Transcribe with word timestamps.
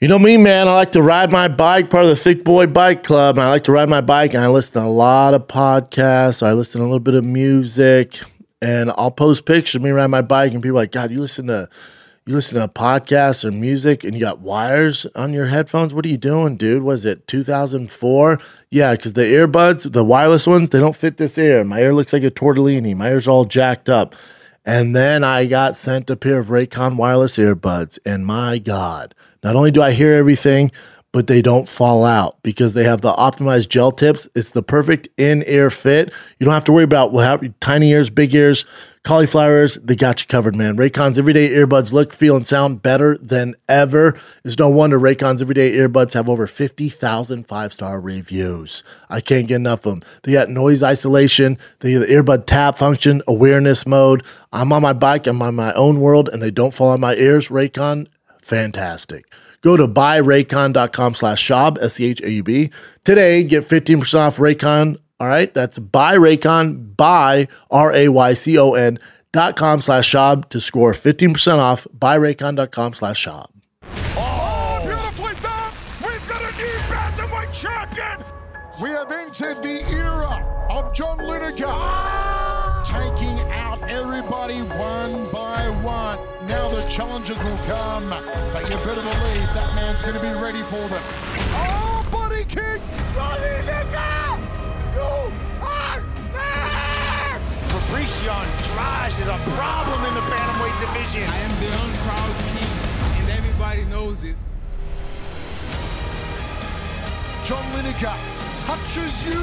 You 0.00 0.08
know 0.08 0.18
me, 0.18 0.38
man. 0.38 0.66
I 0.66 0.72
like 0.72 0.92
to 0.92 1.02
ride 1.02 1.30
my 1.30 1.46
bike, 1.46 1.90
part 1.90 2.04
of 2.04 2.08
the 2.08 2.16
Thick 2.16 2.42
Boy 2.42 2.66
Bike 2.66 3.04
Club. 3.04 3.38
I 3.38 3.50
like 3.50 3.64
to 3.64 3.72
ride 3.72 3.90
my 3.90 4.00
bike, 4.00 4.32
and 4.32 4.42
I 4.42 4.48
listen 4.48 4.80
to 4.80 4.88
a 4.88 4.88
lot 4.88 5.34
of 5.34 5.46
podcasts. 5.46 6.42
I 6.42 6.54
listen 6.54 6.80
to 6.80 6.86
a 6.86 6.88
little 6.88 7.00
bit 7.00 7.14
of 7.14 7.22
music, 7.22 8.18
and 8.62 8.90
I'll 8.96 9.10
post 9.10 9.44
pictures 9.44 9.74
of 9.74 9.82
me 9.82 9.90
riding 9.90 10.10
my 10.10 10.22
bike, 10.22 10.54
and 10.54 10.62
people 10.62 10.76
like, 10.76 10.92
God, 10.92 11.10
you 11.10 11.20
listen 11.20 11.48
to 11.48 11.68
you 12.24 12.34
listen 12.34 12.58
to 12.58 12.66
podcasts 12.66 13.44
or 13.44 13.50
music, 13.50 14.02
and 14.02 14.14
you 14.14 14.20
got 14.20 14.38
wires 14.38 15.06
on 15.14 15.34
your 15.34 15.48
headphones. 15.48 15.92
What 15.92 16.06
are 16.06 16.08
you 16.08 16.16
doing, 16.16 16.56
dude? 16.56 16.82
Was 16.82 17.04
it 17.04 17.26
2004? 17.26 18.40
Yeah, 18.70 18.92
because 18.92 19.12
the 19.12 19.20
earbuds, 19.20 19.92
the 19.92 20.02
wireless 20.02 20.46
ones, 20.46 20.70
they 20.70 20.78
don't 20.78 20.96
fit 20.96 21.18
this 21.18 21.36
ear. 21.36 21.62
My 21.62 21.82
ear 21.82 21.92
looks 21.92 22.14
like 22.14 22.24
a 22.24 22.30
tortellini. 22.30 22.96
My 22.96 23.10
ear's 23.10 23.28
all 23.28 23.44
jacked 23.44 23.90
up. 23.90 24.14
And 24.64 24.96
then 24.96 25.24
I 25.24 25.44
got 25.44 25.76
sent 25.76 26.08
a 26.08 26.16
pair 26.16 26.38
of 26.38 26.46
Raycon 26.46 26.96
wireless 26.96 27.36
earbuds, 27.36 27.98
and 28.06 28.24
my 28.24 28.56
God, 28.56 29.14
not 29.42 29.56
only 29.56 29.70
do 29.70 29.82
I 29.82 29.92
hear 29.92 30.14
everything, 30.14 30.70
but 31.12 31.26
they 31.26 31.42
don't 31.42 31.68
fall 31.68 32.04
out 32.04 32.40
because 32.42 32.74
they 32.74 32.84
have 32.84 33.00
the 33.00 33.12
optimized 33.12 33.68
gel 33.68 33.90
tips. 33.90 34.28
It's 34.34 34.52
the 34.52 34.62
perfect 34.62 35.08
in 35.16 35.42
ear 35.46 35.70
fit. 35.70 36.12
You 36.38 36.44
don't 36.44 36.54
have 36.54 36.64
to 36.66 36.72
worry 36.72 36.84
about 36.84 37.12
what 37.12 37.60
tiny 37.60 37.90
ears, 37.90 38.10
big 38.10 38.32
ears, 38.32 38.64
cauliflower 39.02 39.62
ears. 39.62 39.76
They 39.82 39.96
got 39.96 40.20
you 40.20 40.28
covered, 40.28 40.54
man. 40.54 40.76
Raycon's 40.76 41.18
everyday 41.18 41.48
earbuds 41.48 41.92
look, 41.92 42.12
feel, 42.12 42.36
and 42.36 42.46
sound 42.46 42.82
better 42.82 43.18
than 43.18 43.56
ever. 43.68 44.16
It's 44.44 44.58
no 44.58 44.68
wonder 44.68 45.00
Raycon's 45.00 45.42
everyday 45.42 45.72
earbuds 45.72 46.14
have 46.14 46.28
over 46.28 46.46
50,000 46.46 47.48
five 47.48 47.72
star 47.72 48.00
reviews. 48.00 48.84
I 49.08 49.20
can't 49.20 49.48
get 49.48 49.56
enough 49.56 49.86
of 49.86 50.00
them. 50.00 50.02
They 50.22 50.32
got 50.32 50.48
noise 50.48 50.82
isolation, 50.82 51.58
they 51.80 51.94
the 51.94 52.06
earbud 52.06 52.46
tap 52.46 52.78
function, 52.78 53.20
awareness 53.26 53.84
mode. 53.84 54.24
I'm 54.52 54.72
on 54.72 54.82
my 54.82 54.92
bike, 54.92 55.26
I'm 55.26 55.42
on 55.42 55.56
my 55.56 55.72
own 55.72 55.98
world, 55.98 56.28
and 56.28 56.40
they 56.40 56.52
don't 56.52 56.74
fall 56.74 56.90
on 56.90 57.00
my 57.00 57.16
ears. 57.16 57.48
Raycon, 57.48 58.06
fantastic. 58.50 59.32
Go 59.62 59.76
to 59.76 59.86
buyraycon.com 59.86 61.14
slash 61.14 61.46
schaub, 61.46 61.78
S-C-H-A-U-B. 61.80 62.70
Today, 63.04 63.44
get 63.44 63.64
15% 63.64 64.18
off 64.18 64.36
Raycon. 64.38 64.98
All 65.20 65.28
right, 65.28 65.52
that's 65.54 65.78
buyraycon, 65.78 66.96
buy, 66.96 67.46
R-A-Y-C-O-N 67.70 68.98
dot 69.32 69.54
com 69.54 69.80
slash 69.80 70.10
schaub 70.10 70.48
to 70.48 70.60
score 70.60 70.92
15% 70.92 71.58
off, 71.58 71.86
buyraycon.com 71.96 72.94
slash 72.94 73.24
schaub. 73.24 73.46
Oh, 74.16 74.80
beautifully 74.82 75.34
done! 75.40 75.72
We've 76.02 76.28
got 76.28 76.42
a 76.42 76.56
new 76.56 76.76
bantamweight 76.88 77.52
champion! 77.52 78.24
We 78.82 78.88
have 78.90 79.12
entered 79.12 79.62
the 79.62 79.84
era 79.94 80.66
of 80.70 80.92
John 80.94 81.18
Lineker, 81.18 82.84
taking 82.86 83.38
out 83.52 83.88
everybody 83.90 84.62
one. 84.62 85.19
Now 86.50 86.66
the 86.68 86.82
challenges 86.90 87.38
will 87.38 87.58
come, 87.58 88.10
but 88.10 88.68
you 88.68 88.76
better 88.78 89.06
believe 89.06 89.46
that 89.54 89.72
man's 89.76 90.02
going 90.02 90.14
to 90.14 90.20
be 90.20 90.32
ready 90.32 90.62
for 90.62 90.82
them. 90.90 91.00
Oh, 91.54 92.04
body 92.10 92.42
kick! 92.42 92.82
John 93.14 93.38
Lineker! 93.38 94.34
You 94.98 95.30
are 95.62 96.02
next! 96.34 97.46
Fabricio 97.70 98.34
Andrade 98.34 99.14
is 99.22 99.28
a 99.30 99.38
problem 99.54 100.02
in 100.10 100.14
the 100.18 100.26
bantamweight 100.26 100.74
division. 100.82 101.22
I 101.30 101.38
am 101.38 101.54
the 101.62 101.70
unproud 101.70 102.34
king, 102.50 102.74
and 103.22 103.30
everybody 103.30 103.84
knows 103.84 104.24
it. 104.24 104.34
John 107.46 107.62
Lineker 107.78 108.18
touches 108.58 109.14
you, 109.22 109.38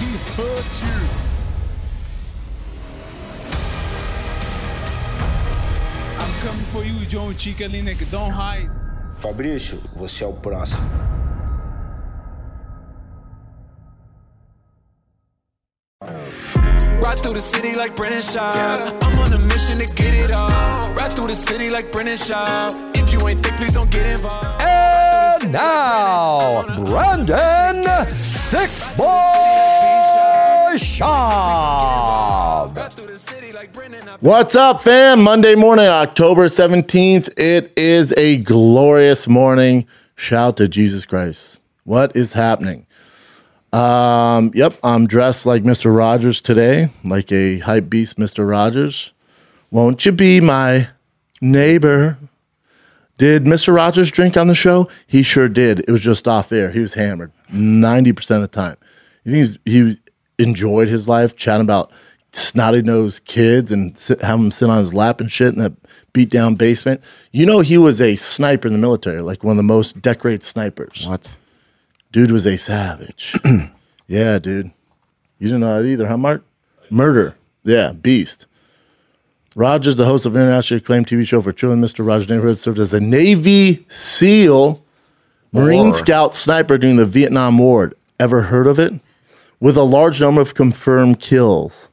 he 0.00 0.08
hurts 0.32 0.80
you. 0.80 1.35
I'm 6.76 6.82
coming 6.82 6.94
for 6.94 7.00
you, 7.00 7.06
John 7.06 7.36
Chica 7.36 7.64
Lineker. 7.68 8.10
Don't 8.10 8.32
hide. 8.32 8.70
Fabrício, 9.16 9.80
você 9.94 10.24
é 10.24 10.26
o 10.26 10.32
próximo. 10.32 10.86
Ride 16.02 17.22
through 17.22 17.34
the 17.34 17.40
city 17.40 17.74
like 17.76 17.94
Brendan 17.96 18.20
Schaub. 18.20 18.92
I'm 19.04 19.18
on 19.18 19.32
a 19.32 19.38
mission 19.38 19.76
to 19.76 19.86
get 19.94 20.14
it 20.14 20.32
all. 20.34 20.92
Ride 20.92 21.12
through 21.12 21.28
the 21.28 21.34
city 21.34 21.70
like 21.70 21.90
Brendan 21.92 22.16
Schaub. 22.16 22.74
If 22.96 23.12
you 23.12 23.26
ain't 23.28 23.42
thick, 23.42 23.56
please 23.56 23.72
don't 23.72 23.90
get 23.90 24.06
involved. 24.06 24.60
And 24.60 25.52
now, 25.52 26.62
Brendan 26.84 27.84
Thick 28.50 28.70
Boy 28.96 30.76
Schaub. 30.76 32.26
What's 34.20 34.54
up, 34.54 34.82
fam? 34.82 35.22
Monday 35.22 35.54
morning, 35.54 35.86
October 35.86 36.46
17th. 36.46 37.38
It 37.38 37.72
is 37.74 38.12
a 38.18 38.36
glorious 38.38 39.28
morning. 39.28 39.86
Shout 40.14 40.58
to 40.58 40.68
Jesus 40.68 41.06
Christ. 41.06 41.62
What 41.84 42.14
is 42.14 42.34
happening? 42.34 42.86
Um, 43.72 44.50
yep, 44.54 44.78
I'm 44.82 45.06
dressed 45.06 45.46
like 45.46 45.62
Mr. 45.62 45.96
Rogers 45.96 46.42
today, 46.42 46.90
like 47.02 47.32
a 47.32 47.58
hype 47.60 47.88
beast, 47.88 48.18
Mr. 48.18 48.46
Rogers. 48.46 49.14
Won't 49.70 50.04
you 50.04 50.12
be 50.12 50.42
my 50.42 50.88
neighbor? 51.40 52.18
Did 53.16 53.44
Mr. 53.44 53.74
Rogers 53.74 54.10
drink 54.10 54.36
on 54.36 54.48
the 54.48 54.54
show? 54.54 54.88
He 55.06 55.22
sure 55.22 55.48
did. 55.48 55.78
It 55.80 55.90
was 55.90 56.02
just 56.02 56.28
off 56.28 56.52
air. 56.52 56.72
He 56.72 56.80
was 56.80 56.92
hammered 56.92 57.32
90% 57.50 58.36
of 58.36 58.42
the 58.42 58.48
time. 58.48 58.76
You 59.24 59.46
think 59.46 59.60
he 59.64 59.98
enjoyed 60.38 60.88
his 60.88 61.08
life 61.08 61.38
chatting 61.38 61.64
about 61.64 61.90
snotty 62.36 62.82
nosed 62.82 63.24
kids 63.24 63.72
and 63.72 63.98
sit, 63.98 64.20
have 64.22 64.38
him 64.38 64.50
sit 64.50 64.68
on 64.70 64.78
his 64.78 64.92
lap 64.94 65.20
and 65.20 65.30
shit 65.30 65.54
in 65.54 65.58
that 65.60 65.72
beat 66.12 66.30
down 66.30 66.54
basement? 66.54 67.00
You 67.32 67.46
know, 67.46 67.60
he 67.60 67.78
was 67.78 68.00
a 68.00 68.16
sniper 68.16 68.68
in 68.68 68.72
the 68.74 68.78
military, 68.78 69.20
like 69.20 69.42
one 69.42 69.52
of 69.52 69.56
the 69.56 69.62
most 69.62 70.00
decorated 70.02 70.42
snipers. 70.42 71.06
What? 71.08 71.36
Dude 72.12 72.30
was 72.30 72.46
a 72.46 72.56
savage. 72.56 73.34
yeah, 74.06 74.38
dude. 74.38 74.70
You 75.38 75.48
didn't 75.48 75.60
know 75.60 75.82
that 75.82 75.88
either, 75.88 76.06
huh, 76.06 76.16
Mark? 76.16 76.44
Murder. 76.90 77.36
Yeah, 77.64 77.92
beast. 77.92 78.46
Rogers, 79.54 79.96
the 79.96 80.04
host 80.04 80.26
of 80.26 80.36
internationally 80.36 80.82
acclaimed 80.82 81.06
TV 81.06 81.26
show 81.26 81.40
for 81.40 81.52
children, 81.52 81.80
Mr. 81.80 82.06
Rogers' 82.06 82.28
Neighborhood, 82.28 82.58
served 82.58 82.78
as 82.78 82.92
a 82.92 83.00
Navy 83.00 83.84
SEAL, 83.88 84.82
Marine 85.52 85.88
Or- 85.88 85.92
Scout 85.94 86.34
sniper 86.34 86.76
during 86.78 86.96
the 86.96 87.06
Vietnam 87.06 87.56
War. 87.58 87.92
Ever 88.20 88.42
heard 88.42 88.66
of 88.66 88.78
it? 88.78 88.92
With 89.58 89.76
a 89.76 89.82
large 89.82 90.20
number 90.20 90.42
of 90.42 90.54
confirmed 90.54 91.20
kills. 91.20 91.88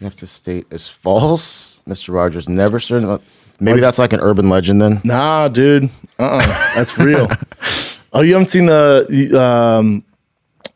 You 0.00 0.06
have 0.06 0.16
to 0.16 0.26
state 0.26 0.66
is 0.70 0.88
false. 0.88 1.80
Mr. 1.86 2.12
Rogers 2.14 2.48
never 2.48 2.80
served. 2.80 3.22
Maybe 3.60 3.80
that's 3.80 3.98
like 3.98 4.14
an 4.14 4.20
urban 4.20 4.48
legend 4.48 4.80
then. 4.80 5.02
Nah, 5.04 5.48
dude. 5.48 5.90
Uh 6.18 6.40
uh 6.42 6.74
That's 6.74 6.96
real. 6.96 7.28
oh, 8.14 8.22
you 8.22 8.32
haven't 8.32 8.50
seen 8.50 8.64
the 8.64 9.38
um, 9.38 10.02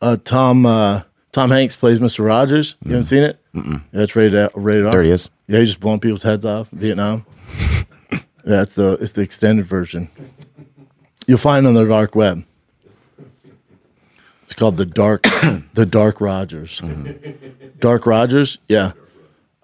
uh, 0.02 0.18
Tom 0.22 0.66
uh, 0.66 1.02
Tom 1.32 1.50
Hanks 1.50 1.74
plays 1.74 2.00
Mr. 2.00 2.24
Rogers? 2.24 2.76
You 2.84 2.90
haven't 2.90 3.04
seen 3.04 3.22
it? 3.22 3.40
Mm-mm. 3.54 3.82
Yeah, 3.92 4.02
it's 4.02 4.14
rated 4.14 4.50
rated 4.54 4.86
R. 4.86 4.92
There 4.92 5.02
he 5.02 5.10
is. 5.10 5.30
Yeah, 5.46 5.60
he's 5.60 5.70
just 5.70 5.80
blowing 5.80 6.00
people's 6.00 6.22
heads 6.22 6.44
off 6.44 6.70
in 6.72 6.78
Vietnam. 6.80 7.24
yeah, 8.12 8.60
it's 8.60 8.74
the 8.74 8.98
it's 9.00 9.12
the 9.12 9.22
extended 9.22 9.64
version. 9.64 10.10
You'll 11.26 11.38
find 11.38 11.64
it 11.64 11.68
on 11.68 11.74
the 11.74 11.86
dark 11.86 12.14
web. 12.14 12.44
It's 14.42 14.54
called 14.54 14.76
the 14.76 14.84
dark 14.84 15.22
the 15.72 15.86
Dark 15.86 16.20
Rogers. 16.20 16.82
Dark 17.78 18.04
Rogers, 18.06 18.58
yeah. 18.68 18.92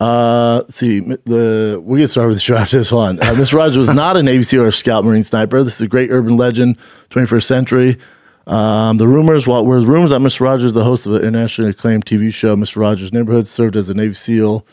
Uh, 0.00 0.62
see, 0.70 1.00
the 1.00 1.80
we 1.84 1.98
get 1.98 2.08
started 2.08 2.28
with 2.28 2.38
the 2.38 2.42
show 2.42 2.56
after 2.56 2.78
this 2.78 2.90
one. 2.90 3.18
Uh, 3.20 3.34
Mr. 3.34 3.54
Rogers 3.54 3.76
was 3.76 3.92
not 3.92 4.16
a 4.16 4.22
Navy 4.22 4.42
SEAL 4.42 4.62
or 4.62 4.70
Scout 4.70 5.04
Marine 5.04 5.24
sniper. 5.24 5.62
This 5.62 5.74
is 5.74 5.82
a 5.82 5.88
great 5.88 6.10
urban 6.10 6.38
legend, 6.38 6.78
21st 7.10 7.42
century. 7.42 7.98
Um, 8.46 8.96
the 8.96 9.06
rumors, 9.06 9.46
well, 9.46 9.64
were 9.64 9.80
rumors 9.80 10.10
that 10.10 10.22
Mr. 10.22 10.40
Rogers, 10.40 10.72
the 10.72 10.84
host 10.84 11.04
of 11.04 11.12
an 11.12 11.20
internationally 11.22 11.70
acclaimed 11.70 12.06
TV 12.06 12.32
show, 12.32 12.56
Mr. 12.56 12.78
Rogers' 12.78 13.12
Neighborhood, 13.12 13.46
served 13.46 13.76
as 13.76 13.90
a 13.90 13.94
Navy 13.94 14.14
SEAL, 14.14 14.66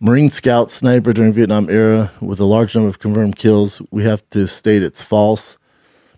Marine 0.00 0.28
Scout 0.30 0.70
sniper 0.70 1.12
during 1.12 1.32
Vietnam 1.32 1.70
era 1.70 2.10
with 2.20 2.40
a 2.40 2.44
large 2.44 2.74
number 2.74 2.88
of 2.88 2.98
confirmed 2.98 3.36
kills. 3.36 3.80
We 3.92 4.02
have 4.02 4.28
to 4.30 4.48
state 4.48 4.82
it's 4.82 5.02
false. 5.02 5.56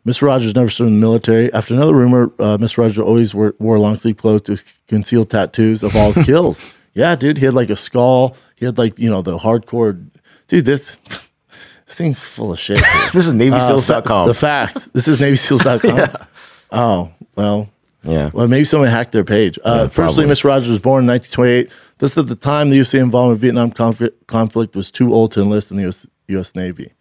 Mr. 0.06 0.22
Rogers 0.22 0.54
never 0.54 0.70
served 0.70 0.88
in 0.88 0.94
the 0.94 1.06
military. 1.06 1.52
After 1.52 1.74
another 1.74 1.94
rumor, 1.94 2.32
uh, 2.38 2.56
Mr. 2.56 2.78
Rogers 2.78 2.98
always 2.98 3.34
wore, 3.34 3.54
wore 3.58 3.78
long 3.78 3.98
sleeve 3.98 4.16
clothes 4.16 4.42
to 4.42 4.58
conceal 4.88 5.26
tattoos 5.26 5.82
of 5.82 5.94
all 5.94 6.12
his 6.12 6.24
kills. 6.26 6.74
Yeah, 6.98 7.14
dude, 7.14 7.38
he 7.38 7.44
had 7.44 7.54
like 7.54 7.70
a 7.70 7.76
skull. 7.76 8.36
He 8.56 8.66
had 8.66 8.76
like 8.76 8.98
you 8.98 9.08
know 9.08 9.22
the 9.22 9.38
hardcore. 9.38 10.04
Dude, 10.48 10.64
this 10.64 10.96
this 11.86 11.94
thing's 11.94 12.18
full 12.20 12.52
of 12.52 12.58
shit. 12.58 12.80
This 13.12 13.28
is 13.28 13.34
NavySeals.com. 13.34 14.24
Uh, 14.24 14.26
the 14.26 14.34
facts. 14.34 14.88
This 14.92 15.06
is 15.06 15.20
NavySeals.com. 15.20 16.26
Oh 16.72 17.12
well. 17.36 17.70
Yeah. 18.02 18.30
Well, 18.34 18.46
maybe 18.48 18.64
someone 18.64 18.88
hacked 18.90 19.12
their 19.12 19.24
page. 19.24 19.58
Uh, 19.64 19.82
Yeah, 19.82 19.88
firstly. 19.88 20.24
Mr. 20.26 20.44
Rogers 20.44 20.68
was 20.68 20.78
born 20.80 21.04
in 21.04 21.08
1928. 21.08 21.72
This 21.98 22.18
at 22.18 22.26
the 22.26 22.34
time 22.36 22.68
the 22.68 22.78
UFC 22.80 23.00
involvement 23.00 23.38
in 23.38 23.40
Vietnam 23.40 23.70
conflict, 23.70 24.26
conflict 24.26 24.74
was 24.76 24.90
too 24.90 25.14
old 25.14 25.32
to 25.32 25.40
enlist 25.40 25.70
in 25.70 25.76
the 25.78 25.88
US, 25.88 26.06
US 26.28 26.54
Navy. 26.56 26.92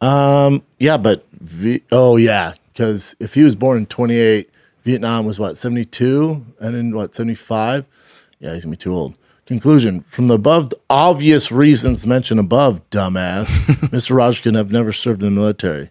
Um. 0.00 0.62
Yeah, 0.78 0.96
but 0.96 1.26
v, 1.32 1.82
oh 1.92 2.16
yeah, 2.16 2.54
because 2.72 3.14
if 3.20 3.34
he 3.34 3.42
was 3.42 3.54
born 3.54 3.78
in 3.78 3.86
28, 3.86 4.50
Vietnam 4.84 5.26
was 5.26 5.38
what 5.38 5.58
72, 5.58 6.44
and 6.60 6.74
in 6.74 6.96
what 6.96 7.14
75. 7.14 7.84
Yeah, 8.40 8.54
he's 8.54 8.64
gonna 8.64 8.72
be 8.72 8.76
too 8.76 8.94
old. 8.94 9.14
Conclusion: 9.46 10.02
From 10.02 10.26
the 10.26 10.34
above 10.34 10.72
obvious 10.90 11.50
reasons 11.50 12.06
mentioned 12.06 12.38
above, 12.40 12.88
dumbass, 12.90 13.46
Mr. 13.90 14.14
Rogers 14.16 14.40
could 14.40 14.54
have 14.54 14.70
never 14.70 14.92
served 14.92 15.22
in 15.22 15.34
the 15.34 15.40
military. 15.40 15.90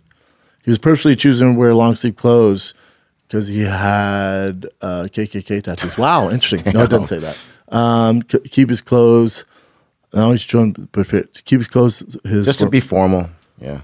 He 0.63 0.69
was 0.71 0.77
purposely 0.77 1.15
choosing 1.15 1.53
to 1.53 1.57
wear 1.59 1.73
long 1.73 1.95
sleeve 1.95 2.15
clothes 2.17 2.73
because 3.27 3.47
he 3.47 3.61
had 3.61 4.67
uh, 4.81 5.07
KKK 5.11 5.63
tattoos. 5.63 5.97
Wow, 5.97 6.29
interesting. 6.31 6.71
No, 6.73 6.83
it 6.83 6.89
doesn't 6.89 7.05
say 7.07 7.19
that. 7.19 7.39
Um, 7.69 8.21
k- 8.21 8.39
keep 8.39 8.69
his 8.69 8.81
clothes. 8.81 9.43
Now 10.13 10.31
he's 10.31 10.43
trying 10.43 10.73
to 10.73 10.87
keep 11.45 11.59
his 11.59 11.67
clothes. 11.67 12.03
His 12.23 12.45
Just 12.45 12.59
to 12.61 12.69
be 12.69 12.79
formal. 12.79 13.29
Yeah. 13.59 13.81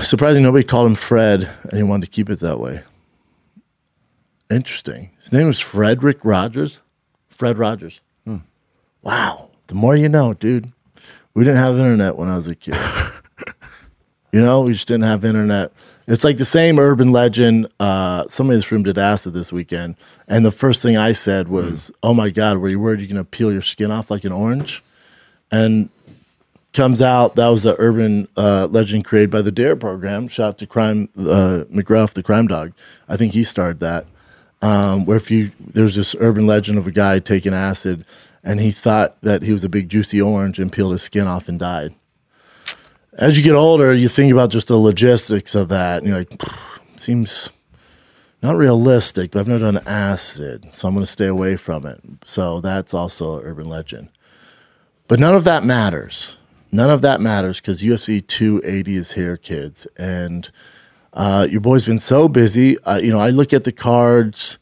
surprising 0.00 0.42
nobody 0.42 0.64
called 0.64 0.86
him 0.86 0.94
Fred, 0.94 1.50
and 1.64 1.72
he 1.76 1.82
wanted 1.82 2.06
to 2.06 2.10
keep 2.12 2.30
it 2.30 2.40
that 2.40 2.60
way. 2.60 2.82
Interesting. 4.50 5.10
His 5.20 5.32
name 5.32 5.46
was 5.46 5.60
Frederick 5.60 6.18
Rogers. 6.24 6.78
Fred 7.38 7.56
Rogers. 7.56 8.00
Wow. 9.02 9.50
The 9.68 9.76
more 9.76 9.96
you 9.96 10.08
know, 10.08 10.34
dude. 10.34 10.72
We 11.34 11.44
didn't 11.44 11.58
have 11.58 11.78
internet 11.78 12.16
when 12.16 12.28
I 12.28 12.36
was 12.36 12.48
a 12.48 12.56
kid. 12.56 12.74
you 14.32 14.40
know, 14.40 14.62
we 14.62 14.72
just 14.72 14.88
didn't 14.88 15.04
have 15.04 15.24
internet. 15.24 15.72
It's 16.08 16.24
like 16.24 16.38
the 16.38 16.44
same 16.44 16.80
urban 16.80 17.12
legend. 17.12 17.68
Uh, 17.78 18.26
somebody 18.28 18.56
in 18.56 18.58
this 18.58 18.72
room 18.72 18.82
did 18.82 18.98
acid 18.98 19.34
this 19.34 19.52
weekend, 19.52 19.94
and 20.26 20.44
the 20.44 20.50
first 20.50 20.82
thing 20.82 20.96
I 20.96 21.12
said 21.12 21.46
was, 21.46 21.92
"Oh 22.02 22.12
my 22.12 22.30
God, 22.30 22.58
were 22.58 22.68
you 22.68 22.80
worried 22.80 22.98
you're 22.98 23.06
going 23.06 23.18
to 23.18 23.24
peel 23.24 23.52
your 23.52 23.62
skin 23.62 23.92
off 23.92 24.10
like 24.10 24.24
an 24.24 24.32
orange?" 24.32 24.82
And 25.52 25.90
comes 26.72 27.00
out 27.00 27.36
that 27.36 27.48
was 27.48 27.64
an 27.64 27.76
urban 27.78 28.26
uh, 28.36 28.66
legend 28.66 29.04
created 29.04 29.30
by 29.30 29.42
the 29.42 29.52
Dare 29.52 29.76
program. 29.76 30.26
Shout 30.26 30.48
out 30.48 30.58
to 30.58 30.66
Crime 30.66 31.08
uh, 31.16 31.64
McGruff, 31.70 32.14
the 32.14 32.22
crime 32.22 32.48
dog. 32.48 32.72
I 33.08 33.16
think 33.16 33.32
he 33.32 33.44
started 33.44 33.78
that. 33.80 34.06
Um, 34.60 35.06
where 35.06 35.16
if 35.16 35.30
you 35.30 35.52
there's 35.60 35.94
this 35.94 36.16
urban 36.18 36.46
legend 36.46 36.78
of 36.78 36.86
a 36.86 36.90
guy 36.90 37.20
taking 37.20 37.54
acid, 37.54 38.04
and 38.42 38.60
he 38.60 38.70
thought 38.70 39.20
that 39.22 39.42
he 39.42 39.52
was 39.52 39.64
a 39.64 39.68
big 39.68 39.88
juicy 39.88 40.20
orange 40.20 40.58
and 40.58 40.72
peeled 40.72 40.92
his 40.92 41.02
skin 41.02 41.26
off 41.26 41.48
and 41.48 41.58
died. 41.58 41.94
As 43.12 43.36
you 43.36 43.44
get 43.44 43.54
older, 43.54 43.92
you 43.92 44.08
think 44.08 44.32
about 44.32 44.50
just 44.50 44.68
the 44.68 44.76
logistics 44.76 45.54
of 45.54 45.68
that, 45.68 45.98
and 45.98 46.08
you're 46.08 46.18
like, 46.18 46.42
seems 46.96 47.50
not 48.42 48.56
realistic. 48.56 49.30
But 49.30 49.40
I've 49.40 49.48
never 49.48 49.70
done 49.72 49.86
acid, 49.86 50.72
so 50.72 50.88
I'm 50.88 50.94
going 50.94 51.04
to 51.04 51.10
stay 51.10 51.26
away 51.26 51.56
from 51.56 51.86
it. 51.86 52.00
So 52.24 52.60
that's 52.60 52.94
also 52.94 53.38
an 53.38 53.46
urban 53.46 53.68
legend. 53.68 54.08
But 55.08 55.20
none 55.20 55.34
of 55.34 55.44
that 55.44 55.64
matters. 55.64 56.36
None 56.70 56.90
of 56.90 57.00
that 57.02 57.20
matters 57.20 57.60
because 57.60 57.82
UFC 57.82 58.24
280 58.26 58.96
is 58.96 59.12
here, 59.12 59.36
kids. 59.36 59.86
And 59.96 60.50
uh, 61.18 61.48
your 61.50 61.60
boy's 61.60 61.84
been 61.84 61.98
so 61.98 62.28
busy. 62.28 62.78
Uh, 62.84 62.98
you 62.98 63.10
know, 63.10 63.18
I 63.18 63.30
look 63.30 63.52
at 63.52 63.64
the 63.64 63.72
cards, 63.72 64.56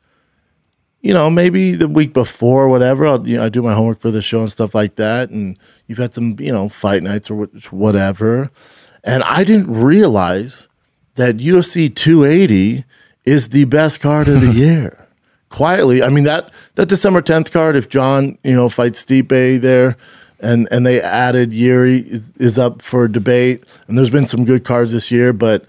you 1.02 1.12
know, 1.12 1.28
maybe 1.28 1.72
the 1.72 1.86
week 1.86 2.14
before, 2.14 2.64
or 2.64 2.68
whatever. 2.70 3.06
I'll, 3.06 3.28
you 3.28 3.36
know, 3.36 3.44
I 3.44 3.50
do 3.50 3.60
my 3.60 3.74
homework 3.74 4.00
for 4.00 4.10
the 4.10 4.22
show 4.22 4.40
and 4.40 4.50
stuff 4.50 4.74
like 4.74 4.96
that. 4.96 5.28
And 5.28 5.58
you've 5.86 5.98
had 5.98 6.14
some, 6.14 6.34
you 6.40 6.50
know, 6.50 6.70
fight 6.70 7.02
nights 7.02 7.30
or 7.30 7.44
whatever. 7.70 8.50
And 9.04 9.22
I 9.24 9.44
didn't 9.44 9.70
realize 9.70 10.68
that 11.16 11.36
UFC 11.36 11.94
280 11.94 12.86
is 13.26 13.50
the 13.50 13.66
best 13.66 14.00
card 14.00 14.26
of 14.26 14.40
the 14.40 14.52
year. 14.52 15.06
Quietly, 15.50 16.02
I 16.02 16.08
mean 16.08 16.24
that 16.24 16.50
that 16.74 16.88
December 16.88 17.22
10th 17.22 17.52
card. 17.52 17.76
If 17.76 17.88
John, 17.88 18.36
you 18.42 18.54
know, 18.54 18.68
fights 18.68 19.04
Stipe 19.04 19.60
there, 19.60 19.96
and 20.40 20.66
and 20.70 20.84
they 20.84 21.00
added 21.00 21.52
Yuri 21.52 21.98
is, 21.98 22.32
is 22.36 22.58
up 22.58 22.82
for 22.82 23.06
debate. 23.08 23.62
And 23.86 23.96
there's 23.96 24.10
been 24.10 24.26
some 24.26 24.44
good 24.44 24.64
cards 24.64 24.92
this 24.92 25.10
year, 25.10 25.32
but 25.32 25.64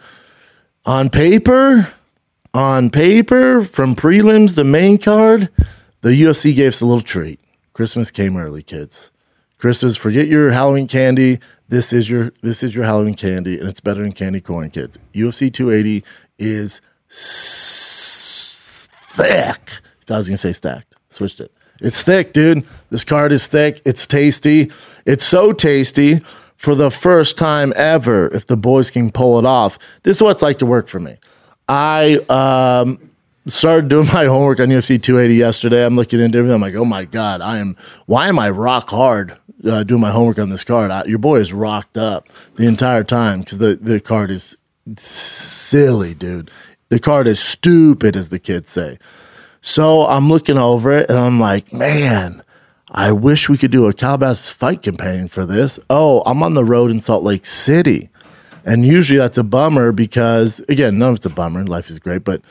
on 0.87 1.09
paper, 1.09 1.93
on 2.53 2.89
paper, 2.89 3.61
from 3.63 3.93
prelims 3.95 4.55
to 4.55 4.63
main 4.63 4.97
card, 4.97 5.49
the 6.01 6.11
UFC 6.11 6.55
gave 6.55 6.69
us 6.69 6.81
a 6.81 6.85
little 6.85 7.01
treat. 7.01 7.41
Christmas 7.73 8.09
came 8.09 8.37
early, 8.37 8.63
kids. 8.63 9.11
Christmas, 9.57 9.97
forget 9.97 10.27
your 10.27 10.51
Halloween 10.51 10.87
candy. 10.87 11.39
This 11.67 11.91
is 11.91 12.09
your 12.09 12.31
this 12.41 12.63
is 12.63 12.73
your 12.73 12.85
Halloween 12.85 13.15
candy, 13.15 13.59
and 13.59 13.67
it's 13.67 13.81
better 13.81 14.01
than 14.01 14.13
candy 14.13 14.39
corn, 14.39 14.69
kids. 14.69 14.97
UFC 15.13 15.53
280 15.53 16.05
is 16.39 16.79
thick. 19.09 19.71
I 20.09 20.17
was 20.17 20.29
gonna 20.29 20.37
say 20.37 20.53
stacked. 20.53 20.95
Switched 21.09 21.41
it. 21.41 21.51
It's 21.81 22.01
thick, 22.01 22.31
dude. 22.31 22.65
This 22.89 23.03
card 23.03 23.31
is 23.33 23.47
thick. 23.47 23.81
It's 23.85 24.07
tasty. 24.07 24.71
It's 25.05 25.25
so 25.25 25.51
tasty 25.51 26.21
for 26.57 26.75
the 26.75 26.91
first 26.91 27.37
time 27.37 27.71
ever. 27.75 28.27
If 28.33 28.47
the 28.47 28.57
boys 28.57 28.91
can 28.91 29.11
pull 29.11 29.39
it 29.39 29.45
off, 29.45 29.79
this 30.03 30.17
is 30.17 30.23
what 30.23 30.31
it's 30.31 30.41
like 30.41 30.57
to 30.59 30.65
work 30.65 30.87
for 30.87 30.99
me. 30.99 31.17
I 31.69 32.17
um, 32.29 33.11
started 33.45 33.87
doing 33.87 34.07
my 34.13 34.25
homework 34.25 34.59
on 34.59 34.67
UFC 34.67 35.01
280 35.01 35.35
yesterday. 35.35 35.85
I'm 35.85 35.95
looking 35.95 36.19
into 36.19 36.37
everything. 36.37 36.55
I'm 36.55 36.61
like, 36.61 36.75
oh 36.75 36.85
my 36.85 37.05
god, 37.05 37.41
I 37.41 37.57
am. 37.59 37.77
Why 38.05 38.27
am 38.27 38.39
I 38.39 38.49
rock 38.49 38.89
hard 38.89 39.37
uh, 39.65 39.83
doing 39.83 40.01
my 40.01 40.11
homework 40.11 40.39
on 40.39 40.49
this 40.49 40.63
card? 40.63 40.91
I, 40.91 41.05
your 41.05 41.19
boy 41.19 41.39
is 41.39 41.53
rocked 41.53 41.97
up 41.97 42.27
the 42.55 42.67
entire 42.67 43.03
time 43.03 43.41
because 43.41 43.59
the 43.59 43.75
the 43.75 43.99
card 43.99 44.31
is 44.31 44.57
silly, 44.95 46.13
dude. 46.13 46.51
The 46.89 46.99
card 46.99 47.27
is 47.27 47.39
stupid, 47.39 48.15
as 48.15 48.29
the 48.29 48.39
kids 48.39 48.69
say. 48.69 48.97
So 49.61 50.05
I'm 50.05 50.29
looking 50.29 50.57
over 50.57 50.93
it 50.93 51.09
and 51.09 51.19
I'm 51.19 51.39
like, 51.39 51.73
man, 51.73 52.41
I 52.91 53.11
wish 53.11 53.49
we 53.49 53.57
could 53.57 53.71
do 53.71 53.87
a 53.87 53.93
Calabasas 53.93 54.49
fight 54.49 54.81
companion 54.81 55.27
for 55.27 55.45
this. 55.45 55.79
Oh, 55.89 56.21
I'm 56.25 56.41
on 56.41 56.53
the 56.53 56.63
road 56.63 56.89
in 56.89 56.99
Salt 56.99 57.23
Lake 57.23 57.45
City. 57.45 58.09
And 58.65 58.85
usually 58.85 59.19
that's 59.19 59.37
a 59.37 59.43
bummer 59.43 59.91
because, 59.91 60.59
again, 60.69 60.97
none 60.97 61.09
of 61.09 61.15
it's 61.15 61.25
a 61.25 61.29
bummer. 61.29 61.65
Life 61.65 61.89
is 61.89 61.99
great, 61.99 62.23
but 62.23 62.41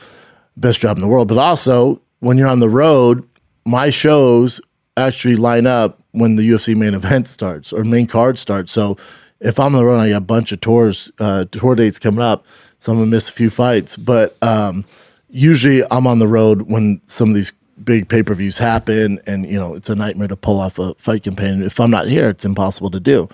best 0.55 0.79
job 0.79 0.97
in 0.97 1.01
the 1.01 1.07
world. 1.07 1.27
But 1.27 1.37
also, 1.37 2.01
when 2.19 2.37
you're 2.37 2.47
on 2.47 2.59
the 2.59 2.69
road, 2.69 3.27
my 3.65 3.89
shows 3.89 4.61
actually 4.95 5.35
line 5.35 5.67
up 5.67 5.99
when 6.11 6.35
the 6.35 6.49
UFC 6.49 6.75
main 6.75 6.93
event 6.93 7.27
starts 7.27 7.73
or 7.73 7.83
main 7.83 8.07
card 8.07 8.37
starts. 8.39 8.71
So 8.71 8.97
if 9.39 9.59
I'm 9.59 9.75
on 9.75 9.81
the 9.81 9.85
road, 9.85 9.99
I 9.99 10.09
got 10.09 10.17
a 10.17 10.21
bunch 10.21 10.51
of 10.51 10.61
tours, 10.61 11.11
uh, 11.19 11.45
tour 11.51 11.75
dates 11.75 11.99
coming 11.99 12.21
up. 12.21 12.45
So 12.79 12.91
I'm 12.91 12.99
gonna 12.99 13.09
miss 13.09 13.29
a 13.29 13.33
few 13.33 13.49
fights, 13.49 13.97
but 13.97 14.37
um, 14.43 14.85
usually 15.29 15.83
I'm 15.89 16.05
on 16.05 16.19
the 16.19 16.27
road 16.27 16.63
when 16.63 17.01
some 17.07 17.29
of 17.29 17.35
these 17.35 17.51
big 17.83 18.09
pay 18.09 18.23
per 18.23 18.33
views 18.33 18.57
happen, 18.57 19.19
and 19.27 19.45
you 19.45 19.59
know 19.59 19.75
it's 19.75 19.89
a 19.89 19.95
nightmare 19.95 20.27
to 20.27 20.35
pull 20.35 20.59
off 20.59 20.79
a 20.79 20.93
fight 20.95 21.23
companion. 21.23 21.63
If 21.63 21.79
I'm 21.79 21.91
not 21.91 22.07
here, 22.07 22.29
it's 22.29 22.45
impossible 22.45 22.91
to 22.91 22.99
do. 22.99 23.29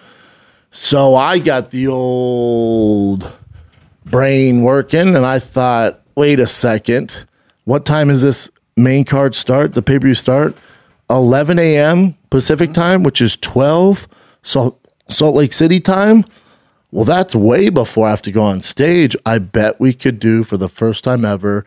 So 0.71 1.15
I 1.15 1.39
got 1.39 1.71
the 1.71 1.87
old 1.87 3.31
brain 4.05 4.61
working, 4.63 5.15
and 5.15 5.25
I 5.25 5.39
thought, 5.39 6.01
wait 6.15 6.39
a 6.39 6.47
second, 6.47 7.25
what 7.65 7.85
time 7.85 8.09
is 8.09 8.21
this 8.21 8.49
main 8.75 9.05
card 9.05 9.35
start? 9.35 9.73
The 9.73 9.81
pay 9.81 9.99
per 9.99 10.07
view 10.07 10.15
start 10.15 10.55
11 11.09 11.59
a.m. 11.59 12.15
Pacific 12.29 12.71
mm-hmm. 12.71 12.81
time, 12.81 13.03
which 13.03 13.21
is 13.21 13.37
12 13.37 14.07
Salt 14.41 14.79
Salt 15.07 15.35
Lake 15.35 15.53
City 15.53 15.79
time. 15.79 16.25
Well, 16.91 17.05
that's 17.05 17.33
way 17.33 17.69
before 17.69 18.07
I 18.07 18.11
have 18.11 18.21
to 18.23 18.31
go 18.31 18.43
on 18.43 18.61
stage. 18.61 19.15
I 19.25 19.39
bet 19.39 19.79
we 19.79 19.93
could 19.93 20.19
do 20.19 20.43
for 20.43 20.57
the 20.57 20.69
first 20.69 21.03
time 21.03 21.25
ever 21.25 21.65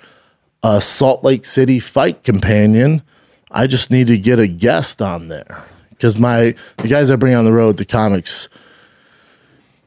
a 0.63 0.81
Salt 0.81 1.25
Lake 1.25 1.45
City 1.45 1.79
fight 1.79 2.25
companion. 2.25 3.03
I 3.51 3.67
just 3.67 3.91
need 3.91 4.09
to 4.09 4.19
get 4.19 4.39
a 4.39 4.49
guest 4.49 5.01
on 5.01 5.29
there 5.29 5.65
because 5.91 6.19
my 6.19 6.55
the 6.79 6.89
guys 6.89 7.11
I 7.11 7.17
bring 7.17 7.35
on 7.35 7.45
the 7.45 7.53
road, 7.53 7.77
the 7.77 7.85
comics, 7.85 8.49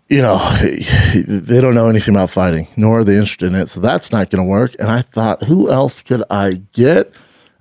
you 0.08 0.22
know, 0.22 0.38
they 1.28 1.62
don't 1.62 1.76
know 1.76 1.90
anything 1.90 2.16
about 2.16 2.30
fighting, 2.30 2.68
nor 2.76 3.00
are 3.00 3.04
they 3.04 3.16
interested 3.16 3.48
in 3.48 3.56
it. 3.56 3.70
So 3.70 3.80
that's 3.80 4.12
not 4.12 4.30
going 4.30 4.44
to 4.44 4.50
work. 4.50 4.76
And 4.80 4.90
I 4.90 5.02
thought, 5.02 5.44
who 5.44 5.70
else 5.70 6.02
could 6.02 6.24
I 6.30 6.62
get? 6.74 7.14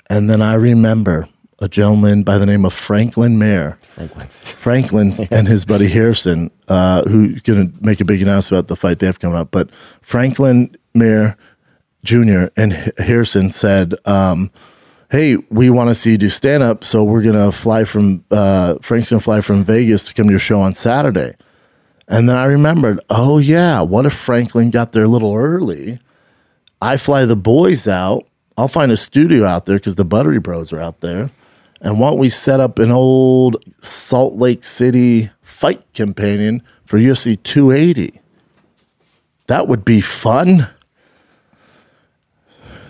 And 0.09 0.31
then 0.31 0.41
I 0.41 0.55
remember 0.55 1.29
a 1.61 1.69
gentleman 1.69 2.23
by 2.23 2.39
the 2.39 2.47
name 2.47 2.65
of 2.65 2.73
Franklin 2.73 3.39
Mir. 3.39 3.79
Franklin. 3.83 4.29
Franklin 4.29 5.13
and 5.31 5.49
his 5.49 5.65
buddy 5.65 5.89
Harrison, 5.89 6.51
uh, 6.69 7.03
who's 7.09 7.41
going 7.43 7.71
to 7.71 7.85
make 7.85 8.01
a 8.01 8.05
big 8.05 8.23
announcement 8.23 8.61
about 8.61 8.69
the 8.69 8.77
fight 8.77 9.01
they 9.01 9.07
have 9.07 9.21
coming 9.21 9.37
up. 9.37 9.51
But 9.51 9.71
Franklin 10.01 10.77
Mir 10.95 11.37
Jr. 12.05 12.47
and 12.57 12.93
Harrison 12.99 13.51
said, 13.51 13.95
um, 14.05 14.51
"Hey, 15.11 15.37
we 15.51 15.71
want 15.71 15.91
to 15.91 15.95
see 15.95 16.13
you 16.13 16.19
do 16.19 16.29
stand 16.29 16.63
up, 16.63 16.85
so 16.85 17.05
we're 17.05 17.23
to 17.23 17.53
fly 17.53 17.85
from 17.85 18.25
uh, 18.31 18.77
Frank's 18.83 19.09
to 19.09 19.21
fly 19.21 19.41
from 19.41 19.65
Vegas 19.65 20.05
to 20.07 20.15
come 20.15 20.27
to 20.27 20.33
your 20.33 20.41
show 20.41 20.61
on 20.61 20.75
Saturday." 20.75 21.35
And 22.09 22.29
then 22.29 22.37
I 22.37 22.47
remembered, 22.47 23.01
oh 23.11 23.39
yeah, 23.39 23.83
what 23.83 24.07
if 24.07 24.15
Franklin 24.15 24.71
got 24.71 24.93
there 24.93 25.05
a 25.05 25.09
little 25.09 25.35
early? 25.35 26.01
I 26.81 26.97
fly 26.97 27.27
the 27.27 27.37
boys 27.37 27.87
out. 27.87 28.27
I'll 28.57 28.69
find 28.69 28.91
a 28.91 28.97
studio 28.97 29.45
out 29.45 29.67
there 29.67 29.77
because 29.77 29.97
the 29.97 30.07
Buttery 30.07 30.39
Bros 30.41 30.73
are 30.73 30.81
out 30.81 31.01
there. 31.01 31.31
And 31.81 32.01
why 32.01 32.11
don't 32.11 32.19
we 32.19 32.31
set 32.31 32.61
up 32.61 32.79
an 32.79 32.91
old 32.91 33.63
Salt 33.83 34.35
Lake 34.35 34.65
City 34.65 35.31
fight 35.43 35.83
companion 35.93 36.63
for 36.87 36.99
UFC 36.99 37.41
280? 37.43 38.21
That 39.47 39.69
would 39.69 39.85
be 39.85 40.01
fun. 40.01 40.69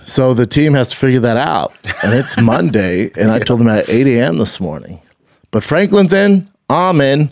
So 0.08 0.32
the 0.32 0.46
team 0.46 0.72
has 0.72 0.88
to 0.90 0.96
figure 0.96 1.20
that 1.20 1.36
out. 1.36 1.74
And 2.02 2.14
it's 2.14 2.40
Monday. 2.40 3.10
And 3.16 3.30
I 3.30 3.38
told 3.38 3.60
them 3.60 3.68
at 3.68 3.88
8 3.88 4.06
a.m. 4.06 4.38
this 4.38 4.58
morning. 4.58 5.00
But 5.50 5.62
Franklin's 5.62 6.14
in. 6.14 6.48
I'm 6.70 7.00
in. 7.00 7.30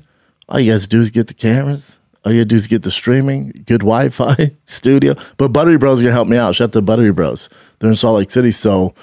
All 0.48 0.60
you 0.60 0.72
guys 0.72 0.86
do 0.86 1.00
is 1.00 1.10
get 1.10 1.26
the 1.26 1.34
cameras. 1.34 1.98
All 2.24 2.32
you 2.32 2.44
do 2.44 2.56
is 2.56 2.66
get 2.66 2.82
the 2.82 2.90
streaming, 2.90 3.50
good 3.66 3.80
Wi 3.80 4.08
Fi 4.10 4.52
studio. 4.66 5.14
But 5.36 5.48
Buttery 5.48 5.78
Bros 5.78 6.00
are 6.00 6.02
going 6.02 6.10
to 6.10 6.14
help 6.14 6.28
me 6.28 6.36
out. 6.36 6.54
Shout 6.54 6.70
out 6.70 6.72
to 6.72 6.82
Buttery 6.82 7.12
Bros. 7.12 7.48
They're 7.78 7.88
in 7.88 7.96
Salt 7.96 8.16
Lake 8.16 8.30
City. 8.30 8.52
So 8.52 8.94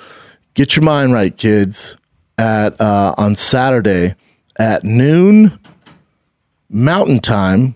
get 0.53 0.75
your 0.75 0.83
mind 0.83 1.13
right, 1.13 1.35
kids. 1.35 1.97
At 2.37 2.79
uh, 2.81 3.13
on 3.17 3.35
Saturday 3.35 4.15
at 4.59 4.83
noon 4.83 5.57
Mountain 6.69 7.19
Time, 7.19 7.75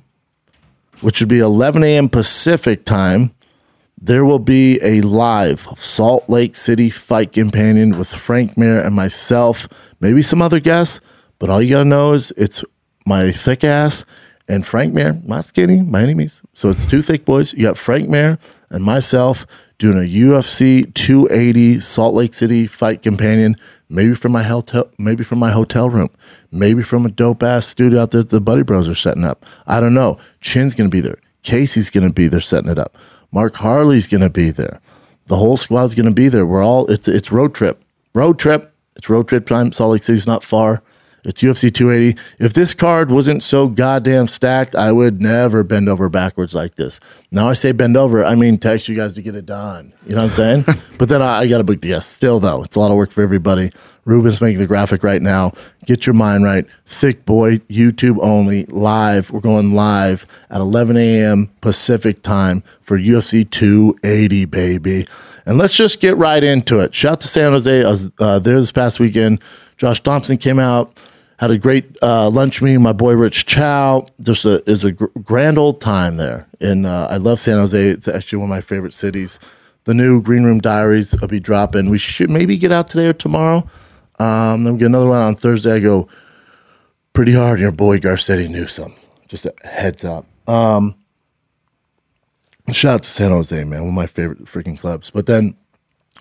which 1.02 1.20
would 1.20 1.30
be 1.30 1.40
11 1.40 1.84
a.m. 1.84 2.10
Pacific 2.10 2.84
time, 2.84 3.32
there 4.00 4.26
will 4.26 4.40
be 4.40 4.80
a 4.84 5.02
live 5.02 5.68
Salt 5.76 6.30
Lake 6.30 6.56
City 6.56 6.90
fight 6.90 7.34
companion 7.34 7.98
with 7.98 8.10
Frank 8.10 8.58
Mir 8.58 8.80
and 8.80 8.96
myself, 8.96 9.68
maybe 10.00 10.22
some 10.22 10.42
other 10.42 10.60
guests. 10.60 11.00
But 11.40 11.50
all 11.50 11.62
you 11.62 11.72
gotta 11.72 11.86
know 11.86 12.14
is 12.14 12.32
it's 12.38 12.64
my 13.06 13.32
thick 13.32 13.64
ass 13.64 14.06
and 14.48 14.66
Frank 14.66 14.94
Mir, 14.94 15.20
not 15.24 15.46
skinny 15.46 15.80
any 15.96 16.14
means. 16.14 16.42
So 16.54 16.70
it's 16.70 16.86
two 16.86 17.02
thick 17.02 17.26
boys. 17.26 17.54
You 17.54 17.64
got 17.64 17.78
Frank 17.78 18.08
Mir 18.08 18.38
and 18.70 18.84
myself 18.84 19.46
doing 19.78 19.98
a 19.98 20.08
UFC 20.08 20.94
280 20.94 21.80
Salt 21.80 22.14
Lake 22.16 22.34
City 22.34 22.68
fight 22.68 23.02
companion, 23.02 23.56
maybe 23.90 24.16
from 24.16 24.32
my 24.32 24.44
hotel, 24.44 24.90
maybe 24.98 25.24
from 25.24 25.40
my 25.40 25.52
hotel 25.52 25.90
room, 25.90 26.10
maybe 26.52 26.82
from 26.84 27.06
a 27.06 27.10
dope 27.10 27.44
ass 27.44 27.68
studio 27.68 28.02
out 28.02 28.12
there 28.12 28.22
that 28.22 28.30
the 28.30 28.42
Buttery 28.42 28.64
Bros 28.64 28.88
are 28.88 28.96
setting 28.96 29.24
up. 29.24 29.46
I 29.66 29.80
don't 29.80 29.94
know. 29.94 30.18
Chin's 30.42 30.74
gonna 30.74 30.90
be 30.90 31.02
there. 31.02 31.20
Casey's 31.44 31.90
gonna 31.90 32.12
be 32.12 32.28
there 32.28 32.42
setting 32.42 32.70
it 32.70 32.80
up. 32.80 32.98
Mark 33.32 33.56
Harley's 33.56 34.08
gonna 34.08 34.30
be 34.30 34.52
there. 34.52 34.80
The 35.28 35.36
whole 35.36 35.58
squad's 35.58 35.96
gonna 35.96 36.12
be 36.12 36.30
there. 36.30 36.46
We're 36.46 36.64
all 36.64 36.88
it's 36.88 37.08
it's 37.08 37.32
road 37.32 37.54
trip. 37.54 37.84
Road 38.14 38.40
trip. 38.40 38.74
It's 38.96 39.10
road 39.10 39.28
trip 39.28 39.46
time. 39.46 39.72
Salt 39.72 39.92
Lake 39.92 40.04
City's 40.04 40.28
not 40.28 40.44
far. 40.44 40.82
It's 41.28 41.42
UFC 41.42 41.74
280. 41.74 42.18
If 42.40 42.54
this 42.54 42.74
card 42.74 43.12
wasn't 43.12 43.44
so 43.44 43.68
goddamn 43.68 44.30
stacked, 44.30 44.76
I 44.76 44.94
would 44.94 45.22
never 45.22 45.62
bend 45.62 45.90
over 45.90 46.08
backwards 46.08 46.56
like 46.56 46.76
this. 46.76 47.02
Now 47.32 47.50
I 47.50 47.54
say 47.54 47.74
bend 47.74 47.98
over, 47.98 48.24
I 48.24 48.34
mean 48.34 48.58
text 48.58 48.88
you 48.88 48.96
guys 48.96 49.14
to 49.16 49.22
get 49.22 49.36
it 49.36 49.46
done. 49.46 49.92
You 50.06 50.16
know 50.16 50.24
what 50.24 50.40
I'm 50.40 50.64
saying? 50.64 50.66
but 50.98 51.10
then 51.10 51.22
I, 51.22 51.40
I 51.40 51.48
got 51.50 51.58
to 51.58 51.66
book 51.66 51.82
the 51.82 51.90
guest. 51.90 52.14
Still, 52.14 52.40
though, 52.40 52.64
it's 52.64 52.78
a 52.78 52.80
lot 52.80 52.92
of 52.92 52.98
work 52.98 53.12
for 53.12 53.22
everybody. 53.22 53.72
Ruben's 54.06 54.40
making 54.40 54.60
the 54.60 54.68
graphic 54.68 55.04
right 55.04 55.22
now. 55.22 55.52
Get 55.86 56.06
your 56.06 56.14
mind 56.14 56.46
right. 56.46 56.66
Thick 56.86 57.26
Boy, 57.26 57.58
YouTube 57.68 58.20
only, 58.22 58.64
live. 58.68 59.30
We're 59.30 59.42
going 59.42 59.74
live 59.74 60.26
at 60.50 60.62
11 60.62 60.96
a.m. 60.96 61.52
Pacific 61.60 62.24
time 62.24 62.64
for 62.80 62.98
UFC 62.98 63.50
280, 63.52 64.46
baby. 64.46 65.06
And 65.46 65.58
let's 65.58 65.76
just 65.76 66.00
get 66.00 66.16
right 66.16 66.42
into 66.42 66.80
it. 66.80 66.96
Shout 66.96 67.12
out 67.12 67.22
to 67.22 67.28
San 67.28 67.52
Jose. 67.52 67.84
I 67.84 67.90
was 67.90 68.10
uh, 68.20 68.40
there 68.40 68.62
this 68.62 68.72
past 68.72 69.02
weekend. 69.02 69.42
Josh 69.76 70.00
Thompson 70.00 70.38
came 70.38 70.58
out 70.58 70.98
had 71.38 71.52
a 71.52 71.58
great 71.58 71.98
uh, 72.02 72.30
lunch 72.30 72.62
meeting. 72.62 72.82
My 72.82 72.94
boy 72.94 73.14
Rich 73.14 73.46
Chow. 73.46 74.06
Just 74.22 74.46
a 74.46 74.68
is 74.70 74.84
a 74.84 74.92
gr- 74.92 75.06
grand 75.24 75.58
old 75.58 75.82
time 75.82 76.18
there, 76.18 76.48
and 76.60 76.86
uh, 76.86 77.08
I 77.10 77.18
love 77.18 77.40
San 77.40 77.58
Jose. 77.58 77.80
It's 77.90 78.08
actually 78.08 78.40
one 78.40 78.50
of 78.50 78.56
my 78.56 78.62
favorite 78.62 78.94
cities. 78.94 79.40
The 79.86 79.94
new 79.94 80.22
Green 80.22 80.44
Room 80.44 80.60
Diaries 80.60 81.16
will 81.20 81.28
be 81.28 81.40
dropping. 81.40 81.90
We 81.90 81.98
should 81.98 82.30
maybe 82.30 82.58
get 82.58 82.72
out 82.72 82.90
today 82.90 83.08
or 83.08 83.14
tomorrow. 83.14 83.68
Um, 84.20 84.64
then 84.64 84.74
we 84.74 84.80
get 84.80 84.88
another 84.88 85.08
one 85.08 85.22
on 85.22 85.36
Thursday. 85.36 85.74
I 85.74 85.80
go 85.80 86.10
pretty 87.14 87.34
hard. 87.34 87.60
Your 87.60 87.72
boy 87.72 88.00
Garcetti 88.00 88.50
Newsome. 88.50 88.94
Just 89.28 89.46
a 89.46 89.54
heads 89.64 90.04
up. 90.04 90.26
Um, 90.48 90.96
shout 92.72 92.96
out 92.96 93.04
to 93.04 93.10
San 93.10 93.32
Jose, 93.32 93.64
man. 93.64 93.82
One 93.82 93.90
of 93.90 93.94
my 93.94 94.08
favorite 94.08 94.46
freaking 94.46 94.80
clubs. 94.80 95.10
But 95.10 95.26
then 95.26 95.56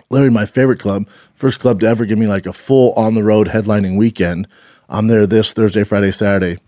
literally 0.09 0.33
my 0.33 0.45
favorite 0.45 0.79
club, 0.79 1.07
first 1.33 1.59
club 1.59 1.79
to 1.79 1.87
ever 1.87 2.05
give 2.05 2.19
me 2.19 2.27
like 2.27 2.45
a 2.45 2.53
full 2.53 2.93
on 2.93 3.15
the 3.15 3.23
road 3.23 3.47
headlining 3.47 3.97
weekend. 3.97 4.47
I'm 4.89 5.07
there 5.07 5.27
this 5.27 5.51
Thursday, 5.51 5.83
Friday, 5.83 6.11
Saturday. 6.11 6.61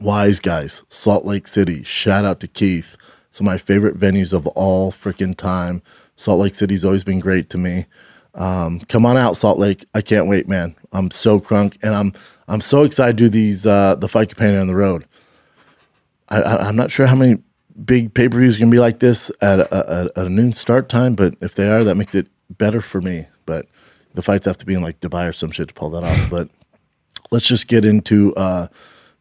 Wise 0.00 0.40
Guys, 0.40 0.82
Salt 0.88 1.24
Lake 1.24 1.46
City. 1.46 1.82
Shout 1.82 2.24
out 2.24 2.40
to 2.40 2.48
Keith. 2.48 2.96
Some 3.32 3.46
of 3.46 3.52
my 3.52 3.58
favorite 3.58 3.98
venues 3.98 4.32
of 4.32 4.46
all 4.48 4.92
freaking 4.92 5.36
time. 5.36 5.82
Salt 6.16 6.40
Lake 6.40 6.54
City's 6.54 6.84
always 6.84 7.04
been 7.04 7.20
great 7.20 7.50
to 7.50 7.58
me. 7.58 7.86
Um, 8.34 8.80
come 8.80 9.04
on 9.04 9.16
out, 9.16 9.36
Salt 9.36 9.58
Lake. 9.58 9.84
I 9.94 10.00
can't 10.00 10.28
wait, 10.28 10.48
man. 10.48 10.74
I'm 10.92 11.10
so 11.10 11.40
crunk, 11.40 11.76
and 11.82 11.94
I'm 11.94 12.12
I'm 12.48 12.60
so 12.60 12.84
excited 12.84 13.18
to 13.18 13.24
do 13.24 13.28
these 13.28 13.66
uh, 13.66 13.96
the 13.96 14.08
fight 14.08 14.28
companion 14.28 14.60
on 14.60 14.66
the 14.68 14.76
road. 14.76 15.04
I, 16.28 16.42
I'm 16.42 16.76
not 16.76 16.90
sure 16.90 17.06
how 17.06 17.16
many 17.16 17.42
big 17.84 18.14
pay 18.14 18.28
per 18.28 18.38
views 18.38 18.56
are 18.56 18.60
gonna 18.60 18.70
be 18.70 18.78
like 18.78 19.00
this 19.00 19.30
at 19.42 19.60
a, 19.60 20.10
at 20.16 20.26
a 20.26 20.28
noon 20.28 20.52
start 20.52 20.88
time, 20.88 21.14
but 21.16 21.34
if 21.40 21.56
they 21.56 21.68
are, 21.68 21.82
that 21.84 21.96
makes 21.96 22.14
it 22.14 22.28
better 22.48 22.80
for 22.80 23.00
me. 23.00 23.26
But 23.46 23.66
the 24.14 24.22
fights 24.22 24.46
have 24.46 24.58
to 24.58 24.66
be 24.66 24.74
in 24.74 24.82
like 24.82 25.00
Dubai 25.00 25.28
or 25.28 25.32
some 25.32 25.50
shit 25.50 25.68
to 25.68 25.74
pull 25.74 25.90
that 25.90 26.04
off. 26.04 26.30
But 26.30 26.48
let's 27.30 27.46
just 27.46 27.68
get 27.68 27.84
into 27.84 28.34
uh, 28.34 28.68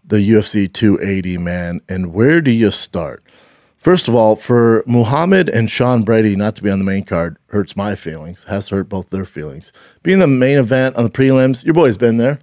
the 0.03 0.17
UFC 0.17 0.71
280, 0.71 1.37
man. 1.37 1.81
And 1.87 2.13
where 2.13 2.41
do 2.41 2.51
you 2.51 2.71
start? 2.71 3.23
First 3.77 4.09
of 4.09 4.15
all, 4.15 4.35
for 4.35 4.83
Muhammad 4.85 5.47
and 5.47 5.71
Sean 5.71 6.03
Brady 6.03 6.35
not 6.35 6.55
to 6.57 6.63
be 6.63 6.69
on 6.69 6.79
the 6.79 6.85
main 6.85 7.05
card 7.05 7.37
hurts 7.47 7.77
my 7.77 7.95
feelings, 7.95 8.43
has 8.45 8.67
to 8.67 8.75
hurt 8.75 8.89
both 8.89 9.09
their 9.09 9.23
feelings. 9.23 9.71
Being 10.03 10.19
the 10.19 10.27
main 10.27 10.57
event 10.57 10.97
on 10.97 11.05
the 11.05 11.09
prelims, 11.09 11.63
your 11.63 11.73
boy's 11.73 11.95
been 11.95 12.17
there. 12.17 12.39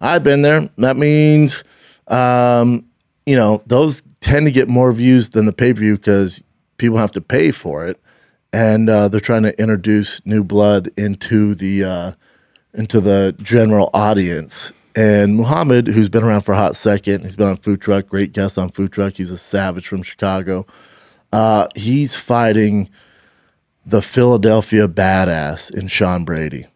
I've 0.00 0.22
been 0.22 0.42
there. 0.42 0.70
That 0.78 0.96
means, 0.96 1.64
um, 2.06 2.86
you 3.26 3.34
know, 3.34 3.62
those 3.66 4.02
tend 4.20 4.46
to 4.46 4.52
get 4.52 4.68
more 4.68 4.92
views 4.92 5.30
than 5.30 5.46
the 5.46 5.52
pay 5.52 5.72
per 5.72 5.80
view 5.80 5.96
because 5.96 6.42
people 6.78 6.98
have 6.98 7.12
to 7.12 7.20
pay 7.20 7.50
for 7.50 7.86
it, 7.86 8.00
and 8.52 8.88
uh, 8.88 9.08
they're 9.08 9.20
trying 9.20 9.42
to 9.42 9.60
introduce 9.60 10.24
new 10.24 10.44
blood 10.44 10.88
into 10.96 11.54
the 11.54 11.84
uh, 11.84 12.12
into 12.74 13.00
the 13.00 13.34
general 13.42 13.90
audience. 13.92 14.72
And 15.00 15.34
Muhammad, 15.34 15.86
who's 15.86 16.10
been 16.10 16.22
around 16.22 16.42
for 16.42 16.52
a 16.52 16.58
hot 16.58 16.76
second, 16.76 17.24
he's 17.24 17.34
been 17.34 17.48
on 17.48 17.56
Food 17.56 17.80
Truck, 17.80 18.06
great 18.06 18.34
guest 18.34 18.58
on 18.58 18.68
Food 18.68 18.92
Truck. 18.92 19.14
He's 19.14 19.30
a 19.30 19.38
savage 19.38 19.88
from 19.88 20.02
Chicago. 20.02 20.66
Uh, 21.32 21.66
he's 21.74 22.18
fighting 22.18 22.90
the 23.86 24.02
Philadelphia 24.02 24.86
badass 24.88 25.72
in 25.72 25.88
Sean 25.88 26.26
Brady. 26.26 26.66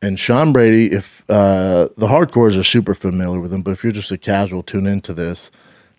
And 0.00 0.18
Sean 0.18 0.54
Brady, 0.54 0.90
if 0.90 1.22
uh, 1.28 1.88
the 1.98 2.06
hardcores 2.06 2.58
are 2.58 2.62
super 2.62 2.94
familiar 2.94 3.40
with 3.40 3.52
him, 3.52 3.60
but 3.60 3.72
if 3.72 3.84
you're 3.84 3.92
just 3.92 4.10
a 4.10 4.16
casual, 4.16 4.62
tune 4.62 4.86
into 4.86 5.12
this 5.12 5.50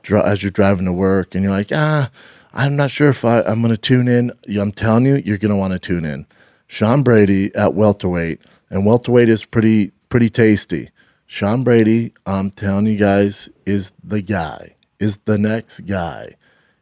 as 0.09 0.41
you're 0.41 0.49
driving 0.49 0.85
to 0.85 0.93
work 0.93 1.35
and 1.35 1.43
you're 1.43 1.53
like, 1.53 1.69
ah, 1.71 2.09
I'm 2.53 2.75
not 2.75 2.89
sure 2.89 3.09
if 3.09 3.23
I, 3.23 3.41
I'm 3.43 3.61
going 3.61 3.69
to 3.69 3.77
tune 3.77 4.07
in. 4.07 4.31
I'm 4.59 4.71
telling 4.71 5.05
you, 5.05 5.21
you're 5.23 5.37
going 5.37 5.51
to 5.51 5.55
want 5.55 5.73
to 5.73 5.79
tune 5.79 6.05
in. 6.05 6.25
Sean 6.65 7.03
Brady 7.03 7.53
at 7.53 7.75
welterweight, 7.75 8.41
and 8.71 8.83
welterweight 8.83 9.29
is 9.29 9.45
pretty 9.45 9.91
pretty 10.09 10.31
tasty. 10.31 10.89
Sean 11.27 11.63
Brady, 11.63 12.13
I'm 12.25 12.51
telling 12.51 12.85
you 12.85 12.97
guys, 12.97 13.49
is 13.65 13.91
the 14.01 14.21
guy, 14.21 14.75
is 14.99 15.17
the 15.25 15.37
next 15.37 15.81
guy. 15.81 16.35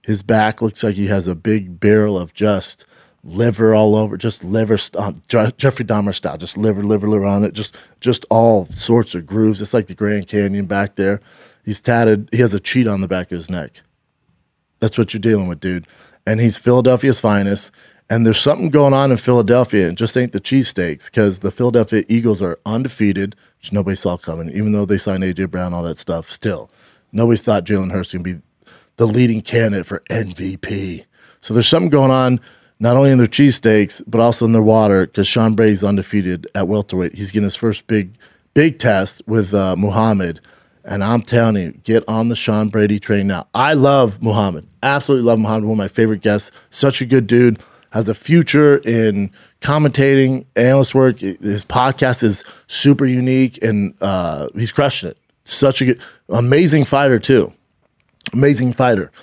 His 0.04 0.22
back 0.22 0.62
looks 0.62 0.84
like 0.84 0.96
he 0.96 1.08
has 1.08 1.26
a 1.26 1.34
big 1.34 1.80
barrel 1.80 2.18
of 2.18 2.34
just 2.36 2.86
liver 3.24 3.74
all 3.74 3.96
over, 3.96 4.18
just 4.18 4.44
liver, 4.44 4.78
st- 4.78 5.04
uh, 5.04 5.52
Jeffrey 5.58 5.84
Dahmer 5.84 6.14
style, 6.14 6.38
just 6.38 6.58
liver, 6.58 6.84
liver, 6.84 7.10
liver 7.10 7.26
on 7.26 7.44
it, 7.44 7.54
just 7.54 7.76
just 8.00 8.24
all 8.30 8.66
sorts 8.68 9.16
of 9.16 9.26
grooves. 9.26 9.64
It's 9.64 9.74
like 9.74 9.88
the 9.88 9.96
Grand 9.96 10.28
Canyon 10.28 10.68
back 10.68 10.96
there. 10.96 11.22
He's 11.66 11.82
tatted. 11.82 12.30
He 12.32 12.38
has 12.38 12.54
a 12.54 12.60
cheat 12.60 12.86
on 12.86 13.02
the 13.02 13.08
back 13.08 13.32
of 13.32 13.38
his 13.38 13.50
neck. 13.50 13.82
That's 14.80 14.98
what 14.98 15.12
you're 15.12 15.20
dealing 15.22 15.48
with, 15.48 15.60
dude. 15.60 15.88
And 16.28 16.40
he's 16.40 16.60
Philadelphia's 16.60 17.20
finest. 17.20 17.72
And 18.10 18.26
there's 18.26 18.40
something 18.40 18.70
going 18.70 18.94
on 18.94 19.12
in 19.12 19.18
Philadelphia. 19.18 19.90
It 19.90 19.96
just 19.96 20.16
ain't 20.16 20.32
the 20.32 20.42
cheesesteaks 20.42 21.06
because 21.06 21.40
the 21.40 21.52
Philadelphia 21.52 22.04
Eagles 22.08 22.42
are 22.42 22.60
undefeated, 22.66 23.36
which 23.60 23.74
nobody 23.74 23.96
saw 23.96 24.16
coming, 24.16 24.50
even 24.50 24.74
though 24.74 24.86
they 24.86 25.00
signed 25.00 25.24
A.J. 25.24 25.46
Brown, 25.46 25.74
all 25.74 25.84
that 25.84 25.98
stuff. 25.98 26.30
Still, 26.30 26.70
nobody 27.12 27.38
thought 27.38 27.66
Jalen 27.66 27.92
Hurts 27.92 28.14
would 28.14 28.24
be 28.24 28.42
the 28.98 29.08
leading 29.08 29.42
candidate 29.42 29.88
for 29.88 30.04
MVP. 30.10 31.06
So 31.42 31.54
there's 31.54 31.68
something 31.68 31.90
going 31.90 32.12
on, 32.12 32.40
not 32.80 32.96
only 32.96 33.12
in 33.12 33.18
their 33.18 33.28
cheesesteaks, 33.28 34.04
but 34.06 34.22
also 34.22 34.46
in 34.46 34.52
their 34.52 34.62
water 34.62 35.08
because 35.08 35.28
Sean 35.28 35.56
Brady's 35.56 35.84
undefeated 35.84 36.48
at 36.54 36.68
welterweight. 36.68 37.16
He's 37.16 37.32
getting 37.32 37.46
his 37.46 37.56
first 37.56 37.88
big 37.88 38.18
big 38.54 38.80
test 38.80 39.22
with 39.28 39.54
uh, 39.54 39.76
Muhammad. 39.76 40.40
And 40.84 41.04
I'm 41.04 41.22
telling 41.24 41.56
you, 41.56 41.72
get 41.84 42.04
on 42.08 42.30
the 42.30 42.36
Sean 42.36 42.70
Brady 42.70 43.00
train 43.00 43.28
now. 43.28 43.48
I 43.56 43.74
love 43.74 44.22
Muhammad. 44.22 44.68
Absolutely 44.84 45.26
love 45.26 45.40
Muhammad. 45.40 45.64
One 45.64 45.74
of 45.74 45.78
my 45.78 45.88
favorite 45.88 46.22
guests. 46.22 46.52
Such 46.70 47.02
a 47.02 47.06
good 47.06 47.28
dude. 47.28 47.60
Has 47.96 48.10
a 48.10 48.14
future 48.14 48.80
in 48.80 49.32
commentating, 49.62 50.46
analyst 50.58 50.94
work. 50.94 51.20
His 51.20 51.64
podcast 51.64 52.24
is 52.24 52.44
super 52.68 53.06
unique 53.06 53.58
and 53.64 53.94
uh, 54.02 54.50
he's 54.54 54.74
crushing 54.74 55.12
it. 55.12 55.18
Such 55.46 55.80
a 55.80 55.86
good, 55.86 56.02
amazing 56.28 56.84
fighter, 56.84 57.20
too. 57.20 57.54
Amazing 58.34 58.74
fighter. 58.74 59.14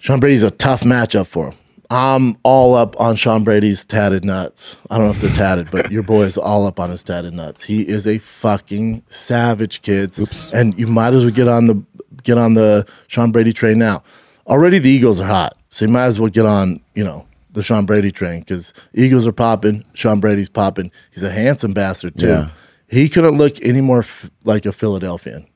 Sean 0.00 0.20
Brady's 0.20 0.42
a 0.42 0.50
tough 0.50 0.82
matchup 0.82 1.26
for 1.26 1.52
him. 1.52 1.58
I'm 1.88 2.36
all 2.42 2.74
up 2.74 3.00
on 3.00 3.16
Sean 3.16 3.42
Brady's 3.42 3.86
tatted 3.86 4.22
nuts. 4.22 4.76
I 4.90 4.98
don't 4.98 5.06
know 5.06 5.12
if 5.12 5.22
they're 5.22 5.30
tatted, 5.30 5.70
but 5.70 5.90
your 5.90 6.02
boy 6.02 6.24
is 6.24 6.36
all 6.36 6.66
up 6.66 6.78
on 6.78 6.90
his 6.90 7.02
tatted 7.02 7.32
nuts. 7.32 7.64
He 7.64 7.88
is 7.88 8.06
a 8.06 8.18
fucking 8.18 9.02
savage, 9.08 9.80
kids. 9.80 10.20
Oops. 10.20 10.52
And 10.52 10.78
you 10.78 10.86
might 10.86 11.14
as 11.14 11.24
well 11.24 11.32
get 11.32 11.48
on 11.48 11.68
the 11.68 11.82
get 12.22 12.36
on 12.36 12.52
the 12.52 12.86
Sean 13.06 13.32
Brady 13.32 13.54
train 13.54 13.78
now. 13.78 14.02
Already 14.46 14.78
the 14.78 14.90
Eagles 14.90 15.22
are 15.22 15.26
hot, 15.26 15.56
so 15.70 15.86
you 15.86 15.90
might 15.90 16.04
as 16.04 16.20
well 16.20 16.28
get 16.28 16.44
on, 16.44 16.80
you 16.94 17.02
know, 17.02 17.26
the 17.52 17.62
Sean 17.62 17.86
Brady 17.86 18.12
train 18.12 18.40
because 18.40 18.72
Eagles 18.94 19.26
are 19.26 19.32
popping, 19.32 19.84
Sean 19.94 20.20
Brady's 20.20 20.48
popping. 20.48 20.90
He's 21.10 21.22
a 21.22 21.30
handsome 21.30 21.72
bastard 21.72 22.18
too. 22.18 22.26
Yeah. 22.26 22.50
He 22.88 23.08
couldn't 23.08 23.38
look 23.38 23.60
any 23.62 23.80
more 23.80 24.00
f- 24.00 24.30
like 24.44 24.66
a 24.66 24.72
Philadelphian. 24.72 25.46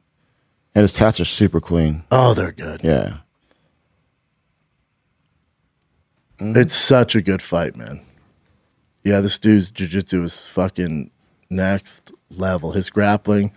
And 0.75 0.83
his 0.83 0.93
tats 0.93 1.21
are 1.21 1.25
super 1.25 1.61
clean. 1.61 2.05
Oh, 2.11 2.35
they're 2.35 2.53
good. 2.53 2.81
Yeah. 2.83 3.19
Mm-hmm. 6.39 6.59
It's 6.59 6.75
such 6.75 7.15
a 7.15 7.23
good 7.23 7.43
fight, 7.43 7.77
man. 7.77 8.01
Yeah, 9.05 9.21
this 9.21 9.39
dude's 9.39 9.71
jiu-jitsu 9.71 10.23
is 10.25 10.47
fucking 10.47 11.11
next 11.51 12.11
level. 12.31 12.73
His 12.73 12.91
grappling. 12.91 13.53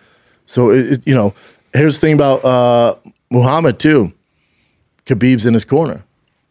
So 0.46 0.70
it, 0.70 0.94
it, 0.94 1.08
you 1.08 1.16
know, 1.16 1.34
here's 1.74 1.96
the 2.00 2.02
thing 2.02 2.14
about 2.14 2.44
uh 2.46 2.96
Muhammad 3.32 3.80
too. 3.80 4.14
Khabib's 5.06 5.46
in 5.46 5.54
his 5.54 5.66
corner. 5.66 6.04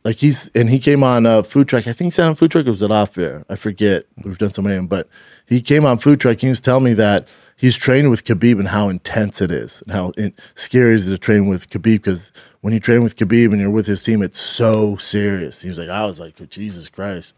Like 0.07 0.21
he's 0.21 0.47
and 0.55 0.71
he 0.71 0.79
came 0.79 1.03
on 1.03 1.27
uh, 1.27 1.43
food 1.43 1.67
truck. 1.67 1.89
I 1.89 1.93
think 1.93 2.13
he's 2.13 2.19
on 2.21 2.37
food 2.37 2.53
truck. 2.53 2.65
It 2.65 2.71
was 2.71 2.81
at 2.81 2.93
off 2.93 3.19
air. 3.19 3.45
I 3.51 3.57
forget. 3.57 4.05
We've 4.23 4.39
done 4.39 4.51
so 4.51 4.63
many 4.63 4.77
of 4.77 4.79
them, 4.79 4.87
but 4.87 5.09
he 5.47 5.61
came 5.61 5.85
on 5.85 5.99
food 5.99 6.21
truck. 6.21 6.39
He 6.41 6.49
was 6.49 6.61
telling 6.61 6.85
me 6.85 6.95
that 6.95 7.27
he's 7.57 7.77
trained 7.77 8.09
with 8.09 8.23
Khabib 8.23 8.61
and 8.61 8.69
how 8.69 8.89
intense 8.89 9.43
it 9.43 9.51
is 9.51 9.83
and 9.83 9.91
how 9.91 10.13
it, 10.17 10.39
scary 10.55 10.93
it 10.93 10.99
is 10.99 11.07
to 11.07 11.19
train 11.19 11.49
with 11.49 11.69
Khabib 11.71 11.83
because 11.83 12.31
when 12.61 12.73
you 12.73 12.79
train 12.79 13.03
with 13.03 13.17
Khabib 13.17 13.47
and 13.47 13.61
you're 13.61 13.69
with 13.69 13.89
his 13.89 14.05
team, 14.05 14.23
it's 14.23 14.39
so 14.39 14.95
serious. 14.95 15.61
He 15.61 15.69
was 15.69 15.77
like, 15.77 15.89
I 15.89 16.07
was 16.07 16.21
like, 16.21 16.35
oh, 16.41 16.45
Jesus 16.45 16.89
Christ. 16.89 17.35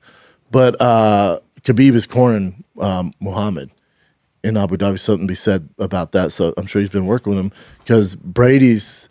But 0.51 0.79
uh, 0.79 1.41
Khabib 1.63 1.95
is 1.95 2.07
cornering 2.07 2.65
um, 2.79 3.15
Muhammad 3.19 3.71
in 4.45 4.59
Abu 4.59 4.77
Dhabi. 4.77 5.01
Something 5.01 5.27
to 5.27 5.33
be 5.33 5.37
said 5.37 5.71
about 5.79 6.13
that. 6.13 6.33
So 6.33 6.53
I'm 6.59 6.67
sure 6.67 6.83
he's 6.83 6.91
been 6.91 7.07
working 7.07 7.31
with 7.31 7.39
him 7.39 7.51
because 7.79 8.15
Brady's 8.15 9.09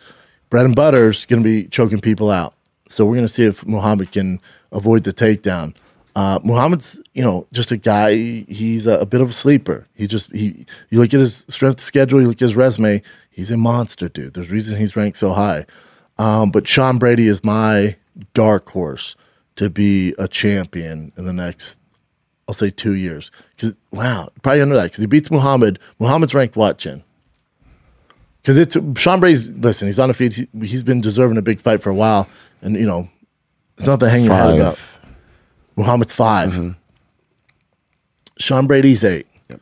bread 0.52 0.68
and 0.68 0.76
butter 0.76 1.10
is 1.10 1.26
going 1.26 1.42
to 1.42 1.50
be 1.50 1.68
choking 1.70 2.00
people 2.00 2.30
out. 2.30 2.54
So 2.90 3.06
we're 3.06 3.16
going 3.16 3.26
to 3.28 3.34
see 3.34 3.46
if 3.46 3.66
Muhammad 3.66 4.12
can 4.12 4.40
avoid 4.72 5.04
the 5.04 5.14
takedown. 5.14 5.76
Uh, 6.16 6.40
Muhammad's, 6.44 7.00
you 7.14 7.24
know, 7.24 7.46
just 7.52 7.72
a 7.72 7.78
guy. 7.78 8.16
He's 8.16 8.88
a, 8.88 9.00
a, 9.00 9.06
bit 9.06 9.22
of 9.22 9.30
a 9.30 9.34
sleeper. 9.34 9.86
He 9.94 10.08
just 10.08 10.32
he. 10.34 10.66
You 10.90 11.00
look 11.00 11.14
at 11.14 11.20
his 11.20 11.46
strength 11.48 11.80
schedule. 11.80 12.20
You 12.20 12.28
look 12.28 12.38
at 12.38 12.46
his 12.46 12.56
resume. 12.56 13.04
He's 13.30 13.52
a 13.52 13.58
monster, 13.58 14.10
dude. 14.10 14.34
There's 14.34 14.50
reason 14.50 14.78
he's 14.78 14.96
ranked 14.96 15.18
so 15.18 15.34
high. 15.34 15.68
Um, 16.18 16.50
but 16.50 16.68
Sean 16.68 16.98
Brady 16.98 17.28
is 17.28 17.44
my 17.44 17.98
dark 18.34 18.68
horse 18.70 19.16
to 19.58 19.70
be 19.70 20.16
a 20.18 20.28
champion 20.28 21.12
in 21.18 21.26
the 21.26 21.34
next, 21.34 21.80
I'll 22.48 22.56
say, 22.56 22.72
two 22.72 22.96
years. 22.96 23.30
Because 23.56 23.76
wow, 23.92 24.30
probably 24.42 24.62
under 24.62 24.76
that 24.76 24.86
because 24.86 25.02
he 25.02 25.06
beats 25.06 25.30
Muhammad. 25.30 25.78
Muhammad's 26.00 26.34
ranked 26.34 26.56
what, 26.56 26.80
Chin? 26.80 27.04
Because 28.48 28.58
it's 28.60 28.78
Sean 28.98 29.20
Brady's. 29.20 29.44
Listen, 29.44 29.88
he's 29.90 30.00
undefeated. 30.00 30.48
He, 30.58 30.68
he's 30.68 30.82
been 30.82 31.02
deserving 31.02 31.36
a 31.36 31.42
big 31.42 31.60
fight 31.60 31.84
for 31.84 31.90
a 31.90 31.94
while, 31.94 32.30
and 32.62 32.78
you 32.78 32.86
know, 32.86 33.10
it's 33.76 33.86
not 33.86 34.00
the 34.00 34.10
hanging 34.10 34.28
your 34.28 34.38
head 34.38 34.56
about. 34.56 35.00
Muhammad's 35.76 36.14
5 36.14 36.52
mm-hmm. 36.52 36.70
Sean 38.40 38.66
Brady's 38.66 39.04
eight. 39.04 39.28
Yep. 39.50 39.60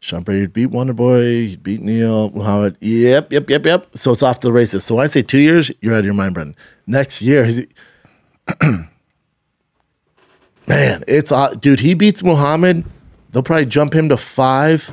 Sean 0.00 0.22
Brady 0.24 0.46
beat 0.46 0.66
Wonder 0.66 0.94
Boy, 0.94 1.46
he 1.46 1.54
beat 1.54 1.80
Neil, 1.80 2.30
Muhammad. 2.30 2.76
Yep, 2.80 3.32
yep, 3.32 3.48
yep, 3.48 3.66
yep. 3.66 3.96
So 3.96 4.10
it's 4.10 4.24
off 4.24 4.40
the 4.40 4.52
races. 4.52 4.84
So 4.84 4.96
when 4.96 5.04
I 5.04 5.06
say 5.06 5.22
two 5.22 5.38
years, 5.38 5.70
you're 5.80 5.94
out 5.94 6.00
of 6.00 6.04
your 6.04 6.14
mind, 6.14 6.34
Brendan. 6.34 6.56
Next 6.88 7.22
year, 7.22 7.44
man, 10.66 11.04
it's 11.06 11.30
uh, 11.30 11.50
dude. 11.50 11.78
He 11.78 11.94
beats 11.94 12.24
Muhammad. 12.24 12.84
They'll 13.30 13.44
probably 13.44 13.66
jump 13.66 13.94
him 13.94 14.08
to 14.08 14.16
five. 14.16 14.90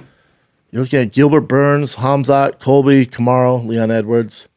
You're 0.71 0.83
looking 0.83 0.99
at 0.99 1.11
Gilbert 1.11 1.41
Burns, 1.41 1.97
Hamzat, 1.97 2.59
Colby, 2.59 3.05
Kamaru, 3.05 3.65
Leon 3.65 3.91
Edwards. 3.91 4.47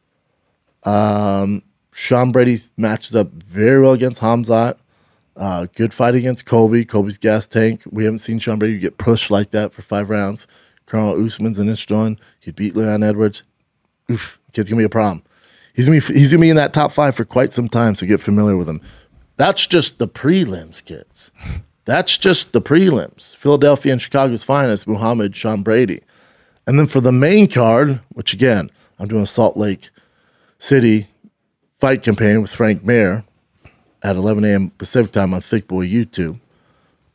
Um, 0.83 1.61
Sean 1.91 2.31
Brady 2.31 2.57
matches 2.77 3.15
up 3.15 3.31
very 3.31 3.81
well 3.81 3.91
against 3.91 4.21
Hamzat. 4.21 4.77
Uh, 5.35 5.67
good 5.75 5.93
fight 5.93 6.15
against 6.15 6.45
Colby. 6.45 6.85
Colby's 6.85 7.17
gas 7.17 7.45
tank. 7.47 7.81
We 7.91 8.05
haven't 8.05 8.19
seen 8.19 8.39
Sean 8.39 8.59
Brady 8.59 8.79
get 8.79 8.97
pushed 8.97 9.29
like 9.29 9.51
that 9.51 9.73
for 9.73 9.81
five 9.81 10.09
rounds. 10.09 10.47
Kamaru 10.87 11.25
Usman's 11.25 11.59
an 11.59 11.67
inch 11.67 11.89
one. 11.89 12.17
He 12.39 12.51
beat 12.51 12.75
Leon 12.75 13.03
Edwards. 13.03 13.43
Oof, 14.09 14.39
kid's 14.53 14.69
gonna 14.69 14.79
be 14.79 14.85
a 14.85 14.89
problem. 14.89 15.23
He's 15.73 15.87
gonna 15.87 15.99
be 15.99 16.13
he's 16.13 16.31
gonna 16.31 16.41
be 16.41 16.49
in 16.49 16.55
that 16.55 16.73
top 16.73 16.93
five 16.93 17.15
for 17.15 17.25
quite 17.25 17.51
some 17.51 17.67
time. 17.67 17.95
So 17.95 18.05
get 18.05 18.21
familiar 18.21 18.55
with 18.55 18.69
him. 18.69 18.79
That's 19.35 19.67
just 19.67 19.97
the 19.97 20.07
prelims, 20.07 20.83
kids. 20.83 21.31
That's 21.85 22.17
just 22.17 22.51
the 22.51 22.61
prelims. 22.61 23.35
Philadelphia 23.35 23.93
and 23.93 24.01
Chicago's 24.01 24.43
finest, 24.43 24.87
Muhammad 24.87 25.35
Sean 25.35 25.61
Brady. 25.61 26.01
And 26.67 26.79
then 26.79 26.87
for 26.87 26.99
the 26.99 27.11
main 27.11 27.47
card, 27.47 28.01
which 28.09 28.33
again, 28.33 28.71
I'm 28.99 29.07
doing 29.07 29.25
Salt 29.27 29.55
Lake 29.55 29.89
City 30.57 31.07
fight 31.77 32.01
companion 32.01 32.41
with 32.41 32.51
Frank 32.51 32.83
Mir 32.83 33.23
at 34.01 34.15
11 34.15 34.43
a.m. 34.45 34.71
Pacific 34.71 35.11
time 35.11 35.33
on 35.33 35.41
Thick 35.41 35.67
Boy 35.67 35.85
YouTube. 35.85 36.39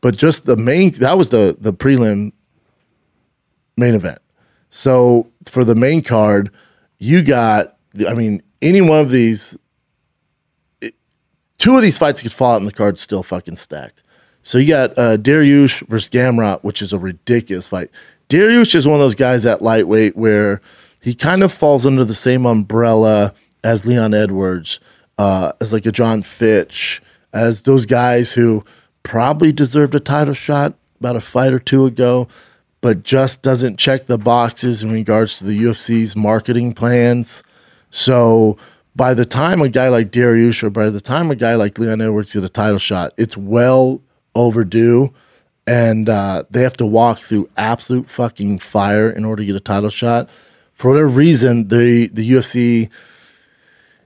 But 0.01 0.17
just 0.17 0.45
the 0.45 0.57
main 0.57 0.93
that 0.95 1.19
was 1.19 1.29
the 1.29 1.57
the 1.59 1.73
prelim 1.73 2.33
main 3.77 3.95
event. 3.95 4.21
So 4.71 5.31
for 5.47 5.65
the 5.65 5.75
main 5.75 6.03
card, 6.03 6.51
you 6.99 7.23
got 7.23 7.77
I 8.09 8.15
mean 8.15 8.43
any 8.63 8.81
one 8.81 9.01
of 9.01 9.11
these 9.11 9.59
it, 10.81 10.95
two 11.59 11.77
of 11.77 11.83
these 11.83 11.99
fights 11.99 12.23
could 12.23 12.33
fall 12.33 12.55
out 12.55 12.61
in 12.61 12.67
the 12.67 12.73
card 12.73 12.99
still 12.99 13.23
fucking 13.23 13.57
stacked. 13.57 14.03
So 14.43 14.59
you 14.59 14.69
got 14.69 14.99
uh, 14.99 15.17
Dariush 15.17 15.87
versus 15.89 16.09
Gamrot, 16.09 16.63
which 16.63 16.83
is 16.83 16.93
a 16.93 16.99
ridiculous 16.99 17.69
fight. 17.69 17.91
Dariush 18.29 18.75
is 18.75 18.87
one 18.87 18.95
of 18.95 19.01
those 19.01 19.15
guys 19.15 19.45
at 19.45 19.63
lightweight 19.63 20.17
where 20.17 20.61
he 21.01 21.15
kind 21.15 21.43
of 21.43 21.53
falls 21.53 21.85
under 21.85 22.05
the 22.05 22.15
same 22.15 22.47
umbrella 22.47 23.35
as 23.65 23.85
Leon 23.85 24.15
Edwards 24.15 24.81
uh, 25.19 25.53
as 25.61 25.73
like 25.73 25.85
a 25.85 25.93
John 25.93 26.23
Fitch, 26.23 27.03
as 27.33 27.63
those 27.63 27.87
guys 27.87 28.33
who 28.33 28.65
probably 29.03 29.53
deserved 29.53 29.95
a 29.95 30.01
title 30.01 30.35
shot 30.35 30.75
about 30.99 31.17
a 31.17 31.21
fight 31.21 31.53
or 31.53 31.59
two 31.59 31.87
ago, 31.87 32.29
but 32.81 33.03
just 33.03 33.43
doesn't 33.43 33.79
check 33.79 34.07
the 34.07 34.19
boxes 34.19 34.83
in 34.83 34.91
regards 34.91 35.37
to 35.39 35.45
the 35.45 35.65
UFC's 35.65 36.17
marketing 36.17 36.73
plans. 36.73 37.43
So 37.91 38.57
by 38.97 39.13
the 39.13 39.27
time 39.27 39.61
a 39.61 39.69
guy 39.69 39.89
like 39.89 40.11
Dariush 40.11 40.63
or 40.63 40.71
by 40.71 40.89
the 40.89 41.01
time 41.01 41.31
a 41.31 41.37
guy 41.37 41.55
like 41.55 41.79
Leon 41.79 42.01
Edwards 42.01 42.33
get 42.33 42.45
a 42.45 42.49
title 42.49 42.79
shot, 42.79 43.13
it's 43.17 43.37
well 43.37 44.01
overdue. 44.35 45.13
And 45.67 46.09
uh, 46.09 46.45
they 46.51 46.63
have 46.63 46.77
to 46.79 46.87
walk 46.87 47.19
through 47.19 47.49
absolute 47.57 48.09
fucking 48.11 48.59
fire 48.59 49.11
in 49.11 49.25
order 49.25 49.43
to 49.43 49.47
get 49.47 49.57
a 49.57 49.61
title 49.61 49.91
shot. 49.91 50.29
For 50.75 50.91
whatever 50.91 51.09
reason, 51.09 51.69
the 51.69 52.09
the 52.09 52.29
UFC 52.29 52.91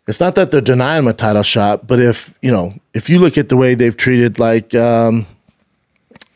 it's 0.06 0.20
not 0.20 0.34
that 0.34 0.50
they're 0.50 0.60
denying 0.60 1.06
a 1.06 1.12
title 1.12 1.42
shot, 1.42 1.87
but 1.87 1.98
if 1.98 2.37
you 2.42 2.50
know, 2.50 2.74
if 2.92 3.08
you 3.08 3.18
look 3.18 3.38
at 3.38 3.48
the 3.48 3.56
way 3.56 3.74
they've 3.74 3.96
treated, 3.96 4.38
like, 4.38 4.74
um, 4.74 5.26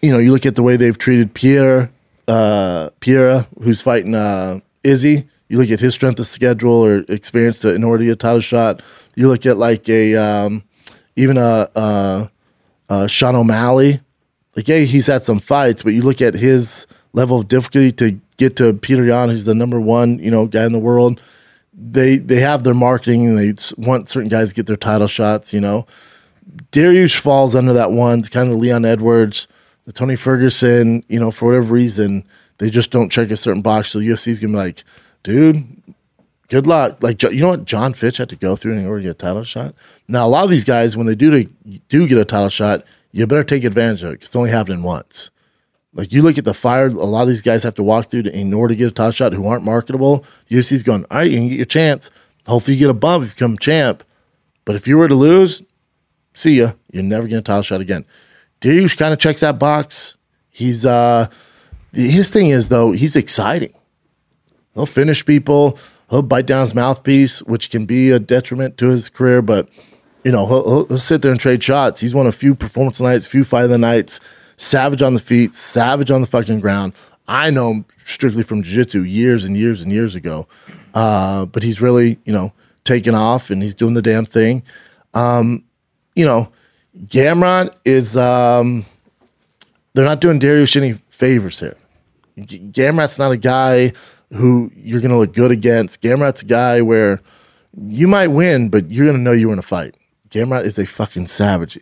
you 0.00 0.10
know, 0.10 0.18
you 0.18 0.32
look 0.32 0.46
at 0.46 0.54
the 0.54 0.62
way 0.62 0.76
they've 0.76 0.96
treated 0.96 1.34
Pierre, 1.34 1.90
uh, 2.26 2.90
Pierre, 3.00 3.46
who's 3.62 3.80
fighting 3.80 4.14
uh, 4.14 4.60
Izzy. 4.82 5.28
You 5.48 5.58
look 5.58 5.70
at 5.70 5.80
his 5.80 5.94
strength 5.94 6.18
of 6.18 6.26
schedule 6.26 6.72
or 6.72 6.98
experience 7.08 7.60
to, 7.60 7.74
in 7.74 7.82
order 7.82 8.02
to 8.02 8.04
get 8.06 8.12
a 8.12 8.16
title 8.16 8.40
shot. 8.40 8.82
You 9.14 9.28
look 9.28 9.46
at 9.46 9.56
like 9.56 9.88
a 9.88 10.14
um, 10.14 10.62
even 11.16 11.36
a, 11.36 11.68
a, 11.74 12.30
a 12.88 13.08
Sean 13.08 13.34
O'Malley. 13.34 14.00
Like, 14.56 14.68
yeah, 14.68 14.78
he's 14.78 15.06
had 15.06 15.24
some 15.24 15.38
fights, 15.38 15.82
but 15.82 15.92
you 15.92 16.02
look 16.02 16.20
at 16.20 16.34
his 16.34 16.86
level 17.12 17.40
of 17.40 17.48
difficulty 17.48 17.92
to 17.92 18.20
get 18.36 18.56
to 18.56 18.72
Peter 18.74 19.04
Yan, 19.04 19.28
who's 19.28 19.44
the 19.44 19.54
number 19.54 19.80
one, 19.80 20.18
you 20.18 20.30
know, 20.30 20.46
guy 20.46 20.64
in 20.64 20.72
the 20.72 20.78
world 20.78 21.20
they 21.78 22.16
they 22.16 22.40
have 22.40 22.64
their 22.64 22.74
marketing 22.74 23.28
and 23.28 23.38
they 23.38 23.54
want 23.76 24.08
certain 24.08 24.28
guys 24.28 24.50
to 24.50 24.54
get 24.54 24.66
their 24.66 24.76
title 24.76 25.06
shots. 25.06 25.52
You 25.52 25.60
know, 25.60 25.86
Dariush 26.72 27.18
falls 27.18 27.54
under 27.54 27.72
that 27.72 27.92
one. 27.92 28.20
It's 28.20 28.28
kind 28.28 28.50
of 28.50 28.56
Leon 28.56 28.84
Edwards, 28.84 29.46
the 29.84 29.92
Tony 29.92 30.16
Ferguson. 30.16 31.04
You 31.08 31.20
know, 31.20 31.30
for 31.30 31.46
whatever 31.46 31.72
reason, 31.72 32.24
they 32.58 32.70
just 32.70 32.90
don't 32.90 33.10
check 33.10 33.30
a 33.30 33.36
certain 33.36 33.62
box. 33.62 33.90
So 33.90 34.00
UFC's 34.00 34.40
gonna 34.40 34.52
be 34.52 34.58
like, 34.58 34.84
dude, 35.22 35.64
good 36.48 36.66
luck. 36.66 37.02
Like 37.02 37.22
you 37.22 37.40
know 37.40 37.50
what 37.50 37.64
John 37.64 37.92
Fitch 37.92 38.16
had 38.16 38.28
to 38.30 38.36
go 38.36 38.56
through 38.56 38.72
in 38.72 38.86
order 38.86 39.00
to 39.00 39.04
get 39.04 39.10
a 39.10 39.14
title 39.14 39.44
shot. 39.44 39.74
Now 40.08 40.26
a 40.26 40.28
lot 40.28 40.44
of 40.44 40.50
these 40.50 40.64
guys, 40.64 40.96
when 40.96 41.06
they 41.06 41.14
do 41.14 41.30
to, 41.30 41.44
do 41.88 42.08
get 42.08 42.18
a 42.18 42.24
title 42.24 42.48
shot, 42.48 42.84
you 43.12 43.26
better 43.26 43.44
take 43.44 43.64
advantage 43.64 44.02
of 44.02 44.10
it 44.10 44.12
because 44.12 44.28
it's 44.28 44.36
only 44.36 44.50
happening 44.50 44.82
once. 44.82 45.30
Like 45.94 46.12
you 46.12 46.22
look 46.22 46.38
at 46.38 46.44
the 46.44 46.54
fire, 46.54 46.86
a 46.86 46.90
lot 46.90 47.22
of 47.22 47.28
these 47.28 47.42
guys 47.42 47.62
have 47.62 47.74
to 47.76 47.82
walk 47.82 48.10
through 48.10 48.24
to, 48.24 48.36
in 48.36 48.52
order 48.52 48.74
to 48.74 48.78
get 48.78 48.88
a 48.88 48.90
title 48.90 49.12
shot 49.12 49.32
who 49.32 49.46
aren't 49.46 49.64
marketable. 49.64 50.24
UFC's 50.50 50.82
going, 50.82 51.04
all 51.10 51.18
right, 51.18 51.30
you 51.30 51.38
can 51.38 51.48
get 51.48 51.56
your 51.56 51.66
chance. 51.66 52.10
Hopefully 52.46 52.76
you 52.76 52.80
get 52.80 52.90
a 52.90 52.94
bump 52.94 53.24
if 53.24 53.30
you 53.30 53.34
become 53.34 53.58
champ. 53.58 54.04
But 54.64 54.76
if 54.76 54.86
you 54.86 54.98
were 54.98 55.08
to 55.08 55.14
lose, 55.14 55.62
see 56.34 56.58
ya. 56.58 56.72
You're 56.92 57.02
never 57.02 57.26
getting 57.26 57.38
a 57.38 57.42
title 57.42 57.62
shot 57.62 57.80
again. 57.80 58.04
Dariush 58.60 58.96
kind 58.96 59.12
of 59.12 59.18
checks 59.18 59.40
that 59.40 59.58
box. 59.58 60.16
He's 60.50 60.84
uh 60.84 61.28
his 61.92 62.30
thing 62.30 62.48
is 62.48 62.68
though, 62.68 62.92
he's 62.92 63.16
exciting. 63.16 63.72
He'll 64.74 64.86
finish 64.86 65.24
people. 65.24 65.78
He'll 66.10 66.22
bite 66.22 66.46
down 66.46 66.62
his 66.62 66.74
mouthpiece, 66.74 67.42
which 67.42 67.70
can 67.70 67.84
be 67.84 68.10
a 68.10 68.18
detriment 68.18 68.78
to 68.78 68.88
his 68.88 69.08
career. 69.08 69.42
But 69.42 69.68
you 70.24 70.32
know, 70.32 70.46
he'll, 70.46 70.86
he'll, 70.86 70.98
sit 70.98 71.22
there 71.22 71.30
and 71.30 71.40
trade 71.40 71.62
shots. 71.62 72.00
He's 72.00 72.14
won 72.14 72.26
a 72.26 72.32
few 72.32 72.54
performance 72.54 73.00
nights, 73.00 73.26
a 73.26 73.30
few 73.30 73.44
fight 73.44 73.64
of 73.64 73.70
the 73.70 73.78
nights. 73.78 74.20
Savage 74.56 75.02
on 75.02 75.14
the 75.14 75.20
feet, 75.20 75.54
savage 75.54 76.10
on 76.10 76.20
the 76.20 76.26
fucking 76.26 76.60
ground. 76.60 76.92
I 77.28 77.50
know 77.50 77.70
him 77.70 77.84
strictly 78.04 78.42
from 78.42 78.62
jiu-jitsu 78.62 79.02
years 79.02 79.44
and 79.44 79.56
years 79.56 79.80
and 79.82 79.92
years 79.92 80.14
ago. 80.14 80.48
Uh, 80.94 81.44
but 81.44 81.62
he's 81.62 81.80
really, 81.80 82.18
you 82.24 82.32
know, 82.32 82.52
taken 82.84 83.14
off 83.14 83.50
and 83.50 83.62
he's 83.62 83.74
doing 83.74 83.94
the 83.94 84.02
damn 84.02 84.26
thing. 84.26 84.62
Um, 85.14 85.64
you 86.16 86.24
know, 86.24 86.50
Gamrot 87.06 87.74
is 87.84 88.16
um, 88.16 88.84
they're 89.94 90.04
not 90.04 90.20
doing 90.20 90.40
Dariush 90.40 90.76
any 90.76 90.94
favors 91.10 91.60
here. 91.60 91.76
G- 92.38 92.70
Gamrot's 92.70 93.18
not 93.18 93.30
a 93.30 93.36
guy 93.36 93.92
who 94.32 94.70
you're 94.74 95.00
going 95.00 95.10
to 95.10 95.16
look 95.16 95.34
good 95.34 95.50
against. 95.50 96.02
Gamrot's 96.02 96.42
a 96.42 96.46
guy 96.46 96.80
where 96.80 97.20
you 97.76 98.08
might 98.08 98.28
win, 98.28 98.68
but 98.68 98.90
you're 98.90 99.06
going 99.06 99.16
to 99.16 99.22
know 99.22 99.32
you 99.32 99.48
were 99.48 99.52
in 99.52 99.58
a 99.58 99.62
fight. 99.62 99.94
Gamrot 100.30 100.64
is 100.64 100.78
a 100.78 100.86
fucking 100.86 101.26
savage. 101.26 101.78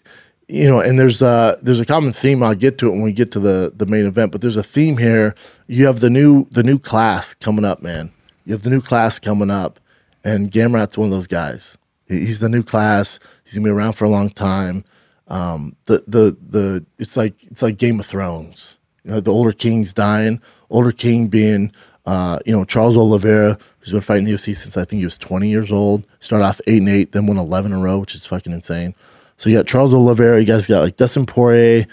You 0.49 0.69
know, 0.69 0.79
and 0.79 0.99
there's 0.99 1.23
a 1.23 1.59
there's 1.61 1.81
a 1.81 1.85
common 1.85 2.13
theme. 2.13 2.41
I'll 2.43 2.55
get 2.55 2.79
to 2.79 2.87
it 2.87 2.93
when 2.93 3.03
we 3.03 3.13
get 3.13 3.33
to 3.33 3.41
the 3.41 3.73
the 3.75 3.87
main 3.87 4.07
event. 4.07 4.31
But 4.31 4.43
there's 4.43 4.57
a 4.57 4.63
theme 4.63 4.97
here. 4.97 5.35
You 5.67 5.87
have 5.87 5.99
the 5.99 6.11
new 6.11 6.47
the 6.51 6.63
new 6.63 6.79
class 6.79 7.35
coming 7.35 7.65
up, 7.65 7.83
man. 7.83 8.13
You 8.45 8.53
have 8.53 8.63
the 8.63 8.71
new 8.71 8.81
class 8.81 9.19
coming 9.19 9.51
up, 9.51 9.81
and 10.23 10.53
Gamrot's 10.53 10.97
one 10.97 11.07
of 11.07 11.13
those 11.13 11.27
guys. 11.27 11.77
He's 12.07 12.39
the 12.39 12.49
new 12.49 12.63
class. 12.63 13.19
He's 13.45 13.55
gonna 13.55 13.65
be 13.65 13.71
around 13.71 13.95
for 13.95 14.05
a 14.05 14.09
long 14.09 14.31
time. 14.31 14.85
Um, 15.27 15.75
the 15.87 16.05
the 16.07 16.37
the 16.49 16.87
it's 16.99 17.17
like 17.17 17.45
it's 17.51 17.63
like 17.63 17.79
Game 17.79 17.99
of 17.99 18.07
Thrones. 18.07 18.77
You 19.03 19.13
know, 19.13 19.21
the 19.21 19.33
older 19.33 19.53
king's 19.53 19.93
dying. 19.93 20.41
Older 20.71 20.93
king 20.93 21.27
being 21.27 21.73
uh, 22.07 22.39
you 22.47 22.53
know 22.53 22.65
Charles 22.65 22.97
Oliveira, 22.97 23.59
who's 23.81 23.93
been 23.93 24.01
fighting 24.01 24.25
the 24.25 24.33
UFC 24.33 24.55
since 24.57 24.77
I 24.77 24.85
think 24.85 25.01
he 25.01 25.05
was 25.05 25.19
20 25.19 25.49
years 25.49 25.73
old. 25.73 26.05
Started 26.21 26.45
off 26.45 26.61
eight 26.67 26.79
and 26.79 26.89
eight, 26.89 27.13
then 27.13 27.27
won 27.27 27.37
11 27.39 27.73
in 27.73 27.79
a 27.79 27.81
row, 27.81 27.99
which 27.99 28.15
is 28.15 28.25
fucking 28.27 28.53
insane. 28.53 28.95
So 29.37 29.51
you 29.51 29.57
got 29.57 29.67
Charles 29.67 29.93
Oliveira. 29.93 30.39
You 30.41 30.47
guys 30.47 30.67
got 30.67 30.81
like 30.81 30.97
Dustin 30.97 31.27
Poirier, 31.27 31.87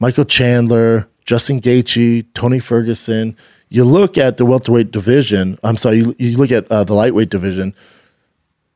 Michael 0.00 0.24
Chandler, 0.24 1.08
Justin 1.24 1.60
Gaethje, 1.60 2.24
Tony 2.34 2.58
Ferguson. 2.60 3.36
You 3.70 3.84
look 3.84 4.16
at 4.18 4.36
the 4.36 4.44
welterweight 4.46 4.90
division. 4.92 5.58
I'm 5.64 5.76
sorry. 5.76 5.98
You, 5.98 6.14
you 6.18 6.36
look 6.36 6.52
at 6.52 6.70
uh, 6.70 6.84
the 6.84 6.94
lightweight 6.94 7.30
division. 7.30 7.74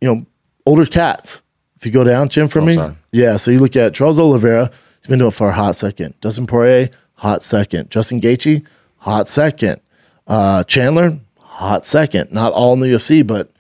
You 0.01 0.15
know, 0.15 0.27
older 0.67 0.87
cats. 0.87 1.43
If 1.77 1.87
you 1.87 1.93
go 1.93 2.03
down, 2.03 2.29
Jim, 2.29 2.49
for 2.49 2.61
Oh, 2.61 2.65
me, 2.65 2.73
sorry. 2.75 2.97
yeah. 3.13 3.37
So 3.37 3.51
you 3.53 3.61
look 3.61 3.77
at 3.77 3.95
Charles 3.95 4.19
Oliveira. 4.19 4.71
He's 5.01 5.07
been 5.07 5.21
doing 5.21 5.29
it 5.31 5.35
for 5.35 5.51
a 5.51 5.53
hot 5.53 5.77
second. 5.77 6.15
Dustin 6.21 6.47
Poirier, 6.49 6.89
hot 7.15 7.45
second. 7.45 7.91
Justin 7.91 8.21
Gaethje, 8.21 8.67
hot 8.97 9.29
second. 9.29 9.81
Uh, 10.29 10.63
Chandler, 10.65 11.19
hot 11.41 11.87
second. 11.87 12.31
Not 12.31 12.53
all 12.53 12.75
in 12.75 12.81
the 12.81 12.87
UFC, 12.87 13.27
but 13.27 13.51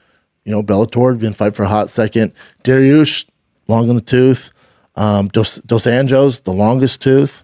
you 0.44 0.52
know, 0.52 0.62
Bellator 0.62 1.18
been 1.18 1.34
fight 1.34 1.56
for 1.56 1.64
a 1.64 1.68
hot 1.68 1.90
second. 1.90 2.32
Dariush, 2.62 3.26
long 3.66 3.88
in 3.88 3.96
the 3.96 4.02
tooth. 4.02 4.52
Um, 4.94 5.28
Dos, 5.28 5.56
Dos 5.56 5.86
Anjos, 5.86 6.42
the 6.42 6.52
longest 6.52 7.02
tooth. 7.02 7.42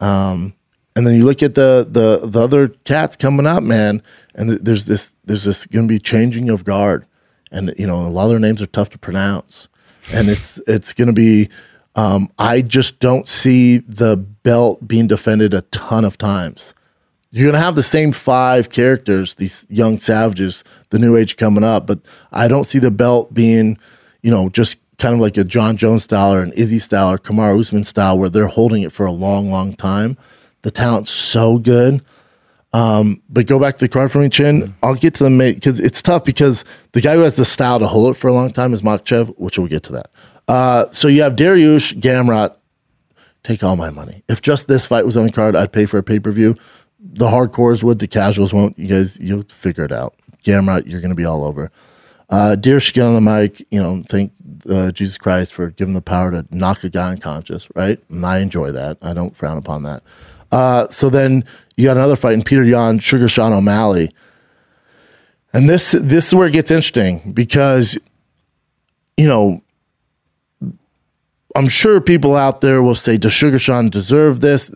Um, 0.00 0.54
and 0.94 1.06
then 1.06 1.14
you 1.14 1.24
look 1.24 1.42
at 1.42 1.54
the 1.54 1.86
the 1.88 2.26
the 2.26 2.42
other 2.42 2.68
cats 2.68 3.16
coming 3.16 3.46
up, 3.46 3.62
man, 3.62 4.02
and 4.34 4.48
th- 4.48 4.60
there's 4.62 4.86
this 4.86 5.12
there's 5.24 5.44
this 5.44 5.66
going 5.66 5.86
to 5.86 5.92
be 5.92 5.98
changing 5.98 6.48
of 6.48 6.64
guard, 6.64 7.06
and 7.52 7.74
you 7.78 7.86
know 7.86 8.06
a 8.06 8.08
lot 8.08 8.24
of 8.24 8.30
their 8.30 8.38
names 8.38 8.62
are 8.62 8.66
tough 8.66 8.90
to 8.90 8.98
pronounce, 8.98 9.68
and 10.12 10.28
it's 10.28 10.58
it's 10.66 10.92
going 10.92 11.08
to 11.08 11.12
be. 11.12 11.48
Um, 11.94 12.30
I 12.38 12.60
just 12.60 12.98
don't 12.98 13.26
see 13.26 13.78
the 13.78 14.16
belt 14.16 14.86
being 14.86 15.06
defended 15.06 15.54
a 15.54 15.62
ton 15.62 16.04
of 16.04 16.18
times. 16.18 16.74
You're 17.36 17.52
gonna 17.52 17.62
have 17.62 17.76
the 17.76 17.82
same 17.82 18.12
five 18.12 18.70
characters, 18.70 19.34
these 19.34 19.66
young 19.68 19.98
savages, 19.98 20.64
the 20.88 20.98
new 20.98 21.16
age 21.16 21.36
coming 21.36 21.64
up, 21.64 21.86
but 21.86 22.00
I 22.32 22.48
don't 22.48 22.64
see 22.64 22.78
the 22.78 22.90
belt 22.90 23.34
being, 23.34 23.76
you 24.22 24.30
know, 24.30 24.48
just 24.48 24.78
kind 24.98 25.12
of 25.12 25.20
like 25.20 25.36
a 25.36 25.44
John 25.44 25.76
Jones 25.76 26.04
style 26.04 26.32
or 26.32 26.40
an 26.40 26.52
Izzy 26.52 26.78
style 26.78 27.12
or 27.12 27.18
Kamaru 27.18 27.60
Usman 27.60 27.84
style 27.84 28.16
where 28.16 28.30
they're 28.30 28.46
holding 28.46 28.84
it 28.84 28.90
for 28.90 29.04
a 29.04 29.12
long, 29.12 29.50
long 29.50 29.74
time. 29.74 30.16
The 30.62 30.70
talent's 30.70 31.10
so 31.10 31.58
good. 31.58 32.02
Um, 32.72 33.20
but 33.28 33.46
go 33.46 33.58
back 33.58 33.76
to 33.76 33.84
the 33.84 33.88
card 33.90 34.10
for 34.10 34.18
me, 34.18 34.30
Chin. 34.30 34.74
I'll 34.82 34.94
get 34.94 35.12
to 35.16 35.24
the 35.24 35.30
main 35.30 35.56
because 35.56 35.78
it's 35.78 36.00
tough 36.00 36.24
because 36.24 36.64
the 36.92 37.02
guy 37.02 37.16
who 37.16 37.20
has 37.20 37.36
the 37.36 37.44
style 37.44 37.78
to 37.80 37.86
hold 37.86 38.14
it 38.14 38.18
for 38.18 38.28
a 38.28 38.32
long 38.32 38.50
time 38.50 38.72
is 38.72 38.80
Makhachev, 38.80 39.34
which 39.36 39.58
we'll 39.58 39.68
get 39.68 39.82
to 39.82 39.92
that. 39.92 40.10
Uh, 40.48 40.86
so 40.90 41.06
you 41.06 41.20
have 41.20 41.36
Dariush 41.36 42.00
Gamrot. 42.00 42.56
Take 43.42 43.62
all 43.62 43.76
my 43.76 43.90
money. 43.90 44.24
If 44.26 44.40
just 44.40 44.68
this 44.68 44.86
fight 44.86 45.04
was 45.04 45.18
on 45.18 45.26
the 45.26 45.32
card, 45.32 45.54
I'd 45.54 45.70
pay 45.72 45.84
for 45.84 45.98
a 45.98 46.02
pay 46.02 46.18
per 46.18 46.32
view. 46.32 46.56
The 47.12 47.26
hardcores 47.26 47.82
would, 47.82 47.98
the 47.98 48.08
casuals 48.08 48.52
won't. 48.52 48.78
You 48.78 48.88
guys, 48.88 49.18
you'll 49.20 49.44
figure 49.44 49.84
it 49.84 49.92
out. 49.92 50.14
Gamrot, 50.44 50.86
you're 50.86 51.00
going 51.00 51.10
to 51.10 51.16
be 51.16 51.24
all 51.24 51.44
over. 51.44 51.70
Uh, 52.28 52.56
Dariush 52.58 52.92
get 52.92 53.04
on 53.04 53.14
the 53.14 53.20
mic. 53.20 53.66
You 53.70 53.80
know, 53.80 54.02
thank 54.08 54.32
uh, 54.68 54.90
Jesus 54.90 55.16
Christ 55.16 55.52
for 55.52 55.70
giving 55.70 55.94
the 55.94 56.02
power 56.02 56.30
to 56.30 56.46
knock 56.50 56.84
a 56.84 56.88
guy 56.88 57.10
unconscious. 57.10 57.68
Right, 57.74 58.00
and 58.10 58.24
I 58.24 58.38
enjoy 58.38 58.72
that. 58.72 58.98
I 59.02 59.12
don't 59.12 59.34
frown 59.36 59.58
upon 59.58 59.84
that. 59.84 60.02
Uh, 60.50 60.88
so 60.88 61.08
then 61.08 61.44
you 61.76 61.84
got 61.84 61.96
another 61.96 62.16
fight 62.16 62.34
in 62.34 62.42
Peter 62.42 62.64
Yan, 62.64 62.98
Sugar 62.98 63.28
Sean 63.28 63.52
O'Malley. 63.52 64.12
And 65.52 65.68
this 65.68 65.92
this 65.92 66.28
is 66.28 66.34
where 66.34 66.48
it 66.48 66.52
gets 66.52 66.70
interesting 66.70 67.32
because 67.32 67.96
you 69.16 69.26
know 69.26 69.62
I'm 71.54 71.68
sure 71.68 72.00
people 72.00 72.36
out 72.36 72.60
there 72.60 72.82
will 72.82 72.94
say, 72.94 73.16
"Does 73.16 73.32
Sugar 73.32 73.58
Sean 73.58 73.88
deserve 73.88 74.40
this?" 74.40 74.70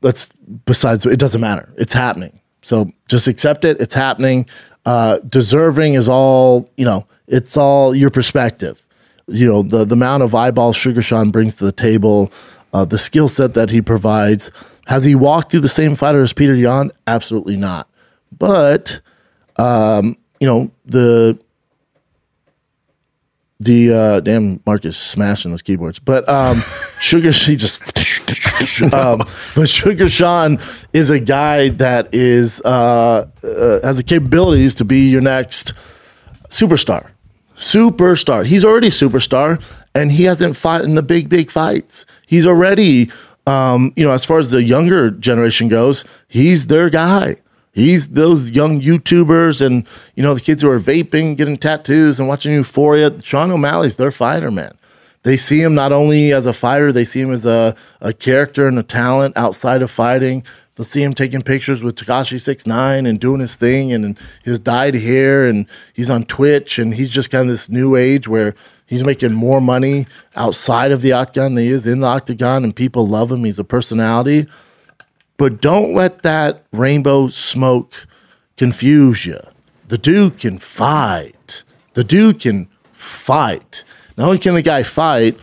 That's 0.00 0.30
besides. 0.64 1.04
It 1.06 1.18
doesn't 1.18 1.40
matter. 1.40 1.72
It's 1.76 1.92
happening. 1.92 2.40
So 2.62 2.90
just 3.08 3.26
accept 3.28 3.64
it. 3.64 3.80
It's 3.80 3.94
happening. 3.94 4.46
Uh, 4.84 5.18
deserving 5.28 5.94
is 5.94 6.08
all 6.08 6.70
you 6.76 6.84
know. 6.84 7.06
It's 7.26 7.56
all 7.56 7.94
your 7.94 8.10
perspective. 8.10 8.84
You 9.26 9.46
know 9.46 9.62
the 9.62 9.84
the 9.84 9.94
amount 9.94 10.22
of 10.22 10.34
eyeballs 10.34 10.76
Sugar 10.76 11.02
Sean 11.02 11.30
brings 11.30 11.56
to 11.56 11.64
the 11.64 11.72
table, 11.72 12.32
uh, 12.72 12.84
the 12.84 12.98
skill 12.98 13.28
set 13.28 13.54
that 13.54 13.70
he 13.70 13.82
provides. 13.82 14.50
Has 14.86 15.04
he 15.04 15.14
walked 15.14 15.50
through 15.50 15.60
the 15.60 15.68
same 15.68 15.94
fighter 15.94 16.22
as 16.22 16.32
Peter 16.32 16.54
Yan? 16.54 16.90
Absolutely 17.06 17.56
not. 17.56 17.88
But 18.38 19.00
um, 19.56 20.16
you 20.40 20.46
know 20.46 20.70
the 20.86 21.38
the 23.60 23.92
uh 23.92 24.20
damn 24.20 24.60
Marcus 24.66 24.96
smashing 24.96 25.50
those 25.50 25.62
keyboards. 25.62 25.98
But 25.98 26.28
um 26.28 26.60
Sugar 27.00 27.32
she 27.32 27.56
just 27.56 27.82
um 28.92 29.22
but 29.54 29.68
Sugar 29.68 30.08
Sean 30.08 30.58
is 30.92 31.10
a 31.10 31.18
guy 31.20 31.70
that 31.70 32.12
is 32.14 32.60
uh, 32.64 33.28
uh 33.42 33.80
has 33.82 33.96
the 33.96 34.04
capabilities 34.04 34.74
to 34.76 34.84
be 34.84 35.08
your 35.08 35.20
next 35.20 35.72
superstar. 36.48 37.10
Superstar. 37.56 38.44
He's 38.44 38.64
already 38.64 38.90
superstar 38.90 39.60
and 39.94 40.12
he 40.12 40.24
hasn't 40.24 40.56
fought 40.56 40.82
in 40.82 40.94
the 40.94 41.02
big 41.02 41.28
big 41.28 41.50
fights. 41.50 42.06
He's 42.26 42.46
already 42.46 43.10
um 43.46 43.92
you 43.96 44.04
know 44.04 44.12
as 44.12 44.24
far 44.24 44.38
as 44.38 44.50
the 44.52 44.62
younger 44.62 45.10
generation 45.10 45.68
goes, 45.68 46.04
he's 46.28 46.68
their 46.68 46.90
guy. 46.90 47.36
He's 47.78 48.08
those 48.08 48.50
young 48.50 48.80
YouTubers 48.80 49.64
and 49.64 49.86
you 50.16 50.22
know 50.24 50.34
the 50.34 50.40
kids 50.40 50.62
who 50.62 50.68
are 50.68 50.80
vaping, 50.80 51.36
getting 51.36 51.56
tattoos, 51.56 52.18
and 52.18 52.26
watching 52.26 52.52
Euphoria. 52.52 53.20
Sean 53.22 53.52
O'Malley's 53.52 53.94
their 53.94 54.10
fighter, 54.10 54.50
man. 54.50 54.76
They 55.22 55.36
see 55.36 55.62
him 55.62 55.74
not 55.74 55.92
only 55.92 56.32
as 56.32 56.46
a 56.46 56.52
fighter, 56.52 56.90
they 56.90 57.04
see 57.04 57.20
him 57.20 57.32
as 57.32 57.46
a, 57.46 57.76
a 58.00 58.12
character 58.12 58.66
and 58.66 58.80
a 58.80 58.82
talent 58.82 59.36
outside 59.36 59.80
of 59.80 59.92
fighting. 59.92 60.42
They'll 60.74 60.86
see 60.86 61.04
him 61.04 61.14
taking 61.14 61.42
pictures 61.42 61.80
with 61.80 61.94
Tekashi 61.94 62.40
Six 62.40 62.66
Nine 62.66 63.06
and 63.06 63.20
doing 63.20 63.38
his 63.38 63.54
thing 63.54 63.92
and, 63.92 64.04
and 64.04 64.18
his 64.42 64.58
dyed 64.58 64.96
hair, 64.96 65.46
and 65.46 65.64
he's 65.94 66.10
on 66.10 66.24
Twitch, 66.24 66.80
and 66.80 66.94
he's 66.94 67.10
just 67.10 67.30
kind 67.30 67.42
of 67.42 67.48
this 67.48 67.68
new 67.68 67.94
age 67.94 68.26
where 68.26 68.56
he's 68.86 69.04
making 69.04 69.34
more 69.34 69.60
money 69.60 70.08
outside 70.34 70.90
of 70.90 71.00
the 71.00 71.12
octagon 71.12 71.54
than 71.54 71.62
he 71.62 71.70
is 71.70 71.86
in 71.86 72.00
the 72.00 72.08
octagon, 72.08 72.64
and 72.64 72.74
people 72.74 73.06
love 73.06 73.30
him. 73.30 73.44
He's 73.44 73.60
a 73.60 73.64
personality 73.64 74.48
but 75.38 75.62
don't 75.62 75.94
let 75.94 76.22
that 76.22 76.64
rainbow 76.72 77.28
smoke 77.28 78.06
confuse 78.58 79.24
you. 79.24 79.38
The 79.86 79.96
dude 79.96 80.38
can 80.38 80.58
fight. 80.58 81.62
The 81.94 82.04
dude 82.04 82.40
can 82.40 82.68
fight. 82.92 83.84
Not 84.18 84.26
only 84.26 84.38
can 84.38 84.54
the 84.54 84.62
guy 84.62 84.82
fight, 84.82 85.38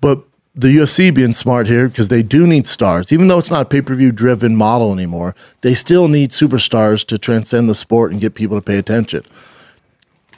but 0.00 0.24
the 0.54 0.68
UFC 0.68 1.14
being 1.14 1.34
smart 1.34 1.66
here 1.66 1.86
because 1.86 2.08
they 2.08 2.22
do 2.22 2.46
need 2.46 2.66
stars. 2.66 3.12
Even 3.12 3.28
though 3.28 3.38
it's 3.38 3.50
not 3.50 3.62
a 3.62 3.68
pay 3.68 3.82
per 3.82 3.94
view 3.94 4.10
driven 4.10 4.56
model 4.56 4.92
anymore, 4.92 5.34
they 5.60 5.74
still 5.74 6.08
need 6.08 6.30
superstars 6.30 7.06
to 7.06 7.18
transcend 7.18 7.68
the 7.68 7.74
sport 7.74 8.10
and 8.10 8.20
get 8.20 8.34
people 8.34 8.56
to 8.56 8.62
pay 8.62 8.78
attention. 8.78 9.22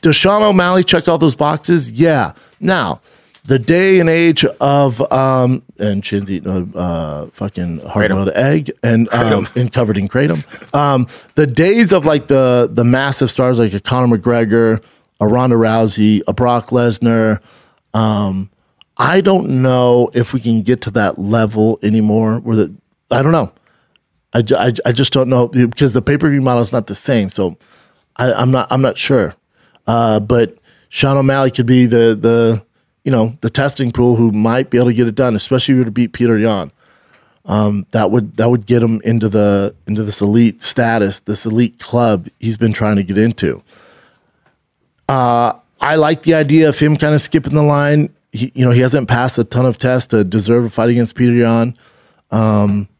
Does 0.00 0.16
Sean 0.16 0.42
O'Malley 0.42 0.84
check 0.84 1.08
all 1.08 1.18
those 1.18 1.36
boxes? 1.36 1.92
Yeah. 1.92 2.32
Now, 2.60 3.00
the 3.48 3.58
day 3.58 3.98
and 3.98 4.10
age 4.10 4.44
of 4.60 5.00
um 5.10 5.62
and 5.78 6.02
Chin's 6.02 6.30
eating 6.30 6.50
a 6.74 6.78
uh, 6.78 7.26
fucking 7.30 7.80
hard 7.80 8.10
boiled 8.10 8.28
egg 8.30 8.70
and 8.82 9.12
um 9.12 9.48
and 9.56 9.72
covered 9.72 9.96
in 9.96 10.06
kratom. 10.06 10.44
Um, 10.74 11.08
the 11.34 11.46
days 11.46 11.92
of 11.94 12.04
like 12.04 12.28
the 12.28 12.68
the 12.70 12.84
massive 12.84 13.30
stars 13.30 13.58
like 13.58 13.72
a 13.72 13.80
Conor 13.80 14.18
McGregor, 14.18 14.84
a 15.18 15.26
Ronda 15.26 15.56
Rousey, 15.56 16.20
a 16.28 16.34
Brock 16.34 16.68
Lesnar. 16.68 17.40
Um, 17.94 18.50
I 18.98 19.22
don't 19.22 19.62
know 19.62 20.10
if 20.12 20.34
we 20.34 20.40
can 20.40 20.60
get 20.60 20.82
to 20.82 20.90
that 20.92 21.18
level 21.18 21.78
anymore. 21.82 22.40
Where 22.40 22.56
the 22.56 22.74
I 23.10 23.22
don't 23.22 23.32
know. 23.32 23.50
I, 24.34 24.42
I, 24.58 24.72
I 24.84 24.92
just 24.92 25.14
don't 25.14 25.30
know 25.30 25.48
because 25.48 25.94
the 25.94 26.02
pay 26.02 26.18
per 26.18 26.28
view 26.28 26.42
model 26.42 26.62
is 26.62 26.72
not 26.72 26.86
the 26.86 26.94
same. 26.94 27.30
So 27.30 27.56
I, 28.16 28.30
I'm 28.30 28.50
not 28.50 28.70
I'm 28.70 28.82
not 28.82 28.98
sure. 28.98 29.34
Uh, 29.86 30.20
but 30.20 30.58
Sean 30.90 31.16
O'Malley 31.16 31.50
could 31.50 31.64
be 31.64 31.86
the 31.86 32.14
the 32.14 32.67
you 33.08 33.12
know 33.12 33.38
the 33.40 33.48
testing 33.48 33.90
pool 33.90 34.16
who 34.16 34.32
might 34.32 34.68
be 34.68 34.76
able 34.76 34.88
to 34.88 34.94
get 34.94 35.06
it 35.06 35.14
done, 35.14 35.34
especially 35.34 35.72
if 35.72 35.76
you 35.76 35.80
were 35.80 35.84
to 35.86 35.90
beat 35.90 36.12
Peter 36.12 36.36
Yan. 36.36 36.70
Um, 37.46 37.86
that 37.92 38.10
would 38.10 38.36
that 38.36 38.50
would 38.50 38.66
get 38.66 38.82
him 38.82 39.00
into 39.02 39.30
the 39.30 39.74
into 39.86 40.02
this 40.02 40.20
elite 40.20 40.62
status, 40.62 41.20
this 41.20 41.46
elite 41.46 41.78
club 41.78 42.28
he's 42.38 42.58
been 42.58 42.74
trying 42.74 42.96
to 42.96 43.02
get 43.02 43.16
into. 43.16 43.62
Uh, 45.08 45.54
I 45.80 45.96
like 45.96 46.24
the 46.24 46.34
idea 46.34 46.68
of 46.68 46.78
him 46.78 46.98
kind 46.98 47.14
of 47.14 47.22
skipping 47.22 47.54
the 47.54 47.62
line. 47.62 48.14
He, 48.32 48.52
you 48.54 48.62
know, 48.62 48.72
he 48.72 48.82
hasn't 48.82 49.08
passed 49.08 49.38
a 49.38 49.44
ton 49.44 49.64
of 49.64 49.78
tests 49.78 50.08
to 50.08 50.22
deserve 50.22 50.66
a 50.66 50.68
fight 50.68 50.90
against 50.90 51.14
Peter 51.14 51.32
Yan. 51.32 51.74
Um, 52.30 52.90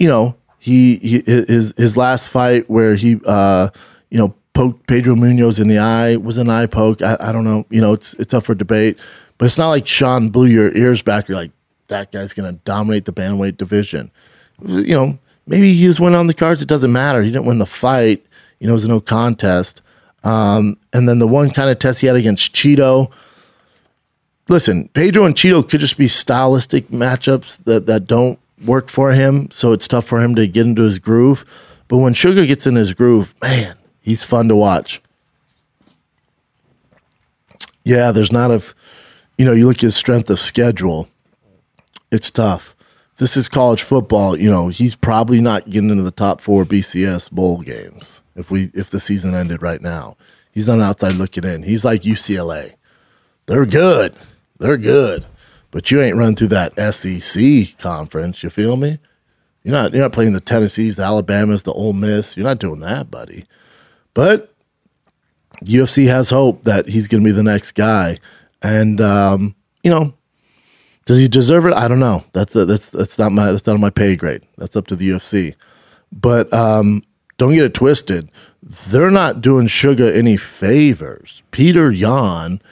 you 0.00 0.08
know, 0.08 0.34
he, 0.58 0.96
he 0.96 1.22
his 1.24 1.72
his 1.76 1.96
last 1.96 2.28
fight 2.28 2.68
where 2.68 2.96
he 2.96 3.20
uh, 3.24 3.68
you 4.10 4.18
know 4.18 4.34
poked 4.54 4.86
Pedro 4.86 5.14
Munhoz 5.14 5.60
in 5.60 5.68
the 5.68 5.78
eye 5.78 6.16
was 6.16 6.38
an 6.38 6.48
eye 6.48 6.66
poke. 6.66 7.02
I, 7.02 7.16
I 7.20 7.30
don't 7.30 7.44
know. 7.44 7.66
You 7.70 7.80
know, 7.80 7.92
it's 7.92 8.14
it's 8.14 8.32
up 8.32 8.44
for 8.44 8.54
debate, 8.56 8.98
but 9.38 9.46
it's 9.46 9.58
not 9.58 9.70
like 9.70 9.86
Sean 9.86 10.30
blew 10.30 10.46
your 10.46 10.74
ears 10.76 11.02
back. 11.02 11.28
You're 11.28 11.36
like 11.36 11.52
that 11.88 12.12
guy's 12.12 12.32
going 12.32 12.52
to 12.52 12.58
dominate 12.64 13.04
the 13.04 13.12
bantamweight 13.12 13.56
division. 13.56 14.10
You 14.62 14.94
know, 14.94 15.18
maybe 15.46 15.74
he 15.74 15.86
was 15.86 16.00
winning 16.00 16.18
on 16.18 16.26
the 16.26 16.34
cards. 16.34 16.62
It 16.62 16.68
doesn't 16.68 16.92
matter. 16.92 17.22
He 17.22 17.30
didn't 17.30 17.46
win 17.46 17.58
the 17.58 17.66
fight. 17.66 18.24
You 18.58 18.66
know, 18.66 18.72
it 18.72 18.74
was 18.74 18.88
no 18.88 19.00
contest. 19.00 19.82
Um, 20.22 20.78
and 20.92 21.08
then 21.08 21.18
the 21.18 21.28
one 21.28 21.50
kind 21.50 21.68
of 21.68 21.78
test 21.78 22.00
he 22.00 22.06
had 22.06 22.16
against 22.16 22.54
Chito. 22.54 23.10
Listen, 24.48 24.88
Pedro 24.88 25.24
and 25.24 25.34
Chito 25.34 25.68
could 25.68 25.80
just 25.80 25.98
be 25.98 26.08
stylistic 26.08 26.88
matchups 26.88 27.62
that, 27.64 27.86
that 27.86 28.06
don't 28.06 28.38
work 28.64 28.88
for 28.88 29.12
him. 29.12 29.50
So 29.50 29.72
it's 29.72 29.88
tough 29.88 30.06
for 30.06 30.22
him 30.22 30.34
to 30.36 30.46
get 30.46 30.66
into 30.66 30.82
his 30.82 30.98
groove. 30.98 31.44
But 31.88 31.98
when 31.98 32.14
Sugar 32.14 32.46
gets 32.46 32.66
in 32.66 32.74
his 32.76 32.94
groove, 32.94 33.34
man, 33.42 33.76
he's 34.00 34.24
fun 34.24 34.48
to 34.48 34.56
watch. 34.56 35.02
Yeah, 37.84 38.12
there's 38.12 38.32
not 38.32 38.50
a, 38.50 38.62
you 39.38 39.44
know, 39.44 39.52
you 39.52 39.66
look 39.66 39.76
at 39.78 39.82
his 39.82 39.96
strength 39.96 40.30
of 40.30 40.40
schedule, 40.40 41.08
it's 42.10 42.30
tough. 42.30 42.74
This 43.16 43.36
is 43.36 43.48
college 43.48 43.82
football. 43.82 44.36
You 44.36 44.50
know, 44.50 44.68
he's 44.68 44.94
probably 44.94 45.40
not 45.40 45.70
getting 45.70 45.90
into 45.90 46.02
the 46.02 46.10
top 46.10 46.40
four 46.40 46.64
BCS 46.64 47.30
bowl 47.30 47.58
games 47.58 48.22
if 48.34 48.50
we 48.50 48.70
if 48.74 48.90
the 48.90 49.00
season 49.00 49.34
ended 49.34 49.62
right 49.62 49.80
now. 49.80 50.16
He's 50.52 50.68
not 50.68 50.80
outside 50.80 51.14
looking 51.14 51.44
in. 51.44 51.62
He's 51.62 51.84
like 51.84 52.02
UCLA. 52.02 52.74
They're 53.46 53.66
good. 53.66 54.14
They're 54.58 54.76
good. 54.76 55.26
But 55.70 55.90
you 55.90 56.00
ain't 56.00 56.16
run 56.16 56.36
through 56.36 56.48
that 56.48 56.94
SEC 56.94 57.76
conference. 57.78 58.42
You 58.42 58.50
feel 58.50 58.76
me? 58.76 58.98
You're 59.64 59.72
not 59.72 59.92
you're 59.92 60.02
not 60.02 60.12
playing 60.12 60.32
the 60.32 60.40
Tennessees, 60.40 60.96
the 60.96 61.02
Alabamas, 61.02 61.62
the 61.62 61.72
Ole 61.72 61.92
Miss. 61.92 62.36
You're 62.36 62.46
not 62.46 62.58
doing 62.58 62.80
that, 62.80 63.10
buddy. 63.10 63.46
But 64.12 64.54
UFC 65.64 66.06
has 66.06 66.30
hope 66.30 66.62
that 66.64 66.88
he's 66.88 67.08
going 67.08 67.22
to 67.22 67.28
be 67.28 67.32
the 67.32 67.42
next 67.42 67.72
guy, 67.72 68.18
and 68.64 69.00
um, 69.00 69.54
you 69.84 69.90
know, 69.90 70.14
does 71.04 71.18
he 71.20 71.28
deserve 71.28 71.66
it? 71.66 71.74
I 71.74 71.86
don't 71.86 72.00
know. 72.00 72.24
That's 72.32 72.56
a, 72.56 72.64
that's 72.64 72.88
that's 72.88 73.18
not 73.18 73.30
my 73.30 73.52
that's 73.52 73.66
not 73.66 73.78
my 73.78 73.90
pay 73.90 74.16
grade. 74.16 74.42
That's 74.58 74.74
up 74.74 74.86
to 74.88 74.96
the 74.96 75.10
UFC. 75.10 75.54
But 76.10 76.52
um, 76.52 77.02
don't 77.38 77.52
get 77.52 77.64
it 77.64 77.74
twisted. 77.74 78.30
They're 78.62 79.10
not 79.10 79.40
doing 79.42 79.66
Sugar 79.66 80.10
any 80.10 80.36
favors. 80.38 81.42
Peter 81.50 81.90
Yan, 81.92 82.62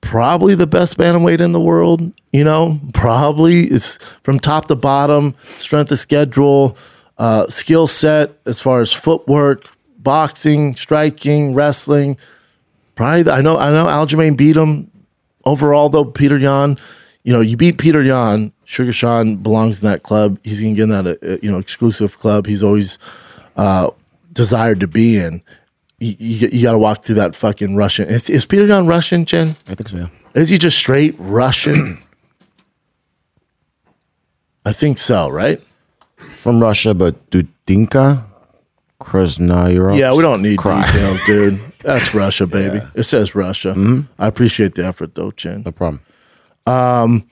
probably 0.00 0.54
the 0.54 0.66
best 0.66 0.96
bantamweight 0.96 1.40
in 1.40 1.52
the 1.52 1.60
world. 1.60 2.00
You 2.32 2.44
know, 2.44 2.80
probably 2.94 3.70
is 3.70 3.98
from 4.22 4.38
top 4.40 4.66
to 4.68 4.76
bottom, 4.76 5.34
strength 5.44 5.92
of 5.92 5.98
schedule, 5.98 6.76
uh, 7.18 7.48
skill 7.48 7.86
set 7.86 8.38
as 8.46 8.60
far 8.60 8.80
as 8.80 8.92
footwork, 8.92 9.68
boxing, 9.98 10.76
striking, 10.76 11.52
wrestling. 11.54 12.16
Probably, 12.94 13.24
the- 13.24 13.32
I 13.32 13.40
know. 13.40 13.58
I 13.58 13.70
know. 13.70 13.86
Aljamain 13.86 14.36
beat 14.36 14.56
him 14.56 14.89
overall, 15.50 15.88
though. 15.88 16.04
Peter 16.04 16.38
Yan, 16.38 16.78
you 17.24 17.32
know, 17.32 17.40
you 17.40 17.56
beat 17.56 17.78
Peter 17.78 18.02
Yan. 18.02 18.52
Sugar 18.64 18.92
Sean 18.92 19.36
belongs 19.36 19.82
in 19.82 19.88
that 19.88 20.04
club. 20.04 20.38
He's 20.44 20.60
gonna 20.60 20.74
get 20.74 20.84
in 20.84 20.90
that 20.90 21.06
uh, 21.22 21.38
you 21.42 21.50
know 21.50 21.58
exclusive 21.58 22.18
club. 22.20 22.46
He's 22.46 22.62
always 22.62 22.98
uh, 23.56 23.90
desired 24.32 24.80
to 24.80 24.86
be 24.86 25.18
in. 25.18 25.42
You, 25.98 26.14
you, 26.18 26.48
you 26.52 26.62
got 26.62 26.72
to 26.72 26.78
walk 26.78 27.02
through 27.04 27.16
that 27.16 27.34
fucking 27.36 27.76
Russian. 27.76 28.08
Is, 28.08 28.30
is 28.30 28.46
Peter 28.46 28.64
Yan 28.66 28.86
Russian, 28.86 29.26
Chin? 29.26 29.56
I 29.68 29.74
think 29.74 29.88
so. 29.90 29.96
Yeah. 29.98 30.06
Is 30.34 30.48
he 30.48 30.56
just 30.56 30.78
straight 30.78 31.14
Russian? 31.18 32.00
I 34.64 34.72
think 34.72 34.98
so, 34.98 35.28
right? 35.28 35.60
From 36.36 36.60
Russia, 36.60 36.94
but 36.94 37.30
Dudinka, 37.30 38.24
Krasnoyarsk. 39.00 39.98
Yeah, 39.98 40.14
we 40.14 40.22
don't 40.22 40.42
need 40.42 40.58
Cry. 40.58 40.86
details, 40.86 41.20
dude. 41.26 41.60
That's 41.82 42.14
Russia, 42.14 42.46
baby. 42.46 42.80
It 42.94 43.04
says 43.04 43.34
Russia. 43.34 43.74
I 44.18 44.26
appreciate 44.26 44.74
the 44.74 44.84
effort, 44.84 45.14
though, 45.14 45.30
Chin. 45.30 45.62
No 45.64 45.72
problem. 45.72 46.02
Um, 46.66 47.28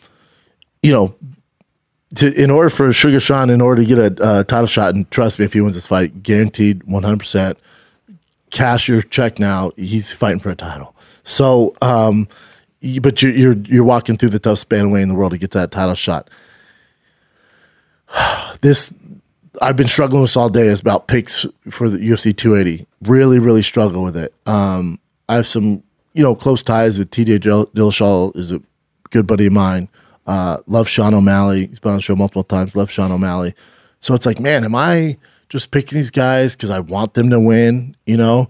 you 0.82 0.90
know, 0.90 1.14
to 2.16 2.32
in 2.42 2.50
order 2.50 2.70
for 2.70 2.92
Sugar 2.92 3.20
Sean, 3.20 3.50
in 3.50 3.60
order 3.60 3.82
to 3.82 3.88
get 3.88 3.98
a 3.98 4.24
uh, 4.24 4.44
title 4.44 4.66
shot, 4.66 4.94
and 4.94 5.10
trust 5.10 5.38
me, 5.38 5.44
if 5.44 5.52
he 5.52 5.60
wins 5.60 5.74
this 5.74 5.86
fight, 5.86 6.22
guaranteed 6.22 6.82
one 6.84 7.02
hundred 7.02 7.20
percent. 7.20 7.58
Cash 8.50 8.88
your 8.88 9.02
check 9.02 9.38
now. 9.38 9.72
He's 9.76 10.14
fighting 10.14 10.40
for 10.40 10.48
a 10.48 10.56
title. 10.56 10.96
So, 11.22 11.76
um, 11.82 12.28
but 13.02 13.20
you're 13.20 13.32
you're 13.32 13.56
you're 13.56 13.84
walking 13.84 14.16
through 14.16 14.30
the 14.30 14.38
toughest 14.38 14.70
bantamweight 14.70 15.02
in 15.02 15.08
the 15.08 15.14
world 15.14 15.32
to 15.32 15.38
get 15.38 15.50
that 15.50 15.70
title 15.70 15.94
shot. 15.94 16.30
This 18.60 18.92
I've 19.60 19.76
been 19.76 19.88
struggling 19.88 20.22
with 20.22 20.36
all 20.36 20.48
day 20.48 20.66
is 20.66 20.80
about 20.80 21.08
picks 21.08 21.46
for 21.70 21.88
the 21.88 21.98
UFC 21.98 22.36
280. 22.36 22.86
Really, 23.02 23.38
really 23.38 23.62
struggle 23.62 24.02
with 24.02 24.16
it. 24.16 24.32
Um, 24.46 25.00
I 25.28 25.36
have 25.36 25.46
some, 25.46 25.82
you 26.14 26.22
know, 26.22 26.34
close 26.34 26.62
ties 26.62 26.98
with 26.98 27.10
TJ 27.10 27.40
Dill- 27.40 27.66
Dillashaw 27.68 28.36
is 28.36 28.52
a 28.52 28.60
good 29.10 29.26
buddy 29.26 29.46
of 29.46 29.52
mine. 29.52 29.88
Uh, 30.26 30.58
love 30.66 30.88
Sean 30.88 31.14
O'Malley. 31.14 31.66
He's 31.66 31.78
been 31.78 31.92
on 31.92 31.96
the 31.98 32.02
show 32.02 32.16
multiple 32.16 32.44
times. 32.44 32.76
Love 32.76 32.90
Sean 32.90 33.10
O'Malley. 33.10 33.54
So 34.00 34.14
it's 34.14 34.26
like, 34.26 34.40
man, 34.40 34.64
am 34.64 34.74
I 34.74 35.16
just 35.48 35.70
picking 35.70 35.96
these 35.96 36.10
guys 36.10 36.54
because 36.54 36.70
I 36.70 36.80
want 36.80 37.14
them 37.14 37.30
to 37.30 37.40
win? 37.40 37.96
You 38.06 38.16
know, 38.16 38.48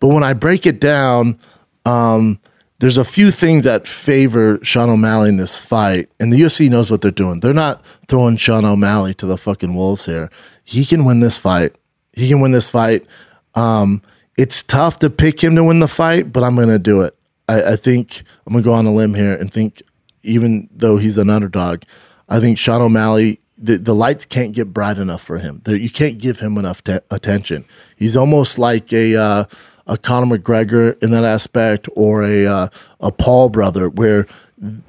but 0.00 0.08
when 0.08 0.22
I 0.22 0.32
break 0.32 0.66
it 0.66 0.80
down, 0.80 1.38
um, 1.84 2.38
there's 2.78 2.98
a 2.98 3.04
few 3.04 3.30
things 3.30 3.64
that 3.64 3.86
favor 3.86 4.58
Sean 4.62 4.90
O'Malley 4.90 5.30
in 5.30 5.36
this 5.36 5.58
fight, 5.58 6.10
and 6.20 6.32
the 6.32 6.40
UFC 6.40 6.68
knows 6.68 6.90
what 6.90 7.00
they're 7.00 7.10
doing. 7.10 7.40
They're 7.40 7.54
not 7.54 7.82
throwing 8.08 8.36
Sean 8.36 8.64
O'Malley 8.64 9.14
to 9.14 9.26
the 9.26 9.38
fucking 9.38 9.74
wolves 9.74 10.06
here. 10.06 10.30
He 10.62 10.84
can 10.84 11.04
win 11.04 11.20
this 11.20 11.38
fight. 11.38 11.74
He 12.12 12.28
can 12.28 12.40
win 12.40 12.52
this 12.52 12.68
fight. 12.68 13.06
Um, 13.54 14.02
it's 14.36 14.62
tough 14.62 14.98
to 14.98 15.08
pick 15.08 15.42
him 15.42 15.56
to 15.56 15.64
win 15.64 15.80
the 15.80 15.88
fight, 15.88 16.32
but 16.32 16.44
I'm 16.44 16.56
going 16.56 16.68
to 16.68 16.78
do 16.78 17.00
it. 17.00 17.16
I, 17.48 17.72
I 17.72 17.76
think 17.76 18.22
I'm 18.46 18.52
going 18.52 18.62
to 18.62 18.68
go 18.68 18.74
on 18.74 18.86
a 18.86 18.92
limb 18.92 19.14
here 19.14 19.34
and 19.34 19.50
think, 19.50 19.82
even 20.22 20.68
though 20.70 20.98
he's 20.98 21.16
an 21.16 21.30
underdog, 21.30 21.82
I 22.28 22.40
think 22.40 22.58
Sean 22.58 22.82
O'Malley. 22.82 23.40
The, 23.58 23.78
the 23.78 23.94
lights 23.94 24.26
can't 24.26 24.52
get 24.52 24.74
bright 24.74 24.98
enough 24.98 25.22
for 25.22 25.38
him. 25.38 25.62
You 25.66 25.88
can't 25.88 26.18
give 26.18 26.40
him 26.40 26.58
enough 26.58 26.84
te- 26.84 26.98
attention. 27.10 27.64
He's 27.96 28.14
almost 28.14 28.58
like 28.58 28.92
a 28.92 29.16
uh, 29.16 29.44
a 29.86 29.96
Conor 29.96 30.38
McGregor 30.38 31.00
in 31.02 31.10
that 31.10 31.24
aspect, 31.24 31.88
or 31.94 32.24
a 32.24 32.46
uh, 32.46 32.68
a 33.00 33.12
Paul 33.12 33.48
brother, 33.50 33.88
where 33.88 34.26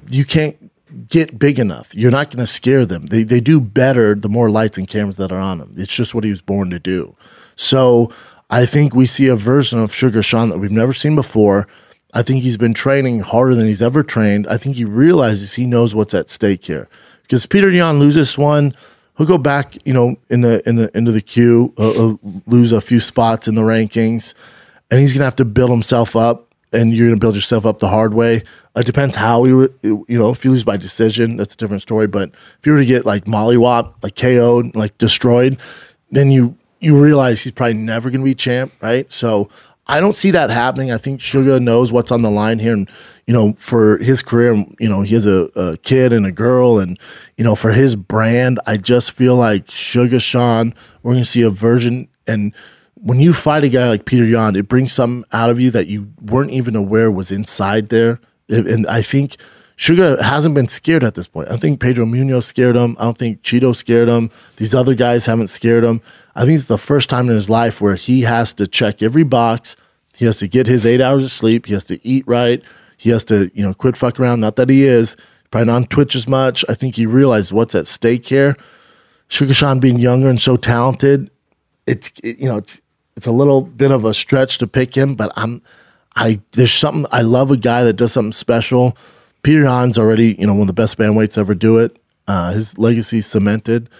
you 0.08 0.24
can't 0.24 0.56
get 1.08 1.38
big 1.38 1.58
enough. 1.58 1.94
You're 1.94 2.10
not 2.10 2.30
going 2.30 2.44
to 2.44 2.50
scare 2.50 2.86
them. 2.86 3.06
They 3.06 3.22
they 3.22 3.40
do 3.40 3.60
better 3.60 4.14
the 4.14 4.28
more 4.28 4.50
lights 4.50 4.78
and 4.78 4.88
cameras 4.88 5.16
that 5.16 5.32
are 5.32 5.40
on 5.40 5.58
them. 5.58 5.74
It's 5.76 5.94
just 5.94 6.14
what 6.14 6.24
he 6.24 6.30
was 6.30 6.40
born 6.40 6.70
to 6.70 6.78
do. 6.78 7.16
So 7.56 8.12
I 8.50 8.66
think 8.66 8.94
we 8.94 9.06
see 9.06 9.26
a 9.26 9.36
version 9.36 9.78
of 9.78 9.92
Sugar 9.92 10.22
Sean 10.22 10.48
that 10.50 10.58
we've 10.58 10.70
never 10.70 10.94
seen 10.94 11.14
before. 11.14 11.68
I 12.14 12.22
think 12.22 12.42
he's 12.42 12.56
been 12.56 12.72
training 12.72 13.20
harder 13.20 13.54
than 13.54 13.66
he's 13.66 13.82
ever 13.82 14.02
trained. 14.02 14.46
I 14.46 14.56
think 14.56 14.76
he 14.76 14.84
realizes 14.84 15.54
he 15.54 15.66
knows 15.66 15.94
what's 15.94 16.14
at 16.14 16.30
stake 16.30 16.64
here. 16.64 16.88
Because 17.22 17.44
Peter 17.44 17.70
Yan 17.70 17.98
loses 17.98 18.38
one, 18.38 18.72
he'll 19.18 19.26
go 19.26 19.36
back, 19.36 19.76
you 19.84 19.92
know, 19.92 20.16
in 20.30 20.40
the 20.40 20.66
in 20.66 20.76
the 20.76 20.96
into 20.96 21.12
the 21.12 21.20
queue, 21.20 21.74
uh, 21.76 22.12
uh, 22.12 22.16
lose 22.46 22.72
a 22.72 22.80
few 22.80 23.00
spots 23.00 23.46
in 23.46 23.54
the 23.54 23.62
rankings, 23.62 24.32
and 24.90 25.00
he's 25.00 25.12
gonna 25.12 25.24
have 25.24 25.36
to 25.36 25.44
build 25.44 25.70
himself 25.70 26.16
up. 26.16 26.44
And 26.70 26.92
you're 26.94 27.08
gonna 27.08 27.18
build 27.18 27.34
yourself 27.34 27.64
up 27.64 27.78
the 27.78 27.88
hard 27.88 28.12
way. 28.12 28.42
It 28.76 28.84
depends 28.84 29.16
how 29.16 29.40
would- 29.40 29.72
you 29.82 30.04
know, 30.08 30.30
if 30.30 30.44
you 30.44 30.50
lose 30.50 30.64
by 30.64 30.76
decision, 30.76 31.36
that's 31.38 31.54
a 31.54 31.56
different 31.56 31.80
story. 31.82 32.06
But 32.06 32.30
if 32.60 32.66
you 32.66 32.72
were 32.72 32.78
to 32.78 32.84
get 32.84 33.06
like 33.06 33.24
mollywop, 33.24 33.94
like 34.02 34.16
KO'd, 34.16 34.76
like 34.76 34.96
destroyed, 34.98 35.56
then 36.10 36.30
you 36.30 36.56
you 36.80 36.96
realize 36.96 37.42
he's 37.42 37.52
probably 37.52 37.74
never 37.74 38.08
to 38.08 38.18
be 38.22 38.34
champ, 38.34 38.70
right? 38.80 39.10
So 39.10 39.48
I 39.88 39.98
don't 39.98 40.14
see 40.14 40.30
that 40.30 40.48
happening. 40.50 40.92
I 40.92 40.98
think 40.98 41.20
Sugar 41.20 41.58
knows 41.58 41.90
what's 41.90 42.12
on 42.12 42.20
the 42.22 42.30
line 42.30 42.58
here, 42.60 42.74
and 42.74 42.88
you 43.26 43.32
know, 43.32 43.54
for 43.58 43.96
his 43.98 44.22
career, 44.22 44.54
you 44.78 44.88
know, 44.88 45.00
he 45.02 45.14
has 45.14 45.24
a, 45.26 45.48
a 45.56 45.76
kid 45.78 46.12
and 46.12 46.24
a 46.26 46.30
girl, 46.30 46.78
and 46.78 46.98
you 47.38 47.42
know, 47.44 47.54
for 47.56 47.72
his 47.72 47.96
brand, 47.96 48.60
I 48.66 48.76
just 48.76 49.10
feel 49.12 49.34
like 49.34 49.70
Sugar 49.70 50.20
Sean, 50.20 50.72
we're 51.02 51.14
to 51.14 51.24
see 51.24 51.42
a 51.42 51.50
version. 51.50 52.08
And 52.28 52.52
when 53.02 53.20
you 53.20 53.32
fight 53.32 53.64
a 53.64 53.68
guy 53.68 53.88
like 53.88 54.04
Peter 54.04 54.24
Yan, 54.24 54.56
it 54.56 54.68
brings 54.68 54.92
something 54.92 55.28
out 55.32 55.50
of 55.50 55.60
you 55.60 55.70
that 55.70 55.86
you 55.86 56.12
weren't 56.20 56.50
even 56.50 56.76
aware 56.76 57.10
was 57.10 57.30
inside 57.30 57.88
there. 57.88 58.20
And 58.48 58.86
I 58.86 59.02
think 59.02 59.36
Sugar 59.76 60.20
hasn't 60.22 60.54
been 60.54 60.68
scared 60.68 61.04
at 61.04 61.14
this 61.14 61.26
point. 61.28 61.48
I 61.50 61.56
think 61.56 61.80
Pedro 61.80 62.04
Munhoz 62.04 62.44
scared 62.44 62.76
him. 62.76 62.96
I 62.98 63.04
don't 63.04 63.18
think 63.18 63.42
Chito 63.42 63.76
scared 63.76 64.08
him. 64.08 64.30
These 64.56 64.74
other 64.74 64.94
guys 64.94 65.26
haven't 65.26 65.48
scared 65.48 65.84
him. 65.84 66.00
I 66.34 66.44
think 66.44 66.58
it's 66.58 66.68
the 66.68 66.78
first 66.78 67.08
time 67.08 67.28
in 67.28 67.34
his 67.34 67.48
life 67.48 67.80
where 67.80 67.94
he 67.94 68.22
has 68.22 68.52
to 68.54 68.66
check 68.66 69.02
every 69.02 69.22
box. 69.22 69.76
He 70.16 70.24
has 70.24 70.38
to 70.38 70.48
get 70.48 70.66
his 70.66 70.84
eight 70.84 71.00
hours 71.00 71.22
of 71.22 71.30
sleep. 71.30 71.66
He 71.66 71.74
has 71.74 71.84
to 71.86 72.04
eat 72.06 72.24
right. 72.26 72.62
He 72.96 73.10
has 73.10 73.22
to, 73.24 73.50
you 73.54 73.62
know, 73.62 73.74
quit 73.74 73.96
fuck 73.96 74.18
around. 74.18 74.40
Not 74.40 74.56
that 74.56 74.68
he 74.68 74.84
is, 74.84 75.16
probably 75.50 75.66
not 75.66 75.76
on 75.76 75.84
Twitch 75.84 76.16
as 76.16 76.26
much. 76.26 76.64
I 76.68 76.74
think 76.74 76.96
he 76.96 77.06
realized 77.06 77.52
what's 77.52 77.74
at 77.74 77.86
stake 77.86 78.26
here. 78.26 78.56
Sugar 79.28 79.54
Sean 79.54 79.78
being 79.78 79.98
younger 79.98 80.28
and 80.28 80.40
so 80.40 80.56
talented, 80.56 81.30
it's 81.86 82.10
it, 82.22 82.38
you 82.38 82.46
know 82.46 82.58
it's, 82.58 82.80
it's 83.18 83.26
a 83.26 83.32
little 83.32 83.62
bit 83.62 83.90
of 83.90 84.04
a 84.04 84.14
stretch 84.14 84.58
to 84.58 84.68
pick 84.68 84.96
him, 84.96 85.16
but 85.16 85.32
I'm 85.34 85.60
I 86.14 86.40
there's 86.52 86.72
something 86.72 87.04
I 87.10 87.22
love 87.22 87.50
a 87.50 87.56
guy 87.56 87.82
that 87.82 87.94
does 87.94 88.12
something 88.12 88.32
special. 88.32 88.96
Peter 89.42 89.64
Yan's 89.64 89.98
already 89.98 90.36
you 90.38 90.46
know 90.46 90.54
one 90.54 90.62
of 90.62 90.66
the 90.68 90.72
best 90.72 90.96
bantamweights 90.98 91.36
ever 91.36 91.52
do 91.56 91.78
it. 91.78 91.98
Uh, 92.28 92.52
his 92.52 92.78
legacy 92.78 93.20
cemented. 93.20 93.90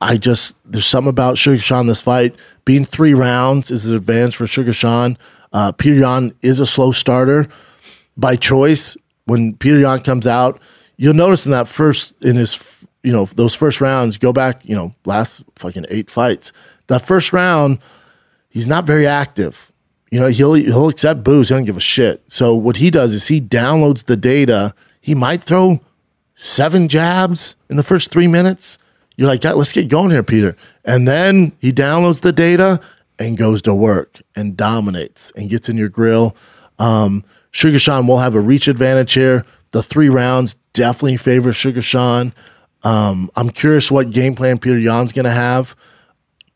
I 0.00 0.16
just 0.16 0.56
there's 0.64 0.86
something 0.86 1.10
about 1.10 1.36
Sugar 1.36 1.60
Sean 1.60 1.86
this 1.86 2.00
fight 2.00 2.34
being 2.64 2.86
three 2.86 3.12
rounds 3.12 3.70
is 3.70 3.84
an 3.84 3.94
advantage 3.94 4.36
for 4.36 4.46
Sugar 4.46 4.72
Sean. 4.72 5.18
Uh, 5.52 5.70
Peter 5.72 5.96
Yan 5.96 6.32
is 6.40 6.58
a 6.58 6.64
slow 6.64 6.92
starter 6.92 7.48
by 8.16 8.36
choice. 8.36 8.96
When 9.26 9.54
Peter 9.54 9.80
Yan 9.80 10.02
comes 10.02 10.26
out, 10.26 10.58
you'll 10.96 11.12
notice 11.12 11.44
in 11.44 11.52
that 11.52 11.68
first 11.68 12.14
in 12.22 12.36
his 12.36 12.86
you 13.02 13.12
know 13.12 13.26
those 13.26 13.54
first 13.54 13.82
rounds. 13.82 14.16
Go 14.16 14.32
back 14.32 14.62
you 14.64 14.74
know 14.74 14.94
last 15.04 15.44
fucking 15.56 15.84
eight 15.90 16.08
fights. 16.08 16.54
That 16.86 17.04
first 17.04 17.34
round, 17.34 17.78
he's 18.52 18.68
not 18.68 18.84
very 18.84 19.06
active. 19.06 19.72
You 20.10 20.20
know 20.20 20.28
he'll 20.28 20.54
he'll 20.54 20.88
accept 20.88 21.24
boos. 21.24 21.48
He 21.48 21.54
don't 21.54 21.64
give 21.64 21.76
a 21.76 21.80
shit. 21.80 22.22
So 22.28 22.54
what 22.54 22.76
he 22.76 22.90
does 22.90 23.14
is 23.14 23.28
he 23.28 23.40
downloads 23.40 24.04
the 24.04 24.16
data. 24.16 24.74
He 25.00 25.14
might 25.14 25.42
throw 25.42 25.80
seven 26.34 26.88
jabs 26.88 27.56
in 27.68 27.76
the 27.76 27.82
first 27.82 28.10
three 28.10 28.26
minutes. 28.26 28.78
You're 29.16 29.28
like, 29.28 29.44
let's 29.44 29.72
get 29.72 29.88
going 29.88 30.10
here, 30.10 30.22
Peter. 30.22 30.56
And 30.84 31.06
then 31.06 31.52
he 31.58 31.72
downloads 31.72 32.22
the 32.22 32.32
data 32.32 32.80
and 33.18 33.36
goes 33.36 33.62
to 33.62 33.74
work 33.74 34.20
and 34.36 34.56
dominates 34.56 35.32
and 35.36 35.50
gets 35.50 35.68
in 35.68 35.76
your 35.76 35.88
grill. 35.88 36.36
Um, 36.78 37.24
Sugar 37.50 37.78
Sean 37.78 38.06
will 38.06 38.18
have 38.18 38.34
a 38.34 38.40
reach 38.40 38.68
advantage 38.68 39.12
here. 39.12 39.44
The 39.70 39.82
three 39.82 40.08
rounds 40.08 40.54
definitely 40.72 41.18
favor 41.18 41.52
Sugar 41.52 41.82
Sean. 41.82 42.32
Um, 42.82 43.30
I'm 43.36 43.50
curious 43.50 43.90
what 43.90 44.10
game 44.10 44.34
plan 44.34 44.58
Peter 44.58 44.78
Yan's 44.78 45.12
going 45.12 45.24
to 45.24 45.30
have. 45.30 45.76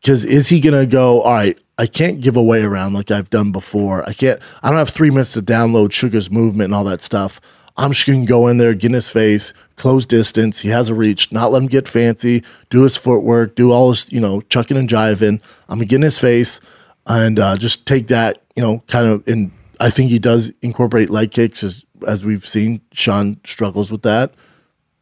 Because 0.01 0.25
is 0.25 0.49
he 0.49 0.59
going 0.59 0.79
to 0.79 0.85
go, 0.85 1.21
all 1.21 1.33
right, 1.33 1.57
I 1.77 1.85
can't 1.85 2.21
give 2.21 2.35
away 2.35 2.63
around 2.63 2.93
like 2.93 3.11
I've 3.11 3.29
done 3.29 3.51
before. 3.51 4.07
I 4.07 4.13
can't, 4.13 4.39
I 4.63 4.69
don't 4.69 4.79
have 4.79 4.89
three 4.89 5.11
minutes 5.11 5.33
to 5.33 5.41
download 5.41 5.91
Sugar's 5.91 6.31
movement 6.31 6.65
and 6.65 6.75
all 6.75 6.83
that 6.85 7.01
stuff. 7.01 7.39
I'm 7.77 7.91
just 7.91 8.07
to 8.07 8.25
go 8.25 8.47
in 8.47 8.57
there, 8.57 8.73
get 8.73 8.87
in 8.87 8.93
his 8.93 9.11
face, 9.11 9.53
close 9.75 10.07
distance. 10.07 10.61
He 10.61 10.69
has 10.69 10.89
a 10.89 10.95
reach, 10.95 11.31
not 11.31 11.51
let 11.51 11.61
him 11.61 11.67
get 11.67 11.87
fancy, 11.87 12.43
do 12.71 12.81
his 12.81 12.97
footwork, 12.97 13.55
do 13.55 13.71
all 13.71 13.89
his, 13.91 14.11
you 14.11 14.19
know, 14.19 14.41
chucking 14.41 14.77
and 14.77 14.89
jiving. 14.89 15.39
I'm 15.69 15.79
to 15.79 15.85
get 15.85 15.97
in 15.97 16.01
his 16.01 16.17
face 16.17 16.59
and 17.05 17.39
uh, 17.39 17.55
just 17.55 17.85
take 17.85 18.07
that, 18.07 18.41
you 18.55 18.63
know, 18.63 18.83
kind 18.87 19.07
of 19.07 19.27
And 19.27 19.51
I 19.79 19.91
think 19.91 20.09
he 20.09 20.17
does 20.17 20.51
incorporate 20.63 21.11
leg 21.11 21.31
kicks 21.31 21.63
as, 21.63 21.85
as 22.07 22.25
we've 22.25 22.45
seen. 22.45 22.81
Sean 22.93 23.39
struggles 23.45 23.91
with 23.91 24.01
that. 24.01 24.33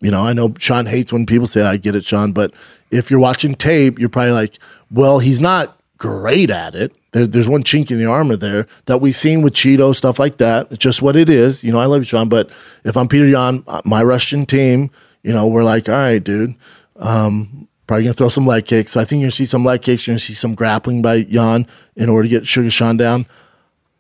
You 0.01 0.11
know, 0.11 0.27
I 0.27 0.33
know 0.33 0.53
Sean 0.59 0.85
hates 0.85 1.13
when 1.13 1.25
people 1.25 1.47
say, 1.47 1.63
I 1.63 1.77
get 1.77 1.95
it, 1.95 2.03
Sean, 2.03 2.33
but 2.33 2.53
if 2.91 3.09
you're 3.09 3.21
watching 3.21 3.55
tape, 3.55 3.97
you're 3.97 4.09
probably 4.09 4.33
like, 4.33 4.59
well, 4.91 5.19
he's 5.19 5.39
not 5.39 5.74
great 5.97 6.49
at 6.49 6.75
it. 6.75 6.93
There, 7.11 7.27
there's 7.27 7.49
one 7.49 7.63
chink 7.63 7.91
in 7.91 7.97
the 7.97 8.05
armor 8.05 8.35
there 8.35 8.67
that 8.85 8.99
we've 8.99 9.15
seen 9.15 9.41
with 9.41 9.53
Chito, 9.53 9.95
stuff 9.95 10.19
like 10.19 10.37
that. 10.37 10.67
It's 10.71 10.83
just 10.83 11.01
what 11.01 11.15
it 11.15 11.29
is. 11.29 11.63
You 11.63 11.71
know, 11.71 11.79
I 11.79 11.85
love 11.85 12.01
you, 12.01 12.05
Sean, 12.05 12.29
but 12.29 12.49
if 12.83 12.97
I'm 12.97 13.07
Peter 13.07 13.27
Yan, 13.27 13.63
uh, 13.67 13.81
my 13.85 14.03
Russian 14.03 14.45
team, 14.45 14.91
you 15.23 15.33
know, 15.33 15.47
we're 15.47 15.63
like, 15.63 15.89
all 15.89 15.95
right, 15.95 16.23
dude, 16.23 16.55
um, 16.97 17.67
probably 17.87 18.03
gonna 18.03 18.13
throw 18.13 18.29
some 18.29 18.45
leg 18.45 18.65
kicks. 18.65 18.91
So 18.91 19.01
I 19.01 19.05
think 19.05 19.21
you're 19.21 19.27
gonna 19.27 19.35
see 19.35 19.45
some 19.45 19.63
leg 19.63 19.81
kicks. 19.81 20.05
You're 20.05 20.13
gonna 20.13 20.19
see 20.19 20.33
some 20.33 20.55
grappling 20.55 21.01
by 21.01 21.15
Yan 21.15 21.67
in 21.95 22.09
order 22.09 22.23
to 22.23 22.29
get 22.29 22.47
Sugar 22.47 22.71
Sean 22.71 22.97
down. 22.97 23.25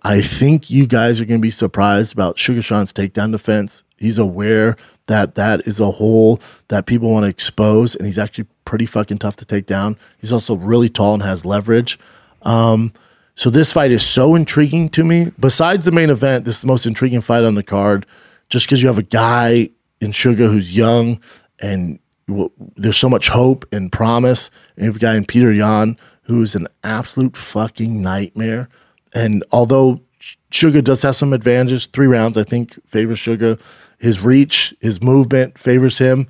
I 0.03 0.21
think 0.21 0.69
you 0.69 0.85
guys 0.85 1.19
are 1.19 1.25
gonna 1.25 1.39
be 1.39 1.51
surprised 1.51 2.13
about 2.13 2.37
Sugar 2.37 2.61
Sean's 2.61 2.93
takedown 2.93 3.31
defense. 3.31 3.83
He's 3.97 4.17
aware 4.17 4.77
that 5.07 5.35
that 5.35 5.67
is 5.67 5.79
a 5.79 5.91
hole 5.91 6.39
that 6.69 6.85
people 6.85 7.11
want 7.11 7.23
to 7.23 7.29
expose, 7.29 7.95
and 7.95 8.05
he's 8.05 8.17
actually 8.17 8.47
pretty 8.65 8.85
fucking 8.85 9.19
tough 9.19 9.35
to 9.37 9.45
take 9.45 9.65
down. 9.65 9.97
He's 10.19 10.33
also 10.33 10.55
really 10.55 10.89
tall 10.89 11.13
and 11.13 11.23
has 11.23 11.45
leverage. 11.45 11.99
Um, 12.41 12.91
so 13.35 13.49
this 13.49 13.73
fight 13.73 13.91
is 13.91 14.03
so 14.05 14.33
intriguing 14.33 14.89
to 14.89 15.03
me. 15.03 15.31
Besides 15.39 15.85
the 15.85 15.91
main 15.91 16.09
event, 16.09 16.45
this 16.45 16.55
is 16.55 16.61
the 16.61 16.67
most 16.67 16.85
intriguing 16.85 17.21
fight 17.21 17.43
on 17.43 17.55
the 17.55 17.63
card, 17.63 18.05
just 18.49 18.65
because 18.65 18.81
you 18.81 18.87
have 18.87 18.97
a 18.97 19.03
guy 19.03 19.69
in 20.01 20.11
Sugar 20.11 20.47
who's 20.47 20.75
young 20.75 21.19
and 21.61 21.99
w- 22.27 22.51
there's 22.75 22.97
so 22.97 23.09
much 23.09 23.27
hope 23.27 23.65
and 23.73 23.91
promise, 23.91 24.49
and 24.75 24.85
you 24.85 24.89
have 24.89 24.95
a 24.95 24.99
guy 24.99 25.15
in 25.15 25.25
Peter 25.25 25.51
Yan 25.51 25.97
who's 26.23 26.55
an 26.55 26.67
absolute 26.83 27.37
fucking 27.37 28.01
nightmare. 28.01 28.67
And 29.13 29.43
although 29.51 30.01
Sugar 30.49 30.81
does 30.81 31.01
have 31.03 31.15
some 31.15 31.33
advantages, 31.33 31.85
three 31.85 32.07
rounds 32.07 32.37
I 32.37 32.43
think 32.43 32.79
favors 32.87 33.19
Sugar. 33.19 33.57
His 33.99 34.19
reach, 34.21 34.73
his 34.81 35.01
movement 35.01 35.57
favors 35.57 35.97
him. 35.97 36.27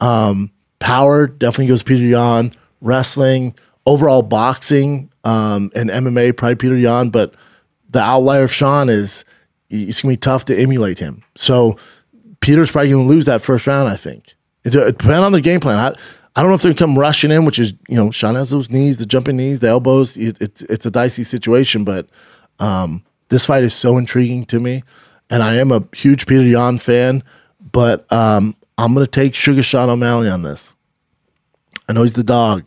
Um, 0.00 0.50
power 0.78 1.26
definitely 1.26 1.68
goes 1.68 1.82
Peter 1.82 2.04
Yan. 2.04 2.52
Wrestling, 2.80 3.54
overall 3.86 4.22
boxing, 4.22 5.10
um, 5.24 5.70
and 5.74 5.88
MMA 5.88 6.36
probably 6.36 6.56
Peter 6.56 6.76
Yan. 6.76 7.08
But 7.08 7.34
the 7.90 8.00
outlier 8.00 8.44
of 8.44 8.52
Sean 8.52 8.88
is 8.88 9.24
it's 9.70 10.02
gonna 10.02 10.12
be 10.12 10.16
tough 10.18 10.44
to 10.46 10.56
emulate 10.56 10.98
him. 10.98 11.22
So 11.36 11.78
Peter's 12.40 12.70
probably 12.70 12.90
gonna 12.90 13.04
lose 13.04 13.24
that 13.24 13.42
first 13.42 13.66
round. 13.66 13.88
I 13.88 13.96
think 13.96 14.34
it, 14.64 14.74
it 14.74 14.98
depends 14.98 15.24
on 15.24 15.32
the 15.32 15.40
game 15.40 15.60
plan. 15.60 15.78
I, 15.78 15.94
I 16.36 16.42
don't 16.42 16.50
know 16.50 16.56
if 16.56 16.62
they're 16.62 16.74
gonna 16.74 16.78
come 16.78 16.98
rushing 16.98 17.30
in, 17.30 17.44
which 17.44 17.58
is 17.58 17.74
you 17.88 17.96
know 17.96 18.10
Sean 18.10 18.34
has 18.34 18.50
those 18.50 18.70
knees, 18.70 18.98
the 18.98 19.06
jumping 19.06 19.36
knees, 19.36 19.60
the 19.60 19.68
elbows. 19.68 20.16
It, 20.16 20.40
it's 20.40 20.62
it's 20.62 20.84
a 20.84 20.90
dicey 20.90 21.24
situation, 21.24 21.84
but 21.84 22.08
um, 22.58 23.04
this 23.28 23.46
fight 23.46 23.62
is 23.62 23.74
so 23.74 23.96
intriguing 23.96 24.44
to 24.46 24.60
me, 24.60 24.82
and 25.30 25.42
I 25.42 25.54
am 25.54 25.72
a 25.72 25.84
huge 25.94 26.26
Peter 26.26 26.42
Yan 26.42 26.78
fan. 26.78 27.22
But 27.72 28.10
um, 28.12 28.56
I'm 28.78 28.94
gonna 28.94 29.06
take 29.06 29.34
Sugar 29.34 29.62
Sean 29.62 29.90
O'Malley 29.90 30.28
on 30.28 30.42
this. 30.42 30.74
I 31.88 31.92
know 31.92 32.02
he's 32.02 32.14
the 32.14 32.22
dog. 32.24 32.66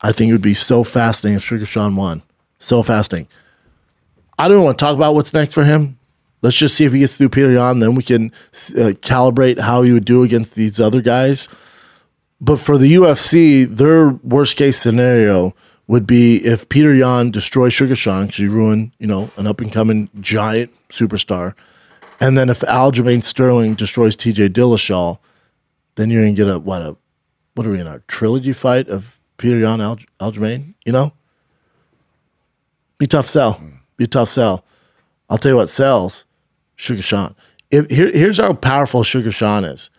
I 0.00 0.12
think 0.12 0.30
it 0.30 0.32
would 0.32 0.42
be 0.42 0.54
so 0.54 0.84
fascinating 0.84 1.36
if 1.36 1.44
Sugar 1.44 1.66
Sean 1.66 1.96
won. 1.96 2.22
So 2.58 2.82
fascinating. 2.82 3.28
I 4.38 4.48
don't 4.48 4.64
want 4.64 4.78
to 4.78 4.84
talk 4.84 4.96
about 4.96 5.14
what's 5.14 5.32
next 5.32 5.54
for 5.54 5.64
him. 5.64 5.98
Let's 6.42 6.56
just 6.56 6.76
see 6.76 6.84
if 6.84 6.92
he 6.92 6.98
gets 6.98 7.16
through 7.16 7.30
Peter 7.30 7.52
Yan, 7.52 7.78
then 7.78 7.94
we 7.94 8.02
can 8.02 8.30
uh, 8.52 8.92
calibrate 9.00 9.60
how 9.60 9.82
he 9.82 9.92
would 9.92 10.04
do 10.04 10.22
against 10.22 10.54
these 10.54 10.78
other 10.78 11.00
guys. 11.00 11.48
But 12.40 12.60
for 12.60 12.76
the 12.76 12.94
UFC, 12.96 13.66
their 13.66 14.10
worst 14.10 14.56
case 14.56 14.76
scenario 14.76 15.54
would 15.86 16.06
be 16.06 16.44
if 16.44 16.68
Peter 16.68 16.94
Yan 16.94 17.30
destroys 17.30 17.72
Sugar 17.72 17.96
Sean 17.96 18.26
because 18.26 18.40
he 18.40 18.48
ruined, 18.48 18.92
you 18.98 19.06
know, 19.06 19.30
an 19.36 19.46
up 19.46 19.60
and 19.60 19.72
coming 19.72 20.10
giant 20.20 20.70
superstar, 20.90 21.54
and 22.24 22.38
then 22.38 22.48
if 22.48 22.60
Aljamain 22.60 23.22
Sterling 23.22 23.74
destroys 23.74 24.16
T.J. 24.16 24.48
Dillashaw, 24.48 25.18
then 25.96 26.08
you're 26.08 26.22
gonna 26.22 26.32
get 26.32 26.48
a 26.48 26.58
what 26.58 26.80
a 26.80 26.96
what 27.54 27.66
are 27.66 27.70
we 27.70 27.78
in 27.78 27.86
our 27.86 27.98
trilogy 28.08 28.54
fight 28.54 28.88
of 28.88 29.22
Peter 29.36 29.58
Yan 29.58 29.82
Al- 29.82 29.98
Aljamain? 30.18 30.72
You 30.86 30.92
know, 30.92 31.12
be 32.96 33.06
tough 33.06 33.26
sell, 33.26 33.52
hmm. 33.52 33.76
be 33.98 34.06
tough 34.06 34.30
sell. 34.30 34.64
I'll 35.28 35.36
tell 35.36 35.52
you 35.52 35.56
what 35.56 35.68
sells 35.68 36.24
Sugar 36.76 37.02
Sean. 37.02 37.36
If, 37.70 37.90
here, 37.90 38.10
here's 38.10 38.38
how 38.38 38.54
powerful 38.54 39.04
Sugar 39.04 39.30
Sean 39.30 39.64
is. 39.64 39.90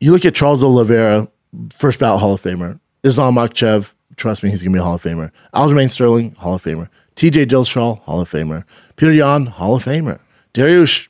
You 0.00 0.10
look 0.10 0.24
at 0.24 0.34
Charles 0.34 0.64
Oliveira, 0.64 1.28
first 1.76 2.00
ballot 2.00 2.20
Hall 2.20 2.34
of 2.34 2.42
Famer. 2.42 2.80
Islam 3.04 3.36
Makhachev, 3.36 3.94
trust 4.16 4.42
me, 4.42 4.50
he's 4.50 4.64
gonna 4.64 4.72
be 4.72 4.80
a 4.80 4.82
Hall 4.82 4.96
of 4.96 5.02
Famer. 5.04 5.30
Aljamain 5.54 5.92
Sterling, 5.92 6.34
Hall 6.34 6.54
of 6.54 6.64
Famer. 6.64 6.88
T.J. 7.14 7.46
Dillashaw, 7.46 8.00
Hall 8.00 8.20
of 8.20 8.28
Famer. 8.28 8.64
Peter 8.96 9.12
Yan, 9.12 9.46
Hall 9.46 9.76
of 9.76 9.84
Famer. 9.84 10.18
Dariush 10.58 11.08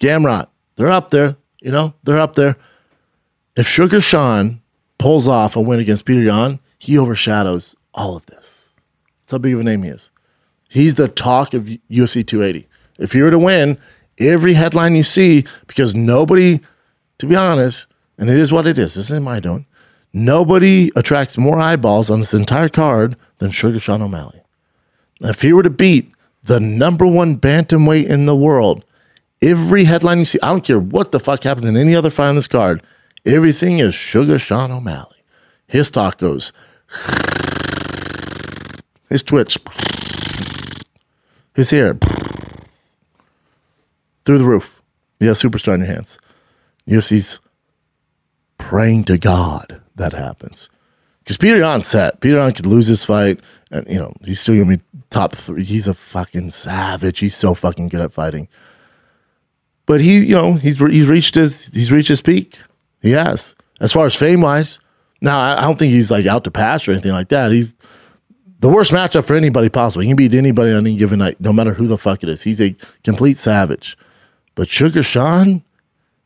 Gamrot, 0.00 0.48
they're 0.74 0.90
up 0.90 1.10
there. 1.10 1.36
You 1.60 1.70
know, 1.70 1.94
they're 2.02 2.18
up 2.18 2.34
there. 2.34 2.56
If 3.54 3.68
Sugar 3.68 4.00
Sean 4.00 4.60
pulls 4.98 5.28
off 5.28 5.54
a 5.54 5.60
win 5.60 5.78
against 5.78 6.04
Peter 6.04 6.22
Yan, 6.22 6.58
he 6.80 6.98
overshadows 6.98 7.76
all 7.94 8.16
of 8.16 8.26
this. 8.26 8.70
That's 9.20 9.32
how 9.32 9.38
big 9.38 9.54
of 9.54 9.60
a 9.60 9.64
name 9.64 9.84
he 9.84 9.90
is. 9.90 10.10
He's 10.68 10.96
the 10.96 11.06
talk 11.06 11.54
of 11.54 11.64
UFC 11.64 12.26
280. 12.26 12.66
If 12.98 13.12
he 13.12 13.22
were 13.22 13.30
to 13.30 13.38
win, 13.38 13.78
every 14.18 14.54
headline 14.54 14.96
you 14.96 15.04
see, 15.04 15.44
because 15.68 15.94
nobody, 15.94 16.60
to 17.18 17.26
be 17.26 17.36
honest, 17.36 17.86
and 18.18 18.28
it 18.28 18.36
is 18.36 18.50
what 18.50 18.66
it 18.66 18.78
is, 18.78 18.94
this 18.94 19.10
isn't 19.10 19.22
my 19.22 19.38
doing, 19.38 19.64
nobody 20.12 20.90
attracts 20.96 21.38
more 21.38 21.60
eyeballs 21.60 22.10
on 22.10 22.18
this 22.18 22.34
entire 22.34 22.68
card 22.68 23.16
than 23.38 23.52
Sugar 23.52 23.78
Sean 23.78 24.02
O'Malley. 24.02 24.40
If 25.20 25.42
he 25.42 25.52
were 25.52 25.62
to 25.62 25.70
beat 25.70 26.12
the 26.48 26.60
number 26.60 27.06
one 27.06 27.38
bantamweight 27.38 28.06
in 28.06 28.26
the 28.26 28.36
world. 28.36 28.84
Every 29.40 29.84
headline 29.84 30.18
you 30.18 30.24
see, 30.24 30.38
I 30.42 30.48
don't 30.48 30.64
care 30.64 30.80
what 30.80 31.12
the 31.12 31.20
fuck 31.20 31.44
happens 31.44 31.66
in 31.66 31.76
any 31.76 31.94
other 31.94 32.10
fight 32.10 32.28
on 32.28 32.34
this 32.34 32.48
card. 32.48 32.82
Everything 33.24 33.78
is 33.78 33.94
Sugar 33.94 34.38
Sean 34.38 34.70
O'Malley. 34.70 35.22
His 35.66 35.90
talk 35.90 36.18
goes, 36.18 36.52
his 39.10 39.22
twitch, 39.22 39.58
his 41.54 41.70
hair, 41.70 41.98
through 44.24 44.38
the 44.38 44.44
roof. 44.44 44.80
Have 45.20 45.36
superstar 45.36 45.74
in 45.74 45.80
your 45.80 45.88
hands. 45.88 46.18
UFC's 46.86 47.40
praying 48.56 49.04
to 49.04 49.18
God 49.18 49.80
that 49.96 50.12
happens. 50.12 50.70
Because 51.20 51.36
Peter 51.36 51.58
Yan's 51.58 51.86
set. 51.86 52.20
Peter 52.20 52.36
Yan 52.36 52.54
could 52.54 52.66
lose 52.66 52.86
this 52.86 53.04
fight, 53.04 53.40
and 53.70 53.86
you 53.88 53.98
know 53.98 54.14
he's 54.24 54.40
still 54.40 54.56
gonna 54.56 54.78
be 54.78 54.82
top 55.10 55.34
three. 55.34 55.64
He's 55.64 55.86
a 55.86 55.94
fucking 55.94 56.52
savage. 56.52 57.18
He's 57.18 57.36
so 57.36 57.52
fucking 57.52 57.88
good 57.88 58.00
at 58.00 58.12
fighting. 58.12 58.48
But 59.88 60.02
he, 60.02 60.18
you 60.18 60.34
know, 60.34 60.52
he's 60.52 60.76
he's 60.76 61.06
reached 61.08 61.34
his 61.34 61.68
he's 61.68 61.90
reached 61.90 62.08
his 62.08 62.20
peak. 62.20 62.58
He 63.00 63.12
has, 63.12 63.56
as 63.80 63.90
far 63.90 64.04
as 64.04 64.14
fame 64.14 64.42
wise. 64.42 64.78
Now 65.22 65.40
I, 65.40 65.58
I 65.58 65.62
don't 65.62 65.78
think 65.78 65.92
he's 65.92 66.10
like 66.10 66.26
out 66.26 66.44
to 66.44 66.50
pass 66.50 66.86
or 66.86 66.92
anything 66.92 67.12
like 67.12 67.30
that. 67.30 67.50
He's 67.50 67.74
the 68.60 68.68
worst 68.68 68.92
matchup 68.92 69.26
for 69.26 69.34
anybody 69.34 69.70
possible. 69.70 70.02
He 70.02 70.08
can 70.08 70.16
beat 70.16 70.34
anybody 70.34 70.72
on 70.72 70.86
any 70.86 70.94
given 70.94 71.20
night, 71.20 71.40
no 71.40 71.54
matter 71.54 71.72
who 71.72 71.86
the 71.86 71.96
fuck 71.96 72.22
it 72.22 72.28
is. 72.28 72.42
He's 72.42 72.60
a 72.60 72.76
complete 73.02 73.38
savage. 73.38 73.96
But 74.56 74.68
Sugar 74.68 75.02
Sean 75.02 75.64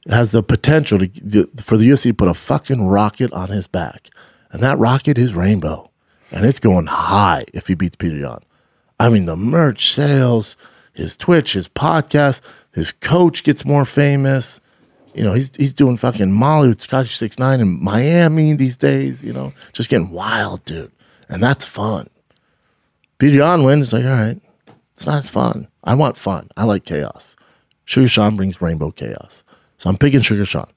has 0.08 0.32
the 0.32 0.42
potential 0.42 0.98
to 0.98 1.46
for 1.58 1.76
the 1.76 1.88
UFC 1.88 2.04
to 2.04 2.14
put 2.14 2.28
a 2.28 2.34
fucking 2.34 2.84
rocket 2.84 3.32
on 3.32 3.48
his 3.48 3.68
back. 3.68 4.08
And 4.50 4.60
that 4.62 4.78
rocket 4.78 5.18
is 5.18 5.34
Rainbow. 5.34 5.88
And 6.32 6.44
it's 6.44 6.58
going 6.58 6.86
high 6.86 7.44
if 7.54 7.68
he 7.68 7.74
beats 7.74 7.94
Peter 7.94 8.16
Yan. 8.16 8.40
I 8.98 9.08
mean, 9.08 9.26
the 9.26 9.36
merch 9.36 9.92
sales, 9.92 10.56
his 10.94 11.16
Twitch, 11.16 11.52
his 11.52 11.68
podcast, 11.68 12.40
his 12.72 12.92
coach 12.92 13.44
gets 13.44 13.64
more 13.64 13.84
famous. 13.84 14.60
You 15.14 15.22
know, 15.22 15.34
he's 15.34 15.54
he's 15.56 15.74
doing 15.74 15.96
fucking 15.96 16.32
Molly 16.32 16.68
with 16.68 16.86
Tekashi 16.86 17.12
Six 17.12 17.38
Nine 17.38 17.60
in 17.60 17.82
Miami 17.82 18.54
these 18.54 18.76
days. 18.76 19.22
You 19.22 19.32
know, 19.32 19.52
just 19.72 19.90
getting 19.90 20.10
wild, 20.10 20.64
dude, 20.64 20.90
and 21.28 21.42
that's 21.42 21.64
fun. 21.64 22.08
Peter 23.18 23.36
Yan 23.36 23.62
wins. 23.64 23.92
Like, 23.92 24.04
all 24.04 24.10
right, 24.10 24.40
it's 24.94 25.06
not 25.06 25.18
as 25.18 25.28
fun. 25.28 25.68
I 25.84 25.94
want 25.94 26.16
fun. 26.16 26.48
I 26.56 26.64
like 26.64 26.84
chaos. 26.84 27.36
Sugar 27.84 28.08
Sean 28.08 28.36
brings 28.36 28.62
rainbow 28.62 28.90
chaos, 28.90 29.44
so 29.76 29.90
I'm 29.90 29.98
picking 29.98 30.22
Sugar 30.22 30.46
Sean. 30.46 30.68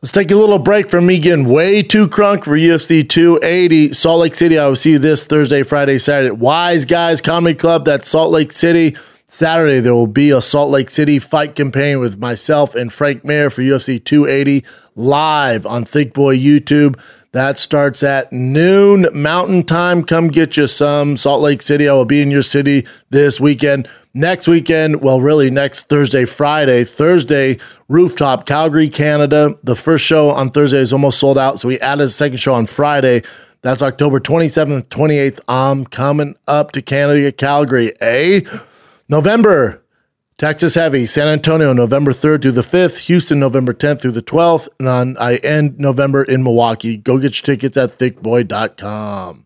Let's 0.00 0.10
take 0.10 0.32
a 0.32 0.34
little 0.34 0.58
break 0.58 0.90
from 0.90 1.06
me 1.06 1.20
getting 1.20 1.48
way 1.48 1.80
too 1.80 2.08
crunk 2.08 2.42
for 2.42 2.56
UFC 2.56 3.08
280. 3.08 3.92
Salt 3.92 4.20
Lake 4.20 4.34
City. 4.34 4.58
I 4.58 4.66
will 4.66 4.74
see 4.74 4.92
you 4.92 4.98
this 4.98 5.26
Thursday, 5.26 5.62
Friday, 5.62 5.98
Saturday. 5.98 6.32
Wise 6.32 6.84
Guys 6.84 7.20
Comedy 7.20 7.54
Club. 7.54 7.84
That's 7.84 8.08
Salt 8.08 8.32
Lake 8.32 8.50
City. 8.50 8.96
Saturday, 9.32 9.80
there 9.80 9.94
will 9.94 10.06
be 10.06 10.30
a 10.30 10.42
Salt 10.42 10.68
Lake 10.68 10.90
City 10.90 11.18
fight 11.18 11.56
companion 11.56 12.00
with 12.00 12.18
myself 12.18 12.74
and 12.74 12.92
Frank 12.92 13.24
Mir 13.24 13.48
for 13.48 13.62
UFC 13.62 14.04
280 14.04 14.62
live 14.94 15.64
on 15.64 15.86
Thick 15.86 16.12
Boy 16.12 16.36
YouTube. 16.36 17.00
That 17.32 17.58
starts 17.58 18.02
at 18.02 18.30
noon 18.30 19.06
Mountain 19.14 19.62
Time. 19.62 20.04
Come 20.04 20.28
get 20.28 20.58
you 20.58 20.66
some. 20.66 21.16
Salt 21.16 21.40
Lake 21.40 21.62
City. 21.62 21.88
I 21.88 21.94
will 21.94 22.04
be 22.04 22.20
in 22.20 22.30
your 22.30 22.42
city 22.42 22.86
this 23.08 23.40
weekend. 23.40 23.88
Next 24.12 24.48
weekend, 24.48 25.00
well, 25.00 25.22
really 25.22 25.50
next 25.50 25.88
Thursday, 25.88 26.26
Friday. 26.26 26.84
Thursday, 26.84 27.58
Rooftop, 27.88 28.44
Calgary, 28.44 28.90
Canada. 28.90 29.54
The 29.64 29.76
first 29.76 30.04
show 30.04 30.28
on 30.28 30.50
Thursday 30.50 30.80
is 30.80 30.92
almost 30.92 31.18
sold 31.18 31.38
out. 31.38 31.58
So 31.58 31.68
we 31.68 31.80
added 31.80 32.04
a 32.04 32.10
second 32.10 32.36
show 32.36 32.52
on 32.52 32.66
Friday. 32.66 33.22
That's 33.62 33.82
October 33.82 34.20
27th, 34.20 34.88
28th. 34.88 35.40
I'm 35.48 35.86
coming 35.86 36.36
up 36.46 36.72
to 36.72 36.82
Canada, 36.82 37.32
Calgary, 37.32 37.94
eh? 38.02 38.42
November, 39.12 39.84
Texas 40.38 40.74
Heavy, 40.74 41.04
San 41.04 41.28
Antonio, 41.28 41.74
November 41.74 42.12
3rd 42.12 42.40
through 42.40 42.52
the 42.52 42.62
5th, 42.62 42.96
Houston, 43.00 43.38
November 43.38 43.74
10th 43.74 44.00
through 44.00 44.12
the 44.12 44.22
12th, 44.22 44.70
and 44.78 44.88
then 44.88 45.16
I 45.20 45.36
end 45.36 45.78
November 45.78 46.24
in 46.24 46.42
Milwaukee. 46.42 46.96
Go 46.96 47.18
get 47.18 47.36
your 47.36 47.44
tickets 47.44 47.76
at 47.76 47.98
thickboy.com. 47.98 49.44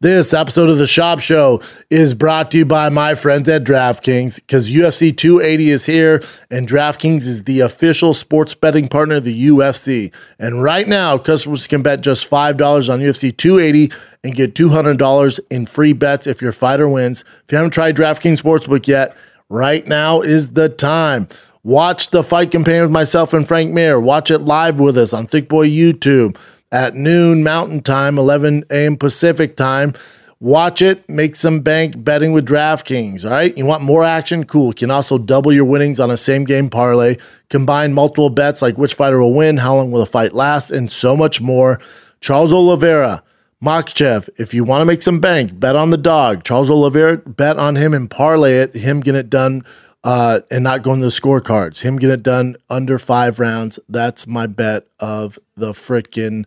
This 0.00 0.32
episode 0.32 0.68
of 0.68 0.78
the 0.78 0.84
Schaub 0.84 1.20
Show 1.20 1.60
is 1.90 2.14
brought 2.14 2.52
to 2.52 2.58
you 2.58 2.64
by 2.64 2.88
my 2.88 3.16
friends 3.16 3.48
at 3.48 3.64
DraftKings 3.64 4.36
because 4.36 4.70
UFC 4.70 5.16
280 5.16 5.70
is 5.70 5.86
here 5.86 6.22
and 6.50 6.68
DraftKings 6.68 7.22
is 7.22 7.44
the 7.44 7.60
official 7.60 8.14
sports 8.14 8.54
betting 8.54 8.86
partner 8.86 9.16
of 9.16 9.24
the 9.24 9.48
UFC. 9.48 10.12
And 10.38 10.62
right 10.62 10.86
now, 10.86 11.18
customers 11.18 11.66
can 11.66 11.82
bet 11.82 12.00
just 12.00 12.30
$5 12.30 12.92
on 12.92 13.00
UFC 13.00 13.36
280 13.36 13.92
and 14.22 14.36
get 14.36 14.54
$200 14.54 15.40
in 15.50 15.66
free 15.66 15.92
bets 15.92 16.28
if 16.28 16.40
your 16.40 16.52
fighter 16.52 16.88
wins. 16.88 17.24
If 17.44 17.50
you 17.50 17.56
haven't 17.56 17.72
tried 17.72 17.96
DraftKings 17.96 18.40
Sportsbook 18.40 18.86
yet, 18.86 19.16
Right 19.50 19.86
now 19.86 20.20
is 20.20 20.50
the 20.50 20.68
time. 20.68 21.26
Watch 21.62 22.10
the 22.10 22.22
fight 22.22 22.50
companion 22.50 22.82
with 22.82 22.90
myself 22.90 23.32
and 23.32 23.48
Frank 23.48 23.72
Mir. 23.72 23.98
Watch 23.98 24.30
it 24.30 24.40
live 24.40 24.78
with 24.78 24.98
us 24.98 25.14
on 25.14 25.26
Thick 25.26 25.48
Boy 25.48 25.68
YouTube 25.68 26.36
at 26.72 26.94
noon 26.94 27.42
Mountain 27.42 27.82
Time, 27.82 28.18
11 28.18 28.64
a.m. 28.70 28.96
Pacific 28.96 29.56
Time. 29.56 29.94
Watch 30.40 30.82
it, 30.82 31.08
make 31.08 31.34
some 31.34 31.60
bank 31.60 32.04
betting 32.04 32.32
with 32.32 32.46
DraftKings. 32.46 33.24
All 33.24 33.32
right. 33.32 33.56
You 33.58 33.66
want 33.66 33.82
more 33.82 34.04
action? 34.04 34.44
Cool. 34.44 34.68
You 34.68 34.74
can 34.74 34.90
also 34.90 35.18
double 35.18 35.52
your 35.52 35.64
winnings 35.64 35.98
on 35.98 36.12
a 36.12 36.16
same 36.16 36.44
game 36.44 36.70
parlay, 36.70 37.16
combine 37.50 37.92
multiple 37.92 38.30
bets 38.30 38.62
like 38.62 38.78
which 38.78 38.94
fighter 38.94 39.18
will 39.18 39.34
win, 39.34 39.56
how 39.56 39.74
long 39.74 39.90
will 39.90 40.00
the 40.00 40.06
fight 40.06 40.34
last, 40.34 40.70
and 40.70 40.92
so 40.92 41.16
much 41.16 41.40
more. 41.40 41.80
Charles 42.20 42.52
Oliveira 42.52 43.24
Makhachev, 43.60 44.28
if 44.36 44.54
you 44.54 44.62
want 44.62 44.80
to 44.82 44.84
make 44.84 45.02
some 45.02 45.18
bank, 45.18 45.58
bet 45.58 45.74
on 45.74 45.90
the 45.90 45.96
dog. 45.96 46.44
Charles 46.44 46.70
Oliveira, 46.70 47.16
bet 47.16 47.58
on 47.58 47.74
him 47.74 47.92
and 47.92 48.08
parlay 48.08 48.58
it, 48.58 48.74
him 48.74 49.00
getting 49.00 49.18
it 49.18 49.28
done 49.28 49.64
uh, 50.08 50.40
and 50.50 50.64
not 50.64 50.82
going 50.82 51.00
to 51.00 51.04
the 51.04 51.12
scorecards. 51.12 51.82
Him 51.82 51.96
getting 51.98 52.14
it 52.14 52.22
done 52.22 52.56
under 52.70 52.98
five 52.98 53.38
rounds. 53.38 53.78
That's 53.90 54.26
my 54.26 54.46
bet 54.46 54.86
of 54.98 55.38
the 55.54 55.72
freaking 55.72 56.46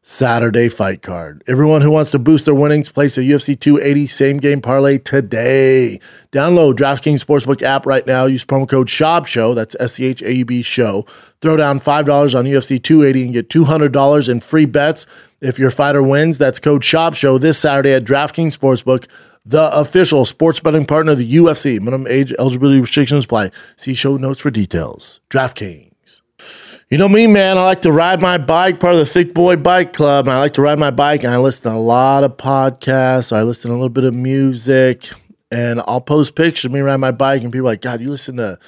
Saturday 0.00 0.68
fight 0.68 1.02
card. 1.02 1.42
Everyone 1.48 1.82
who 1.82 1.90
wants 1.90 2.12
to 2.12 2.20
boost 2.20 2.44
their 2.44 2.54
winnings, 2.54 2.88
place 2.88 3.18
a 3.18 3.22
UFC 3.22 3.58
280 3.58 4.06
same 4.06 4.36
game 4.36 4.62
parlay 4.62 4.98
today. 4.98 5.98
Download 6.30 6.74
DraftKings 6.74 7.24
Sportsbook 7.24 7.62
app 7.62 7.84
right 7.84 8.06
now. 8.06 8.26
Use 8.26 8.44
promo 8.44 8.68
code 8.68 8.86
SCHAUB 8.86 9.26
SHOW, 9.26 9.54
that's 9.54 9.74
S 9.80 9.94
C 9.94 10.04
H 10.04 10.22
A 10.22 10.32
U 10.32 10.44
B 10.44 10.62
show. 10.62 11.04
Throw 11.40 11.56
down 11.56 11.80
$5 11.80 12.38
on 12.38 12.44
UFC 12.44 12.80
280 12.80 13.24
and 13.24 13.32
get 13.32 13.48
$200 13.48 14.28
in 14.28 14.40
free 14.40 14.66
bets. 14.66 15.08
If 15.40 15.58
your 15.58 15.72
fighter 15.72 16.02
wins, 16.02 16.38
that's 16.38 16.60
code 16.60 16.82
SCHAUB 16.82 17.16
SHOW 17.16 17.38
this 17.38 17.58
Saturday 17.58 17.92
at 17.92 18.04
DraftKings 18.04 18.56
Sportsbook, 18.56 19.08
the 19.44 19.70
official 19.76 20.24
sports 20.24 20.60
betting 20.60 20.86
partner 20.86 21.12
of 21.12 21.18
the 21.18 21.36
UFC. 21.36 21.78
Minimum 21.80 22.06
age 22.06 22.32
eligibility 22.38 22.80
restrictions 22.80 23.24
apply. 23.24 23.50
See 23.76 23.94
show 23.94 24.16
notes 24.16 24.40
for 24.40 24.50
details. 24.50 25.20
DraftKings. 25.30 26.20
You 26.90 26.98
know 26.98 27.08
me, 27.08 27.26
man. 27.26 27.56
I 27.56 27.62
like 27.62 27.82
to 27.82 27.92
ride 27.92 28.20
my 28.20 28.36
bike, 28.36 28.80
part 28.80 28.94
of 28.94 28.98
the 28.98 29.06
Thick 29.06 29.32
Boy 29.32 29.56
Bike 29.56 29.92
Club. 29.92 30.26
I 30.26 30.38
like 30.40 30.54
to 30.54 30.62
ride 30.62 30.78
my 30.78 30.90
bike 30.90 31.22
and 31.22 31.32
I 31.32 31.38
listen 31.38 31.70
to 31.70 31.76
a 31.76 31.78
lot 31.78 32.24
of 32.24 32.36
podcasts. 32.36 33.32
I 33.32 33.42
listen 33.42 33.70
to 33.70 33.74
a 33.74 33.78
little 33.78 33.88
bit 33.88 34.04
of 34.04 34.12
music 34.12 35.10
and 35.50 35.80
I'll 35.86 36.00
post 36.00 36.34
pictures 36.34 36.64
of 36.66 36.72
me 36.72 36.80
riding 36.80 37.00
my 37.00 37.12
bike 37.12 37.42
and 37.42 37.52
people 37.52 37.66
like, 37.66 37.80
God, 37.80 38.00
you 38.00 38.10
listen 38.10 38.36
to 38.36 38.58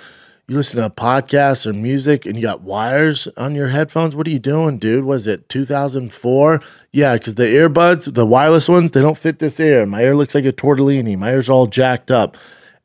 you 0.48 0.56
listen 0.56 0.82
to 0.82 0.90
podcasts 0.90 1.66
or 1.66 1.72
music 1.72 2.26
and 2.26 2.36
you 2.36 2.42
got 2.42 2.62
wires 2.62 3.28
on 3.36 3.54
your 3.54 3.68
headphones. 3.68 4.16
What 4.16 4.26
are 4.26 4.30
you 4.30 4.38
doing, 4.38 4.78
dude? 4.78 5.04
Was 5.04 5.26
it 5.26 5.48
2004? 5.48 6.60
Yeah, 6.90 7.14
because 7.14 7.36
the 7.36 7.44
earbuds, 7.44 8.12
the 8.12 8.26
wireless 8.26 8.68
ones, 8.68 8.90
they 8.90 9.00
don't 9.00 9.16
fit 9.16 9.38
this 9.38 9.60
ear. 9.60 9.86
My 9.86 10.02
ear 10.02 10.16
looks 10.16 10.34
like 10.34 10.44
a 10.44 10.52
tortellini. 10.52 11.16
My 11.16 11.32
ear's 11.32 11.48
all 11.48 11.66
jacked 11.66 12.10
up. 12.10 12.36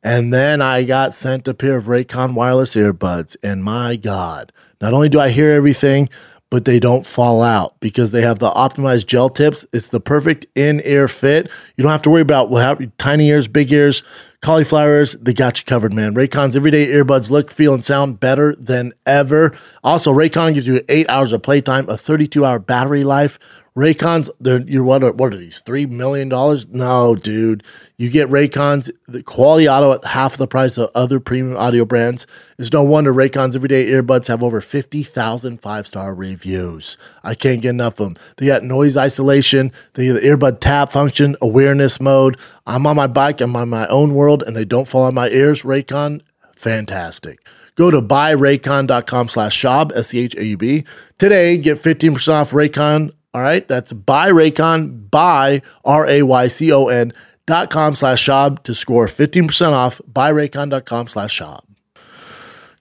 And 0.02 0.32
then 0.32 0.62
I 0.62 0.84
got 0.84 1.14
sent 1.14 1.48
a 1.48 1.54
pair 1.54 1.76
of 1.76 1.86
Raycon 1.86 2.34
wireless 2.34 2.76
earbuds, 2.76 3.36
and 3.42 3.64
my 3.64 3.96
God, 3.96 4.52
not 4.80 4.92
only 4.92 5.08
do 5.08 5.18
I 5.18 5.30
hear 5.30 5.50
everything, 5.50 6.08
but 6.50 6.64
they 6.64 6.80
don't 6.80 7.04
fall 7.04 7.42
out 7.42 7.78
because 7.80 8.12
they 8.12 8.22
have 8.22 8.38
the 8.38 8.50
optimized 8.50 9.06
gel 9.06 9.28
tips. 9.28 9.66
It's 9.72 9.90
the 9.90 10.00
perfect 10.00 10.46
in 10.54 10.80
ear 10.84 11.08
fit. 11.08 11.50
You 11.76 11.82
don't 11.82 11.92
have 11.92 12.02
to 12.02 12.10
worry 12.10 12.22
about 12.22 12.50
what 12.50 12.98
tiny 12.98 13.28
ears, 13.28 13.48
big 13.48 13.70
ears, 13.70 14.02
cauliflower 14.40 14.94
ears. 14.94 15.12
They 15.14 15.34
got 15.34 15.58
you 15.58 15.64
covered, 15.64 15.92
man. 15.92 16.14
Raycon's 16.14 16.56
everyday 16.56 16.86
earbuds 16.86 17.30
look, 17.30 17.50
feel, 17.50 17.74
and 17.74 17.84
sound 17.84 18.20
better 18.20 18.54
than 18.56 18.94
ever. 19.04 19.56
Also, 19.84 20.12
Raycon 20.12 20.54
gives 20.54 20.66
you 20.66 20.82
eight 20.88 21.08
hours 21.10 21.32
of 21.32 21.42
playtime, 21.42 21.88
a 21.88 21.96
32 21.96 22.44
hour 22.44 22.58
battery 22.58 23.04
life. 23.04 23.38
Raycons, 23.78 24.28
they're 24.40 24.58
you're 24.58 24.82
what 24.82 25.04
are, 25.04 25.12
what 25.12 25.32
are 25.32 25.36
these? 25.36 25.60
Three 25.60 25.86
million 25.86 26.28
dollars? 26.28 26.66
No, 26.66 27.14
dude. 27.14 27.62
You 27.96 28.10
get 28.10 28.28
Raycons, 28.28 28.90
the 29.06 29.22
quality 29.22 29.68
audio 29.68 29.92
at 29.92 30.04
half 30.04 30.36
the 30.36 30.48
price 30.48 30.76
of 30.78 30.90
other 30.96 31.20
premium 31.20 31.56
audio 31.56 31.84
brands. 31.84 32.26
It's 32.58 32.72
no 32.72 32.82
wonder 32.82 33.14
Raycons 33.14 33.54
everyday 33.54 33.86
earbuds 33.86 34.26
have 34.26 34.42
over 34.42 34.60
50,000 34.60 35.62
five-star 35.62 36.12
reviews. 36.12 36.98
I 37.22 37.36
can't 37.36 37.62
get 37.62 37.70
enough 37.70 38.00
of 38.00 38.06
them. 38.06 38.16
They 38.38 38.46
got 38.46 38.64
noise 38.64 38.96
isolation, 38.96 39.70
they 39.94 40.08
the 40.08 40.20
earbud 40.20 40.58
tap 40.58 40.90
function, 40.90 41.36
awareness 41.40 42.00
mode. 42.00 42.36
I'm 42.66 42.84
on 42.84 42.96
my 42.96 43.06
bike, 43.06 43.40
I'm 43.40 43.54
on 43.54 43.68
my 43.68 43.86
own 43.86 44.14
world, 44.14 44.42
and 44.42 44.56
they 44.56 44.64
don't 44.64 44.88
fall 44.88 45.02
on 45.02 45.14
my 45.14 45.28
ears. 45.28 45.62
Raycon, 45.62 46.22
fantastic. 46.56 47.46
Go 47.76 47.92
to 47.92 48.02
buyraycon.com 48.02 49.28
slash 49.28 49.62
schaub, 49.62 49.92
S-C-H-A-U-B. 49.94 50.84
Today, 51.16 51.58
get 51.58 51.80
15% 51.80 52.28
off 52.32 52.50
Raycon 52.50 53.12
all 53.34 53.42
right, 53.42 53.66
that's 53.68 53.92
buy 53.92 54.30
Raycon, 54.30 55.10
buy 55.10 55.62
R 55.84 56.06
A 56.06 56.22
Y 56.22 56.48
C 56.48 56.72
O 56.72 56.88
N 56.88 57.12
dot 57.46 57.70
com 57.70 57.94
slash 57.94 58.24
schaub 58.24 58.62
to 58.62 58.74
score 58.74 59.06
15% 59.06 59.72
off. 59.72 60.00
Buy 60.06 60.32
Raycon 60.32 60.70
dot 60.70 60.86
com 60.86 61.08
slash 61.08 61.38
schaub. 61.38 61.60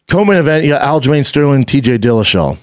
Co-main 0.07 0.37
event, 0.37 0.63
you 0.63 0.71
got 0.71 0.81
Aljamain 0.81 1.25
Sterling, 1.25 1.65
TJ 1.65 1.97
Dillashaw. 1.97 2.57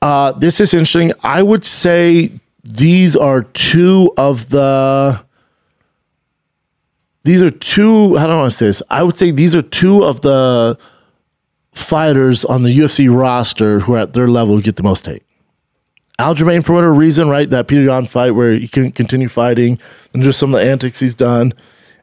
Uh, 0.00 0.32
this 0.32 0.60
is 0.60 0.72
interesting. 0.72 1.12
I 1.22 1.42
would 1.42 1.64
say 1.64 2.30
these 2.64 3.16
are 3.16 3.42
two 3.42 4.12
of 4.16 4.48
the 4.48 5.22
these 7.24 7.42
are 7.42 7.50
two 7.50 8.16
how 8.16 8.26
do 8.26 8.32
I 8.32 8.36
want 8.36 8.52
to 8.52 8.56
say 8.56 8.66
this? 8.66 8.82
I 8.88 9.02
would 9.02 9.16
say 9.16 9.30
these 9.30 9.54
are 9.54 9.62
two 9.62 10.04
of 10.04 10.22
the 10.22 10.78
fighters 11.72 12.44
on 12.44 12.62
the 12.62 12.78
UFC 12.78 13.14
roster 13.14 13.80
who 13.80 13.94
are 13.94 13.98
at 13.98 14.14
their 14.14 14.28
level 14.28 14.54
who 14.54 14.62
get 14.62 14.76
the 14.76 14.82
most 14.82 15.04
hate. 15.04 15.25
Aljamain, 16.18 16.64
for 16.64 16.72
whatever 16.72 16.94
reason, 16.94 17.28
right? 17.28 17.48
That 17.48 17.68
Peter 17.68 17.82
Yan 17.82 18.06
fight 18.06 18.30
where 18.30 18.52
he 18.52 18.68
couldn't 18.68 18.92
continue 18.92 19.28
fighting 19.28 19.78
and 20.14 20.22
just 20.22 20.38
some 20.38 20.54
of 20.54 20.60
the 20.60 20.66
antics 20.66 21.00
he's 21.00 21.14
done. 21.14 21.52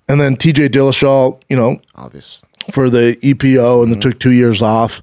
And 0.07 0.21
then 0.21 0.35
TJ 0.35 0.69
Dillashaw, 0.69 1.41
you 1.49 1.55
know, 1.55 1.79
Obvious. 1.95 2.41
for 2.71 2.89
the 2.89 3.17
EPO 3.23 3.83
and 3.83 3.91
then 3.91 3.99
mm-hmm. 3.99 4.09
took 4.09 4.19
two 4.19 4.31
years 4.31 4.61
off. 4.61 5.01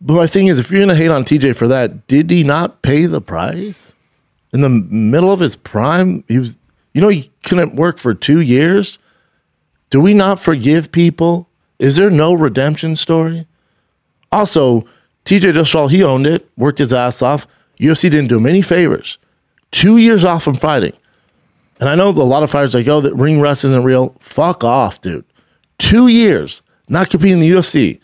But 0.00 0.14
my 0.14 0.26
thing 0.26 0.46
is, 0.46 0.58
if 0.58 0.70
you're 0.70 0.80
going 0.80 0.88
to 0.88 0.94
hate 0.94 1.10
on 1.10 1.24
TJ 1.24 1.56
for 1.56 1.68
that, 1.68 2.06
did 2.06 2.30
he 2.30 2.44
not 2.44 2.82
pay 2.82 3.06
the 3.06 3.20
price? 3.20 3.94
In 4.52 4.60
the 4.60 4.68
middle 4.70 5.32
of 5.32 5.40
his 5.40 5.56
prime, 5.56 6.24
he 6.28 6.38
was, 6.38 6.56
you 6.94 7.00
know, 7.00 7.08
he 7.08 7.30
couldn't 7.44 7.76
work 7.76 7.98
for 7.98 8.14
two 8.14 8.40
years. 8.40 8.98
Do 9.90 10.00
we 10.00 10.14
not 10.14 10.40
forgive 10.40 10.92
people? 10.92 11.48
Is 11.78 11.96
there 11.96 12.10
no 12.10 12.32
redemption 12.32 12.96
story? 12.96 13.46
Also, 14.32 14.82
TJ 15.24 15.52
Dillashaw, 15.52 15.90
he 15.90 16.02
owned 16.02 16.26
it, 16.26 16.48
worked 16.56 16.78
his 16.78 16.92
ass 16.92 17.20
off. 17.20 17.46
UFC 17.78 18.02
didn't 18.02 18.28
do 18.28 18.36
him 18.38 18.46
any 18.46 18.62
favors. 18.62 19.18
Two 19.70 19.98
years 19.98 20.24
off 20.24 20.42
from 20.42 20.54
fighting. 20.54 20.92
And 21.78 21.88
I 21.88 21.94
know 21.94 22.08
a 22.08 22.10
lot 22.10 22.42
of 22.42 22.50
fighters 22.50 22.74
like, 22.74 22.88
oh, 22.88 23.00
that 23.02 23.14
ring 23.14 23.40
rust 23.40 23.64
isn't 23.64 23.84
real. 23.84 24.16
Fuck 24.20 24.64
off, 24.64 25.00
dude. 25.00 25.24
Two 25.78 26.08
years 26.08 26.62
not 26.88 27.10
competing 27.10 27.34
in 27.34 27.40
the 27.40 27.50
UFC. 27.50 28.00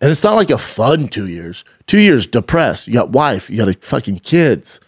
And 0.00 0.10
it's 0.10 0.24
not 0.24 0.34
like 0.34 0.50
a 0.50 0.58
fun 0.58 1.08
two 1.08 1.28
years. 1.28 1.64
Two 1.86 2.00
years 2.00 2.26
depressed. 2.26 2.86
You 2.86 2.94
got 2.94 3.10
wife, 3.10 3.48
you 3.48 3.56
got 3.56 3.68
a 3.68 3.78
fucking 3.80 4.20
kids. 4.20 4.80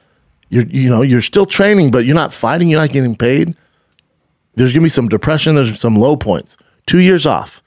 You're 0.50 0.66
you 0.66 0.90
know, 0.90 1.02
you're 1.02 1.22
still 1.22 1.46
training, 1.46 1.90
but 1.90 2.04
you're 2.04 2.14
not 2.14 2.34
fighting, 2.34 2.68
you're 2.68 2.80
not 2.80 2.90
getting 2.90 3.16
paid. 3.16 3.56
There's 4.54 4.72
gonna 4.72 4.82
be 4.82 4.90
some 4.90 5.08
depression, 5.08 5.54
there's 5.54 5.80
some 5.80 5.96
low 5.96 6.16
points. 6.16 6.56
Two 6.86 6.98
years 6.98 7.26
off. 7.26 7.62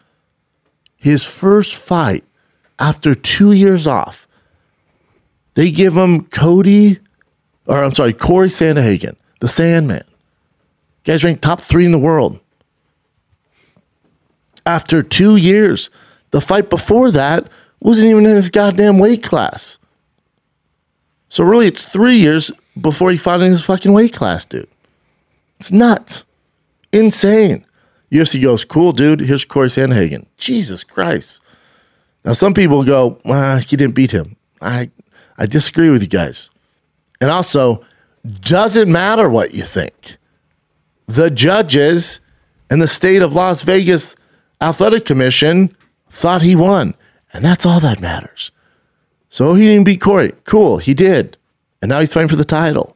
His 0.97 1.23
first 1.23 1.75
fight 1.75 2.23
after 2.77 3.15
two 3.15 3.53
years 3.53 3.87
off, 3.87 4.20
they 5.55 5.71
give 5.71 5.95
him 5.95 6.25
Cody, 6.25 6.99
or 7.65 7.83
I'm 7.83 7.93
sorry, 7.93 8.13
Corey 8.13 8.49
Sandhagen, 8.49 9.15
the 9.39 9.47
Sandman. 9.47 10.03
Guy's 11.03 11.23
ranked 11.23 11.41
top 11.41 11.61
three 11.61 11.85
in 11.85 11.91
the 11.91 11.99
world. 11.99 12.39
After 14.65 15.01
two 15.01 15.35
years, 15.35 15.89
the 16.31 16.41
fight 16.41 16.69
before 16.69 17.11
that 17.11 17.49
wasn't 17.79 18.09
even 18.09 18.25
in 18.25 18.35
his 18.35 18.49
goddamn 18.49 18.99
weight 18.99 19.23
class. 19.23 19.77
So 21.29 21.43
really, 21.43 21.67
it's 21.67 21.85
three 21.85 22.17
years 22.17 22.51
before 22.79 23.11
he 23.11 23.17
fought 23.17 23.41
in 23.41 23.49
his 23.49 23.63
fucking 23.63 23.93
weight 23.93 24.13
class, 24.13 24.45
dude. 24.45 24.67
It's 25.59 25.71
nuts, 25.71 26.25
insane. 26.91 27.65
UFC 28.11 28.41
goes, 28.41 28.65
cool, 28.65 28.91
dude. 28.91 29.21
Here's 29.21 29.45
Corey 29.45 29.69
Sandhagen. 29.69 30.25
Jesus 30.37 30.83
Christ. 30.83 31.39
Now 32.25 32.33
some 32.33 32.53
people 32.53 32.83
go, 32.83 33.19
well, 33.23 33.57
he 33.59 33.77
didn't 33.77 33.95
beat 33.95 34.11
him. 34.11 34.35
I 34.61 34.91
I 35.41 35.47
disagree 35.47 35.89
with 35.89 36.03
you 36.03 36.07
guys. 36.07 36.51
And 37.19 37.31
also, 37.31 37.83
doesn't 38.41 38.91
matter 38.91 39.27
what 39.27 39.55
you 39.55 39.63
think. 39.63 40.17
The 41.07 41.31
judges 41.31 42.19
and 42.69 42.79
the 42.79 42.87
state 42.87 43.23
of 43.23 43.33
Las 43.33 43.63
Vegas 43.63 44.15
Athletic 44.61 45.03
Commission 45.03 45.75
thought 46.11 46.43
he 46.43 46.55
won. 46.55 46.93
And 47.33 47.43
that's 47.43 47.65
all 47.65 47.79
that 47.79 47.99
matters. 47.99 48.51
So 49.29 49.55
he 49.55 49.65
didn't 49.65 49.85
beat 49.85 49.99
Corey. 49.99 50.33
Cool, 50.43 50.77
he 50.77 50.93
did. 50.93 51.37
And 51.81 51.89
now 51.89 52.01
he's 52.01 52.13
fighting 52.13 52.29
for 52.29 52.35
the 52.35 52.45
title. 52.45 52.95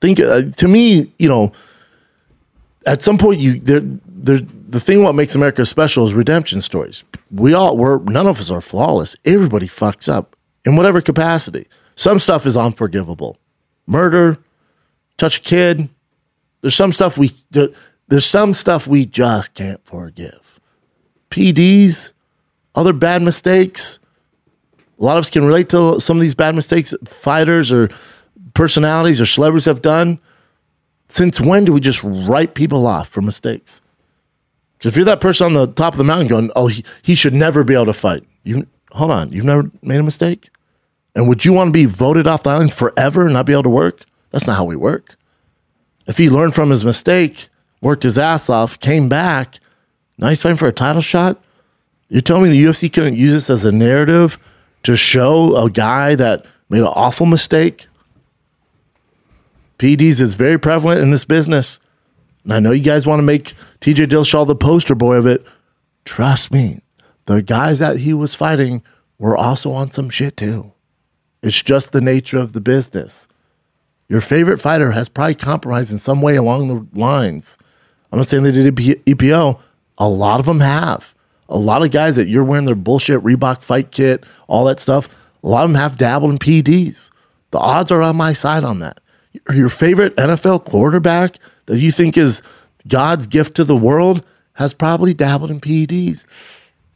Think 0.00 0.18
uh, 0.18 0.50
to 0.56 0.66
me, 0.66 1.12
you 1.20 1.28
know, 1.28 1.52
at 2.86 3.02
some 3.02 3.18
point 3.18 3.38
you 3.38 3.60
there 3.60 3.82
there 3.84 4.40
the 4.76 4.80
thing 4.80 5.02
what 5.02 5.14
makes 5.14 5.34
America 5.34 5.64
special 5.64 6.04
is 6.04 6.12
redemption 6.12 6.60
stories. 6.60 7.02
We 7.30 7.54
all 7.54 7.78
we're 7.78 7.98
none 8.00 8.26
of 8.26 8.38
us 8.38 8.50
are 8.50 8.60
flawless. 8.60 9.16
Everybody 9.24 9.68
fucks 9.68 10.06
up 10.06 10.36
in 10.66 10.76
whatever 10.76 11.00
capacity. 11.00 11.66
Some 11.94 12.18
stuff 12.18 12.44
is 12.44 12.58
unforgivable. 12.58 13.38
Murder, 13.86 14.36
touch 15.16 15.38
a 15.38 15.40
kid. 15.40 15.88
There's 16.60 16.74
some 16.74 16.92
stuff 16.92 17.16
we 17.16 17.32
there's 17.50 18.26
some 18.26 18.52
stuff 18.52 18.86
we 18.86 19.06
just 19.06 19.54
can't 19.54 19.82
forgive. 19.82 20.60
PEDs, 21.30 22.12
other 22.74 22.92
bad 22.92 23.22
mistakes. 23.22 23.98
A 25.00 25.04
lot 25.04 25.16
of 25.16 25.22
us 25.22 25.30
can 25.30 25.46
relate 25.46 25.70
to 25.70 25.98
some 26.00 26.18
of 26.18 26.20
these 26.20 26.34
bad 26.34 26.54
mistakes 26.54 26.94
fighters 27.06 27.72
or 27.72 27.88
personalities 28.52 29.22
or 29.22 29.26
celebrities 29.26 29.64
have 29.64 29.80
done. 29.80 30.20
Since 31.08 31.40
when 31.40 31.64
do 31.64 31.72
we 31.72 31.80
just 31.80 32.02
write 32.04 32.54
people 32.54 32.86
off 32.86 33.08
for 33.08 33.22
mistakes? 33.22 33.80
Because 34.78 34.92
if 34.92 34.96
you're 34.96 35.04
that 35.06 35.20
person 35.20 35.46
on 35.46 35.52
the 35.54 35.66
top 35.66 35.94
of 35.94 35.98
the 35.98 36.04
mountain 36.04 36.28
going, 36.28 36.50
"Oh, 36.56 36.66
he, 36.68 36.84
he 37.02 37.14
should 37.14 37.34
never 37.34 37.64
be 37.64 37.74
able 37.74 37.86
to 37.86 37.92
fight," 37.92 38.24
you 38.44 38.66
hold 38.92 39.10
on, 39.10 39.32
you've 39.32 39.44
never 39.44 39.70
made 39.82 40.00
a 40.00 40.02
mistake, 40.02 40.50
and 41.14 41.28
would 41.28 41.44
you 41.44 41.52
want 41.52 41.68
to 41.68 41.72
be 41.72 41.86
voted 41.86 42.26
off 42.26 42.42
the 42.42 42.50
island 42.50 42.74
forever 42.74 43.24
and 43.24 43.34
not 43.34 43.46
be 43.46 43.52
able 43.52 43.64
to 43.64 43.70
work? 43.70 44.04
That's 44.30 44.46
not 44.46 44.56
how 44.56 44.64
we 44.64 44.76
work. 44.76 45.16
If 46.06 46.18
he 46.18 46.30
learned 46.30 46.54
from 46.54 46.70
his 46.70 46.84
mistake, 46.84 47.48
worked 47.80 48.02
his 48.02 48.18
ass 48.18 48.48
off, 48.48 48.78
came 48.78 49.08
back, 49.08 49.58
now 50.18 50.28
he's 50.28 50.42
fighting 50.42 50.56
for 50.56 50.68
a 50.68 50.72
title 50.72 51.02
shot. 51.02 51.42
You're 52.08 52.22
telling 52.22 52.44
me 52.44 52.50
the 52.50 52.64
UFC 52.64 52.92
couldn't 52.92 53.16
use 53.16 53.32
this 53.32 53.50
as 53.50 53.64
a 53.64 53.72
narrative 53.72 54.38
to 54.84 54.96
show 54.96 55.56
a 55.56 55.68
guy 55.68 56.14
that 56.14 56.46
made 56.68 56.80
an 56.80 56.86
awful 56.86 57.26
mistake? 57.26 57.86
PEDs 59.78 60.20
is 60.20 60.34
very 60.34 60.58
prevalent 60.58 61.00
in 61.00 61.10
this 61.10 61.24
business. 61.24 61.80
And 62.46 62.54
I 62.54 62.60
know 62.60 62.70
you 62.70 62.84
guys 62.84 63.08
want 63.08 63.18
to 63.18 63.24
make 63.24 63.54
TJ 63.80 64.06
Dillashaw 64.06 64.46
the 64.46 64.54
poster 64.54 64.94
boy 64.94 65.16
of 65.16 65.26
it. 65.26 65.44
Trust 66.04 66.52
me, 66.52 66.80
the 67.24 67.42
guys 67.42 67.80
that 67.80 67.96
he 67.96 68.14
was 68.14 68.36
fighting 68.36 68.84
were 69.18 69.36
also 69.36 69.72
on 69.72 69.90
some 69.90 70.08
shit 70.08 70.36
too. 70.36 70.72
It's 71.42 71.60
just 71.60 71.90
the 71.90 72.00
nature 72.00 72.38
of 72.38 72.52
the 72.52 72.60
business. 72.60 73.26
Your 74.08 74.20
favorite 74.20 74.60
fighter 74.60 74.92
has 74.92 75.08
probably 75.08 75.34
compromised 75.34 75.90
in 75.90 75.98
some 75.98 76.22
way 76.22 76.36
along 76.36 76.68
the 76.68 77.00
lines. 77.00 77.58
I'm 78.12 78.18
not 78.18 78.28
saying 78.28 78.44
they 78.44 78.52
did 78.52 78.76
EPO. 78.76 79.58
A 79.98 80.08
lot 80.08 80.38
of 80.38 80.46
them 80.46 80.60
have. 80.60 81.16
A 81.48 81.58
lot 81.58 81.82
of 81.82 81.90
guys 81.90 82.14
that 82.14 82.28
you're 82.28 82.44
wearing 82.44 82.64
their 82.64 82.76
bullshit 82.76 83.24
Reebok 83.24 83.64
fight 83.64 83.90
kit, 83.90 84.24
all 84.46 84.64
that 84.66 84.78
stuff, 84.78 85.08
a 85.42 85.48
lot 85.48 85.64
of 85.64 85.70
them 85.70 85.80
have 85.80 85.98
dabbled 85.98 86.30
in 86.30 86.38
PEDs. 86.38 87.10
The 87.50 87.58
odds 87.58 87.90
are 87.90 88.02
on 88.02 88.14
my 88.14 88.34
side 88.34 88.62
on 88.62 88.78
that. 88.78 89.00
Your 89.52 89.68
favorite 89.68 90.14
NFL 90.14 90.64
quarterback 90.64 91.40
that 91.66 91.78
you 91.78 91.92
think 91.92 92.16
is 92.16 92.42
God's 92.88 93.26
gift 93.26 93.56
to 93.56 93.64
the 93.64 93.76
world 93.76 94.24
has 94.54 94.74
probably 94.74 95.12
dabbled 95.14 95.50
in 95.50 95.60
PEDs. 95.60 96.26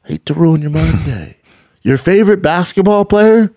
Hate 0.05 0.25
to 0.27 0.35
ruin 0.35 0.63
your 0.63 0.71
Monday. 0.71 1.37
your 1.83 1.99
favorite 1.99 2.43
basketball 2.43 3.05
player? 3.05 3.53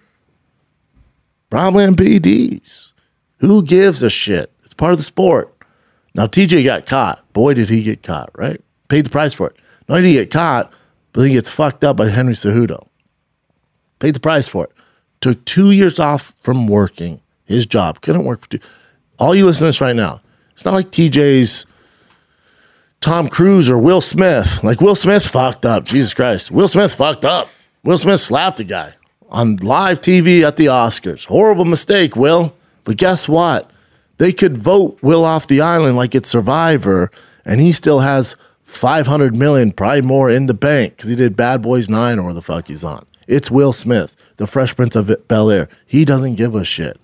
Probably 1.49 1.85
on 1.85 1.95
PEDs. 1.95 2.91
Who 3.37 3.63
gives 3.63 4.01
a 4.01 4.09
shit? 4.09 4.51
It's 4.63 4.73
part 4.73 4.91
of 4.91 4.97
the 4.97 5.03
sport. 5.03 5.55
Now, 6.15 6.27
TJ 6.27 6.63
got 6.63 6.85
caught. 6.85 7.31
Boy, 7.33 7.53
did 7.53 7.69
he 7.69 7.83
get 7.83 8.03
caught, 8.03 8.29
right? 8.35 8.61
Paid 8.87 9.05
the 9.05 9.09
price 9.09 9.33
for 9.33 9.47
it. 9.47 9.55
Not 9.87 9.97
only 9.97 10.09
did 10.09 10.17
he 10.17 10.23
get 10.23 10.31
caught, 10.31 10.71
but 11.11 11.23
he 11.23 11.33
gets 11.33 11.49
fucked 11.49 11.83
up 11.83 11.97
by 11.97 12.07
Henry 12.09 12.33
Cejudo. 12.33 12.87
Paid 13.99 14.15
the 14.15 14.19
price 14.19 14.47
for 14.47 14.65
it. 14.65 14.71
Took 15.21 15.43
two 15.45 15.71
years 15.71 15.99
off 15.99 16.33
from 16.41 16.67
working 16.67 17.21
his 17.45 17.65
job. 17.65 18.01
Couldn't 18.01 18.25
work 18.25 18.41
for 18.41 18.49
two. 18.49 18.59
All 19.19 19.35
you 19.35 19.45
listen 19.45 19.61
to 19.61 19.65
this 19.65 19.81
right 19.81 19.95
now. 19.95 20.21
It's 20.53 20.65
not 20.65 20.73
like 20.73 20.91
TJ's 20.91 21.65
Tom 22.99 23.27
Cruise 23.27 23.69
or 23.69 23.77
Will 23.77 24.01
Smith. 24.01 24.63
Like 24.63 24.79
Will 24.81 24.95
Smith 24.95 25.27
fucked 25.27 25.65
up. 25.65 25.85
Jesus 25.85 26.13
Christ. 26.13 26.51
Will 26.51 26.67
Smith 26.67 26.93
fucked 26.95 27.25
up. 27.25 27.49
Will 27.83 27.97
Smith 27.97 28.21
slapped 28.21 28.59
a 28.59 28.63
guy 28.63 28.93
on 29.29 29.57
live 29.57 29.99
TV 29.99 30.43
at 30.43 30.57
the 30.57 30.67
Oscars. 30.67 31.25
Horrible 31.25 31.65
mistake, 31.65 32.15
Will. 32.15 32.55
But 32.85 32.97
guess 32.97 33.27
what? 33.27 33.69
They 34.17 34.31
could 34.31 34.57
vote 34.57 34.97
Will 35.01 35.25
off 35.25 35.47
the 35.47 35.59
island 35.59 35.97
like 35.97 36.15
it's 36.15 36.29
Survivor, 36.29 37.11
and 37.43 37.59
he 37.59 37.71
still 37.71 37.99
has 38.01 38.35
500 38.63 39.35
million, 39.35 39.71
probably 39.71 40.01
more 40.01 40.29
in 40.29 40.45
the 40.45 40.53
bank 40.53 40.95
because 40.95 41.09
he 41.09 41.15
did 41.15 41.35
Bad 41.35 41.61
Boys 41.61 41.89
9 41.89 42.19
or 42.19 42.33
the 42.33 42.41
fuck 42.41 42.67
he's 42.67 42.83
on. 42.83 43.05
It's 43.27 43.51
Will 43.51 43.73
Smith, 43.73 44.15
the 44.37 44.47
Fresh 44.47 44.75
Prince 44.75 44.95
of 44.95 45.13
Bel 45.27 45.49
Air. 45.49 45.69
He 45.85 46.05
doesn't 46.05 46.35
give 46.35 46.55
a 46.55 46.63
shit. 46.63 46.99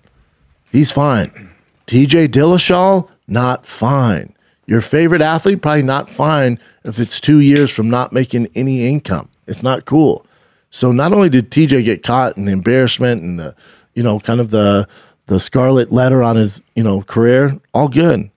He's 0.70 0.92
fine. 0.92 1.50
TJ 1.86 2.28
Dillashaw, 2.28 3.08
not 3.30 3.64
fine. 3.64 4.34
Your 4.66 4.80
favorite 4.80 5.22
athlete, 5.22 5.62
probably 5.62 5.82
not 5.82 6.10
fine 6.10 6.58
if 6.84 6.98
it's 6.98 7.20
two 7.20 7.40
years 7.40 7.74
from 7.74 7.90
not 7.90 8.12
making 8.12 8.48
any 8.54 8.86
income. 8.86 9.28
It's 9.46 9.62
not 9.62 9.84
cool. 9.84 10.26
So 10.70 10.92
not 10.92 11.12
only 11.12 11.28
did 11.28 11.50
TJ 11.50 11.84
get 11.84 12.02
caught 12.02 12.36
in 12.36 12.44
the 12.44 12.52
embarrassment 12.52 13.22
and 13.22 13.38
the, 13.38 13.56
you 13.94 14.02
know, 14.02 14.20
kind 14.20 14.40
of 14.40 14.50
the 14.50 14.88
the 15.26 15.40
scarlet 15.40 15.92
letter 15.92 16.24
on 16.24 16.34
his, 16.34 16.60
you 16.74 16.82
know, 16.82 17.02
career, 17.02 17.56
all 17.72 17.88
good. 17.88 18.30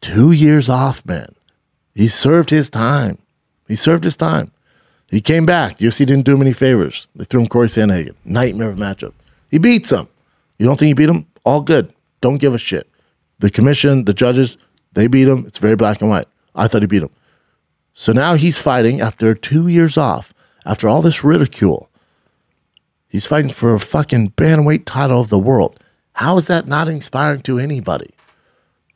Two 0.00 0.30
years 0.30 0.68
off, 0.68 1.04
man. 1.04 1.34
He 1.96 2.06
served 2.06 2.50
his 2.50 2.70
time. 2.70 3.18
He 3.66 3.74
served 3.74 4.04
his 4.04 4.16
time. 4.16 4.52
He 5.08 5.20
came 5.20 5.46
back. 5.46 5.78
UFC 5.78 5.98
didn't 5.98 6.24
do 6.24 6.34
him 6.34 6.42
any 6.42 6.52
favors. 6.52 7.08
They 7.16 7.24
threw 7.24 7.40
him 7.40 7.48
Corey 7.48 7.68
Sandhagen. 7.68 8.14
Nightmare 8.24 8.68
of 8.68 8.76
matchup. 8.76 9.14
He 9.50 9.58
beats 9.58 9.90
him. 9.90 10.06
You 10.58 10.66
don't 10.66 10.78
think 10.78 10.88
he 10.88 10.94
beat 10.94 11.08
him? 11.08 11.26
All 11.44 11.60
good. 11.60 11.92
Don't 12.20 12.38
give 12.38 12.54
a 12.54 12.58
shit. 12.58 12.88
The 13.38 13.50
commission, 13.50 14.04
the 14.04 14.14
judges, 14.14 14.56
they 14.92 15.06
beat 15.06 15.28
him. 15.28 15.46
It's 15.46 15.58
very 15.58 15.76
black 15.76 16.00
and 16.00 16.10
white. 16.10 16.28
I 16.54 16.68
thought 16.68 16.82
he 16.82 16.86
beat 16.86 17.02
him. 17.02 17.10
So 17.92 18.12
now 18.12 18.34
he's 18.34 18.58
fighting 18.58 19.00
after 19.00 19.34
two 19.34 19.68
years 19.68 19.96
off, 19.96 20.34
after 20.64 20.88
all 20.88 21.02
this 21.02 21.24
ridicule. 21.24 21.90
He's 23.08 23.26
fighting 23.26 23.52
for 23.52 23.74
a 23.74 23.80
fucking 23.80 24.30
bantamweight 24.32 24.84
title 24.84 25.20
of 25.20 25.28
the 25.28 25.38
world. 25.38 25.80
How 26.12 26.36
is 26.36 26.46
that 26.46 26.66
not 26.66 26.88
inspiring 26.88 27.40
to 27.42 27.58
anybody? 27.58 28.10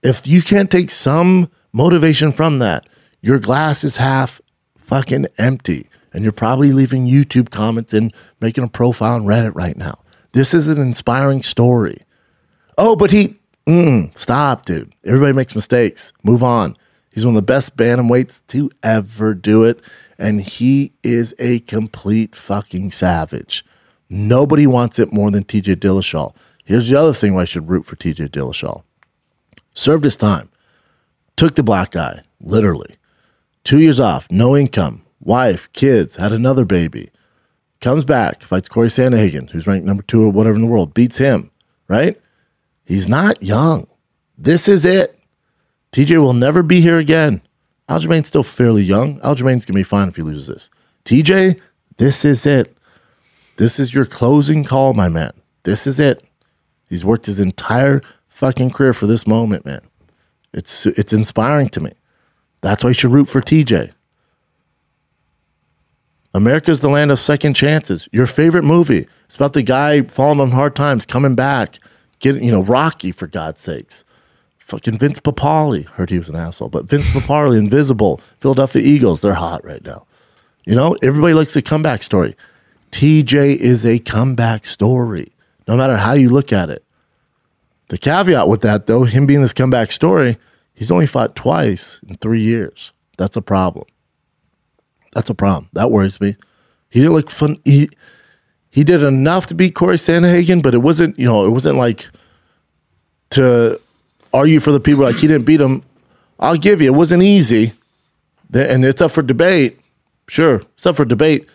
If 0.03 0.27
you 0.27 0.43
can't 0.43 0.71
take 0.71 0.91
some 0.91 1.51
motivation 1.73 2.33
from 2.33 2.59
that, 2.59 2.89
your 3.21 3.39
glass 3.39 3.85
is 3.85 3.99
half 3.99 4.41
fucking 4.77 5.27
empty. 5.39 5.89
And 6.13 6.23
you're 6.23 6.33
probably 6.33 6.73
leaving 6.73 7.07
YouTube 7.07 7.51
comments 7.51 7.95
and 7.95 8.13
making 8.41 8.65
a 8.65 8.69
profile 8.69 9.15
on 9.15 9.25
Reddit 9.25 9.55
right 9.55 9.77
now. 9.77 10.03
This 10.33 10.55
is 10.55 10.69
an 10.69 10.79
inspiring 10.81 11.43
story. 11.43 12.03
Oh, 12.77 12.97
but 12.97 13.13
he, 13.13 13.37
mm, 13.71 14.19
stop, 14.19 14.67
dude. 14.67 14.93
Everybody 15.05 15.33
makes 15.33 15.55
mistakes. 15.55 16.13
Move 16.23 16.43
on. 16.43 16.77
He's 17.13 17.25
one 17.25 17.35
of 17.35 17.37
the 17.37 17.43
best 17.43 17.77
bantamweights 17.77 18.47
to 18.49 18.71
ever 18.83 19.35
do 19.35 19.65
it. 19.65 19.81
And 20.19 20.41
he 20.41 20.93
is 21.03 21.35
a 21.39 21.61
complete 21.61 22.35
fucking 22.35 22.91
savage. 22.91 23.65
Nobody 24.09 24.67
wants 24.67 24.99
it 24.99 25.13
more 25.13 25.31
than 25.31 25.45
TJ 25.45 25.77
Dillashaw. 25.77 26.35
Here's 26.65 26.89
the 26.89 26.97
other 26.97 27.15
thing 27.15 27.35
why 27.35 27.43
I 27.43 27.47
should 27.47 27.69
root 27.69 27.87
for 27.87 27.97
TJ 27.97 28.29
Dillashaw. 28.29 28.83
Served 29.73 30.05
his 30.05 30.17
time. 30.17 30.51
Took 31.37 31.55
the 31.55 31.63
black 31.63 31.93
guy, 31.93 32.21
literally. 32.41 32.97
Two 33.65 33.79
years 33.79 34.01
off, 34.01 34.31
no 34.31 34.57
income, 34.57 35.05
wife, 35.21 35.73
kids, 35.73 36.17
had 36.17 36.33
another 36.33 36.65
baby. 36.65 37.11
Comes 37.81 38.05
back, 38.05 38.43
fights 38.43 38.69
Corey 38.69 38.89
Sandhagen, 38.89 39.49
who's 39.51 39.67
ranked 39.67 39.87
number 39.87 40.03
two 40.03 40.23
or 40.23 40.31
whatever 40.31 40.57
in 40.57 40.61
the 40.61 40.67
world, 40.67 40.93
beats 40.93 41.19
him, 41.19 41.51
right? 41.89 42.21
He's 42.91 43.07
not 43.07 43.41
young. 43.41 43.87
This 44.37 44.67
is 44.67 44.85
it. 44.85 45.17
TJ 45.93 46.21
will 46.21 46.33
never 46.33 46.61
be 46.61 46.81
here 46.81 46.99
again. 46.99 47.41
Aljamain's 47.89 48.27
still 48.27 48.43
fairly 48.43 48.83
young. 48.83 49.21
Aljamain's 49.21 49.65
to 49.67 49.73
be 49.73 49.85
fine 49.85 50.09
if 50.09 50.17
he 50.17 50.23
loses 50.23 50.49
this. 50.49 50.71
TJ, 51.05 51.61
this 51.99 52.25
is 52.25 52.45
it. 52.47 52.77
This 53.59 53.79
is 53.79 53.95
your 53.95 54.07
closing 54.07 54.65
call, 54.65 54.93
my 54.93 55.09
man. 55.09 55.33
This 55.63 55.87
is 55.87 56.01
it. 56.01 56.25
He's 56.89 57.05
worked 57.05 57.27
his 57.27 57.39
entire 57.39 58.03
fucking 58.27 58.73
career 58.73 58.93
for 58.93 59.07
this 59.07 59.25
moment, 59.25 59.65
man. 59.65 59.83
It's 60.53 60.85
it's 60.85 61.13
inspiring 61.13 61.69
to 61.69 61.81
me. 61.81 61.93
That's 62.61 62.83
why 62.83 62.91
you 62.91 62.95
should 62.95 63.13
root 63.13 63.29
for 63.29 63.41
TJ. 63.41 63.93
America's 66.35 66.81
the 66.81 66.91
land 66.91 67.13
of 67.13 67.21
second 67.21 67.55
chances. 67.55 68.09
Your 68.11 68.27
favorite 68.27 68.65
movie. 68.65 69.07
It's 69.27 69.37
about 69.37 69.53
the 69.53 69.63
guy 69.63 70.03
falling 70.03 70.41
on 70.41 70.51
hard 70.51 70.75
times, 70.75 71.07
coming 71.07 71.37
back, 71.37 71.79
getting, 72.21 72.45
you 72.45 72.53
know, 72.53 72.63
Rocky, 72.63 73.13
for 73.13 73.27
God's 73.27 73.61
sakes. 73.61 74.05
Fucking 74.59 74.99
Vince 74.99 75.19
Papale. 75.19 75.87
Heard 75.89 76.11
he 76.11 76.19
was 76.19 76.29
an 76.29 76.37
asshole, 76.37 76.69
but 76.69 76.85
Vince 76.85 77.07
Papale, 77.07 77.59
Invincible, 77.59 78.21
Philadelphia 78.39 78.83
Eagles, 78.83 79.21
they're 79.21 79.35
hot 79.35 79.65
right 79.65 79.85
now. 79.85 80.07
You 80.65 80.77
know, 80.77 80.97
everybody 81.03 81.35
likes 81.35 81.57
a 81.57 81.63
comeback 81.63 82.03
story. 82.05 82.37
TJ 82.93 83.57
is 83.57 83.85
a 83.85 83.99
comeback 83.99 84.67
story, 84.67 85.33
no 85.67 85.77
matter 85.77 85.97
how 85.97 86.13
you 86.13 86.29
look 86.29 86.53
at 86.53 86.71
it. 86.71 86.85
The 87.89 87.99
caveat 87.99 88.47
with 88.47 88.61
that, 88.61 88.87
though, 88.87 89.05
him 89.05 89.27
being 89.27 89.43
this 89.43 89.53
comeback 89.53 89.91
story, 89.91 90.39
he's 90.75 90.91
only 90.91 91.07
fought 91.07 91.35
twice 91.35 91.99
in 92.07 92.17
three 92.17 92.41
years. 92.41 92.93
That's 93.17 93.37
a 93.37 93.43
problem. 93.43 93.87
That's 95.13 95.31
a 95.31 95.35
problem. 95.35 95.69
That 95.73 95.91
worries 95.91 96.21
me. 96.21 96.37
He 96.91 97.01
didn't 97.01 97.15
look 97.15 97.31
fun. 97.31 97.61
He 97.65 97.89
he 98.71 98.85
did 98.85 99.03
enough 99.03 99.47
to 99.47 99.55
beat 99.55 99.75
Corey 99.75 99.97
Sandhagen, 99.97 100.63
but 100.63 100.75
it 100.75 100.79
wasn't, 100.79 101.19
you 101.19 101.27
know, 101.27 101.45
it 101.45 101.51
wasn't 101.51 101.77
like 101.77 102.09
to 103.31 103.81
argue 104.33 104.61
for 104.61 104.73
the 104.73 104.81
people 104.81 105.05
like 105.05 105.17
he 105.17 105.27
didn't 105.27 105.45
beat 105.45 105.61
him. 105.61 105.83
I'll 106.39 106.57
give 106.57 106.81
you, 106.81 106.89
it 106.93 106.97
wasn't 106.97 107.23
easy. 107.23 107.73
And 108.53 108.85
it's 108.85 109.01
up 109.01 109.13
for 109.13 109.23
debate. 109.23 109.79
Sure, 110.29 110.63
it's 110.75 110.87
up 110.87 110.97
for 110.97 111.05
debate. 111.05 111.47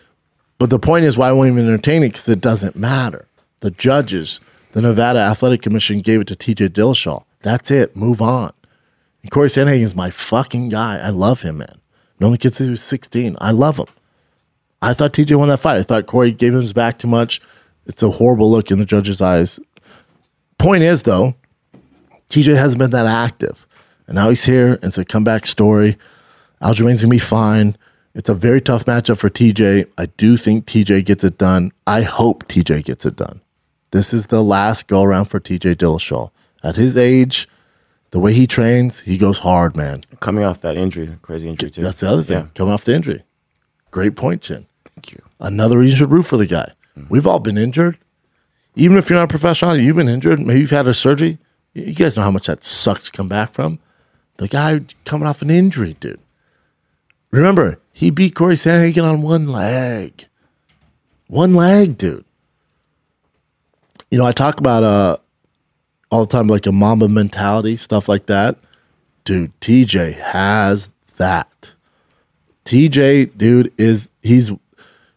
But 0.58 0.70
the 0.70 0.78
point 0.78 1.04
is 1.04 1.16
why 1.16 1.28
I 1.28 1.32
won't 1.32 1.50
even 1.50 1.66
entertain 1.66 2.02
it 2.02 2.08
because 2.08 2.28
it 2.28 2.40
doesn't 2.40 2.76
matter. 2.76 3.26
The 3.60 3.70
judges, 3.70 4.40
the 4.72 4.82
Nevada 4.82 5.18
Athletic 5.18 5.62
Commission 5.62 6.00
gave 6.00 6.20
it 6.20 6.28
to 6.28 6.36
TJ 6.36 6.70
Dillashaw. 6.70 7.24
That's 7.40 7.70
it. 7.70 7.96
Move 7.96 8.22
on. 8.22 8.52
And 9.22 9.30
Corey 9.30 9.48
Sandhagen 9.48 9.80
is 9.80 9.94
my 9.94 10.10
fucking 10.10 10.68
guy. 10.68 10.98
I 10.98 11.10
love 11.10 11.42
him, 11.42 11.58
man. 11.58 11.80
No 12.20 12.28
one 12.28 12.36
gets 12.36 12.60
was 12.60 12.82
16. 12.82 13.36
I 13.40 13.50
love 13.50 13.78
him. 13.78 13.86
I 14.86 14.94
thought 14.94 15.12
TJ 15.12 15.36
won 15.36 15.48
that 15.48 15.58
fight. 15.58 15.78
I 15.78 15.82
thought 15.82 16.06
Corey 16.06 16.30
gave 16.30 16.54
him 16.54 16.60
his 16.60 16.72
back 16.72 16.98
too 16.98 17.08
much. 17.08 17.40
It's 17.86 18.02
a 18.02 18.10
horrible 18.10 18.50
look 18.50 18.70
in 18.70 18.78
the 18.78 18.84
judge's 18.84 19.20
eyes. 19.20 19.58
Point 20.58 20.84
is, 20.84 21.02
though, 21.02 21.34
TJ 22.28 22.56
hasn't 22.56 22.78
been 22.78 22.90
that 22.90 23.06
active. 23.06 23.66
And 24.06 24.14
now 24.14 24.28
he's 24.28 24.44
here. 24.44 24.74
And 24.74 24.84
it's 24.84 24.98
a 24.98 25.04
comeback 25.04 25.46
story. 25.46 25.98
Aljamain's 26.62 26.80
going 26.80 26.96
to 26.98 27.08
be 27.08 27.18
fine. 27.18 27.76
It's 28.14 28.28
a 28.28 28.34
very 28.34 28.60
tough 28.60 28.84
matchup 28.86 29.18
for 29.18 29.28
TJ. 29.28 29.88
I 29.98 30.06
do 30.06 30.36
think 30.36 30.66
TJ 30.66 31.04
gets 31.04 31.24
it 31.24 31.36
done. 31.36 31.72
I 31.86 32.02
hope 32.02 32.46
TJ 32.46 32.84
gets 32.84 33.04
it 33.04 33.16
done. 33.16 33.40
This 33.90 34.14
is 34.14 34.28
the 34.28 34.42
last 34.42 34.86
go 34.86 35.02
around 35.02 35.26
for 35.26 35.40
TJ 35.40 35.74
Dillashaw. 35.76 36.30
At 36.62 36.76
his 36.76 36.96
age, 36.96 37.48
the 38.12 38.20
way 38.20 38.32
he 38.32 38.46
trains, 38.46 39.00
he 39.00 39.18
goes 39.18 39.38
hard, 39.40 39.76
man. 39.76 40.00
Coming 40.20 40.44
off 40.44 40.60
that 40.62 40.76
injury, 40.76 41.10
crazy 41.22 41.48
injury 41.48 41.70
too. 41.70 41.82
That's 41.82 42.00
the 42.00 42.08
other 42.08 42.22
thing. 42.22 42.38
Yeah. 42.38 42.46
Coming 42.54 42.72
off 42.72 42.84
the 42.84 42.94
injury. 42.94 43.24
Great 43.90 44.16
point, 44.16 44.42
Chin. 44.42 44.66
Thank 44.96 45.12
you. 45.12 45.22
Another 45.40 45.78
reason 45.78 45.98
to 46.00 46.06
root 46.06 46.24
for 46.24 46.36
the 46.36 46.46
guy. 46.46 46.72
Mm-hmm. 46.96 47.08
We've 47.08 47.26
all 47.26 47.38
been 47.38 47.58
injured. 47.58 47.98
Even 48.74 48.98
if 48.98 49.08
you're 49.08 49.18
not 49.18 49.24
a 49.24 49.28
professional, 49.28 49.76
you've 49.76 49.96
been 49.96 50.08
injured. 50.08 50.40
Maybe 50.40 50.60
you've 50.60 50.70
had 50.70 50.86
a 50.86 50.94
surgery. 50.94 51.38
You 51.74 51.94
guys 51.94 52.16
know 52.16 52.22
how 52.22 52.30
much 52.30 52.46
that 52.46 52.64
sucks 52.64 53.06
to 53.06 53.12
come 53.12 53.28
back 53.28 53.52
from. 53.52 53.78
The 54.38 54.48
guy 54.48 54.80
coming 55.04 55.26
off 55.26 55.42
an 55.42 55.50
injury, 55.50 55.96
dude. 56.00 56.20
Remember, 57.30 57.78
he 57.92 58.10
beat 58.10 58.34
Corey 58.34 58.56
Sandhagen 58.56 59.04
on 59.04 59.22
one 59.22 59.48
leg. 59.48 60.26
One 61.28 61.54
leg, 61.54 61.98
dude. 61.98 62.24
You 64.10 64.18
know, 64.18 64.26
I 64.26 64.32
talk 64.32 64.58
about 64.58 64.84
uh 64.84 65.16
all 66.10 66.24
the 66.24 66.30
time 66.30 66.46
like 66.46 66.66
a 66.66 66.72
Mamba 66.72 67.08
mentality, 67.08 67.76
stuff 67.76 68.08
like 68.08 68.26
that. 68.26 68.56
Dude, 69.24 69.58
TJ 69.60 70.14
has 70.20 70.88
that. 71.16 71.72
TJ, 72.64 73.36
dude, 73.36 73.72
is 73.76 74.08
he's 74.22 74.50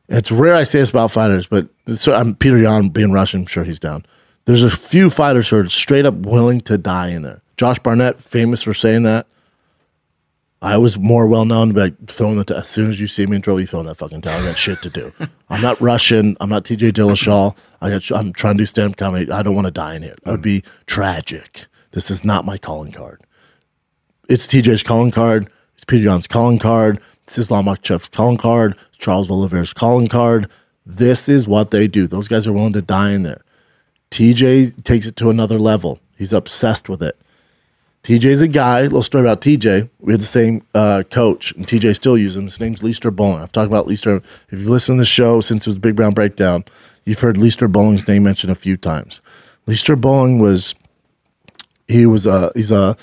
it's 0.10 0.32
rare 0.32 0.56
I 0.56 0.64
say 0.64 0.80
this 0.80 0.90
about 0.90 1.12
fighters, 1.12 1.48
but 1.48 1.68
so 1.96 2.14
I'm 2.14 2.36
Peter 2.36 2.58
Yan 2.58 2.90
being 2.90 3.12
Russian, 3.12 3.42
I'm 3.42 3.46
sure 3.46 3.64
he's 3.64 3.80
down. 3.80 4.06
There's 4.46 4.64
a 4.64 4.70
few 4.70 5.10
fighters 5.10 5.50
who 5.50 5.58
are 5.58 5.70
straight 5.70 6.06
up 6.06 6.16
willing 6.16 6.62
to 6.62 6.78
die 6.78 7.10
in 7.10 7.22
there. 7.22 7.42
Josh 7.58 7.78
Barnett, 7.80 8.20
famous 8.20 8.64
for 8.64 8.74
saying 8.74 9.04
that. 9.04 9.28
I 10.62 10.78
was 10.78 10.98
more 10.98 11.28
well 11.28 11.46
known 11.46 11.72
by 11.72 11.94
throwing 12.08 12.38
the 12.38 12.44
t- 12.44 12.54
as 12.54 12.68
soon 12.68 12.90
as 12.90 13.00
you 13.00 13.08
see 13.08 13.26
me 13.26 13.38
in 13.38 13.42
trouble, 13.42 13.62
you 13.62 13.66
throwing 13.68 13.86
that 13.86 13.96
fucking 13.96 14.22
towel. 14.22 14.42
I 14.42 14.46
got 14.48 14.58
shit 14.58 14.82
to 14.82 14.90
do. 14.90 15.14
I'm 15.50 15.62
not 15.62 15.80
Russian. 15.80 16.36
I'm 16.42 16.50
not 16.50 16.66
TJ 16.66 16.92
Dillashaw. 16.92 17.56
I 17.82 17.90
got. 17.90 18.12
I'm 18.12 18.34
trying 18.34 18.58
to 18.58 18.64
do 18.64 18.66
stand 18.66 18.92
up 18.92 18.98
comedy. 18.98 19.32
I 19.32 19.42
don't 19.42 19.56
want 19.56 19.66
to 19.66 19.72
die 19.72 19.96
in 19.96 20.04
here. 20.04 20.16
That 20.24 20.32
would 20.32 20.42
be 20.42 20.64
tragic. 20.86 21.66
This 21.92 22.12
is 22.12 22.26
not 22.26 22.44
my 22.44 22.58
calling 22.58 22.92
card. 22.92 23.22
It's 24.30 24.46
TJ's 24.46 24.84
calling 24.84 25.12
card. 25.12 25.50
It's 25.76 25.86
Peter 25.86 26.04
Yan's 26.04 26.28
calling 26.28 26.60
card. 26.60 27.02
It's 27.30 27.38
Islam 27.38 27.66
Makhachev's 27.66 28.08
calling 28.08 28.38
card. 28.38 28.76
Charles 28.98 29.30
Oliveira's 29.30 29.72
calling 29.72 30.08
card. 30.08 30.50
This 30.84 31.30
is 31.30 31.48
what 31.48 31.70
they 31.70 31.88
do. 31.88 32.08
Those 32.08 32.28
guys 32.28 32.48
are 32.48 32.54
willing 32.54 32.74
to 32.74 32.82
die 32.82 33.12
in 33.12 33.22
there. 33.22 33.44
TJ 34.10 34.84
takes 34.84 35.06
it 35.06 35.16
to 35.18 35.30
another 35.30 35.60
level. 35.60 36.00
He's 36.18 36.34
obsessed 36.34 36.90
with 36.90 37.04
it. 37.04 37.16
TJ's 38.02 38.42
a 38.42 38.48
guy. 38.48 38.82
Little 38.82 39.04
story 39.04 39.26
about 39.26 39.42
TJ. 39.42 39.92
We 40.00 40.12
had 40.12 40.22
the 40.22 40.26
same 40.26 40.66
uh, 40.74 41.04
coach, 41.12 41.52
and 41.52 41.68
TJ 41.68 41.96
still 41.96 42.18
uses 42.18 42.36
him. 42.36 42.46
His 42.46 42.60
name's 42.60 42.82
Leister 42.82 43.12
Bowling. 43.12 43.44
I've 43.44 43.52
talked 43.52 43.68
about 43.68 43.86
Leister. 43.86 44.24
If 44.50 44.62
you 44.62 44.68
listen 44.68 44.96
to 44.96 45.02
the 45.02 45.06
show 45.06 45.40
since 45.40 45.68
it 45.68 45.70
was 45.70 45.78
Big 45.78 45.96
Brown 45.96 46.16
Breakdown, 46.16 46.66
you've 47.06 47.20
heard 47.20 47.38
Leister 47.38 47.68
Bowling's 47.68 48.08
name 48.08 48.24
mentioned 48.24 48.52
a 48.52 48.56
few 48.56 48.76
times. 48.76 49.22
Leister 49.68 49.96
Bowling 49.96 50.40
was 50.40 50.74
he 51.88 52.08
was 52.08 52.26
a 52.26 52.52
he's 52.56 52.72
a 52.72 52.98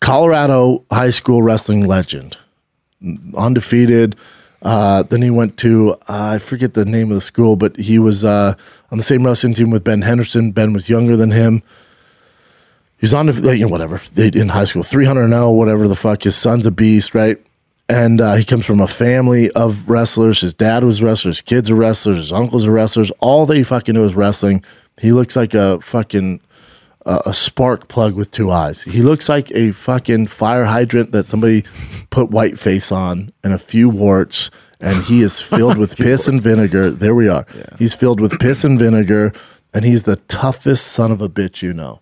Colorado 0.00 0.82
high 0.90 1.10
school 1.10 1.42
wrestling 1.42 1.84
legend, 1.84 2.38
undefeated. 3.36 4.16
Uh, 4.62 5.02
then 5.04 5.22
he 5.22 5.30
went 5.30 5.56
to 5.58 5.92
uh, 6.08 6.34
I 6.34 6.38
forget 6.38 6.74
the 6.74 6.84
name 6.84 7.10
of 7.10 7.14
the 7.14 7.20
school, 7.20 7.56
but 7.56 7.76
he 7.76 7.98
was 7.98 8.24
uh, 8.24 8.54
on 8.90 8.98
the 8.98 9.04
same 9.04 9.24
wrestling 9.24 9.54
team 9.54 9.70
with 9.70 9.84
Ben 9.84 10.02
Henderson. 10.02 10.50
Ben 10.50 10.72
was 10.72 10.88
younger 10.88 11.16
than 11.16 11.30
him. 11.30 11.62
He's 12.98 13.12
on 13.12 13.28
you 13.28 13.58
know 13.58 13.68
whatever 13.68 14.00
in 14.16 14.48
high 14.48 14.64
school, 14.64 14.82
three 14.82 15.04
hundred 15.04 15.28
now, 15.28 15.50
whatever 15.50 15.86
the 15.86 15.96
fuck. 15.96 16.22
His 16.22 16.36
son's 16.36 16.64
a 16.66 16.70
beast, 16.70 17.14
right? 17.14 17.38
And 17.88 18.20
uh, 18.20 18.34
he 18.34 18.44
comes 18.44 18.66
from 18.66 18.80
a 18.80 18.88
family 18.88 19.50
of 19.52 19.88
wrestlers. 19.88 20.40
His 20.40 20.54
dad 20.54 20.82
was 20.82 21.02
wrestlers, 21.02 21.36
his 21.36 21.42
kids 21.42 21.70
are 21.70 21.76
wrestlers, 21.76 22.16
his 22.16 22.32
uncles 22.32 22.66
are 22.66 22.72
wrestlers. 22.72 23.10
All 23.20 23.46
they 23.46 23.62
fucking 23.62 23.94
know 23.94 24.04
is 24.04 24.16
wrestling. 24.16 24.64
He 24.98 25.12
looks 25.12 25.36
like 25.36 25.54
a 25.54 25.80
fucking 25.82 26.40
a, 27.06 27.22
a 27.26 27.34
spark 27.34 27.88
plug 27.88 28.14
with 28.14 28.30
two 28.30 28.50
eyes. 28.50 28.82
He 28.82 29.00
looks 29.00 29.28
like 29.28 29.50
a 29.52 29.70
fucking 29.72 30.26
fire 30.26 30.64
hydrant 30.64 31.12
that 31.12 31.24
somebody 31.24 31.64
put 32.10 32.30
white 32.30 32.58
face 32.58 32.92
on 32.92 33.32
and 33.42 33.52
a 33.52 33.58
few 33.58 33.88
warts, 33.88 34.50
and 34.80 35.04
he 35.04 35.22
is 35.22 35.40
filled 35.52 35.78
with 35.78 35.96
piss 35.96 36.28
and 36.28 36.42
vinegar. 36.42 36.90
There 36.90 37.14
we 37.14 37.28
are. 37.28 37.46
He's 37.78 37.94
filled 37.94 38.20
with 38.20 38.38
piss 38.38 38.64
and 38.64 38.78
vinegar, 38.78 39.32
and 39.72 39.84
he's 39.84 40.02
the 40.02 40.16
toughest 40.16 40.88
son 40.88 41.10
of 41.10 41.22
a 41.22 41.28
bitch 41.28 41.62
you 41.62 41.72
know. 41.72 42.00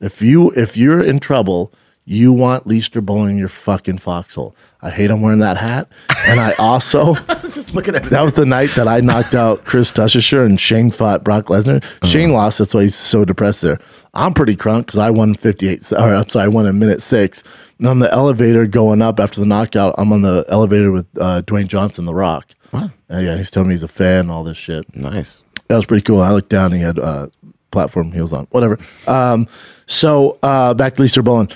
If 0.00 0.22
you 0.22 0.50
if 0.52 0.76
you're 0.76 1.02
in 1.02 1.18
trouble, 1.18 1.72
you 2.04 2.32
want 2.32 2.66
Leister 2.66 3.00
Bowling 3.00 3.32
in 3.32 3.38
your 3.38 3.48
fucking 3.48 3.98
foxhole. 3.98 4.54
I 4.82 4.90
hate 4.90 5.10
him 5.10 5.22
wearing 5.22 5.38
that 5.38 5.56
hat, 5.56 5.88
and 6.26 6.38
I 6.38 6.52
also 6.58 7.14
Just 7.54 7.72
looking 7.72 7.94
at 7.94 8.04
that 8.10 8.22
was 8.22 8.32
the 8.32 8.44
night 8.44 8.70
that 8.70 8.88
I 8.88 9.00
knocked 9.00 9.34
out 9.34 9.64
Chris 9.64 9.92
Tuchscherer 9.92 10.44
and 10.44 10.58
Shane 10.58 10.90
fought 10.90 11.22
Brock 11.22 11.46
Lesnar. 11.46 11.84
Shane 12.04 12.32
lost. 12.32 12.58
That's 12.58 12.74
why 12.74 12.82
he's 12.82 12.96
so 12.96 13.24
depressed 13.24 13.62
there. 13.62 13.78
I'm 14.12 14.34
pretty 14.34 14.56
crunk 14.56 14.86
because 14.86 14.98
I 14.98 15.10
won 15.10 15.34
58. 15.34 15.92
Or 15.92 15.98
I'm 16.14 16.28
sorry, 16.28 16.46
I 16.46 16.48
won 16.48 16.66
in 16.66 16.78
minute 16.78 17.00
six. 17.00 17.44
And 17.78 17.86
on 17.86 18.00
the 18.00 18.10
elevator 18.12 18.66
going 18.66 19.02
up 19.02 19.20
after 19.20 19.40
the 19.40 19.46
knockout, 19.46 19.94
I'm 19.98 20.12
on 20.12 20.22
the 20.22 20.44
elevator 20.48 20.90
with 20.90 21.06
uh, 21.20 21.42
Dwayne 21.42 21.68
Johnson, 21.68 22.06
The 22.06 22.14
Rock. 22.14 22.46
Wow. 22.72 22.90
Uh, 23.08 23.18
yeah, 23.18 23.36
he's 23.36 23.50
telling 23.52 23.68
me 23.68 23.74
he's 23.74 23.82
a 23.84 23.88
fan 23.88 24.20
and 24.20 24.30
all 24.32 24.42
this 24.42 24.56
shit. 24.58 24.96
Nice. 24.96 25.42
That 25.68 25.76
was 25.76 25.86
pretty 25.86 26.02
cool. 26.02 26.20
I 26.20 26.32
looked 26.32 26.50
down. 26.50 26.72
He 26.72 26.80
had 26.80 26.98
uh, 26.98 27.28
platform 27.70 28.10
heels 28.10 28.32
on. 28.32 28.46
Whatever. 28.50 28.78
Um, 29.06 29.46
so 29.86 30.38
uh, 30.42 30.74
back 30.74 30.94
to 30.94 31.02
Leister 31.02 31.22
Bowling. 31.22 31.50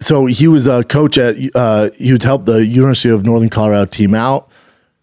So 0.00 0.26
he 0.26 0.48
was 0.48 0.66
a 0.66 0.82
coach 0.84 1.18
at. 1.18 1.36
Uh, 1.54 1.90
he 1.96 2.12
would 2.12 2.22
help 2.22 2.46
the 2.46 2.66
University 2.66 3.10
of 3.10 3.24
Northern 3.24 3.50
Colorado 3.50 3.84
team 3.86 4.14
out. 4.14 4.50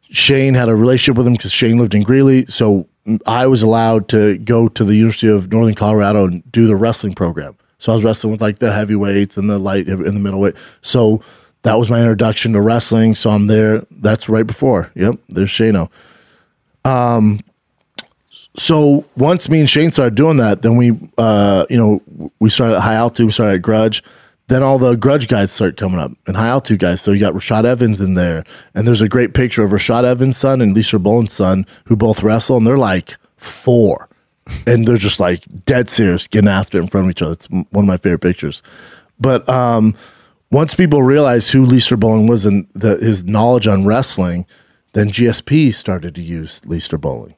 Shane 0.10 0.54
had 0.54 0.70
a 0.70 0.76
relationship 0.76 1.18
with 1.18 1.28
him 1.28 1.34
because 1.34 1.52
Shane 1.52 1.78
lived 1.78 1.94
in 1.94 2.04
Greeley. 2.04 2.46
So 2.48 2.88
I 3.26 3.48
was 3.48 3.62
allowed 3.62 4.10
to 4.10 4.38
go 4.40 4.68
to 4.70 4.84
the 4.84 4.96
University 4.96 5.28
of 5.28 5.52
Northern 5.52 5.76
Colorado 5.76 6.26
and 6.26 6.52
do 6.52 6.68
the 6.68 6.76
wrestling 6.76 7.14
program. 7.14 7.56
So 7.80 7.92
I 7.92 7.96
was 7.96 8.04
wrestling 8.04 8.32
with 8.32 8.42
like 8.42 8.60
the 8.60 8.72
heavyweights 8.72 9.38
and 9.38 9.50
the 9.50 9.60
light 9.60 9.88
and 9.88 10.06
the 10.06 10.20
middleweight. 10.20 10.56
So 10.82 11.22
that 11.62 11.76
was 11.76 11.90
my 11.90 12.00
introduction 12.00 12.54
to 12.54 12.62
wrestling. 12.62 13.16
So 13.16 13.30
I'm 13.30 13.48
there. 13.48 13.84
That's 13.92 14.28
right 14.30 14.48
before. 14.48 14.92
Yep, 14.96 15.20
there's 15.30 15.50
Shano. 15.50 15.90
Um, 16.86 17.42
so 18.56 19.06
once 19.16 19.50
me 19.50 19.60
and 19.60 19.70
Shane 19.70 19.92
started 19.92 20.16
doing 20.16 20.38
that, 20.38 20.64
then 20.64 20.78
we, 20.78 20.98
uh, 21.18 21.66
you 21.70 21.78
know, 21.78 22.32
we 22.40 22.50
started 22.50 22.78
at 22.78 22.82
high 22.82 22.96
altitude, 22.96 23.28
we 23.28 23.32
started 23.32 23.56
at 23.56 23.62
Grudge. 23.62 24.02
Then 24.48 24.64
all 24.64 24.80
the 24.80 24.96
Grudge 24.96 25.28
guys 25.28 25.52
start 25.52 25.76
coming 25.76 26.00
up 26.00 26.12
and 26.26 26.38
high 26.38 26.48
altitude 26.48 26.80
guys. 26.80 27.02
So 27.02 27.12
you 27.12 27.20
got 27.20 27.34
Rashad 27.34 27.66
Evans 27.66 28.00
in 28.00 28.14
there, 28.14 28.46
and 28.74 28.88
there's 28.88 29.02
a 29.02 29.10
great 29.10 29.34
picture 29.34 29.64
of 29.64 29.72
Rashad 29.72 30.06
Evans' 30.06 30.38
son 30.38 30.62
and 30.62 30.74
Leister 30.74 31.00
Bowling's 31.00 31.34
son 31.34 31.66
who 31.86 31.96
both 31.96 32.24
wrestle, 32.24 32.58
and 32.58 32.66
they're 32.66 32.78
like 32.78 33.18
four, 33.36 34.08
and 34.66 34.88
they're 34.88 34.98
just 34.98 35.20
like 35.20 35.44
dead 35.66 35.90
serious, 35.90 36.28
getting 36.28 36.50
after 36.50 36.78
it 36.78 36.84
in 36.84 36.88
front 36.88 37.08
of 37.08 37.12
each 37.12 37.22
other. 37.22 37.34
It's 37.34 37.50
one 37.50 37.68
of 37.74 37.86
my 37.86 37.98
favorite 37.98 38.20
pictures. 38.20 38.64
But 39.20 39.48
um, 39.50 39.96
once 40.52 40.76
people 40.76 41.04
realized 41.04 41.52
who 41.52 41.66
Leister 41.66 41.98
Bowling 41.98 42.28
was 42.28 42.46
and 42.46 42.68
the, 42.74 42.96
his 42.98 43.26
knowledge 43.26 43.68
on 43.68 43.86
wrestling, 43.86 44.46
then 44.94 45.10
GSP 45.10 45.74
started 45.74 46.16
to 46.16 46.22
use 46.22 46.62
Leister 46.66 46.98
Bowling. 46.98 47.36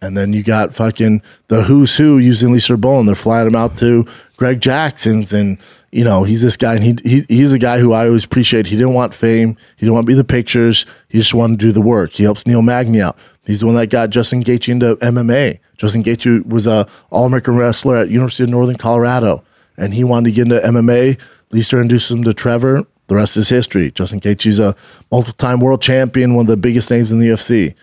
And 0.00 0.16
then 0.16 0.32
you 0.32 0.42
got 0.42 0.74
fucking 0.74 1.22
the 1.48 1.64
who's 1.64 1.96
who 1.96 2.18
using 2.18 2.52
Leister 2.52 2.76
Bowling. 2.76 3.06
They're 3.06 3.14
flying 3.14 3.48
him 3.48 3.56
out 3.56 3.76
to 3.78 4.06
Greg 4.36 4.60
Jackson's, 4.60 5.32
and 5.32 5.58
you 5.90 6.04
know 6.04 6.24
he's 6.24 6.42
this 6.42 6.56
guy, 6.56 6.74
and 6.74 6.84
he, 6.84 6.96
he 7.04 7.24
he's 7.28 7.52
a 7.52 7.58
guy 7.58 7.78
who 7.78 7.92
I 7.92 8.06
always 8.06 8.24
appreciate. 8.24 8.66
He 8.66 8.76
didn't 8.76 8.94
want 8.94 9.14
fame, 9.14 9.56
he 9.76 9.86
didn't 9.86 9.94
want 9.94 10.04
to 10.04 10.10
be 10.10 10.14
the 10.14 10.24
pictures. 10.24 10.86
He 11.08 11.18
just 11.18 11.34
wanted 11.34 11.58
to 11.60 11.66
do 11.66 11.72
the 11.72 11.80
work. 11.80 12.12
He 12.12 12.24
helps 12.24 12.46
Neil 12.46 12.62
Magny 12.62 13.00
out. 13.00 13.16
He's 13.44 13.60
the 13.60 13.66
one 13.66 13.74
that 13.76 13.88
got 13.88 14.10
Justin 14.10 14.44
Gaethje 14.44 14.70
into 14.70 14.96
MMA. 14.96 15.58
Justin 15.76 16.02
Gaethje 16.02 16.46
was 16.46 16.66
a 16.66 16.86
All 17.10 17.24
American 17.24 17.56
wrestler 17.56 17.96
at 17.96 18.10
University 18.10 18.44
of 18.44 18.50
Northern 18.50 18.76
Colorado, 18.76 19.42
and 19.76 19.94
he 19.94 20.04
wanted 20.04 20.30
to 20.30 20.34
get 20.34 20.42
into 20.52 20.66
MMA. 20.66 21.18
Leister 21.50 21.80
introduced 21.80 22.10
him 22.10 22.24
to 22.24 22.34
Trevor. 22.34 22.84
The 23.06 23.14
rest 23.14 23.38
is 23.38 23.48
history. 23.48 23.90
Justin 23.90 24.20
Gaethje's 24.20 24.58
a 24.58 24.76
multiple-time 25.10 25.60
world 25.60 25.80
champion, 25.80 26.34
one 26.34 26.44
of 26.44 26.48
the 26.48 26.58
biggest 26.58 26.90
names 26.90 27.10
in 27.10 27.20
the 27.20 27.28
UFC. 27.28 27.74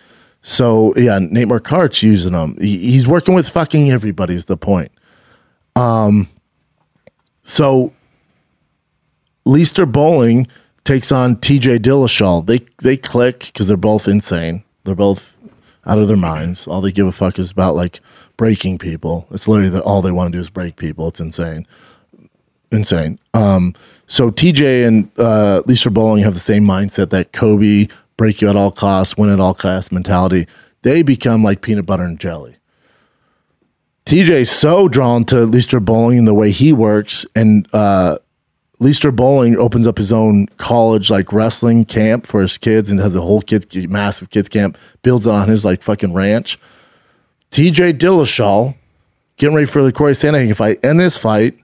So 0.42 0.94
yeah, 0.96 1.18
Nate 1.18 1.48
Marquardt's 1.48 2.04
using 2.04 2.32
him. 2.32 2.56
He, 2.60 2.78
he's 2.78 3.08
working 3.08 3.34
with 3.34 3.48
fucking 3.48 3.90
everybody. 3.90 4.34
Is 4.34 4.44
the 4.44 4.56
point? 4.56 4.92
Um. 5.74 6.28
So, 7.48 7.92
Leister 9.46 9.86
Bowling 9.86 10.48
takes 10.84 11.10
on 11.10 11.36
T.J. 11.36 11.78
Dillashaw. 11.78 12.44
They 12.44 12.60
they 12.82 12.96
click 12.96 13.46
because 13.46 13.68
they're 13.68 13.76
both 13.76 14.08
insane. 14.08 14.64
They're 14.84 14.94
both 14.94 15.38
out 15.86 15.98
of 15.98 16.08
their 16.08 16.16
minds. 16.16 16.66
All 16.66 16.80
they 16.80 16.92
give 16.92 17.06
a 17.06 17.12
fuck 17.12 17.38
is 17.38 17.52
about 17.52 17.76
like 17.76 18.00
breaking 18.36 18.78
people. 18.78 19.26
It's 19.30 19.46
literally 19.46 19.70
the, 19.70 19.82
all 19.82 20.02
they 20.02 20.10
want 20.10 20.32
to 20.32 20.36
do 20.36 20.40
is 20.42 20.50
break 20.50 20.76
people. 20.76 21.08
It's 21.08 21.20
insane, 21.20 21.66
insane. 22.72 23.18
Um. 23.32 23.74
So 24.08 24.30
TJ 24.30 24.86
and 24.86 25.10
uh, 25.18 25.62
Leister 25.66 25.90
Bowling 25.90 26.22
have 26.24 26.34
the 26.34 26.40
same 26.40 26.64
mindset 26.64 27.10
that 27.10 27.32
Kobe 27.32 27.88
break 28.16 28.40
you 28.40 28.48
at 28.48 28.56
all 28.56 28.70
costs, 28.70 29.16
win 29.16 29.30
at 29.30 29.40
all 29.40 29.54
costs 29.54 29.92
mentality. 29.92 30.46
They 30.82 31.02
become 31.02 31.42
like 31.42 31.62
peanut 31.62 31.86
butter 31.86 32.04
and 32.04 32.18
jelly. 32.18 32.56
TJ's 34.06 34.50
so 34.50 34.86
drawn 34.86 35.24
to 35.26 35.44
Leister 35.46 35.80
Bowling 35.80 36.18
and 36.18 36.28
the 36.28 36.34
way 36.34 36.52
he 36.52 36.72
works, 36.72 37.26
and 37.34 37.68
uh, 37.72 38.18
Leister 38.78 39.10
Bowling 39.10 39.56
opens 39.56 39.86
up 39.86 39.96
his 39.96 40.12
own 40.12 40.46
college 40.58 41.10
like 41.10 41.32
wrestling 41.32 41.84
camp 41.84 42.26
for 42.26 42.42
his 42.42 42.58
kids 42.58 42.90
and 42.90 43.00
has 43.00 43.14
a 43.14 43.20
whole 43.20 43.40
kids 43.40 43.74
massive 43.88 44.30
kids 44.30 44.48
camp. 44.48 44.76
Builds 45.02 45.26
it 45.26 45.30
on 45.30 45.48
his 45.48 45.64
like 45.64 45.82
fucking 45.82 46.12
ranch. 46.12 46.58
TJ 47.50 47.98
Dillashaw 47.98 48.74
getting 49.36 49.54
ready 49.54 49.66
for 49.66 49.82
the 49.82 49.92
Corey 49.92 50.12
Sandhagen 50.12 50.54
fight. 50.56 50.78
And 50.82 51.00
this 51.00 51.16
fight, 51.16 51.58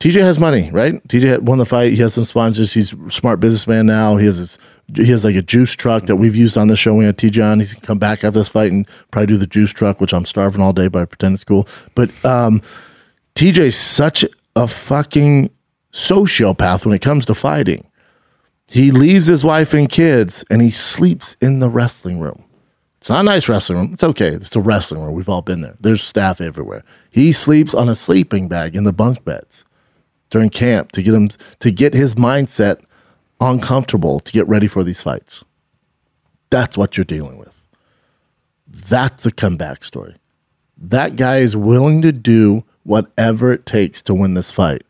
TJ 0.00 0.20
has 0.20 0.38
money, 0.38 0.70
right? 0.72 1.06
TJ 1.08 1.42
won 1.42 1.58
the 1.58 1.66
fight. 1.66 1.92
He 1.92 1.98
has 1.98 2.14
some 2.14 2.24
sponsors. 2.24 2.72
He's 2.72 2.92
a 2.92 3.10
smart 3.10 3.38
businessman 3.38 3.86
now. 3.86 4.16
He 4.16 4.26
has 4.26 4.36
his, 4.36 4.58
he 4.96 5.06
has 5.06 5.24
like 5.24 5.36
a 5.36 5.42
juice 5.42 5.74
truck 5.74 6.06
that 6.06 6.16
we've 6.16 6.34
used 6.34 6.56
on 6.56 6.66
the 6.66 6.76
show. 6.76 6.94
We 6.94 7.04
had 7.04 7.18
TJ 7.18 7.52
on. 7.52 7.60
He's 7.60 7.74
gonna 7.74 7.86
come 7.86 7.98
back 7.98 8.24
after 8.24 8.40
this 8.40 8.48
fight 8.48 8.72
and 8.72 8.86
probably 9.12 9.28
do 9.28 9.36
the 9.36 9.46
juice 9.46 9.70
truck, 9.70 10.00
which 10.00 10.12
I'm 10.12 10.24
starving 10.24 10.60
all 10.60 10.72
day, 10.72 10.88
but 10.88 11.02
I 11.02 11.04
pretend 11.04 11.34
it's 11.34 11.44
cool. 11.44 11.68
But 11.94 12.10
um, 12.24 12.62
TJ's 13.36 13.76
such 13.76 14.24
a 14.56 14.66
fucking 14.66 15.50
sociopath 15.92 16.84
when 16.84 16.94
it 16.94 17.02
comes 17.02 17.26
to 17.26 17.34
fighting. 17.34 17.86
He 18.66 18.90
leaves 18.90 19.26
his 19.26 19.44
wife 19.44 19.74
and 19.74 19.88
kids 19.88 20.44
and 20.50 20.62
he 20.62 20.70
sleeps 20.70 21.36
in 21.40 21.60
the 21.60 21.68
wrestling 21.68 22.20
room. 22.20 22.44
It's 22.98 23.10
not 23.10 23.20
a 23.20 23.24
nice 23.24 23.48
wrestling 23.48 23.78
room. 23.78 23.92
It's 23.92 24.04
okay. 24.04 24.28
It's 24.28 24.54
a 24.54 24.60
wrestling 24.60 25.02
room. 25.02 25.14
We've 25.14 25.28
all 25.28 25.42
been 25.42 25.60
there. 25.60 25.74
There's 25.80 26.02
staff 26.02 26.40
everywhere. 26.40 26.84
He 27.10 27.32
sleeps 27.32 27.74
on 27.74 27.88
a 27.88 27.96
sleeping 27.96 28.48
bag 28.48 28.76
in 28.76 28.84
the 28.84 28.92
bunk 28.92 29.24
beds 29.24 29.64
during 30.30 30.50
camp 30.50 30.92
to 30.92 31.02
get 31.02 31.12
him 31.12 31.28
to 31.58 31.70
get 31.70 31.94
his 31.94 32.14
mindset 32.14 32.80
uncomfortable 33.40 34.20
to 34.20 34.32
get 34.32 34.46
ready 34.48 34.68
for 34.68 34.84
these 34.84 35.02
fights. 35.02 35.44
That's 36.50 36.76
what 36.76 36.96
you're 36.96 37.04
dealing 37.04 37.38
with. 37.38 37.52
That's 38.68 39.26
a 39.26 39.32
comeback 39.32 39.84
story. 39.84 40.16
That 40.78 41.16
guy 41.16 41.38
is 41.38 41.56
willing 41.56 42.02
to 42.02 42.12
do 42.12 42.64
whatever 42.84 43.52
it 43.52 43.66
takes 43.66 44.00
to 44.02 44.14
win 44.14 44.34
this 44.34 44.50
fight. 44.50 44.82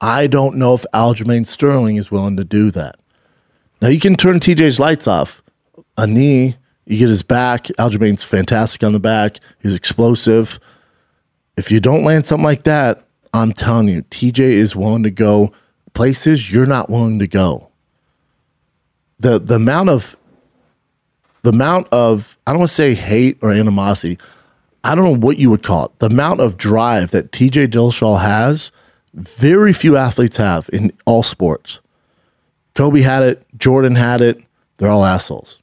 I 0.00 0.26
don't 0.26 0.56
know 0.56 0.74
if 0.74 0.84
Aljamain 0.92 1.46
Sterling 1.46 1.96
is 1.96 2.10
willing 2.10 2.36
to 2.36 2.44
do 2.44 2.70
that. 2.72 2.96
Now 3.80 3.88
you 3.88 4.00
can 4.00 4.16
turn 4.16 4.40
TJ's 4.40 4.80
lights 4.80 5.06
off. 5.06 5.42
A 5.98 6.06
knee, 6.06 6.56
you 6.86 6.98
get 6.98 7.08
his 7.08 7.22
back. 7.22 7.64
Aljamain's 7.78 8.24
fantastic 8.24 8.82
on 8.84 8.92
the 8.92 9.00
back. 9.00 9.38
He's 9.60 9.74
explosive. 9.74 10.60
If 11.56 11.70
you 11.70 11.80
don't 11.80 12.04
land 12.04 12.26
something 12.26 12.44
like 12.44 12.64
that, 12.64 13.06
I'm 13.32 13.52
telling 13.52 13.88
you, 13.88 14.02
TJ 14.02 14.38
is 14.38 14.76
willing 14.76 15.02
to 15.02 15.10
go 15.10 15.52
places 15.94 16.52
you're 16.52 16.66
not 16.66 16.90
willing 16.90 17.18
to 17.18 17.26
go. 17.26 17.70
The 19.18 19.38
the 19.38 19.56
amount 19.56 19.88
of 19.88 20.14
the 21.42 21.50
amount 21.50 21.88
of 21.92 22.38
I 22.46 22.52
don't 22.52 22.60
want 22.60 22.68
to 22.68 22.74
say 22.74 22.94
hate 22.94 23.38
or 23.40 23.50
animosity. 23.50 24.18
I 24.84 24.94
don't 24.94 25.04
know 25.04 25.26
what 25.26 25.38
you 25.38 25.50
would 25.50 25.62
call 25.62 25.86
it. 25.86 25.98
The 25.98 26.06
amount 26.06 26.40
of 26.40 26.56
drive 26.56 27.10
that 27.10 27.32
TJ 27.32 27.68
Dillashaw 27.68 28.20
has, 28.20 28.70
very 29.16 29.72
few 29.72 29.96
athletes 29.96 30.36
have 30.36 30.70
in 30.72 30.92
all 31.06 31.22
sports. 31.22 31.80
Kobe 32.74 33.00
had 33.00 33.22
it, 33.22 33.44
Jordan 33.56 33.94
had 33.94 34.20
it. 34.20 34.38
They're 34.76 34.90
all 34.90 35.04
assholes. 35.04 35.60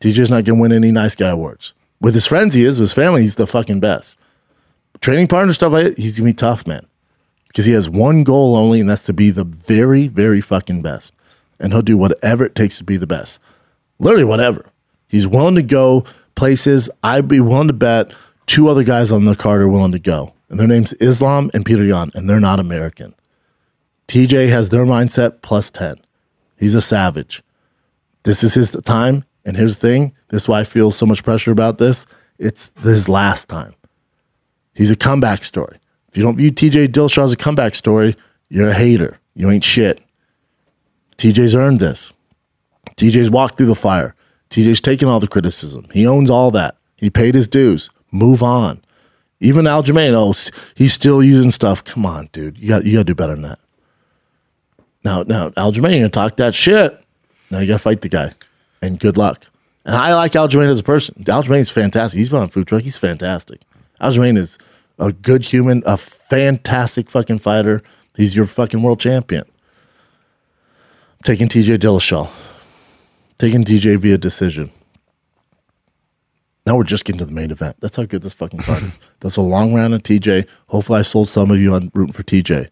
TJ's 0.00 0.30
not 0.30 0.44
gonna 0.44 0.60
win 0.60 0.72
any 0.72 0.90
nice 0.90 1.14
guy 1.14 1.28
awards. 1.28 1.74
With 2.00 2.14
his 2.14 2.26
friends, 2.26 2.54
he 2.54 2.64
is. 2.64 2.78
With 2.78 2.88
his 2.88 2.94
family, 2.94 3.22
he's 3.22 3.36
the 3.36 3.46
fucking 3.46 3.80
best. 3.80 4.16
Training 5.00 5.26
partner 5.26 5.52
stuff 5.52 5.72
like 5.72 5.84
that, 5.84 5.98
he's 5.98 6.18
gonna 6.18 6.30
be 6.30 6.34
tough, 6.34 6.66
man. 6.66 6.86
Because 7.48 7.66
he 7.66 7.72
has 7.72 7.90
one 7.90 8.24
goal 8.24 8.56
only, 8.56 8.80
and 8.80 8.88
that's 8.88 9.04
to 9.04 9.12
be 9.12 9.30
the 9.30 9.44
very, 9.44 10.06
very 10.06 10.40
fucking 10.40 10.82
best. 10.82 11.14
And 11.60 11.72
he'll 11.72 11.82
do 11.82 11.96
whatever 11.98 12.44
it 12.44 12.54
takes 12.54 12.78
to 12.78 12.84
be 12.84 12.96
the 12.96 13.06
best. 13.06 13.40
Literally 13.98 14.24
whatever. 14.24 14.66
He's 15.08 15.26
willing 15.26 15.56
to 15.56 15.62
go 15.62 16.04
places. 16.36 16.88
I'd 17.02 17.28
be 17.28 17.40
willing 17.40 17.66
to 17.66 17.72
bet 17.72 18.14
two 18.46 18.68
other 18.68 18.84
guys 18.84 19.10
on 19.10 19.24
the 19.24 19.34
card 19.34 19.60
are 19.60 19.68
willing 19.68 19.92
to 19.92 19.98
go. 19.98 20.32
And 20.48 20.58
their 20.58 20.66
name's 20.66 20.92
Islam 20.94 21.50
and 21.54 21.64
Peter 21.64 21.84
Yan, 21.84 22.10
and 22.14 22.28
they're 22.28 22.40
not 22.40 22.60
American. 22.60 23.14
TJ 24.08 24.48
has 24.48 24.70
their 24.70 24.86
mindset 24.86 25.42
plus 25.42 25.70
10. 25.70 25.96
He's 26.56 26.74
a 26.74 26.82
savage. 26.82 27.42
This 28.22 28.42
is 28.42 28.54
his 28.54 28.72
time. 28.84 29.24
And 29.44 29.56
here's 29.56 29.78
the 29.78 29.88
thing 29.88 30.14
this 30.28 30.42
is 30.42 30.48
why 30.48 30.60
I 30.60 30.64
feel 30.64 30.90
so 30.90 31.06
much 31.06 31.22
pressure 31.24 31.50
about 31.50 31.78
this. 31.78 32.06
It's 32.38 32.70
his 32.82 33.08
last 33.08 33.48
time. 33.48 33.74
He's 34.74 34.90
a 34.90 34.96
comeback 34.96 35.44
story. 35.44 35.78
If 36.08 36.16
you 36.16 36.22
don't 36.22 36.36
view 36.36 36.52
TJ 36.52 36.88
Dillashaw 36.88 37.24
as 37.24 37.32
a 37.32 37.36
comeback 37.36 37.74
story, 37.74 38.16
you're 38.48 38.70
a 38.70 38.74
hater. 38.74 39.18
You 39.34 39.50
ain't 39.50 39.64
shit. 39.64 40.02
TJ's 41.16 41.54
earned 41.54 41.80
this. 41.80 42.12
TJ's 42.96 43.30
walked 43.30 43.56
through 43.56 43.66
the 43.66 43.74
fire. 43.74 44.14
TJ's 44.50 44.80
taken 44.80 45.08
all 45.08 45.20
the 45.20 45.28
criticism. 45.28 45.86
He 45.92 46.06
owns 46.06 46.30
all 46.30 46.50
that. 46.52 46.76
He 46.96 47.10
paid 47.10 47.34
his 47.34 47.48
dues. 47.48 47.90
Move 48.10 48.42
on. 48.42 48.82
Even 49.40 49.66
Aljamain, 49.66 50.14
oh, 50.14 50.34
he's 50.74 50.92
still 50.92 51.22
using 51.22 51.50
stuff. 51.50 51.84
Come 51.84 52.04
on, 52.04 52.28
dude. 52.32 52.58
You 52.58 52.68
got 52.68 52.84
you 52.84 52.92
got 52.92 53.00
to 53.00 53.04
do 53.04 53.14
better 53.14 53.34
than 53.34 53.42
that. 53.42 53.58
Now, 55.04 55.22
now, 55.22 55.50
Aljamain, 55.50 55.90
you're 55.90 56.00
gonna 56.00 56.08
talk 56.08 56.36
that 56.38 56.54
shit. 56.54 57.00
Now 57.50 57.60
you 57.60 57.68
got 57.68 57.74
to 57.74 57.78
fight 57.78 58.00
the 58.00 58.08
guy, 58.08 58.32
and 58.82 58.98
good 58.98 59.16
luck. 59.16 59.44
And 59.84 59.96
I 59.96 60.14
like 60.14 60.34
Al 60.36 60.48
Aljamain 60.48 60.68
as 60.68 60.80
a 60.80 60.84
person. 60.84 61.24
Al 61.28 61.42
Aljamain's 61.42 61.70
fantastic. 61.70 62.18
He's 62.18 62.28
been 62.28 62.40
on 62.40 62.48
Food 62.48 62.66
Truck. 62.66 62.82
He's 62.82 62.98
fantastic. 62.98 63.60
Aljamain 64.00 64.36
is 64.36 64.58
a 64.98 65.12
good 65.12 65.44
human, 65.44 65.82
a 65.86 65.96
fantastic 65.96 67.08
fucking 67.08 67.38
fighter. 67.38 67.82
He's 68.16 68.34
your 68.34 68.46
fucking 68.46 68.82
world 68.82 69.00
champion. 69.00 69.44
I'm 69.44 71.22
taking 71.24 71.48
TJ 71.48 71.78
Dillashaw. 71.78 72.28
Taking 73.38 73.64
TJ 73.64 73.98
via 73.98 74.18
decision. 74.18 74.72
Now 76.68 76.76
we're 76.76 76.84
just 76.84 77.06
getting 77.06 77.18
to 77.20 77.24
the 77.24 77.32
main 77.32 77.50
event. 77.50 77.76
That's 77.80 77.96
how 77.96 78.04
good 78.04 78.20
this 78.20 78.34
fucking 78.34 78.60
card 78.60 78.82
is. 78.82 78.98
That's 79.20 79.38
a 79.38 79.40
long 79.40 79.72
round 79.72 79.94
of 79.94 80.02
TJ. 80.02 80.46
Hopefully, 80.66 80.98
I 80.98 81.02
sold 81.02 81.30
some 81.30 81.50
of 81.50 81.58
you 81.58 81.72
on 81.72 81.90
rooting 81.94 82.12
for 82.12 82.22
TJ. 82.22 82.68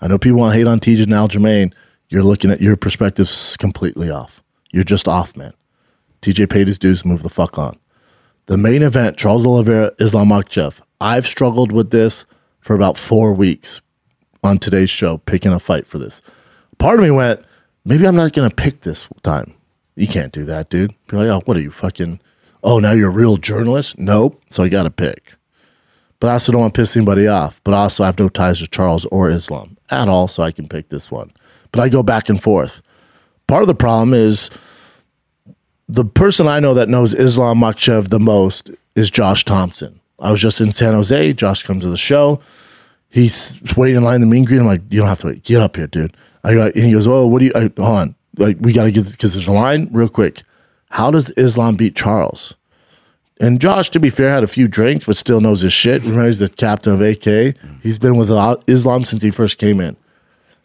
I 0.00 0.08
know 0.08 0.18
people 0.18 0.40
want 0.40 0.52
to 0.52 0.58
hate 0.58 0.66
on 0.66 0.80
TJ 0.80 1.04
and 1.04 1.12
Aljamain. 1.12 1.72
You're 2.08 2.24
looking 2.24 2.50
at 2.50 2.60
your 2.60 2.74
perspectives 2.74 3.56
completely 3.56 4.10
off. 4.10 4.42
You're 4.72 4.82
just 4.82 5.06
off, 5.06 5.36
man. 5.36 5.52
TJ 6.22 6.50
paid 6.50 6.66
his 6.66 6.76
dues. 6.76 7.04
Move 7.04 7.22
the 7.22 7.28
fuck 7.28 7.56
on. 7.56 7.78
The 8.46 8.56
main 8.56 8.82
event: 8.82 9.16
Charles 9.16 9.46
Oliveira, 9.46 9.92
Islam 10.00 10.30
Makhachev. 10.30 10.80
I've 11.00 11.24
struggled 11.24 11.70
with 11.70 11.92
this 11.92 12.26
for 12.58 12.74
about 12.74 12.98
four 12.98 13.32
weeks 13.32 13.80
on 14.42 14.58
today's 14.58 14.90
show, 14.90 15.18
picking 15.18 15.52
a 15.52 15.60
fight 15.60 15.86
for 15.86 16.00
this. 16.00 16.20
Part 16.78 16.98
of 16.98 17.04
me 17.04 17.12
went, 17.12 17.44
maybe 17.84 18.08
I'm 18.08 18.16
not 18.16 18.32
going 18.32 18.50
to 18.50 18.56
pick 18.56 18.80
this 18.80 19.06
time. 19.22 19.54
You 19.94 20.08
can't 20.08 20.32
do 20.32 20.44
that, 20.46 20.68
dude. 20.68 20.92
Be 21.06 21.18
like, 21.18 21.28
oh, 21.28 21.42
what 21.44 21.56
are 21.56 21.60
you 21.60 21.70
fucking? 21.70 22.18
Oh, 22.62 22.78
now 22.78 22.92
you're 22.92 23.10
a 23.10 23.12
real 23.12 23.36
journalist? 23.36 23.98
Nope. 23.98 24.42
So 24.50 24.64
I 24.64 24.68
got 24.68 24.84
to 24.84 24.90
pick. 24.90 25.34
But 26.18 26.28
I 26.28 26.32
also 26.34 26.52
don't 26.52 26.62
want 26.62 26.74
to 26.74 26.80
piss 26.80 26.96
anybody 26.96 27.26
off. 27.26 27.60
But 27.64 27.74
also, 27.74 28.02
I 28.02 28.06
have 28.06 28.18
no 28.18 28.28
ties 28.28 28.58
to 28.60 28.66
Charles 28.66 29.04
or 29.06 29.30
Islam 29.30 29.76
at 29.90 30.08
all, 30.08 30.28
so 30.28 30.42
I 30.42 30.50
can 30.50 30.68
pick 30.68 30.88
this 30.88 31.10
one. 31.10 31.32
But 31.72 31.80
I 31.82 31.88
go 31.88 32.02
back 32.02 32.28
and 32.28 32.42
forth. 32.42 32.80
Part 33.46 33.62
of 33.62 33.68
the 33.68 33.74
problem 33.74 34.14
is 34.14 34.50
the 35.88 36.04
person 36.04 36.48
I 36.48 36.58
know 36.58 36.74
that 36.74 36.88
knows 36.88 37.14
Islam 37.14 37.58
Makhachev 37.58 38.08
the 38.08 38.18
most 38.18 38.70
is 38.94 39.10
Josh 39.10 39.44
Thompson. 39.44 40.00
I 40.18 40.30
was 40.30 40.40
just 40.40 40.60
in 40.60 40.72
San 40.72 40.94
Jose. 40.94 41.32
Josh 41.34 41.62
comes 41.62 41.82
to 41.82 41.90
the 41.90 41.96
show. 41.96 42.40
He's 43.08 43.56
waiting 43.76 43.96
in 43.96 44.02
line 44.02 44.16
in 44.16 44.20
the 44.22 44.26
mean 44.26 44.44
green. 44.44 44.60
I'm 44.60 44.66
like, 44.66 44.82
you 44.90 44.98
don't 44.98 45.08
have 45.08 45.20
to 45.20 45.28
wait. 45.28 45.42
Get 45.44 45.60
up 45.60 45.76
here, 45.76 45.86
dude. 45.86 46.16
I 46.42 46.54
go, 46.54 46.66
and 46.66 46.74
he 46.76 46.92
goes, 46.92 47.06
oh, 47.06 47.26
what 47.26 47.40
do 47.40 47.46
you? 47.46 47.52
I, 47.54 47.60
hold 47.60 47.98
on, 47.98 48.14
like 48.38 48.56
we 48.60 48.72
got 48.72 48.84
to 48.84 48.90
get 48.90 49.10
because 49.10 49.34
there's 49.34 49.48
a 49.48 49.52
line 49.52 49.88
real 49.92 50.08
quick. 50.08 50.42
How 50.90 51.10
does 51.10 51.30
Islam 51.30 51.76
beat 51.76 51.96
Charles? 51.96 52.54
And 53.40 53.60
Josh, 53.60 53.90
to 53.90 54.00
be 54.00 54.08
fair, 54.08 54.30
had 54.30 54.44
a 54.44 54.48
few 54.48 54.66
drinks, 54.66 55.04
but 55.04 55.16
still 55.16 55.40
knows 55.40 55.60
his 55.60 55.72
shit. 55.72 56.02
Remember, 56.02 56.26
he's 56.28 56.38
the 56.38 56.48
captain 56.48 56.94
of 56.94 57.00
AK. 57.02 57.54
He's 57.82 57.98
been 57.98 58.16
with 58.16 58.30
Islam 58.66 59.04
since 59.04 59.22
he 59.22 59.30
first 59.30 59.58
came 59.58 59.80
in. 59.80 59.96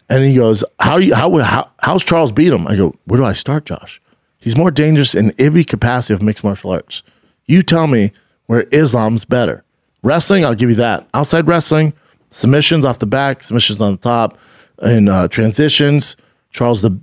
And 0.08 0.24
he 0.24 0.36
goes, 0.36 0.64
"How 0.80 0.98
you 0.98 1.16
how 1.16 1.38
how 1.40 1.70
how's 1.80 2.04
Charles 2.04 2.32
beat 2.32 2.52
him?" 2.52 2.68
I 2.68 2.76
go, 2.76 2.94
"Where 3.06 3.20
do 3.20 3.26
I 3.26 3.34
start, 3.34 3.66
Josh? 3.66 4.02
He's 4.40 4.58
more 4.58 4.72
dangerous 4.72 5.16
in 5.16 5.34
every 5.38 5.64
capacity 5.64 6.14
of 6.14 6.22
mixed 6.22 6.44
martial 6.44 6.72
arts. 6.72 7.04
You 7.46 7.62
tell 7.62 7.88
me 7.88 8.12
where 8.48 8.66
Islam's 8.72 9.24
better. 9.24 9.64
Wrestling, 10.04 10.44
I'll 10.44 10.56
give 10.56 10.70
you 10.70 10.76
that. 10.78 11.08
Outside 11.14 11.48
wrestling, 11.48 11.94
submissions 12.32 12.84
off 12.84 13.00
the 13.00 13.06
back, 13.06 13.44
submissions 13.44 13.80
on 13.80 13.92
the 13.94 13.98
top, 13.98 14.38
and 14.80 15.08
uh, 15.08 15.28
transitions. 15.28 16.18
Charles 16.50 16.82
the, 16.82 17.00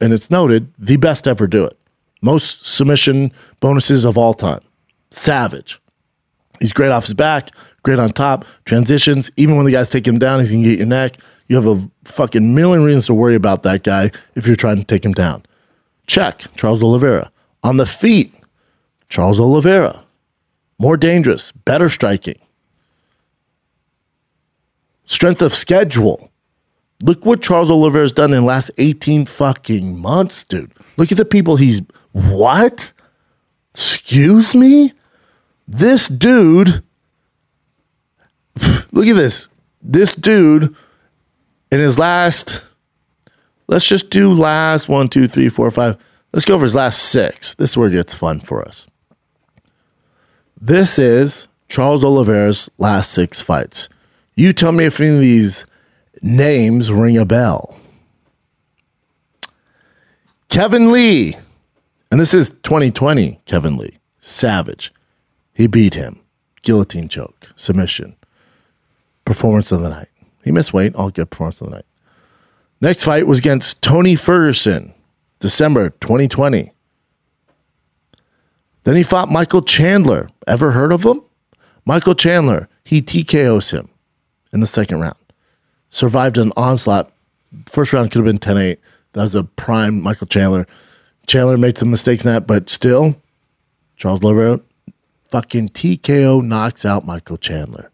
and 0.00 0.12
it's 0.12 0.30
noted 0.30 0.72
the 0.78 0.96
best 0.96 1.26
ever 1.26 1.46
do 1.46 1.64
it. 1.64 1.78
Most 2.20 2.66
submission 2.66 3.32
bonuses 3.60 4.04
of 4.04 4.18
all 4.18 4.34
time. 4.34 4.60
Savage. 5.10 5.80
He's 6.60 6.72
great 6.72 6.90
off 6.90 7.06
his 7.06 7.14
back, 7.14 7.50
great 7.82 7.98
on 7.98 8.10
top. 8.10 8.44
Transitions, 8.66 9.30
even 9.36 9.56
when 9.56 9.64
the 9.64 9.72
guy's 9.72 9.88
taking 9.90 10.14
him 10.14 10.18
down, 10.18 10.40
he's 10.40 10.52
gonna 10.52 10.62
get 10.62 10.78
your 10.78 10.86
neck. 10.86 11.16
You 11.48 11.56
have 11.56 11.66
a 11.66 11.90
fucking 12.04 12.54
million 12.54 12.84
reasons 12.84 13.06
to 13.06 13.14
worry 13.14 13.34
about 13.34 13.62
that 13.62 13.82
guy 13.82 14.10
if 14.34 14.46
you're 14.46 14.56
trying 14.56 14.76
to 14.76 14.84
take 14.84 15.04
him 15.04 15.12
down. 15.12 15.44
Check, 16.06 16.44
Charles 16.56 16.82
Oliveira. 16.82 17.30
On 17.62 17.76
the 17.76 17.86
feet, 17.86 18.34
Charles 19.08 19.40
Oliveira. 19.40 20.04
More 20.78 20.96
dangerous, 20.96 21.52
better 21.52 21.88
striking. 21.88 22.38
Strength 25.06 25.42
of 25.42 25.54
schedule. 25.54 26.30
Look 27.02 27.24
what 27.24 27.42
Charles 27.42 27.70
Oliveira's 27.70 28.12
done 28.12 28.32
in 28.32 28.40
the 28.40 28.46
last 28.46 28.70
18 28.78 29.26
fucking 29.26 29.98
months, 29.98 30.44
dude. 30.44 30.72
Look 30.96 31.10
at 31.10 31.18
the 31.18 31.24
people 31.24 31.56
he's. 31.56 31.80
What? 32.12 32.92
Excuse 33.74 34.54
me? 34.54 34.92
This 35.66 36.08
dude. 36.08 36.82
Look 38.92 39.06
at 39.06 39.16
this. 39.16 39.48
This 39.82 40.14
dude 40.14 40.74
in 41.70 41.78
his 41.78 41.98
last. 41.98 42.64
Let's 43.68 43.86
just 43.86 44.10
do 44.10 44.32
last 44.32 44.88
one, 44.88 45.08
two, 45.08 45.28
three, 45.28 45.48
four, 45.48 45.70
five. 45.70 45.96
Let's 46.32 46.44
go 46.44 46.54
over 46.54 46.64
his 46.64 46.74
last 46.74 47.02
six. 47.02 47.54
This 47.54 47.70
is 47.70 47.76
where 47.76 47.88
it 47.88 47.92
gets 47.92 48.14
fun 48.14 48.40
for 48.40 48.66
us. 48.66 48.86
This 50.60 50.98
is 50.98 51.48
Charles 51.68 52.04
Oliveira's 52.04 52.68
last 52.78 53.12
six 53.12 53.40
fights. 53.40 53.88
You 54.34 54.52
tell 54.52 54.72
me 54.72 54.84
if 54.84 55.00
any 55.00 55.10
of 55.10 55.20
these 55.20 55.64
names 56.22 56.92
ring 56.92 57.16
a 57.16 57.24
bell. 57.24 57.78
Kevin 60.48 60.90
Lee, 60.90 61.36
and 62.10 62.20
this 62.20 62.34
is 62.34 62.50
2020 62.62 63.40
Kevin 63.46 63.76
Lee, 63.76 63.98
savage. 64.20 64.92
He 65.52 65.66
beat 65.66 65.94
him. 65.94 66.20
Guillotine 66.62 67.08
choke, 67.08 67.48
submission. 67.56 68.16
Performance 69.24 69.72
of 69.72 69.80
the 69.80 69.88
night. 69.88 70.08
He 70.44 70.50
missed 70.50 70.72
weight, 70.72 70.94
all 70.94 71.10
good 71.10 71.30
performance 71.30 71.60
of 71.60 71.68
the 71.68 71.76
night. 71.76 71.86
Next 72.80 73.04
fight 73.04 73.26
was 73.26 73.38
against 73.38 73.82
Tony 73.82 74.16
Ferguson, 74.16 74.94
December 75.38 75.90
2020. 75.90 76.72
Then 78.84 78.96
he 78.96 79.02
fought 79.02 79.30
Michael 79.30 79.62
Chandler. 79.62 80.30
Ever 80.46 80.70
heard 80.70 80.92
of 80.92 81.04
him? 81.04 81.22
Michael 81.84 82.14
Chandler, 82.14 82.68
he 82.84 83.02
TKOs 83.02 83.72
him 83.72 83.90
in 84.52 84.60
the 84.60 84.66
second 84.66 85.00
round. 85.00 85.16
Survived 85.90 86.38
an 86.38 86.52
onslaught. 86.56 87.12
First 87.66 87.92
round 87.92 88.10
could 88.10 88.18
have 88.18 88.24
been 88.24 88.38
10 88.38 88.56
8. 88.56 88.80
That 89.12 89.22
was 89.22 89.34
a 89.34 89.44
prime 89.44 90.00
Michael 90.00 90.26
Chandler. 90.26 90.66
Chandler 91.30 91.56
made 91.56 91.78
some 91.78 91.92
mistakes 91.92 92.24
in 92.24 92.32
that, 92.32 92.48
but 92.48 92.68
still, 92.68 93.14
Charles 93.94 94.24
Oliveira 94.24 94.60
fucking 95.30 95.68
TKO 95.68 96.44
knocks 96.44 96.84
out 96.84 97.06
Michael 97.06 97.36
Chandler. 97.36 97.88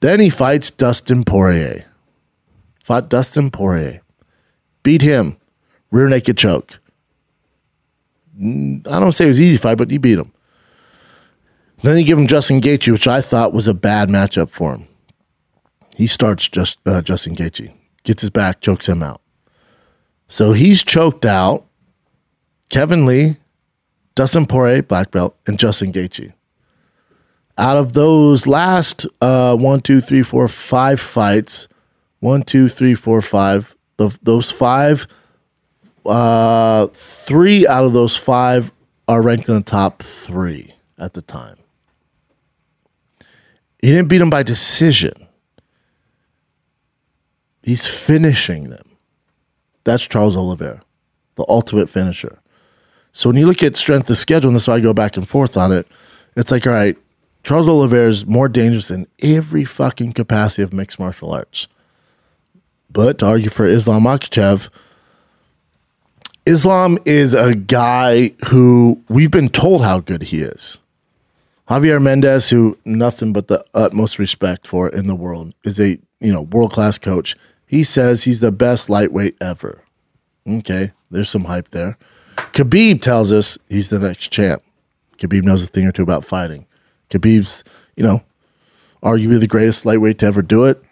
Then 0.00 0.20
he 0.20 0.28
fights 0.28 0.70
Dustin 0.70 1.24
Poirier. 1.24 1.86
Fought 2.82 3.08
Dustin 3.08 3.50
Poirier. 3.50 4.02
Beat 4.82 5.00
him. 5.00 5.38
Rear 5.90 6.06
naked 6.06 6.36
choke. 6.36 6.78
Mm, 8.38 8.86
I 8.88 9.00
don't 9.00 9.12
say 9.12 9.24
it 9.24 9.28
was 9.28 9.40
easy 9.40 9.56
fight, 9.56 9.78
but 9.78 9.90
he 9.90 9.96
beat 9.96 10.18
him. 10.18 10.30
Then 11.82 11.96
he 11.96 12.04
gave 12.04 12.18
him 12.18 12.26
Justin 12.26 12.60
Gaethje, 12.60 12.92
which 12.92 13.08
I 13.08 13.22
thought 13.22 13.54
was 13.54 13.66
a 13.66 13.72
bad 13.72 14.10
matchup 14.10 14.50
for 14.50 14.74
him. 14.74 14.86
He 15.96 16.06
starts 16.06 16.46
just 16.46 16.78
uh, 16.84 17.00
Justin 17.00 17.36
Gaethje, 17.36 17.72
gets 18.02 18.20
his 18.20 18.28
back, 18.28 18.60
chokes 18.60 18.86
him 18.86 19.02
out. 19.02 19.22
So 20.28 20.52
he's 20.52 20.84
choked 20.84 21.24
out. 21.24 21.64
Kevin 22.74 23.06
Lee, 23.06 23.36
Dustin 24.16 24.46
Poirier, 24.46 24.82
black 24.82 25.12
belt, 25.12 25.36
and 25.46 25.60
Justin 25.60 25.92
Gaethje. 25.92 26.32
Out 27.56 27.76
of 27.76 27.92
those 27.92 28.48
last 28.48 29.06
uh, 29.20 29.56
one, 29.56 29.80
two, 29.80 30.00
three, 30.00 30.24
four, 30.24 30.48
five 30.48 31.00
fights, 31.00 31.68
one, 32.18 32.42
two, 32.42 32.68
three, 32.68 32.96
four, 32.96 33.22
five. 33.22 33.76
Of 34.00 34.18
those 34.24 34.50
five, 34.50 35.06
uh, 36.04 36.88
three 36.88 37.64
out 37.64 37.84
of 37.84 37.92
those 37.92 38.16
five 38.16 38.72
are 39.06 39.22
ranked 39.22 39.48
in 39.48 39.54
the 39.54 39.62
top 39.62 40.02
three 40.02 40.74
at 40.98 41.14
the 41.14 41.22
time. 41.22 41.58
He 43.78 43.90
didn't 43.90 44.08
beat 44.08 44.18
them 44.18 44.30
by 44.30 44.42
decision. 44.42 45.28
He's 47.62 47.86
finishing 47.86 48.70
them. 48.70 48.96
That's 49.84 50.08
Charles 50.08 50.36
Oliveira, 50.36 50.82
the 51.36 51.44
ultimate 51.48 51.88
finisher. 51.88 52.40
So 53.14 53.30
when 53.30 53.38
you 53.38 53.46
look 53.46 53.62
at 53.62 53.76
strength 53.76 54.10
of 54.10 54.18
schedule, 54.18 54.48
and 54.50 54.56
that's 54.56 54.66
why 54.66 54.74
I 54.74 54.80
go 54.80 54.92
back 54.92 55.16
and 55.16 55.26
forth 55.26 55.56
on 55.56 55.70
it, 55.70 55.86
it's 56.36 56.50
like, 56.50 56.66
all 56.66 56.72
right, 56.72 56.98
Charles 57.44 57.68
Oliveira 57.68 58.10
is 58.10 58.26
more 58.26 58.48
dangerous 58.48 58.90
in 58.90 59.06
every 59.22 59.64
fucking 59.64 60.14
capacity 60.14 60.62
of 60.62 60.72
mixed 60.72 60.98
martial 60.98 61.32
arts. 61.32 61.68
But 62.90 63.18
to 63.18 63.26
argue 63.26 63.50
for 63.50 63.66
Islam 63.66 64.02
Makhachev, 64.02 64.68
Islam 66.44 66.98
is 67.04 67.34
a 67.34 67.54
guy 67.54 68.32
who 68.48 69.00
we've 69.08 69.30
been 69.30 69.48
told 69.48 69.84
how 69.84 70.00
good 70.00 70.24
he 70.24 70.40
is. 70.40 70.78
Javier 71.68 72.02
Mendez, 72.02 72.50
who 72.50 72.76
nothing 72.84 73.32
but 73.32 73.46
the 73.46 73.64
utmost 73.74 74.18
respect 74.18 74.66
for 74.66 74.88
in 74.88 75.06
the 75.06 75.14
world, 75.14 75.54
is 75.64 75.78
a 75.78 75.98
you 76.20 76.32
know 76.32 76.42
world 76.42 76.72
class 76.72 76.98
coach. 76.98 77.36
He 77.66 77.84
says 77.84 78.24
he's 78.24 78.40
the 78.40 78.52
best 78.52 78.90
lightweight 78.90 79.36
ever. 79.40 79.82
Okay, 80.46 80.90
there's 81.10 81.30
some 81.30 81.44
hype 81.44 81.70
there. 81.70 81.96
Khabib 82.36 83.02
tells 83.02 83.32
us 83.32 83.58
he's 83.68 83.88
the 83.88 83.98
next 83.98 84.28
champ. 84.28 84.62
Khabib 85.18 85.44
knows 85.44 85.62
a 85.62 85.66
thing 85.66 85.86
or 85.86 85.92
two 85.92 86.02
about 86.02 86.24
fighting. 86.24 86.66
Khabib's, 87.10 87.64
you 87.96 88.02
know, 88.02 88.22
arguably 89.02 89.40
the 89.40 89.46
greatest 89.46 89.86
lightweight 89.86 90.18
to 90.18 90.26
ever 90.26 90.42
do 90.42 90.64
it. 90.64 90.82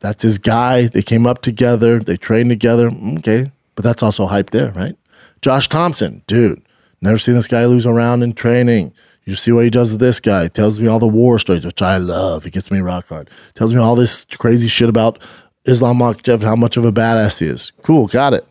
That's 0.00 0.22
his 0.22 0.38
guy. 0.38 0.86
They 0.86 1.02
came 1.02 1.26
up 1.26 1.42
together. 1.42 1.98
They 1.98 2.16
trained 2.16 2.50
together. 2.50 2.90
Okay, 3.18 3.50
but 3.74 3.84
that's 3.84 4.02
also 4.02 4.26
hype 4.26 4.50
there, 4.50 4.72
right? 4.72 4.96
Josh 5.42 5.68
Thompson, 5.68 6.22
dude, 6.26 6.62
never 7.00 7.18
seen 7.18 7.34
this 7.34 7.48
guy 7.48 7.64
lose 7.66 7.86
a 7.86 7.92
round 7.92 8.22
in 8.22 8.32
training. 8.32 8.92
You 9.24 9.34
see 9.34 9.50
what 9.50 9.64
he 9.64 9.70
does 9.70 9.90
to 9.92 9.98
this 9.98 10.20
guy. 10.20 10.46
Tells 10.48 10.78
me 10.78 10.86
all 10.86 11.00
the 11.00 11.08
war 11.08 11.38
stories, 11.38 11.64
which 11.64 11.82
I 11.82 11.96
love. 11.98 12.44
He 12.44 12.50
gets 12.50 12.70
me 12.70 12.78
rock 12.80 13.08
hard. 13.08 13.28
Tells 13.54 13.74
me 13.74 13.80
all 13.80 13.96
this 13.96 14.24
crazy 14.24 14.68
shit 14.68 14.88
about 14.88 15.20
Islam 15.64 15.98
Makhachev 15.98 16.34
and 16.34 16.44
how 16.44 16.56
much 16.56 16.76
of 16.76 16.84
a 16.84 16.92
badass 16.92 17.40
he 17.40 17.46
is. 17.46 17.72
Cool, 17.82 18.06
got 18.06 18.34
it. 18.34 18.46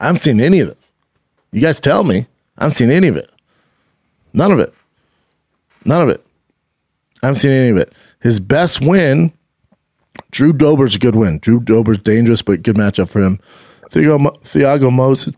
I 0.00 0.06
haven't 0.06 0.22
seen 0.22 0.40
any 0.40 0.58
of 0.58 0.68
this. 0.68 0.81
You 1.52 1.60
guys 1.60 1.78
tell 1.80 2.02
me. 2.04 2.26
I 2.58 2.64
haven't 2.64 2.74
seen 2.74 2.90
any 2.90 3.08
of 3.08 3.16
it. 3.16 3.30
None 4.32 4.50
of 4.52 4.58
it. 4.58 4.72
None 5.84 6.02
of 6.02 6.08
it. 6.08 6.24
I 7.22 7.26
haven't 7.26 7.40
seen 7.40 7.50
any 7.50 7.68
of 7.68 7.76
it. 7.76 7.92
His 8.20 8.40
best 8.40 8.80
win, 8.80 9.32
Drew 10.30 10.52
Dober's 10.52 10.96
a 10.96 10.98
good 10.98 11.14
win. 11.14 11.38
Drew 11.38 11.60
Dober's 11.60 11.98
dangerous, 11.98 12.42
but 12.42 12.62
good 12.62 12.76
matchup 12.76 13.08
for 13.08 13.22
him. 13.22 13.38
Thiago, 13.90 14.42
Thiago 14.42 14.92
Moses. 14.92 15.34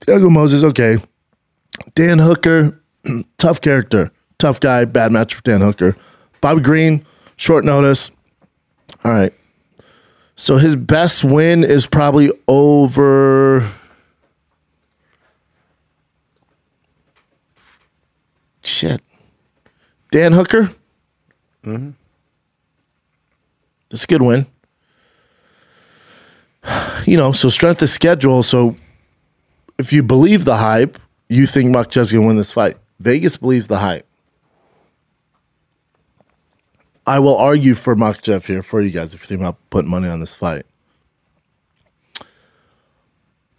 Thiago 0.00 0.30
Moses, 0.30 0.64
okay. 0.64 0.98
Dan 1.94 2.18
Hooker, 2.18 2.80
tough 3.38 3.60
character, 3.60 4.10
tough 4.38 4.60
guy, 4.60 4.84
bad 4.84 5.12
match 5.12 5.34
for 5.34 5.42
Dan 5.42 5.60
Hooker. 5.60 5.96
Bobby 6.40 6.60
Green, 6.60 7.06
short 7.36 7.64
notice. 7.64 8.10
All 9.04 9.12
right. 9.12 9.32
So 10.34 10.56
his 10.56 10.74
best 10.74 11.22
win 11.24 11.62
is 11.62 11.86
probably 11.86 12.32
over. 12.48 13.70
Shit. 18.62 19.02
Dan 20.10 20.32
Hooker? 20.32 20.72
Mm-hmm. 21.64 21.90
That's 23.88 24.04
a 24.04 24.06
good 24.06 24.22
win. 24.22 24.46
You 27.06 27.16
know, 27.16 27.32
so 27.32 27.48
strength 27.48 27.82
of 27.82 27.90
schedule. 27.90 28.42
So 28.42 28.76
if 29.78 29.92
you 29.92 30.02
believe 30.02 30.44
the 30.44 30.56
hype, 30.56 30.98
you 31.28 31.46
think 31.46 31.74
Makhachev's 31.74 32.12
going 32.12 32.22
to 32.22 32.26
win 32.28 32.36
this 32.36 32.52
fight. 32.52 32.76
Vegas 33.00 33.36
believes 33.36 33.68
the 33.68 33.78
hype. 33.78 34.06
I 37.06 37.18
will 37.18 37.36
argue 37.36 37.74
for 37.74 37.96
Makhachev 37.96 38.46
here 38.46 38.62
for 38.62 38.80
you 38.80 38.90
guys 38.90 39.14
if 39.14 39.22
you 39.22 39.26
think 39.26 39.40
about 39.40 39.58
putting 39.70 39.90
money 39.90 40.08
on 40.08 40.20
this 40.20 40.36
fight. 40.36 40.64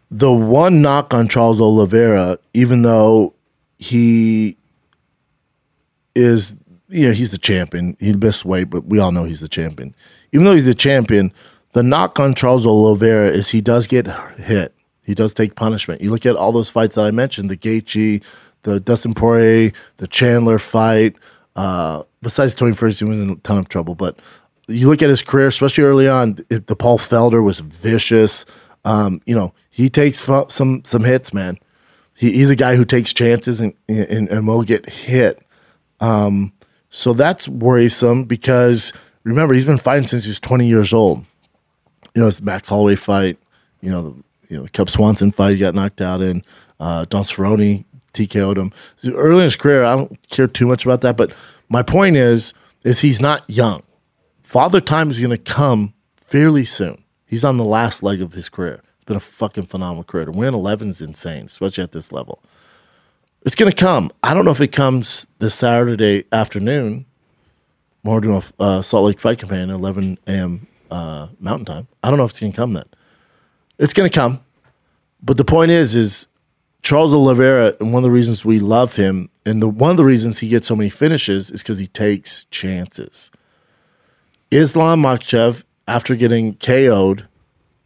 The 0.09 0.31
one 0.31 0.81
knock 0.81 1.13
on 1.13 1.27
Charles 1.27 1.59
Oliveira, 1.59 2.37
even 2.53 2.83
though 2.83 3.33
he 3.79 4.55
is, 6.15 6.55
you 6.89 7.07
know, 7.07 7.13
he's 7.13 7.31
the 7.31 7.37
champion, 7.37 7.97
he's 7.99 8.13
the 8.13 8.17
best 8.17 8.45
weight, 8.45 8.69
but 8.69 8.85
we 8.85 8.99
all 8.99 9.11
know 9.11 9.23
he's 9.23 9.39
the 9.39 9.47
champion. 9.47 9.95
Even 10.31 10.45
though 10.45 10.53
he's 10.53 10.65
the 10.65 10.73
champion, 10.73 11.33
the 11.73 11.83
knock 11.83 12.19
on 12.19 12.35
Charles 12.35 12.65
Oliveira 12.65 13.29
is 13.29 13.49
he 13.49 13.61
does 13.61 13.87
get 13.87 14.07
hit. 14.37 14.73
He 15.03 15.13
does 15.13 15.33
take 15.33 15.55
punishment. 15.55 16.01
You 16.01 16.11
look 16.11 16.25
at 16.25 16.35
all 16.35 16.51
those 16.51 16.69
fights 16.69 16.95
that 16.95 17.05
I 17.05 17.11
mentioned, 17.11 17.49
the 17.49 17.57
Gaethje, 17.57 18.23
the 18.61 18.79
Dustin 18.79 19.13
Poirier, 19.13 19.71
the 19.97 20.07
Chandler 20.07 20.59
fight, 20.59 21.15
uh, 21.55 22.03
besides 22.21 22.55
Tony 22.55 22.75
he 22.75 22.85
was 22.85 23.01
in 23.01 23.29
a 23.29 23.35
ton 23.37 23.57
of 23.57 23.69
trouble. 23.69 23.95
But 23.95 24.17
you 24.67 24.87
look 24.87 25.01
at 25.01 25.09
his 25.09 25.21
career, 25.21 25.47
especially 25.47 25.83
early 25.83 26.07
on, 26.07 26.37
it, 26.49 26.67
the 26.67 26.75
Paul 26.75 26.97
Felder 26.97 27.43
was 27.43 27.59
vicious. 27.59 28.45
Um, 28.85 29.21
you 29.25 29.35
know, 29.35 29.53
he 29.69 29.89
takes 29.89 30.19
some 30.49 30.83
some 30.85 31.03
hits, 31.03 31.33
man. 31.33 31.57
He, 32.15 32.31
he's 32.31 32.49
a 32.49 32.55
guy 32.55 32.75
who 32.75 32.85
takes 32.85 33.13
chances 33.13 33.59
and 33.59 33.73
and, 33.87 34.29
and 34.29 34.47
will 34.47 34.63
get 34.63 34.89
hit. 34.89 35.42
Um, 36.03 36.51
so 36.89 37.13
that's 37.13 37.47
worrisome 37.47 38.25
because 38.25 38.91
remember 39.23 39.53
he's 39.53 39.65
been 39.65 39.77
fighting 39.77 40.07
since 40.07 40.25
he 40.25 40.29
was 40.29 40.39
20 40.39 40.67
years 40.67 40.91
old. 40.91 41.25
You 42.13 42.21
know, 42.21 42.25
his 42.25 42.41
Max 42.41 42.67
Holloway 42.67 42.95
fight. 42.95 43.37
You 43.81 43.89
know, 43.89 44.01
the 44.03 44.23
you 44.49 44.57
know 44.57 44.67
Cub 44.73 44.89
Swanson 44.89 45.31
fight 45.31 45.53
he 45.53 45.59
got 45.59 45.75
knocked 45.75 46.01
out 46.01 46.21
in. 46.21 46.43
Uh, 46.79 47.05
Don 47.05 47.23
Cerrone 47.23 47.85
TKO'd 48.13 48.57
him 48.57 48.71
early 49.15 49.39
in 49.39 49.43
his 49.43 49.55
career. 49.55 49.83
I 49.83 49.95
don't 49.95 50.29
care 50.29 50.47
too 50.47 50.67
much 50.67 50.85
about 50.85 51.01
that, 51.01 51.17
but 51.17 51.33
my 51.69 51.81
point 51.81 52.15
is, 52.15 52.53
is 52.83 53.01
he's 53.01 53.21
not 53.21 53.43
young. 53.49 53.83
Father 54.43 54.81
Time 54.81 55.09
is 55.09 55.19
going 55.19 55.31
to 55.31 55.37
come 55.37 55.93
fairly 56.17 56.65
soon. 56.65 57.03
He's 57.25 57.43
on 57.43 57.57
the 57.57 57.65
last 57.65 58.03
leg 58.03 58.21
of 58.21 58.33
his 58.33 58.49
career. 58.49 58.81
It's 58.95 59.05
been 59.05 59.17
a 59.17 59.21
fucking 59.21 59.65
phenomenal 59.65 60.03
career. 60.03 60.25
To 60.25 60.31
win 60.31 60.53
11 60.53 60.89
is 60.89 61.01
insane, 61.01 61.45
especially 61.45 61.83
at 61.83 61.91
this 61.91 62.11
level. 62.11 62.43
It's 63.45 63.55
going 63.55 63.69
to 63.69 63.75
come. 63.75 64.09
I 64.23 64.33
don't 64.33 64.45
know 64.45 64.51
if 64.51 64.61
it 64.61 64.71
comes 64.71 65.27
this 65.39 65.55
Saturday 65.55 66.23
afternoon. 66.31 67.05
More 68.01 68.21
doing 68.21 68.41
a 68.57 68.63
uh, 68.63 68.81
Salt 68.81 69.05
Lake 69.05 69.19
Fight 69.19 69.37
Companion, 69.37 69.69
11 69.69 70.17
a.m. 70.27 70.67
Uh, 70.89 71.27
Mountain 71.41 71.65
Time. 71.65 71.87
I 72.01 72.09
don't 72.09 72.17
know 72.17 72.23
if 72.23 72.31
it's 72.31 72.39
going 72.39 72.53
to 72.53 72.55
come 72.55 72.73
then. 72.73 72.85
It's 73.79 73.91
going 73.91 74.09
to 74.09 74.15
come. 74.15 74.39
But 75.21 75.35
the 75.35 75.43
point 75.43 75.71
is, 75.71 75.93
is 75.93 76.27
Charles 76.83 77.13
Oliveira, 77.13 77.75
and 77.81 77.91
one 77.91 78.01
of 78.01 78.03
the 78.03 78.11
reasons 78.11 78.45
we 78.45 78.59
love 78.59 78.95
him, 78.95 79.29
and 79.45 79.61
the 79.61 79.67
one 79.67 79.91
of 79.91 79.97
the 79.97 80.05
reasons 80.05 80.39
he 80.39 80.47
gets 80.47 80.67
so 80.67 80.75
many 80.75 80.89
finishes 80.89 81.49
is 81.51 81.61
because 81.61 81.79
he 81.79 81.87
takes 81.87 82.45
chances. 82.45 83.29
Islam 84.51 85.01
Makhachev, 85.01 85.63
after 85.85 86.15
getting 86.15 86.55
KO'd 86.55 87.27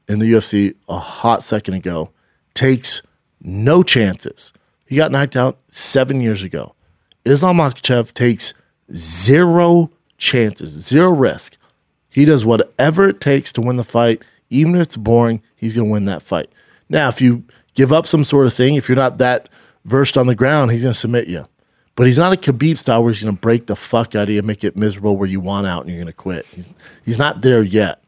in 0.07 0.19
the 0.19 0.31
UFC 0.31 0.75
a 0.87 0.99
hot 0.99 1.41
second 1.41 1.73
ago, 1.73 2.11
takes 2.53 3.01
no 3.41 3.81
chances. 3.81 4.53
He 4.87 4.95
got 4.95 5.11
knocked 5.11 5.35
out 5.35 5.59
seven 5.69 6.21
years 6.21 6.43
ago. 6.43 6.75
Islam 7.25 7.57
Makhachev 7.57 8.13
takes 8.13 8.53
zero 8.93 9.91
chances, 10.17 10.69
zero 10.69 11.09
risk. 11.09 11.57
He 12.09 12.25
does 12.25 12.45
whatever 12.45 13.07
it 13.09 13.21
takes 13.21 13.51
to 13.53 13.61
win 13.61 13.75
the 13.75 13.83
fight, 13.83 14.23
even 14.49 14.75
if 14.75 14.81
it's 14.81 14.97
boring. 14.97 15.41
He's 15.55 15.73
going 15.73 15.87
to 15.87 15.91
win 15.91 16.05
that 16.05 16.23
fight. 16.23 16.49
Now, 16.89 17.09
if 17.09 17.21
you 17.21 17.43
give 17.77 17.93
up 17.93 18.07
some 18.07 18.25
sort 18.25 18.47
of 18.47 18.53
thing. 18.53 18.75
If 18.75 18.89
you're 18.89 18.97
not 18.97 19.19
that 19.19 19.47
versed 19.85 20.17
on 20.17 20.27
the 20.27 20.35
ground, 20.35 20.71
he's 20.71 20.81
going 20.81 20.93
to 20.93 20.99
submit 20.99 21.27
you. 21.27 21.45
But 21.95 22.07
he's 22.07 22.17
not 22.17 22.33
a 22.33 22.35
Khabib 22.35 22.77
style 22.77 23.03
where 23.03 23.13
he's 23.13 23.23
going 23.23 23.35
to 23.35 23.39
break 23.39 23.67
the 23.67 23.75
fuck 23.75 24.15
out 24.15 24.23
of 24.23 24.29
you, 24.29 24.41
make 24.41 24.63
it 24.63 24.75
miserable 24.75 25.15
where 25.15 25.29
you 25.29 25.39
want 25.39 25.67
out 25.67 25.81
and 25.81 25.89
you're 25.89 25.97
going 25.97 26.07
to 26.07 26.13
quit. 26.13 26.45
He's, 26.47 26.69
he's 27.05 27.17
not 27.17 27.41
there 27.41 27.63
yet. 27.63 28.03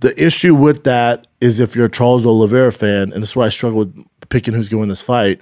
The 0.00 0.14
issue 0.22 0.54
with 0.54 0.84
that 0.84 1.26
is 1.40 1.58
if 1.58 1.74
you're 1.74 1.86
a 1.86 1.90
Charles 1.90 2.26
Oliveira 2.26 2.72
fan, 2.72 3.12
and 3.12 3.22
this 3.22 3.30
is 3.30 3.36
why 3.36 3.46
I 3.46 3.50
struggle 3.50 3.80
with 3.80 4.06
picking 4.28 4.54
who's 4.54 4.68
going 4.68 4.88
this 4.88 5.02
fight, 5.02 5.40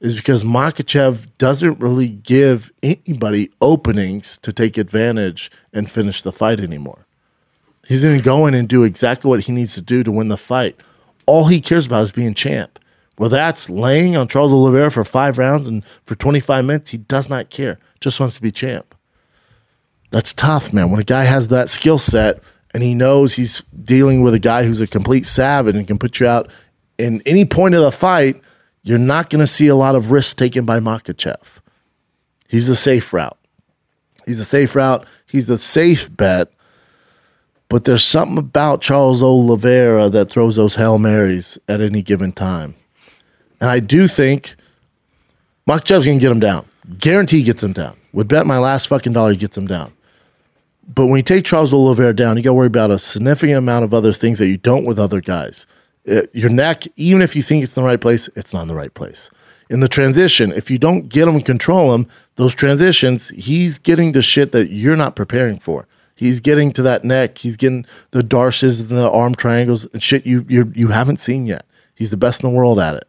is 0.00 0.14
because 0.14 0.42
Makhachev 0.42 1.26
doesn't 1.36 1.78
really 1.78 2.08
give 2.08 2.72
anybody 2.82 3.50
openings 3.60 4.38
to 4.38 4.52
take 4.52 4.78
advantage 4.78 5.50
and 5.72 5.90
finish 5.90 6.22
the 6.22 6.32
fight 6.32 6.60
anymore. 6.60 7.06
He's 7.86 8.02
going 8.02 8.16
to 8.16 8.24
go 8.24 8.46
in 8.46 8.54
and 8.54 8.68
do 8.68 8.84
exactly 8.84 9.28
what 9.28 9.40
he 9.40 9.52
needs 9.52 9.74
to 9.74 9.82
do 9.82 10.02
to 10.02 10.12
win 10.12 10.28
the 10.28 10.38
fight 10.38 10.76
all 11.30 11.46
he 11.46 11.60
cares 11.60 11.86
about 11.86 12.02
is 12.02 12.10
being 12.10 12.34
champ. 12.34 12.80
Well, 13.16 13.30
that's 13.30 13.70
laying 13.70 14.16
on 14.16 14.26
Charles 14.26 14.52
Oliveira 14.52 14.90
for 14.90 15.04
five 15.04 15.38
rounds 15.38 15.68
and 15.68 15.84
for 16.04 16.16
25 16.16 16.64
minutes. 16.64 16.90
He 16.90 16.98
does 16.98 17.28
not 17.28 17.50
care. 17.50 17.78
Just 18.00 18.18
wants 18.18 18.34
to 18.34 18.42
be 18.42 18.50
champ. 18.50 18.96
That's 20.10 20.32
tough, 20.32 20.72
man. 20.72 20.90
When 20.90 21.00
a 21.00 21.04
guy 21.04 21.24
has 21.24 21.46
that 21.48 21.70
skill 21.70 21.98
set 21.98 22.42
and 22.72 22.82
he 22.82 22.94
knows 22.94 23.34
he's 23.34 23.62
dealing 23.82 24.22
with 24.22 24.34
a 24.34 24.38
guy 24.38 24.64
who's 24.64 24.80
a 24.80 24.86
complete 24.86 25.26
savage 25.26 25.76
and 25.76 25.86
can 25.86 25.98
put 25.98 26.20
you 26.20 26.26
out 26.26 26.50
in 26.98 27.22
any 27.26 27.44
point 27.44 27.74
of 27.74 27.82
the 27.82 27.92
fight, 27.92 28.40
you're 28.82 28.98
not 28.98 29.30
going 29.30 29.40
to 29.40 29.46
see 29.46 29.66
a 29.68 29.74
lot 29.74 29.94
of 29.94 30.10
risks 30.10 30.34
taken 30.34 30.64
by 30.64 30.80
Makhachev. 30.80 31.60
He's 32.48 32.66
the 32.66 32.74
safe 32.74 33.12
route. 33.12 33.38
He's 34.26 34.40
a 34.40 34.44
safe 34.44 34.74
route. 34.74 35.06
He's 35.26 35.46
the 35.46 35.58
safe 35.58 36.14
bet 36.14 36.52
but 37.70 37.84
there's 37.84 38.04
something 38.04 38.36
about 38.36 38.82
Charles 38.82 39.22
Oliveira 39.22 40.10
that 40.10 40.28
throws 40.28 40.56
those 40.56 40.74
Hail 40.74 40.98
Marys 40.98 41.56
at 41.68 41.80
any 41.80 42.02
given 42.02 42.32
time. 42.32 42.74
And 43.60 43.70
I 43.70 43.78
do 43.78 44.08
think 44.08 44.56
Makhachev's 45.68 46.04
going 46.04 46.18
to 46.18 46.20
get 46.20 46.32
him 46.32 46.40
down. 46.40 46.66
Guarantee 46.98 47.44
gets 47.44 47.62
him 47.62 47.72
down. 47.72 47.96
Would 48.12 48.26
bet 48.26 48.44
my 48.44 48.58
last 48.58 48.88
fucking 48.88 49.12
dollar 49.12 49.30
he 49.30 49.36
gets 49.36 49.56
him 49.56 49.68
down. 49.68 49.92
But 50.92 51.06
when 51.06 51.18
you 51.18 51.22
take 51.22 51.44
Charles 51.44 51.72
Oliveira 51.72 52.14
down, 52.14 52.36
you 52.36 52.42
got 52.42 52.50
to 52.50 52.54
worry 52.54 52.66
about 52.66 52.90
a 52.90 52.98
significant 52.98 53.58
amount 53.58 53.84
of 53.84 53.94
other 53.94 54.12
things 54.12 54.38
that 54.38 54.48
you 54.48 54.56
don't 54.56 54.84
with 54.84 54.98
other 54.98 55.20
guys. 55.20 55.66
It, 56.04 56.24
uh, 56.24 56.26
your 56.32 56.50
neck, 56.50 56.84
even 56.96 57.22
if 57.22 57.36
you 57.36 57.42
think 57.42 57.62
it's 57.62 57.76
in 57.76 57.82
the 57.82 57.86
right 57.86 58.00
place, 58.00 58.28
it's 58.34 58.52
not 58.52 58.62
in 58.62 58.68
the 58.68 58.74
right 58.74 58.92
place. 58.92 59.30
In 59.68 59.80
the 59.80 59.88
transition, 59.88 60.50
if 60.50 60.68
you 60.68 60.78
don't 60.78 61.08
get 61.08 61.28
him 61.28 61.36
and 61.36 61.46
control 61.46 61.94
him, 61.94 62.08
those 62.34 62.54
transitions, 62.54 63.28
he's 63.28 63.78
getting 63.78 64.12
the 64.12 64.22
shit 64.22 64.50
that 64.50 64.70
you're 64.70 64.96
not 64.96 65.14
preparing 65.14 65.60
for. 65.60 65.86
He's 66.16 66.40
getting 66.40 66.72
to 66.72 66.82
that 66.82 67.04
neck. 67.04 67.38
He's 67.38 67.56
getting 67.56 67.86
the 68.10 68.22
D'Arces 68.22 68.80
and 68.80 68.90
the 68.90 69.10
arm 69.10 69.34
triangles 69.34 69.86
and 69.92 70.02
shit 70.02 70.26
you 70.26 70.44
you 70.48 70.70
you 70.74 70.88
haven't 70.88 71.18
seen 71.18 71.46
yet. 71.46 71.64
He's 71.94 72.10
the 72.10 72.16
best 72.16 72.42
in 72.42 72.50
the 72.50 72.54
world 72.54 72.78
at 72.78 72.96
it. 72.96 73.08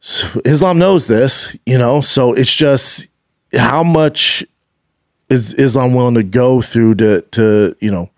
So 0.00 0.40
Islam 0.44 0.78
knows 0.78 1.06
this, 1.06 1.54
you 1.66 1.76
know. 1.76 2.00
So 2.00 2.32
it's 2.32 2.54
just 2.54 3.08
how 3.52 3.82
much 3.82 4.44
is 5.28 5.52
Islam 5.54 5.94
willing 5.94 6.14
to 6.14 6.22
go 6.22 6.62
through 6.62 6.96
to 6.96 7.22
to 7.32 7.76
you 7.80 7.90
know 7.90 8.10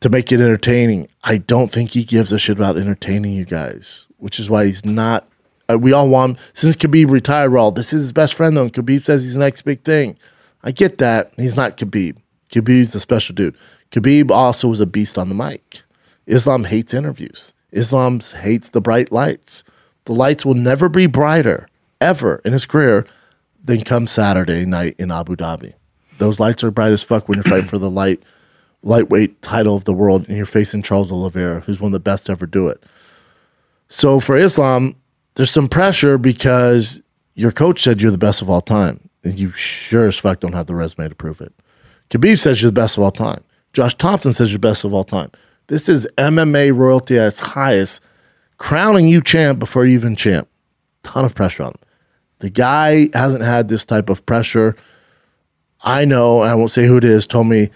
to 0.00 0.08
make 0.08 0.30
it 0.32 0.40
entertaining. 0.40 1.08
I 1.24 1.38
don't 1.38 1.72
think 1.72 1.92
he 1.92 2.04
gives 2.04 2.30
a 2.32 2.38
shit 2.38 2.56
about 2.56 2.76
entertaining 2.76 3.32
you 3.32 3.44
guys, 3.44 4.06
which 4.18 4.38
is 4.38 4.50
why 4.50 4.66
he's 4.66 4.84
not. 4.84 5.28
Uh, 5.70 5.78
we 5.78 5.92
all 5.92 6.08
want 6.08 6.32
him 6.36 6.44
since 6.52 6.76
Khabib 6.76 7.10
retired. 7.10 7.50
We're 7.50 7.58
all 7.58 7.70
this 7.70 7.92
is 7.92 8.02
his 8.02 8.12
best 8.12 8.34
friend 8.34 8.56
though. 8.56 8.64
And 8.64 8.72
Khabib 8.72 9.04
says 9.04 9.22
he's 9.22 9.34
the 9.34 9.40
next 9.40 9.62
big 9.62 9.82
thing. 9.82 10.18
I 10.62 10.72
get 10.72 10.98
that. 10.98 11.32
He's 11.36 11.56
not 11.56 11.76
Khabib. 11.76 12.16
Khabib's 12.50 12.94
a 12.94 13.00
special 13.00 13.34
dude. 13.34 13.56
Khabib 13.90 14.30
also 14.30 14.68
was 14.68 14.80
a 14.80 14.86
beast 14.86 15.18
on 15.18 15.28
the 15.28 15.34
mic. 15.34 15.82
Islam 16.26 16.64
hates 16.64 16.94
interviews. 16.94 17.52
Islam 17.72 18.20
hates 18.20 18.70
the 18.70 18.80
bright 18.80 19.10
lights. 19.10 19.64
The 20.04 20.12
lights 20.12 20.44
will 20.44 20.54
never 20.54 20.88
be 20.88 21.06
brighter 21.06 21.68
ever 22.00 22.40
in 22.44 22.52
his 22.52 22.66
career 22.66 23.06
than 23.62 23.82
come 23.84 24.06
Saturday 24.06 24.64
night 24.64 24.96
in 24.98 25.10
Abu 25.10 25.36
Dhabi. 25.36 25.74
Those 26.18 26.40
lights 26.40 26.62
are 26.64 26.70
bright 26.70 26.92
as 26.92 27.02
fuck 27.02 27.28
when 27.28 27.36
you're 27.36 27.44
fighting 27.44 27.66
for 27.66 27.78
the 27.78 27.90
light 27.90 28.22
lightweight 28.82 29.40
title 29.40 29.76
of 29.76 29.84
the 29.84 29.94
world 29.94 30.28
and 30.28 30.36
you're 30.36 30.46
facing 30.46 30.82
Charles 30.82 31.10
Oliveira, 31.10 31.60
who's 31.60 31.80
one 31.80 31.88
of 31.88 31.92
the 31.92 32.00
best 32.00 32.26
to 32.26 32.32
ever 32.32 32.46
do 32.46 32.68
it. 32.68 32.82
So 33.88 34.20
for 34.20 34.36
Islam, 34.36 34.94
there's 35.34 35.50
some 35.50 35.68
pressure 35.68 36.18
because 36.18 37.00
your 37.34 37.50
coach 37.50 37.82
said 37.82 38.00
you're 38.00 38.10
the 38.10 38.18
best 38.18 38.42
of 38.42 38.50
all 38.50 38.60
time, 38.60 39.08
and 39.24 39.38
you 39.38 39.52
sure 39.52 40.08
as 40.08 40.18
fuck 40.18 40.40
don't 40.40 40.52
have 40.52 40.66
the 40.66 40.74
resume 40.74 41.08
to 41.08 41.14
prove 41.14 41.40
it. 41.40 41.52
Khabib 42.10 42.38
says 42.38 42.60
you're 42.62 42.70
the 42.70 42.80
best 42.80 42.96
of 42.96 43.02
all 43.02 43.10
time. 43.10 43.42
Josh 43.72 43.94
Thompson 43.94 44.32
says 44.32 44.52
you're 44.52 44.58
the 44.58 44.68
best 44.68 44.84
of 44.84 44.92
all 44.92 45.04
time. 45.04 45.30
This 45.66 45.88
is 45.88 46.06
MMA 46.18 46.76
royalty 46.76 47.18
at 47.18 47.28
its 47.28 47.40
highest, 47.40 48.02
crowning 48.58 49.08
you 49.08 49.20
champ 49.22 49.58
before 49.58 49.84
you 49.84 49.94
even 49.94 50.14
champ. 50.14 50.48
Ton 51.02 51.24
of 51.24 51.34
pressure 51.34 51.64
on 51.64 51.70
him. 51.70 51.78
The 52.38 52.50
guy 52.50 53.08
hasn't 53.14 53.42
had 53.42 53.68
this 53.68 53.84
type 53.84 54.10
of 54.10 54.24
pressure. 54.26 54.76
I 55.84 56.04
know, 56.06 56.40
I 56.40 56.54
won't 56.54 56.72
say 56.72 56.86
who 56.86 56.96
it 56.96 57.04
is, 57.04 57.26
told 57.26 57.46
me 57.46 57.70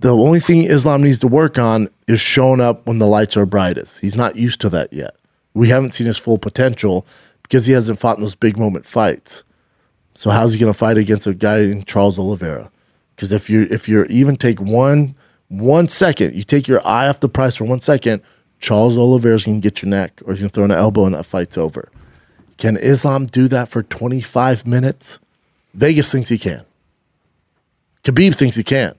the 0.00 0.14
only 0.14 0.40
thing 0.40 0.64
Islam 0.64 1.02
needs 1.02 1.20
to 1.20 1.28
work 1.28 1.56
on 1.56 1.88
is 2.08 2.20
showing 2.20 2.60
up 2.60 2.86
when 2.86 2.98
the 2.98 3.06
lights 3.06 3.36
are 3.36 3.46
brightest. 3.46 4.00
He's 4.00 4.16
not 4.16 4.36
used 4.36 4.60
to 4.60 4.68
that 4.70 4.92
yet. 4.92 5.16
We 5.54 5.68
haven't 5.68 5.92
seen 5.92 6.08
his 6.08 6.18
full 6.18 6.36
potential 6.36 7.06
because 7.42 7.66
he 7.66 7.72
hasn't 7.72 8.00
fought 8.00 8.18
in 8.18 8.22
those 8.22 8.34
big 8.34 8.58
moment 8.58 8.84
fights. 8.84 9.44
So 10.14 10.30
how's 10.30 10.52
he 10.52 10.60
going 10.60 10.72
to 10.72 10.78
fight 10.78 10.98
against 10.98 11.26
a 11.26 11.32
guy 11.32 11.60
in 11.60 11.84
Charles 11.84 12.18
Oliveira? 12.18 12.70
Because 13.14 13.32
if 13.32 13.48
you 13.48 13.68
if 13.70 13.88
you're 13.88 14.06
even 14.06 14.36
take 14.36 14.60
one 14.60 15.14
one 15.48 15.86
second, 15.88 16.34
you 16.34 16.42
take 16.42 16.66
your 16.66 16.84
eye 16.86 17.08
off 17.08 17.20
the 17.20 17.28
price 17.28 17.54
for 17.56 17.64
one 17.64 17.80
second, 17.80 18.20
Charles 18.58 18.98
Oliveira's 18.98 19.44
going 19.44 19.60
to 19.60 19.66
get 19.66 19.82
your 19.82 19.90
neck, 19.90 20.20
or 20.26 20.32
he's 20.32 20.40
going 20.40 20.50
to 20.50 20.54
throw 20.54 20.64
an 20.64 20.70
elbow 20.70 21.06
and 21.06 21.14
that 21.14 21.24
fight's 21.24 21.56
over. 21.56 21.90
Can 22.58 22.76
Islam 22.76 23.26
do 23.26 23.48
that 23.48 23.68
for 23.68 23.82
25 23.82 24.66
minutes? 24.66 25.18
Vegas 25.74 26.10
thinks 26.10 26.28
he 26.28 26.38
can. 26.38 26.64
Khabib 28.04 28.34
thinks 28.34 28.56
he 28.56 28.62
can. 28.62 28.96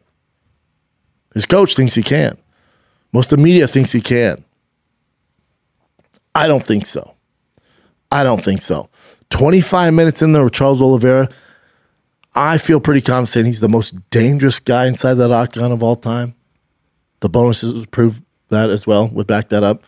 His 1.33 1.45
coach 1.45 1.75
thinks 1.75 1.95
he 1.95 2.03
can. 2.03 2.37
Most 3.13 3.31
of 3.31 3.37
the 3.37 3.43
media 3.43 3.67
thinks 3.67 3.91
he 3.91 4.01
can. 4.01 4.43
I 6.33 6.47
don't 6.47 6.65
think 6.65 6.85
so. 6.85 7.13
I 8.11 8.23
don't 8.23 8.43
think 8.43 8.61
so. 8.61 8.89
25 9.29 9.93
minutes 9.93 10.21
in 10.21 10.33
there 10.33 10.43
with 10.43 10.53
Charles 10.53 10.81
Oliveira, 10.81 11.29
I 12.35 12.57
feel 12.57 12.79
pretty 12.79 13.01
confident 13.01 13.47
he's 13.47 13.61
the 13.61 13.69
most 13.69 13.93
dangerous 14.09 14.59
guy 14.59 14.87
inside 14.87 15.15
that 15.15 15.31
octagon 15.31 15.71
of 15.71 15.81
all 15.81 15.95
time. 15.95 16.35
The 17.21 17.29
bonuses 17.29 17.85
prove 17.87 18.21
that 18.49 18.69
as 18.69 18.85
well, 18.85 19.07
would 19.07 19.27
back 19.27 19.49
that 19.49 19.63
up. 19.63 19.83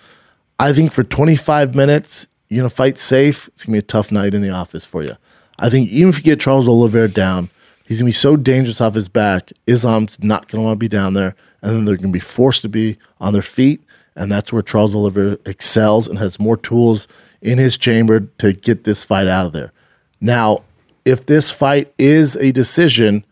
I 0.59 0.73
think 0.73 0.91
for 0.91 1.03
25 1.03 1.75
minutes, 1.75 2.27
you're 2.49 2.61
going 2.61 2.69
to 2.69 2.75
fight 2.75 2.97
safe. 2.97 3.47
It's 3.49 3.65
going 3.65 3.73
to 3.73 3.81
be 3.81 3.85
a 3.85 3.87
tough 3.87 4.11
night 4.11 4.33
in 4.33 4.41
the 4.41 4.49
office 4.49 4.85
for 4.85 5.03
you. 5.03 5.15
I 5.59 5.69
think 5.69 5.89
even 5.89 6.09
if 6.09 6.17
you 6.17 6.23
get 6.23 6.39
Charles 6.39 6.67
Oliveira 6.67 7.09
down, 7.09 7.49
He's 7.87 7.99
gonna 7.99 8.09
be 8.09 8.13
so 8.13 8.35
dangerous 8.35 8.81
off 8.81 8.95
his 8.95 9.07
back. 9.07 9.51
Islam's 9.65 10.21
not 10.21 10.49
gonna 10.49 10.63
want 10.63 10.75
to 10.75 10.79
be 10.79 10.89
down 10.89 11.13
there, 11.13 11.35
and 11.61 11.71
then 11.73 11.85
they're 11.85 11.95
gonna 11.95 12.11
be 12.11 12.19
forced 12.19 12.61
to 12.63 12.69
be 12.69 12.97
on 13.21 13.31
their 13.31 13.41
feet, 13.41 13.81
and 14.15 14.29
that's 14.29 14.51
where 14.51 14.61
Charles 14.61 14.93
Oliveira 14.93 15.37
excels 15.45 16.09
and 16.09 16.19
has 16.19 16.37
more 16.37 16.57
tools 16.57 17.07
in 17.41 17.57
his 17.57 17.77
chamber 17.77 18.19
to 18.19 18.51
get 18.51 18.83
this 18.83 19.05
fight 19.05 19.27
out 19.27 19.45
of 19.45 19.53
there. 19.53 19.71
Now, 20.19 20.63
if 21.05 21.27
this 21.27 21.49
fight 21.49 21.93
is 21.97 22.35
a 22.35 22.51
decision, 22.51 23.25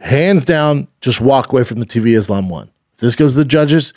hands 0.00 0.42
down, 0.44 0.88
just 1.02 1.20
walk 1.20 1.52
away 1.52 1.64
from 1.64 1.78
the 1.78 1.86
TV. 1.86 2.16
Islam 2.16 2.48
won. 2.48 2.70
If 2.94 3.00
this 3.00 3.16
goes 3.16 3.32
to 3.34 3.38
the 3.38 3.44
judges. 3.44 3.92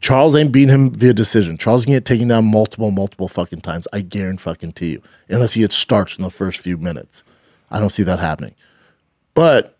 Charles 0.00 0.36
ain't 0.36 0.52
beating 0.52 0.68
him 0.68 0.90
via 0.90 1.14
decision. 1.14 1.56
Charles 1.56 1.86
can 1.86 1.94
get 1.94 2.04
taken 2.04 2.28
down 2.28 2.44
multiple, 2.44 2.90
multiple 2.90 3.26
fucking 3.26 3.62
times. 3.62 3.88
I 3.90 4.02
guarantee 4.02 4.42
fucking 4.42 4.72
to 4.72 4.84
you. 4.84 5.02
Unless 5.30 5.54
he 5.54 5.62
gets 5.62 5.76
starched 5.76 6.18
in 6.18 6.24
the 6.24 6.30
first 6.30 6.58
few 6.58 6.76
minutes. 6.76 7.24
I 7.70 7.80
don't 7.80 7.88
see 7.88 8.02
that 8.02 8.18
happening. 8.18 8.54
But 9.34 9.76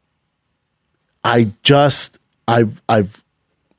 I 1.24 1.52
just 1.62 2.18
I've 2.46 2.82
I've 2.88 3.24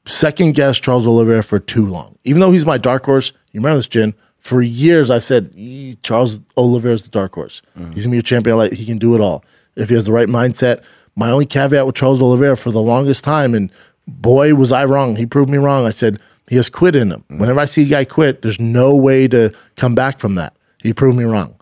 second 0.05 0.55
guessed 0.55 0.83
Charles 0.83 1.05
Oliveira 1.05 1.43
for 1.43 1.59
too 1.59 1.85
long. 1.85 2.17
Even 2.23 2.39
though 2.39 2.51
he's 2.51 2.65
my 2.65 2.77
dark 2.77 3.05
horse, 3.05 3.31
you 3.51 3.59
remember 3.59 3.77
this, 3.77 3.87
Jin? 3.87 4.13
For 4.39 4.61
years 4.61 5.09
I've 5.09 5.23
said 5.23 5.55
Charles 6.03 6.39
Oliveira 6.57 6.93
is 6.93 7.03
the 7.03 7.09
dark 7.09 7.33
horse. 7.35 7.61
Mm-hmm. 7.77 7.91
He's 7.93 8.03
gonna 8.03 8.13
be 8.13 8.19
a 8.19 8.23
champion. 8.23 8.57
Like 8.57 8.73
he 8.73 8.85
can 8.85 8.97
do 8.97 9.15
it 9.15 9.21
all 9.21 9.43
if 9.75 9.89
he 9.89 9.95
has 9.95 10.05
the 10.05 10.11
right 10.11 10.27
mindset. 10.27 10.83
My 11.15 11.29
only 11.29 11.45
caveat 11.45 11.85
with 11.85 11.95
Charles 11.95 12.21
Oliveira 12.21 12.57
for 12.57 12.71
the 12.71 12.81
longest 12.81 13.23
time, 13.23 13.53
and 13.53 13.71
boy 14.07 14.53
was 14.53 14.71
I 14.71 14.85
wrong. 14.85 15.15
He 15.15 15.25
proved 15.25 15.49
me 15.49 15.57
wrong. 15.57 15.85
I 15.85 15.91
said 15.91 16.19
he 16.47 16.55
has 16.57 16.69
quit 16.69 16.95
in 16.95 17.11
him. 17.11 17.21
Mm-hmm. 17.21 17.39
Whenever 17.39 17.59
I 17.59 17.65
see 17.65 17.83
a 17.83 17.87
guy 17.87 18.05
quit, 18.05 18.41
there's 18.41 18.59
no 18.59 18.95
way 18.95 19.27
to 19.29 19.51
come 19.77 19.95
back 19.95 20.19
from 20.19 20.35
that. 20.35 20.55
He 20.81 20.93
proved 20.93 21.17
me 21.17 21.23
wrong. 21.23 21.55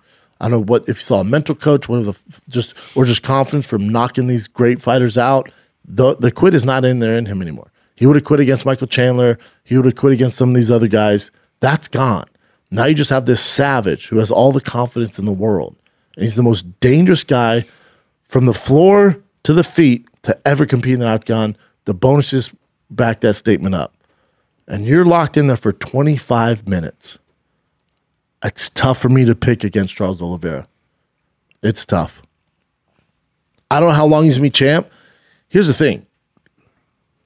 I 0.43 0.49
don't 0.49 0.59
know 0.59 0.65
what 0.65 0.89
if 0.89 0.97
you 0.97 1.03
saw 1.03 1.21
a 1.21 1.23
mental 1.23 1.55
coach, 1.55 1.87
one 1.87 1.99
of 1.99 2.05
the 2.05 2.41
just 2.49 2.73
or 2.95 3.05
just 3.05 3.23
confidence 3.23 3.65
from 3.65 3.87
knocking 3.87 4.27
these 4.27 4.45
great 4.45 4.81
fighters 4.81 5.17
out. 5.17 5.49
The 5.85 6.17
the 6.17 6.31
quit 6.31 6.53
is 6.53 6.65
not 6.65 6.83
in 6.83 6.99
there 6.99 7.17
in 7.17 7.25
him 7.25 7.41
anymore. 7.41 7.71
He 7.95 8.05
would 8.05 8.17
have 8.17 8.25
quit 8.25 8.41
against 8.41 8.65
Michael 8.65 8.87
Chandler. 8.87 9.39
He 9.63 9.77
would 9.77 9.85
have 9.85 9.95
quit 9.95 10.11
against 10.11 10.35
some 10.35 10.49
of 10.49 10.55
these 10.55 10.69
other 10.69 10.89
guys. 10.89 11.31
That's 11.61 11.87
gone. 11.87 12.25
Now 12.71 12.83
you 12.85 12.93
just 12.93 13.09
have 13.09 13.25
this 13.25 13.39
savage 13.39 14.07
who 14.07 14.17
has 14.17 14.31
all 14.31 14.51
the 14.51 14.59
confidence 14.59 15.17
in 15.17 15.23
the 15.23 15.31
world. 15.31 15.77
And 16.17 16.23
he's 16.23 16.35
the 16.35 16.43
most 16.43 16.79
dangerous 16.81 17.23
guy 17.23 17.63
from 18.23 18.45
the 18.45 18.53
floor 18.53 19.17
to 19.43 19.53
the 19.53 19.63
feet 19.63 20.05
to 20.23 20.37
ever 20.45 20.65
compete 20.65 20.95
in 20.95 20.99
the 20.99 21.07
octagon. 21.07 21.55
The 21.85 21.93
bonuses 21.93 22.53
back 22.89 23.21
that 23.21 23.35
statement 23.35 23.75
up. 23.75 23.95
And 24.67 24.85
you're 24.85 25.05
locked 25.05 25.37
in 25.37 25.47
there 25.47 25.55
for 25.55 25.71
25 25.71 26.67
minutes. 26.67 27.17
It's 28.43 28.69
tough 28.69 28.97
for 28.99 29.09
me 29.09 29.25
to 29.25 29.35
pick 29.35 29.63
against 29.63 29.95
Charles 29.95 30.21
Oliveira. 30.21 30.67
It's 31.61 31.85
tough. 31.85 32.21
I 33.71 33.79
don't 33.79 33.89
know 33.89 33.95
how 33.95 34.05
long 34.05 34.25
he's 34.25 34.37
gonna 34.37 34.47
be 34.47 34.51
champ. 34.51 34.89
Here's 35.47 35.67
the 35.67 35.73
thing: 35.73 36.05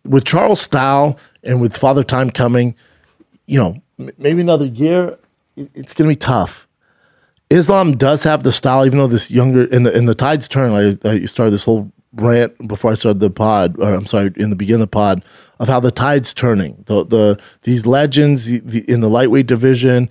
with 0.05 0.23
Charles 0.23 0.61
style 0.61 1.17
and 1.43 1.59
with 1.59 1.75
Father 1.75 2.03
Time 2.03 2.29
coming, 2.29 2.75
you 3.47 3.59
know, 3.59 3.81
maybe 4.17 4.41
another 4.41 4.65
year, 4.65 5.17
it's 5.55 5.93
gonna 5.93 6.09
be 6.09 6.15
tough. 6.15 6.67
Islam 7.49 7.97
does 7.97 8.23
have 8.23 8.43
the 8.43 8.51
style, 8.51 8.85
even 8.85 8.99
though 8.99 9.07
this 9.07 9.31
younger 9.31 9.63
in 9.65 9.83
the 9.83 9.97
in 9.97 10.05
the 10.05 10.15
tides 10.15 10.47
turn. 10.47 10.71
I, 10.71 11.09
I 11.09 11.25
started 11.25 11.51
this 11.51 11.63
whole 11.63 11.91
rant 12.13 12.67
before 12.67 12.91
I 12.91 12.95
started 12.95 13.19
the 13.19 13.29
pod, 13.29 13.79
or 13.79 13.93
I'm 13.93 14.07
sorry, 14.07 14.31
in 14.37 14.49
the 14.49 14.55
beginning 14.55 14.81
of 14.81 14.89
the 14.91 14.95
pod, 14.95 15.23
of 15.59 15.67
how 15.67 15.79
the 15.79 15.91
tide's 15.91 16.33
turning. 16.33 16.83
The 16.87 17.05
the 17.05 17.39
these 17.63 17.85
legends 17.85 18.45
the, 18.45 18.59
the, 18.59 18.89
in 18.89 19.01
the 19.01 19.09
lightweight 19.09 19.47
division, 19.47 20.09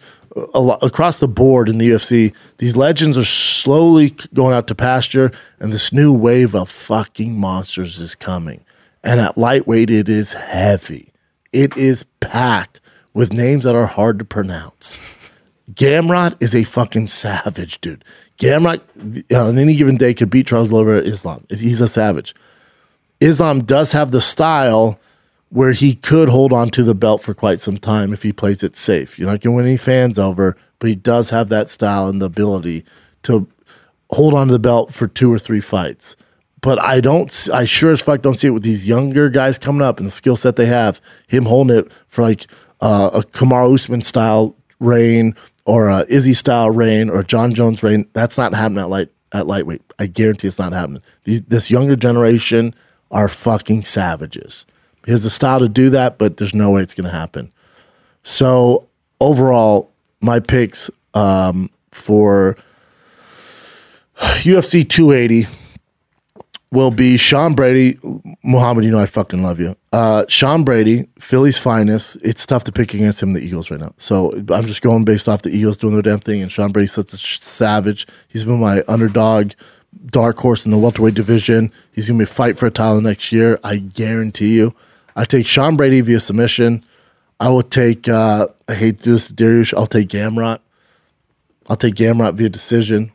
lot, 0.54 0.82
across 0.82 1.20
the 1.20 1.28
board 1.28 1.68
in 1.68 1.78
the 1.78 1.90
UFC, 1.90 2.34
these 2.58 2.76
legends 2.76 3.16
are 3.16 3.24
slowly 3.24 4.16
going 4.34 4.54
out 4.54 4.66
to 4.68 4.74
pasture, 4.74 5.32
and 5.58 5.72
this 5.72 5.92
new 5.92 6.12
wave 6.12 6.54
of 6.54 6.68
fucking 6.68 7.38
monsters 7.38 7.98
is 7.98 8.14
coming. 8.14 8.64
And 9.02 9.20
at 9.20 9.38
lightweight, 9.38 9.90
it 9.90 10.08
is 10.08 10.32
heavy. 10.32 11.12
It 11.52 11.76
is 11.76 12.04
packed 12.20 12.80
with 13.14 13.32
names 13.32 13.64
that 13.64 13.74
are 13.74 13.86
hard 13.86 14.18
to 14.18 14.24
pronounce. 14.24 14.98
Gamrot 15.72 16.40
is 16.40 16.54
a 16.54 16.64
fucking 16.64 17.08
savage, 17.08 17.80
dude. 17.80 18.04
Gamrot 18.38 18.80
on 19.34 19.58
any 19.58 19.74
given 19.74 19.96
day 19.96 20.14
could 20.14 20.30
beat 20.30 20.46
Charles 20.46 20.72
Oliveira 20.72 21.00
Islam. 21.00 21.44
He's 21.48 21.80
a 21.80 21.88
savage. 21.88 22.34
Islam 23.20 23.64
does 23.64 23.92
have 23.92 24.10
the 24.10 24.20
style 24.20 25.00
where 25.50 25.72
he 25.72 25.94
could 25.94 26.28
hold 26.28 26.52
on 26.52 26.70
to 26.70 26.82
the 26.82 26.94
belt 26.94 27.22
for 27.22 27.32
quite 27.32 27.60
some 27.60 27.78
time 27.78 28.12
if 28.12 28.22
he 28.22 28.32
plays 28.32 28.62
it 28.62 28.76
safe. 28.76 29.18
You're 29.18 29.30
not 29.30 29.40
going 29.40 29.54
to 29.54 29.56
win 29.56 29.66
any 29.66 29.76
fans 29.76 30.18
over, 30.18 30.56
but 30.78 30.88
he 30.88 30.96
does 30.96 31.30
have 31.30 31.48
that 31.48 31.68
style 31.68 32.08
and 32.08 32.20
the 32.20 32.26
ability 32.26 32.84
to 33.22 33.46
hold 34.10 34.34
on 34.34 34.48
to 34.48 34.52
the 34.52 34.58
belt 34.58 34.92
for 34.92 35.06
two 35.06 35.32
or 35.32 35.38
three 35.38 35.60
fights. 35.60 36.16
But 36.60 36.80
I 36.80 37.00
don't, 37.00 37.48
I 37.52 37.64
sure 37.64 37.92
as 37.92 38.02
fuck 38.02 38.22
don't 38.22 38.38
see 38.38 38.48
it 38.48 38.50
with 38.50 38.64
these 38.64 38.86
younger 38.86 39.28
guys 39.30 39.56
coming 39.56 39.82
up 39.82 39.98
and 39.98 40.06
the 40.06 40.10
skill 40.10 40.36
set 40.36 40.56
they 40.56 40.66
have. 40.66 41.00
Him 41.28 41.44
holding 41.44 41.78
it 41.78 41.92
for 42.08 42.22
like 42.22 42.46
uh, 42.80 43.10
a 43.14 43.22
Kamaru 43.22 43.74
Usman 43.74 44.02
style 44.02 44.55
reign 44.80 45.34
or 45.64 45.88
a 45.88 46.04
Izzy 46.08 46.34
style 46.34 46.70
reign 46.70 47.10
or 47.10 47.22
Jon 47.22 47.54
Jones 47.54 47.82
reign. 47.82 48.08
That's 48.12 48.38
not 48.38 48.54
happening 48.54 48.82
at 48.82 48.90
light 48.90 49.10
at 49.32 49.46
lightweight. 49.46 49.82
I 49.98 50.06
guarantee 50.06 50.48
it's 50.48 50.58
not 50.58 50.72
happening. 50.72 51.02
These, 51.24 51.42
this 51.42 51.70
younger 51.70 51.96
generation 51.96 52.74
are 53.10 53.28
fucking 53.28 53.84
savages. 53.84 54.66
He 55.04 55.12
has 55.12 55.22
the 55.22 55.30
style 55.30 55.60
to 55.60 55.68
do 55.68 55.90
that, 55.90 56.18
but 56.18 56.36
there's 56.36 56.54
no 56.54 56.70
way 56.70 56.82
it's 56.82 56.94
going 56.94 57.10
to 57.10 57.16
happen. 57.16 57.52
So 58.22 58.88
overall, 59.20 59.92
my 60.20 60.40
picks 60.40 60.90
um, 61.14 61.70
for 61.92 62.56
UFC 64.16 64.88
280 64.88 65.46
will 66.72 66.90
be 66.90 67.16
Sean 67.16 67.54
Brady. 67.54 67.98
Muhammad, 68.42 68.84
you 68.84 68.90
know 68.90 68.98
I 68.98 69.06
fucking 69.06 69.42
love 69.42 69.60
you. 69.60 69.76
Uh, 69.92 70.24
Sean 70.28 70.64
Brady, 70.64 71.08
Philly's 71.18 71.58
finest. 71.58 72.18
It's 72.22 72.44
tough 72.44 72.64
to 72.64 72.72
pick 72.72 72.92
against 72.92 73.22
him, 73.22 73.32
the 73.32 73.40
Eagles, 73.40 73.70
right 73.70 73.80
now. 73.80 73.94
So 73.98 74.32
I'm 74.50 74.66
just 74.66 74.82
going 74.82 75.04
based 75.04 75.28
off 75.28 75.42
the 75.42 75.50
Eagles 75.50 75.76
doing 75.76 75.94
their 75.94 76.02
damn 76.02 76.20
thing. 76.20 76.42
And 76.42 76.50
Sean 76.50 76.72
Brady's 76.72 76.92
such 76.92 77.12
a 77.12 77.16
savage. 77.16 78.06
He's 78.28 78.44
been 78.44 78.60
my 78.60 78.82
underdog, 78.88 79.52
dark 80.06 80.38
horse 80.38 80.64
in 80.64 80.70
the 80.70 80.78
welterweight 80.78 81.14
division. 81.14 81.72
He's 81.92 82.08
going 82.08 82.18
to 82.18 82.22
be 82.24 82.30
fight 82.30 82.58
for 82.58 82.66
a 82.66 82.70
title 82.70 83.00
next 83.00 83.32
year. 83.32 83.58
I 83.62 83.76
guarantee 83.76 84.56
you. 84.56 84.74
I 85.14 85.24
take 85.24 85.46
Sean 85.46 85.76
Brady 85.76 86.00
via 86.00 86.20
submission. 86.20 86.84
I 87.38 87.48
will 87.48 87.62
take, 87.62 88.08
uh, 88.08 88.48
I 88.68 88.74
hate 88.74 88.98
to 88.98 89.04
do 89.04 89.12
this 89.12 89.28
to 89.28 89.34
Dariush. 89.34 89.72
I'll 89.74 89.86
take 89.86 90.08
Gamrot. 90.08 90.60
I'll 91.68 91.76
take 91.76 91.94
Gamrot 91.94 92.34
via 92.34 92.48
decision. 92.48 93.12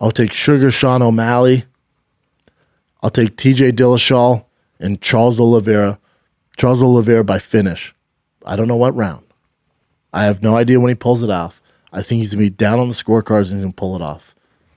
I'll 0.00 0.12
take 0.12 0.32
Sugar 0.32 0.70
Sean 0.70 1.02
O'Malley. 1.02 1.64
I'll 3.02 3.10
take 3.10 3.36
TJ 3.36 3.72
Dillashaw 3.72 4.44
and 4.78 5.00
Charles 5.00 5.40
Oliveira. 5.40 5.98
Charles 6.56 6.82
Oliveira 6.82 7.24
by 7.24 7.38
finish. 7.38 7.94
I 8.44 8.56
don't 8.56 8.68
know 8.68 8.76
what 8.76 8.94
round. 8.94 9.24
I 10.12 10.24
have 10.24 10.42
no 10.42 10.56
idea 10.56 10.78
when 10.78 10.90
he 10.90 10.94
pulls 10.94 11.22
it 11.22 11.30
off. 11.30 11.62
I 11.92 12.02
think 12.02 12.20
he's 12.20 12.32
gonna 12.32 12.44
be 12.44 12.50
down 12.50 12.78
on 12.78 12.88
the 12.88 12.94
scorecards 12.94 13.50
and 13.50 13.54
he's 13.54 13.62
gonna 13.62 13.72
pull 13.72 13.96
it 13.96 14.02
off. 14.02 14.34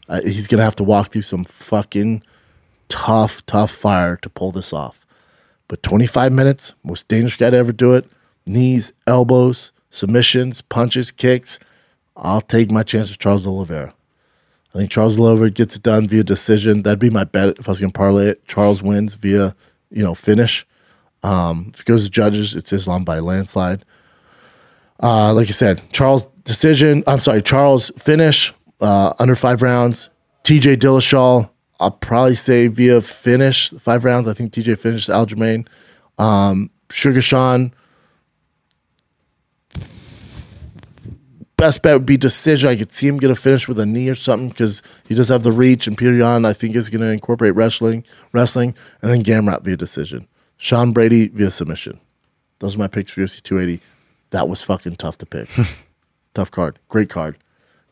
Uh, 0.08 0.22
he's 0.22 0.48
gonna 0.48 0.64
have 0.64 0.76
to 0.78 0.84
walk 0.84 1.12
through 1.12 1.24
some 1.24 1.44
fucking 1.44 2.24
tough, 2.88 3.46
tough 3.46 3.72
fire 3.72 4.18
to 4.18 4.30
pull 4.30 4.52
this 4.52 4.74
off. 4.74 5.06
But 5.68 5.84
25 5.84 6.32
minutes, 6.32 6.74
most 6.84 7.08
dangerous 7.08 7.36
guy 7.36 7.50
to 7.50 7.58
ever 7.58 7.72
do 7.72 7.94
it. 7.94 8.06
Knees, 8.46 8.94
elbows, 9.08 9.72
submissions, 9.90 10.62
punches, 10.62 11.12
kicks. 11.12 11.60
I'll 12.16 12.42
take 12.42 12.72
my 12.72 12.84
chance 12.84 13.10
with 13.10 13.20
Charles 13.20 13.48
Oliveira. 13.48 13.94
I 14.76 14.80
think 14.80 14.92
Charles 14.92 15.18
Oliveira 15.18 15.50
gets 15.52 15.78
it 15.78 15.84
done 15.84 16.06
via 16.06 16.22
decision. 16.22 16.84
That'd 16.84 17.00
be 17.00 17.10
my 17.10 17.24
bet 17.24 17.58
if 17.60 17.70
I 17.70 17.72
was 17.72 17.80
going 17.80 17.94
to 17.94 17.98
parlay 17.98 18.28
it. 18.28 18.46
Charles 18.46 18.84
wins 18.84 19.16
via, 19.16 19.56
you 19.90 20.04
know, 20.04 20.14
finish. 20.14 20.68
Um, 21.24 21.72
if 21.74 21.80
it 21.80 21.86
goes 21.86 22.04
to 22.04 22.10
judges, 22.10 22.54
it's 22.54 22.74
Islam 22.74 23.06
by 23.06 23.20
landslide. 23.20 23.86
Uh, 25.02 25.34
like 25.34 25.48
I 25.48 25.54
said, 25.54 25.82
Charles 25.94 26.28
decision. 26.44 27.06
I'm 27.08 27.22
sorry, 27.22 27.42
Charles 27.42 27.90
finish 27.98 28.54
uh, 28.82 29.14
under 29.18 29.38
five 29.38 29.62
rounds. 29.62 30.10
TJ 30.44 30.76
Dillashaw, 30.76 31.50
I'll 31.80 31.92
probably 31.92 32.36
say 32.36 32.68
via 32.68 33.00
finish 33.00 33.70
five 33.80 34.04
rounds. 34.04 34.28
I 34.28 34.34
think 34.34 34.52
TJ 34.52 34.78
finished 34.78 35.08
Aljamain. 35.08 35.68
Um, 36.18 36.70
Sugar 36.92 37.22
Sean, 37.22 37.74
best 41.58 41.82
bet 41.82 41.94
would 41.94 42.06
be 42.06 42.18
decision. 42.18 42.70
I 42.70 42.76
could 42.76 42.92
see 42.92 43.08
him 43.08 43.18
get 43.18 43.32
a 43.32 43.36
finish 43.36 43.68
with 43.68 43.80
a 43.80 43.86
knee 43.86 44.10
or 44.10 44.16
something 44.16 44.50
because 44.50 44.82
he 45.08 45.16
does 45.16 45.30
have 45.30 45.44
the 45.44 45.52
reach. 45.52 45.88
And 45.88 45.98
Petr 45.98 46.18
Yan, 46.20 46.46
I 46.46 46.54
think, 46.54 46.76
is 46.76 46.90
going 46.90 47.02
to 47.02 47.12
incorporate 47.12 47.56
wrestling, 47.56 48.04
wrestling, 48.32 48.76
and 49.02 49.12
then 49.12 49.24
Gamrot 49.24 49.64
via 49.64 49.78
decision. 49.78 50.28
Sean 50.58 50.92
Brady 50.92 51.28
via 51.28 51.52
submission. 51.52 52.00
Those 52.60 52.76
are 52.76 52.80
my 52.80 52.88
picks 52.88 53.12
for 53.12 53.22
UFC 53.22 53.42
280. 53.42 53.84
That 54.32 54.50
was 54.50 54.64
fucking 54.64 54.96
tough 54.96 55.18
to 55.20 55.26
pick. 55.26 55.50
tough 56.34 56.52
card. 56.52 56.80
Great 56.90 57.10
card. 57.10 57.38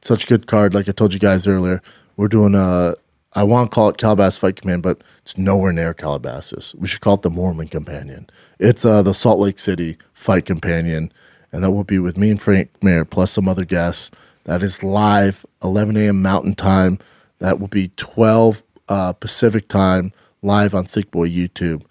Such 0.01 0.23
a 0.25 0.27
good 0.27 0.47
card. 0.47 0.73
Like 0.73 0.89
I 0.89 0.91
told 0.91 1.13
you 1.13 1.19
guys 1.19 1.47
earlier, 1.47 1.81
we're 2.17 2.27
doing 2.27 2.55
a. 2.55 2.95
I 3.35 3.43
want 3.43 3.71
to 3.71 3.75
call 3.75 3.89
it 3.89 3.97
Calabasas 3.97 4.37
Fight 4.37 4.57
Command, 4.57 4.83
but 4.83 5.01
it's 5.23 5.37
nowhere 5.37 5.73
near 5.73 5.93
Calabasas. 5.93 6.75
We 6.75 6.87
should 6.87 7.01
call 7.01 7.15
it 7.15 7.23
the 7.23 7.31
Mormon 7.31 7.67
Companion. 7.67 8.29
It's 8.59 8.85
uh, 8.85 9.01
the 9.01 9.13
Salt 9.13 9.39
Lake 9.39 9.57
City 9.57 9.97
Fight 10.13 10.45
Companion 10.45 11.11
and 11.53 11.63
that 11.63 11.71
will 11.71 11.83
be 11.83 11.99
with 11.99 12.17
me 12.17 12.31
and 12.31 12.41
Frank 12.41 12.71
Mir 12.81 13.05
plus 13.05 13.31
some 13.31 13.47
other 13.47 13.63
guests. 13.63 14.11
That 14.45 14.63
is 14.63 14.83
live, 14.83 15.45
11 15.63 15.95
a.m. 15.95 16.21
Mountain 16.21 16.55
Time. 16.55 16.99
That 17.39 17.59
will 17.59 17.67
be 17.67 17.91
12 17.95 18.63
uh, 18.89 19.13
Pacific 19.13 19.69
Time, 19.69 20.11
live 20.41 20.73
on 20.73 20.83
Thick 20.85 21.11
Boy 21.11 21.29
YouTube. 21.29 21.83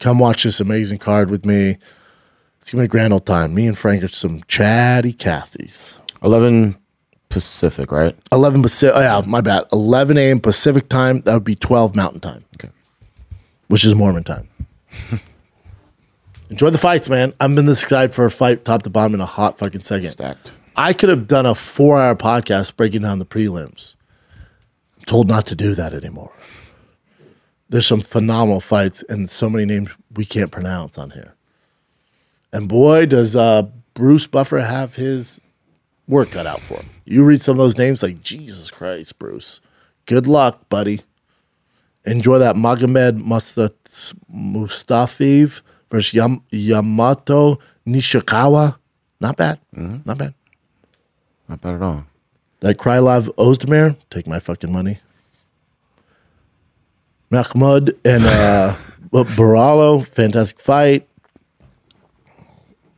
Come 0.00 0.18
watch 0.18 0.42
this 0.42 0.60
amazing 0.60 0.98
card 0.98 1.30
with 1.30 1.46
me. 1.46 1.78
It's 2.60 2.72
gonna 2.72 2.82
be 2.82 2.86
a 2.86 2.88
grand 2.88 3.12
old 3.12 3.24
time. 3.24 3.54
Me 3.54 3.66
and 3.66 3.78
Frank 3.78 4.02
are 4.02 4.08
some 4.08 4.42
chatty 4.48 5.12
Cathys. 5.12 5.94
11 6.22 6.76
Pacific, 7.28 7.92
right? 7.92 8.16
11 8.32 8.62
Pacific. 8.62 8.96
Oh, 8.96 9.00
yeah, 9.00 9.22
my 9.26 9.40
bad. 9.40 9.64
11 9.72 10.18
a.m. 10.18 10.40
Pacific 10.40 10.88
Time. 10.88 11.20
That 11.22 11.34
would 11.34 11.44
be 11.44 11.54
12 11.54 11.94
Mountain 11.94 12.20
Time. 12.20 12.44
Okay. 12.56 12.72
Which 13.68 13.84
is 13.84 13.94
Mormon 13.94 14.24
time. 14.24 14.48
Enjoy 16.54 16.70
the 16.70 16.78
fights, 16.78 17.10
man. 17.10 17.34
I'm 17.40 17.56
been 17.56 17.64
this 17.64 17.82
excited 17.82 18.14
for 18.14 18.24
a 18.24 18.30
fight 18.30 18.64
top 18.64 18.82
to 18.82 18.88
bottom 18.88 19.14
in 19.14 19.20
a 19.20 19.26
hot 19.26 19.58
fucking 19.58 19.82
second. 19.82 20.10
Stacked. 20.10 20.52
I 20.76 20.92
could 20.92 21.08
have 21.08 21.26
done 21.26 21.46
a 21.46 21.54
four 21.56 22.00
hour 22.00 22.14
podcast 22.14 22.76
breaking 22.76 23.02
down 23.02 23.18
the 23.18 23.26
prelims. 23.26 23.96
I'm 24.96 25.04
told 25.04 25.26
not 25.26 25.46
to 25.46 25.56
do 25.56 25.74
that 25.74 25.92
anymore. 25.92 26.32
There's 27.70 27.88
some 27.88 28.02
phenomenal 28.02 28.60
fights 28.60 29.02
and 29.08 29.28
so 29.28 29.50
many 29.50 29.64
names 29.64 29.90
we 30.14 30.24
can't 30.24 30.52
pronounce 30.52 30.96
on 30.96 31.10
here. 31.10 31.34
And 32.52 32.68
boy, 32.68 33.06
does 33.06 33.34
uh, 33.34 33.64
Bruce 33.94 34.28
Buffer 34.28 34.60
have 34.60 34.94
his 34.94 35.40
work 36.06 36.30
cut 36.30 36.46
out 36.46 36.60
for 36.60 36.74
him. 36.74 36.88
You 37.04 37.24
read 37.24 37.40
some 37.40 37.54
of 37.54 37.58
those 37.58 37.78
names 37.78 38.00
like 38.00 38.22
Jesus 38.22 38.70
Christ, 38.70 39.18
Bruce. 39.18 39.60
Good 40.06 40.28
luck, 40.28 40.68
buddy. 40.68 41.00
Enjoy 42.04 42.38
that 42.38 42.54
Magomed 42.54 43.18
Musta- 43.24 43.74
Mustafiv 44.32 45.60
versus 45.94 46.12
Yam- 46.12 46.42
Yamato 46.50 47.60
Nishikawa. 47.86 48.76
Not 49.20 49.36
bad. 49.36 49.60
Not 49.72 50.18
bad. 50.18 50.34
Not 51.48 51.60
bad 51.60 51.74
at 51.76 51.82
all. 51.82 52.04
That 52.60 52.78
Krylov 52.78 53.28
Ozdemir, 53.36 53.96
take 54.10 54.26
my 54.26 54.40
fucking 54.40 54.72
money. 54.72 54.98
Mahmoud 57.30 57.96
and 58.04 58.24
uh, 58.24 58.74
Borralho, 59.12 60.04
fantastic 60.04 60.58
fight. 60.60 61.06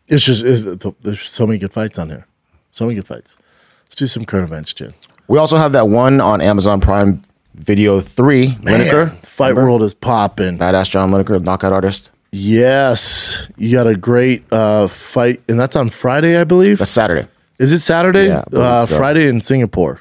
It's 0.08 0.24
just 0.24 0.42
it's, 0.44 0.84
there's 1.02 1.20
so 1.22 1.46
many 1.46 1.58
good 1.58 1.72
fights 1.72 1.98
on 1.98 2.08
here. 2.08 2.26
So 2.72 2.84
many 2.86 2.94
good 2.94 3.06
fights. 3.06 3.36
Let's 3.84 3.96
do 3.96 4.06
some 4.06 4.24
current 4.24 4.48
events, 4.48 4.72
Jen. 4.72 4.94
We 5.28 5.38
also 5.38 5.56
have 5.56 5.72
that 5.72 5.88
one 5.88 6.20
on 6.20 6.40
Amazon 6.40 6.80
Prime 6.80 7.22
Video 7.54 8.00
3, 8.00 8.48
Lineker. 8.60 9.16
Fight 9.26 9.54
World 9.56 9.82
is 9.82 9.92
popping. 9.94 10.56
Badass 10.58 10.88
John 10.88 11.10
Lineker, 11.10 11.42
knockout 11.42 11.72
artist. 11.72 12.12
Yes, 12.32 13.46
you 13.56 13.72
got 13.72 13.86
a 13.86 13.96
great 13.96 14.44
uh, 14.52 14.88
fight, 14.88 15.42
and 15.48 15.58
that's 15.58 15.76
on 15.76 15.90
Friday, 15.90 16.38
I 16.38 16.44
believe. 16.44 16.78
That's 16.78 16.90
Saturday. 16.90 17.28
Is 17.58 17.72
it 17.72 17.78
Saturday? 17.78 18.26
Yeah, 18.26 18.44
uh, 18.52 18.84
so. 18.84 18.96
Friday 18.98 19.28
in 19.28 19.40
Singapore, 19.40 20.00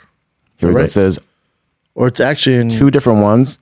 Here. 0.57 0.71
Right. 0.71 0.85
It 0.85 0.91
says 0.91 1.19
or 1.95 2.07
it's 2.07 2.19
actually 2.19 2.57
in 2.57 2.69
two 2.69 2.91
different 2.91 3.21
ones. 3.23 3.57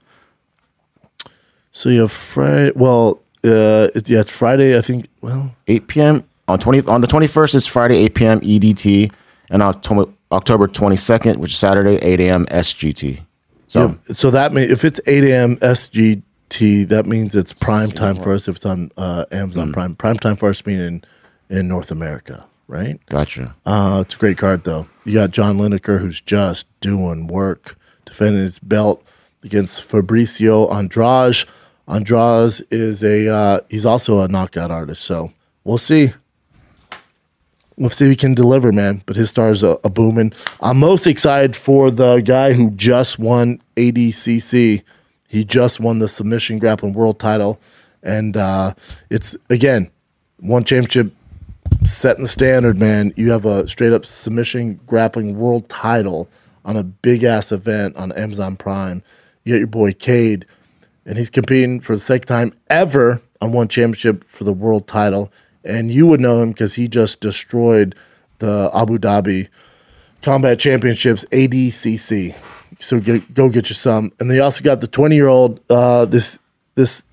So 1.71 1.89
you 1.89 2.01
have 2.01 2.11
Friday. 2.11 2.71
Well, 2.75 3.21
uh, 3.45 3.89
it, 3.95 4.09
yeah, 4.09 4.21
it's 4.21 4.31
Friday. 4.31 4.77
I 4.77 4.81
think. 4.81 5.07
Well, 5.21 5.55
8 5.67 5.87
p.m. 5.87 6.23
on 6.47 6.59
20 6.59 6.87
on 6.87 7.01
the 7.01 7.07
21st 7.07 7.55
is 7.55 7.67
Friday 7.67 7.97
8 7.97 8.15
p.m. 8.15 8.41
EDT, 8.41 9.11
and 9.49 9.61
October 9.61 10.11
October 10.31 10.67
22nd, 10.67 11.37
which 11.37 11.51
is 11.51 11.57
Saturday 11.57 11.97
8 11.97 12.19
a.m. 12.21 12.45
SGT. 12.47 13.21
So 13.67 13.97
so 14.03 14.29
that 14.31 14.53
means 14.53 14.69
if 14.69 14.85
it's 14.85 14.99
eight 15.07 15.23
a.m. 15.23 15.57
SGT, 15.57 16.21
that 16.59 17.05
means 17.05 17.35
it's 17.35 17.53
prime 17.53 17.89
time 17.91 18.17
for 18.17 18.33
us. 18.33 18.47
If 18.47 18.57
it's 18.57 18.65
on 18.65 18.91
uh, 18.97 19.25
Amazon 19.31 19.69
Mm. 19.69 19.73
Prime, 19.73 19.95
prime 19.95 20.17
time 20.19 20.35
for 20.35 20.49
us 20.49 20.61
being 20.61 20.79
in 20.79 21.03
in 21.49 21.67
North 21.67 21.91
America, 21.91 22.45
right? 22.67 22.99
gotcha. 23.09 23.55
Uh, 23.65 23.99
it's 24.05 24.15
a 24.15 24.17
great 24.17 24.37
card 24.37 24.63
though. 24.63 24.87
You 25.05 25.13
got 25.13 25.31
John 25.31 25.57
Lineker 25.57 25.99
who's 25.99 26.21
just 26.21 26.67
doing 26.79 27.27
work, 27.27 27.77
defending 28.05 28.41
his 28.41 28.59
belt 28.59 29.03
against 29.43 29.81
Fabricio 29.87 30.73
Andrade. 30.73 31.43
Andrade 31.87 32.61
is 32.71 33.03
a 33.03 33.27
uh, 33.27 33.59
he's 33.69 33.85
also 33.85 34.21
a 34.21 34.27
knockout 34.27 34.71
artist, 34.71 35.03
so 35.03 35.33
we'll 35.63 35.77
see. 35.77 36.13
We'll 37.75 37.89
see 37.89 38.05
if 38.05 38.11
he 38.11 38.15
can 38.15 38.35
deliver, 38.35 38.71
man. 38.71 39.01
But 39.07 39.15
his 39.15 39.31
stars 39.31 39.63
are, 39.63 39.79
are 39.83 39.89
booming. 39.89 40.31
I'm 40.61 40.77
most 40.77 41.07
excited 41.07 41.55
for 41.55 41.89
the 41.89 42.19
guy 42.21 42.53
who 42.53 42.69
just 42.71 43.17
won 43.17 43.61
ADCC. 43.75 44.83
He 45.33 45.43
just 45.43 45.79
won 45.79 45.97
the 45.97 46.07
submission 46.07 46.59
grappling 46.59 46.93
world 46.93 47.19
title, 47.19 47.59
and 48.03 48.37
uh, 48.37 48.75
it's 49.09 49.35
again 49.49 49.89
one 50.37 50.63
championship 50.63 51.11
setting 51.83 52.21
the 52.21 52.29
standard, 52.29 52.77
man. 52.77 53.13
You 53.15 53.31
have 53.31 53.43
a 53.43 53.67
straight 53.67 53.93
up 53.93 54.05
submission 54.05 54.79
grappling 54.85 55.35
world 55.35 55.67
title 55.69 56.29
on 56.63 56.77
a 56.77 56.83
big 56.83 57.23
ass 57.23 57.51
event 57.51 57.95
on 57.95 58.11
Amazon 58.11 58.57
Prime. 58.57 59.01
You 59.43 59.55
got 59.55 59.57
your 59.57 59.65
boy 59.65 59.93
Kade, 59.93 60.43
and 61.03 61.17
he's 61.17 61.31
competing 61.31 61.79
for 61.79 61.95
the 61.95 61.99
second 61.99 62.27
time 62.27 62.53
ever 62.69 63.19
on 63.41 63.53
one 63.53 63.69
championship 63.69 64.23
for 64.23 64.43
the 64.43 64.53
world 64.53 64.87
title. 64.87 65.33
And 65.63 65.91
you 65.91 66.05
would 66.05 66.21
know 66.21 66.43
him 66.43 66.49
because 66.51 66.75
he 66.75 66.87
just 66.87 67.21
destroyed 67.21 67.95
the 68.37 68.69
Abu 68.71 68.99
Dhabi 68.99 69.47
Combat 70.21 70.59
Championships 70.59 71.25
ADCC. 71.31 72.35
So 72.83 72.99
get, 72.99 73.33
go 73.33 73.49
get 73.49 73.69
you 73.69 73.75
some. 73.75 74.11
And 74.19 74.29
they 74.29 74.39
also 74.39 74.63
got 74.63 74.81
the 74.81 74.87
20 74.87 75.15
year 75.15 75.27
old, 75.27 75.63
uh, 75.69 76.05
this, 76.05 76.39
this, 76.75 77.05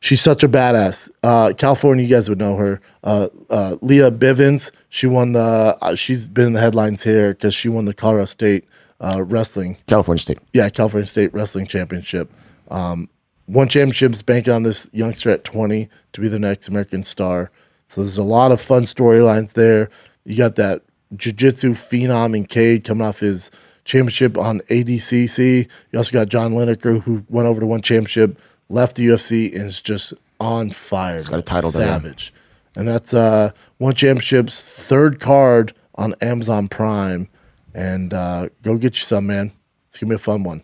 she's 0.00 0.20
such 0.20 0.42
a 0.42 0.48
badass. 0.48 1.10
Uh, 1.22 1.52
California, 1.56 2.04
you 2.04 2.14
guys 2.14 2.28
would 2.28 2.38
know 2.38 2.56
her. 2.56 2.80
Uh, 3.02 3.28
uh, 3.50 3.76
Leah 3.80 4.10
Bivens. 4.10 4.70
She 4.88 5.06
won 5.06 5.32
the. 5.32 5.76
Uh, 5.80 5.94
she's 5.94 6.28
been 6.28 6.46
in 6.48 6.52
the 6.52 6.60
headlines 6.60 7.02
here 7.02 7.32
because 7.32 7.54
she 7.54 7.68
won 7.68 7.86
the 7.86 7.94
Colorado 7.94 8.26
State 8.26 8.64
uh, 9.00 9.24
wrestling. 9.24 9.78
California 9.86 10.20
State. 10.20 10.38
Yeah, 10.52 10.68
California 10.68 11.06
State 11.06 11.32
Wrestling 11.32 11.66
Championship. 11.66 12.30
Um, 12.70 13.08
won 13.46 13.68
championships, 13.68 14.22
banking 14.22 14.52
on 14.52 14.62
this 14.62 14.88
youngster 14.92 15.30
at 15.30 15.44
20 15.44 15.88
to 16.12 16.20
be 16.20 16.28
the 16.28 16.38
next 16.38 16.68
American 16.68 17.04
star. 17.04 17.50
So 17.88 18.00
there's 18.00 18.16
a 18.16 18.22
lot 18.22 18.52
of 18.52 18.60
fun 18.60 18.82
storylines 18.82 19.52
there. 19.52 19.90
You 20.24 20.36
got 20.36 20.56
that 20.56 20.82
jiu-jitsu 21.14 21.72
phenom 21.72 22.36
in 22.36 22.46
Kade 22.46 22.84
coming 22.84 23.06
off 23.06 23.20
his 23.20 23.50
championship 23.84 24.36
on 24.38 24.60
ADCC. 24.62 25.68
You 25.92 25.98
also 25.98 26.12
got 26.12 26.28
John 26.28 26.52
Lineker 26.52 27.02
who 27.02 27.24
went 27.28 27.46
over 27.48 27.60
to 27.60 27.66
one 27.66 27.82
championship, 27.82 28.38
left 28.68 28.96
the 28.96 29.06
UFC, 29.08 29.54
and 29.54 29.66
is 29.66 29.80
just 29.80 30.14
on 30.40 30.70
fire. 30.70 31.14
He's 31.14 31.26
got 31.26 31.38
a 31.38 31.42
title. 31.42 31.70
Savage. 31.70 32.32
And 32.76 32.88
that's 32.88 33.14
uh, 33.14 33.50
one 33.78 33.94
championship's 33.94 34.60
third 34.62 35.20
card 35.20 35.72
on 35.94 36.14
Amazon 36.20 36.68
Prime. 36.68 37.28
And 37.74 38.12
uh, 38.12 38.48
go 38.62 38.76
get 38.76 38.96
you 38.98 39.04
some, 39.04 39.26
man. 39.26 39.52
It's 39.88 39.98
gonna 39.98 40.10
be 40.10 40.14
a 40.16 40.18
fun 40.18 40.42
one. 40.42 40.62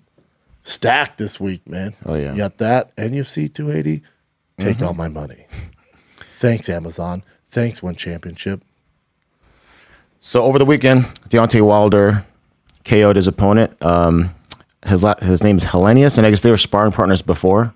Stacked 0.65 1.19
this 1.19 1.39
week, 1.41 1.67
man. 1.69 1.95
Oh, 2.05 2.15
yeah. 2.15 2.33
You 2.33 2.39
got 2.39 2.59
that 2.59 2.93
and 2.99 3.13
UFC 3.15 3.53
280. 3.53 4.03
Take 4.59 4.79
Mhm. 4.79 4.87
all 4.87 4.95
my 4.95 5.09
money. 5.09 5.47
Thanks, 6.35 6.69
Amazon. 6.69 7.23
Thanks, 7.51 7.83
One 7.83 7.95
Championship. 7.95 8.63
So 10.21 10.43
over 10.43 10.59
the 10.59 10.65
weekend, 10.65 11.05
Deontay 11.31 11.63
Wilder 11.63 12.27
KO'd 12.85 13.17
his 13.17 13.29
opponent. 13.29 13.77
Um, 13.83 14.35
his 14.87 15.05
la- 15.05 15.19
his 15.21 15.43
name 15.43 15.57
is 15.57 15.65
Helenius, 15.65 16.19
and 16.19 16.27
I 16.27 16.31
guess 16.31 16.41
they 16.41 16.51
were 16.51 16.57
sparring 16.57 16.93
partners 16.93 17.23
before. 17.23 17.75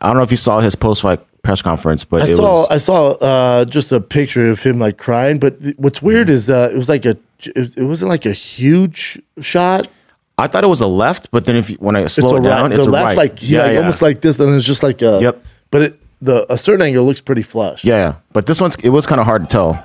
I 0.00 0.08
don't 0.08 0.16
know 0.16 0.22
if 0.22 0.30
you 0.30 0.36
saw 0.36 0.60
his 0.60 0.74
post 0.74 1.02
fight 1.02 1.20
press 1.42 1.62
conference, 1.62 2.04
but 2.04 2.22
I 2.22 2.28
it 2.28 2.36
saw 2.36 2.60
was 2.60 2.68
I 2.70 2.76
saw 2.78 3.10
uh, 3.12 3.64
just 3.64 3.92
a 3.92 4.00
picture 4.00 4.50
of 4.50 4.62
him 4.62 4.78
like 4.78 4.98
crying. 4.98 5.38
But 5.38 5.62
th- 5.62 5.76
what's 5.78 6.02
weird 6.02 6.28
is 6.28 6.50
uh, 6.50 6.70
it 6.72 6.76
was 6.76 6.88
like 6.88 7.04
a 7.04 7.16
it 7.44 7.82
wasn't 7.82 8.08
like 8.08 8.26
a 8.26 8.32
huge 8.32 9.20
shot. 9.40 9.88
I 10.36 10.46
thought 10.46 10.62
it 10.62 10.68
was 10.68 10.80
a 10.80 10.86
left, 10.86 11.30
but 11.30 11.46
then 11.46 11.56
if 11.56 11.70
you, 11.70 11.76
when 11.76 11.96
I 11.96 12.06
slow 12.06 12.36
it 12.36 12.42
down, 12.42 12.70
right. 12.70 12.72
it's 12.72 12.84
the 12.84 12.90
a 12.90 12.92
left 12.92 13.04
right. 13.04 13.16
like 13.16 13.38
he 13.38 13.58
like 13.58 13.76
almost 13.76 14.02
like 14.02 14.20
this, 14.20 14.38
and 14.38 14.54
it's 14.54 14.66
just 14.66 14.82
like 14.82 15.02
a 15.02 15.20
Yep. 15.20 15.44
But 15.70 15.82
it 15.82 16.00
the 16.20 16.50
a 16.52 16.58
certain 16.58 16.82
angle 16.82 17.04
looks 17.04 17.20
pretty 17.20 17.42
flush. 17.42 17.84
yeah, 17.84 17.94
yeah. 17.94 18.14
But 18.32 18.46
this 18.46 18.60
one's 18.60 18.76
it 18.76 18.90
was 18.90 19.06
kind 19.06 19.20
of 19.20 19.26
hard 19.26 19.42
to 19.42 19.48
tell. 19.48 19.84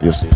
You'll 0.00 0.12
see. 0.12 0.28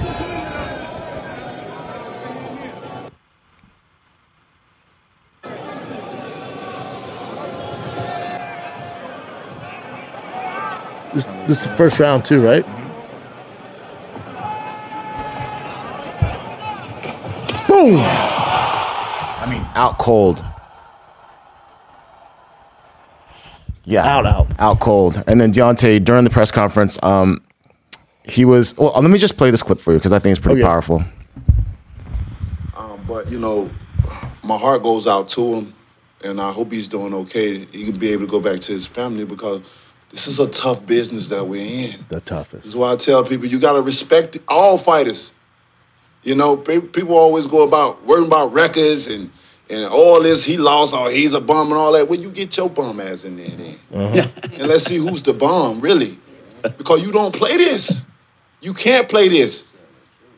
This 11.15 11.25
this 11.47 11.59
is 11.59 11.65
the 11.65 11.73
first 11.77 11.99
round 11.99 12.25
too, 12.25 12.41
right? 12.43 12.65
Boom! 17.69 17.97
I 17.99 19.47
mean, 19.49 19.67
out 19.75 19.99
cold. 19.99 20.45
Yeah, 23.85 24.05
Out, 24.05 24.27
out. 24.27 24.47
out 24.61 24.79
cold. 24.81 25.23
And 25.27 25.41
then 25.41 25.51
Deontay 25.53 26.05
during 26.05 26.23
the 26.25 26.31
press 26.31 26.51
conference, 26.51 27.03
um, 27.03 27.43
he 28.25 28.45
was. 28.45 28.77
Well, 28.77 28.93
let 29.01 29.11
me 29.11 29.19
just 29.19 29.37
play 29.37 29.51
this 29.51 29.63
clip 29.63 29.79
for 29.81 29.93
you 29.93 29.99
because 29.99 30.13
I 30.13 30.19
think 30.19 30.37
it's 30.37 30.41
pretty 30.45 30.61
Okay. 30.61 30.69
powerful. 30.69 31.03
Um, 32.77 33.01
but 33.09 33.31
you 33.31 33.39
know, 33.39 33.71
my 34.43 34.57
heart 34.59 34.83
goes 34.83 35.07
out 35.07 35.29
to 35.31 35.55
him, 35.55 35.75
and 36.23 36.41
I 36.41 36.53
hope 36.53 36.71
he's 36.71 36.87
doing 36.89 37.15
okay. 37.15 37.65
He 37.67 37.85
can 37.87 37.99
be 37.99 38.11
able 38.13 38.27
to 38.27 38.31
go 38.31 38.41
back 38.41 38.61
to 38.61 38.73
his 38.73 38.87
family 38.87 39.25
because 39.25 39.63
this 40.11 40.27
is 40.27 40.41
a 40.41 40.49
tough 40.49 40.85
business 40.87 41.29
that 41.29 41.45
we're 41.45 41.91
in. 41.91 42.05
The 42.09 42.21
toughest. 42.21 42.63
This 42.63 42.71
is 42.71 42.77
why 42.77 42.93
I 42.93 42.97
tell 42.97 43.25
people 43.25 43.47
you 43.47 43.61
got 43.61 43.75
to 43.75 43.83
respect 43.83 44.39
all 44.49 44.77
fighters. 44.77 45.33
You 46.23 46.35
know, 46.35 46.57
people 46.57 47.15
always 47.15 47.47
go 47.47 47.63
about 47.63 48.05
worrying 48.05 48.27
about 48.27 48.53
records 48.53 49.07
and 49.07 49.31
and 49.71 49.85
all 49.85 50.21
this. 50.21 50.45
He 50.45 50.59
lost 50.59 50.93
or 50.93 51.11
he's 51.11 51.33
a 51.33 51.41
bum 51.41 51.69
and 51.69 51.77
all 51.77 51.93
that. 51.93 52.09
Well, 52.09 52.19
you 52.19 52.31
get 52.31 52.57
your 52.57 52.69
bum 52.69 53.01
ass 53.01 53.25
in 53.25 53.37
there 53.37 53.49
then, 53.49 53.77
uh-huh. 53.95 54.29
and 54.55 54.67
let's 54.67 54.85
see 54.85 54.97
who's 54.97 55.23
the 55.23 55.33
bum 55.33 55.81
really, 55.81 56.19
because 56.63 57.03
you 57.03 57.13
don't 57.13 57.35
play 57.35 57.57
this. 57.57 58.03
You 58.61 58.75
can't 58.75 59.09
play 59.09 59.29
this. 59.29 59.65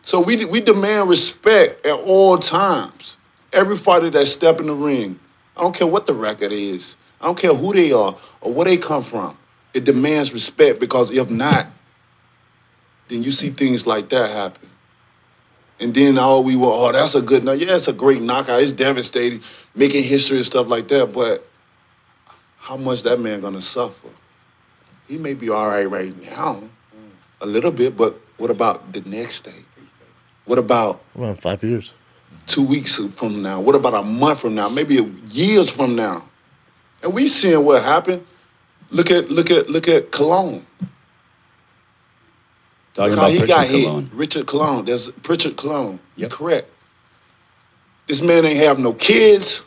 So 0.03 0.21
we 0.21 0.45
we 0.45 0.61
demand 0.61 1.09
respect 1.09 1.85
at 1.87 1.99
all 1.99 2.39
times. 2.39 3.17
Every 3.53 3.77
fighter 3.77 4.11
that 4.11 4.27
step 4.29 4.61
in 4.61 4.67
the 4.67 4.75
ring, 4.75 5.19
I 5.57 5.63
don't 5.63 5.75
care 5.75 5.87
what 5.87 6.07
the 6.07 6.15
record 6.15 6.53
is. 6.53 6.97
I 7.21 7.27
don't 7.27 7.39
care 7.39 7.55
who 7.55 7.73
they 7.73 7.93
are 7.93 8.17
or 8.41 8.53
where 8.53 8.65
they 8.65 8.77
come 8.77 9.03
from. 9.03 9.37
It 9.75 9.85
demands 9.85 10.33
respect 10.33 10.81
because 10.81 11.11
if 11.11 11.31
not, 11.31 11.67
then 13.09 13.23
you 13.23 13.33
see 13.33 13.51
things 13.51 13.87
like 13.87 14.09
that 14.11 14.31
happen. 14.31 14.69
And 15.81 15.95
then 15.95 16.17
all 16.19 16.45
we 16.45 16.55
were, 16.57 16.69
oh, 16.69 16.93
that's 16.93 17.15
a 17.15 17.23
good 17.23 17.43
knock. 17.45 17.59
Yeah, 17.59 17.75
it's 17.75 17.89
a 17.89 17.93
great 17.93 18.23
knockout. 18.23 18.63
It's 18.63 18.73
devastating, 18.73 19.41
making 19.75 20.05
history 20.05 20.37
and 20.37 20.47
stuff 20.47 20.69
like 20.69 20.89
that. 20.89 21.13
But 21.13 21.47
how 22.59 22.77
much 22.77 23.03
that 23.03 23.19
man 23.19 23.41
gonna 23.41 23.61
suffer? 23.61 24.09
He 25.09 25.19
may 25.19 25.35
be 25.35 25.49
all 25.49 25.67
right 25.69 25.91
right 25.91 26.15
now, 26.23 26.63
a 27.41 27.47
little 27.47 27.73
bit, 27.73 27.97
but 27.97 28.17
what 28.37 28.51
about 28.51 28.93
the 28.93 29.01
next 29.03 29.41
day? 29.45 29.65
What 30.45 30.59
about 30.59 31.03
Around 31.17 31.41
five 31.41 31.63
years. 31.65 31.93
two 32.47 32.65
weeks 32.65 32.97
from 33.17 33.43
now? 33.43 33.61
What 33.61 33.75
about 33.75 33.95
a 33.95 34.03
month 34.03 34.41
from 34.41 34.55
now? 34.55 34.69
Maybe 34.69 34.97
years 35.29 35.69
from 35.69 35.97
now? 35.97 36.25
And 37.03 37.13
we 37.13 37.27
seeing 37.27 37.65
what 37.65 37.83
happened. 37.83 38.25
Look 38.93 39.11
at 39.11 39.31
look 39.31 39.51
at 39.51 39.71
look 39.71 39.89
at 39.89 40.13
Cologne. 40.13 40.65
Talking 42.93 43.13
Look 43.13 43.19
how 43.19 43.25
about 43.25 43.33
he 43.33 43.39
Prichard 43.39 43.57
got 43.57 43.67
hit. 43.67 43.85
Cologne. 43.85 44.11
Richard 44.13 44.47
Cologne. 44.47 44.85
That's 44.85 45.11
Prichard 45.23 45.57
Cologne. 45.57 45.99
You're 46.17 46.29
correct. 46.29 46.69
This 48.07 48.21
man 48.21 48.45
ain't 48.45 48.59
have 48.59 48.79
no 48.79 48.93
kids. 48.93 49.63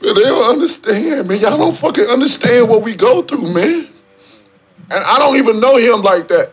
They 0.00 0.12
don't 0.22 0.48
understand, 0.48 1.28
man. 1.28 1.40
Y'all 1.40 1.58
don't 1.58 1.76
fucking 1.76 2.06
understand 2.06 2.68
what 2.68 2.82
we 2.82 2.94
go 2.94 3.22
through, 3.22 3.52
man. 3.52 3.88
And 4.90 5.04
I 5.04 5.18
don't 5.18 5.36
even 5.36 5.58
know 5.58 5.76
him 5.76 6.02
like 6.02 6.28
that. 6.28 6.52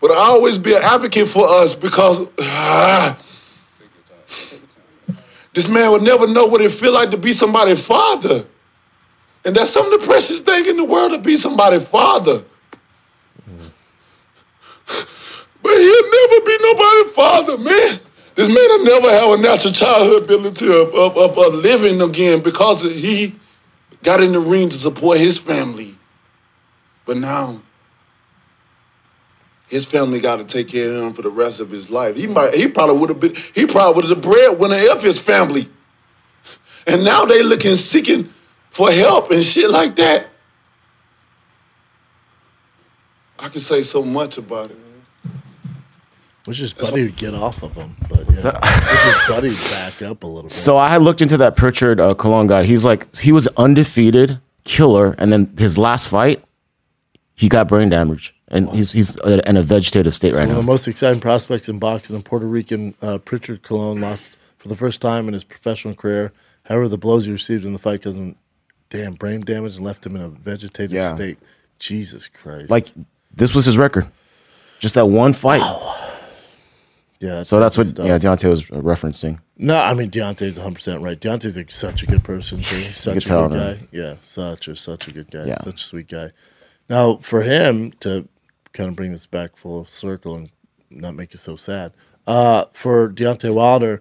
But 0.00 0.12
I 0.12 0.14
always 0.14 0.58
be 0.58 0.74
an 0.74 0.82
advocate 0.82 1.28
for 1.28 1.46
us 1.46 1.74
because 1.74 2.22
ah, 2.40 3.18
this 5.58 5.68
man 5.68 5.90
would 5.90 6.02
never 6.02 6.28
know 6.28 6.46
what 6.46 6.60
it 6.60 6.70
feel 6.70 6.92
like 6.92 7.10
to 7.10 7.16
be 7.16 7.32
somebody's 7.32 7.84
father. 7.84 8.46
And 9.44 9.56
that's 9.56 9.72
some 9.72 9.92
of 9.92 10.00
the 10.00 10.06
precious 10.06 10.38
thing 10.38 10.66
in 10.66 10.76
the 10.76 10.84
world 10.84 11.10
to 11.10 11.18
be 11.18 11.36
somebody's 11.36 11.84
father. 11.84 12.44
Mm. 13.50 13.70
But 15.60 15.72
he'll 15.72 16.10
never 16.10 16.46
be 16.46 16.58
nobody's 16.60 17.12
father, 17.12 17.58
man. 17.58 17.98
This 18.36 18.46
man 18.46 18.56
will 18.56 18.84
never 18.84 19.10
have 19.10 19.36
a 19.36 19.42
natural 19.42 19.74
childhood 19.74 20.22
ability 20.22 20.66
of, 20.66 20.94
of, 20.94 21.16
of, 21.16 21.36
of 21.36 21.54
living 21.54 22.00
again 22.02 22.40
because 22.40 22.82
he 22.82 23.34
got 24.04 24.22
in 24.22 24.34
the 24.34 24.38
ring 24.38 24.68
to 24.68 24.76
support 24.76 25.18
his 25.18 25.38
family. 25.38 25.98
But 27.04 27.16
now, 27.16 27.60
his 29.68 29.84
family 29.84 30.20
got 30.20 30.36
to 30.36 30.44
take 30.44 30.68
care 30.68 30.92
of 30.94 31.02
him 31.02 31.12
for 31.12 31.22
the 31.22 31.30
rest 31.30 31.60
of 31.60 31.70
his 31.70 31.90
life. 31.90 32.16
He 32.16 32.26
might, 32.26 32.54
he 32.54 32.68
probably 32.68 32.98
would 32.98 33.10
have 33.10 33.20
been, 33.20 33.34
he 33.54 33.66
probably 33.66 33.94
would 33.94 34.08
have 34.08 34.22
the 34.22 34.28
breadwinner 34.28 34.90
of 34.90 35.02
his 35.02 35.18
family. 35.18 35.68
And 36.86 37.04
now 37.04 37.24
they 37.24 37.42
looking, 37.42 37.74
seeking 37.74 38.32
for 38.70 38.90
help 38.90 39.30
and 39.30 39.44
shit 39.44 39.70
like 39.70 39.96
that. 39.96 40.28
I 43.38 43.48
can 43.48 43.60
say 43.60 43.82
so 43.82 44.02
much 44.02 44.38
about 44.38 44.70
it. 44.70 44.78
Wish 46.46 46.58
his 46.58 46.72
buddy 46.72 47.02
would 47.02 47.16
get 47.16 47.34
off 47.34 47.62
of 47.62 47.74
him, 47.74 47.94
but 48.08 48.20
yeah. 48.20 48.24
wish 48.24 49.14
his 49.14 49.28
buddy 49.28 49.54
back 49.54 50.00
up 50.00 50.22
a 50.22 50.26
little 50.26 50.44
bit. 50.44 50.50
So 50.50 50.78
I 50.78 50.88
had 50.88 51.02
looked 51.02 51.20
into 51.20 51.36
that 51.36 51.56
Prichard 51.56 52.00
uh, 52.00 52.14
Cologne 52.14 52.46
guy. 52.46 52.64
He's 52.64 52.86
like 52.86 53.14
he 53.16 53.32
was 53.32 53.46
undefeated 53.58 54.40
killer, 54.64 55.14
and 55.18 55.30
then 55.30 55.54
his 55.58 55.76
last 55.76 56.08
fight, 56.08 56.42
he 57.34 57.50
got 57.50 57.68
brain 57.68 57.90
damage, 57.90 58.34
and 58.50 58.70
he's 58.70 58.92
he's 58.92 59.16
uh, 59.20 59.40
in 59.46 59.56
a 59.56 59.62
vegetative 59.62 60.14
state 60.14 60.32
right 60.34 60.40
now. 60.48 60.54
One 60.54 60.58
of 60.60 60.64
the 60.66 60.72
most 60.72 60.88
exciting 60.88 61.20
prospects 61.20 61.68
in 61.68 61.78
boxing, 61.78 62.16
the 62.16 62.22
Puerto 62.22 62.46
Rican 62.46 62.94
uh, 63.02 63.18
Prichard 63.18 63.62
Colon 63.62 64.00
lost 64.00 64.36
for 64.56 64.68
the 64.68 64.76
first 64.76 65.00
time 65.00 65.28
in 65.28 65.34
his 65.34 65.44
professional 65.44 65.94
career. 65.94 66.32
However, 66.64 66.88
the 66.88 66.98
blows 66.98 67.24
he 67.26 67.32
received 67.32 67.64
in 67.64 67.72
the 67.72 67.78
fight 67.78 68.02
caused 68.02 68.16
him 68.16 68.36
damn 68.90 69.14
brain 69.14 69.40
damage 69.42 69.76
and 69.76 69.84
left 69.84 70.04
him 70.04 70.16
in 70.16 70.22
a 70.22 70.28
vegetative 70.28 70.92
Yeah. 70.92 71.14
state. 71.14 71.38
Jesus 71.78 72.26
Christ! 72.28 72.68
Like 72.70 72.88
this 73.34 73.54
was 73.54 73.64
his 73.66 73.78
record, 73.78 74.06
just 74.80 74.94
that 74.96 75.06
one 75.06 75.32
fight. 75.32 75.62
yeah. 77.20 77.42
So 77.42 77.60
that's 77.60 77.76
what 77.78 77.86
stuff. 77.86 78.06
yeah 78.06 78.18
Deontay 78.18 78.48
was 78.48 78.68
referencing. 78.68 79.38
No, 79.56 79.76
I 79.80 79.94
mean 79.94 80.10
Deontay's 80.10 80.56
100 80.56 80.74
percent 80.74 81.02
right. 81.02 81.18
Deontay's 81.20 81.56
like 81.56 81.70
such 81.70 82.02
a 82.02 82.06
good 82.06 82.24
person 82.24 82.58
too. 82.62 82.76
He's 82.76 82.96
such 82.98 83.16
a 83.16 83.20
tell, 83.20 83.48
good 83.48 83.56
man. 83.58 83.76
guy. 83.76 83.88
Yeah, 83.92 84.14
such 84.22 84.68
a 84.68 84.76
such 84.76 85.08
a 85.08 85.12
good 85.12 85.30
guy. 85.30 85.44
Yeah. 85.46 85.58
Such 85.58 85.82
a 85.82 85.84
sweet 85.84 86.08
guy. 86.08 86.30
Now 86.88 87.16
for 87.18 87.42
him 87.42 87.92
to 88.00 88.28
kind 88.78 88.88
of 88.88 88.96
bring 88.96 89.10
this 89.10 89.26
back 89.26 89.56
full 89.56 89.84
circle 89.86 90.36
and 90.36 90.50
not 90.88 91.16
make 91.16 91.32
you 91.32 91.38
so 91.38 91.56
sad. 91.56 91.92
Uh, 92.28 92.64
for 92.72 93.08
Deontay 93.08 93.52
Wilder, 93.52 94.00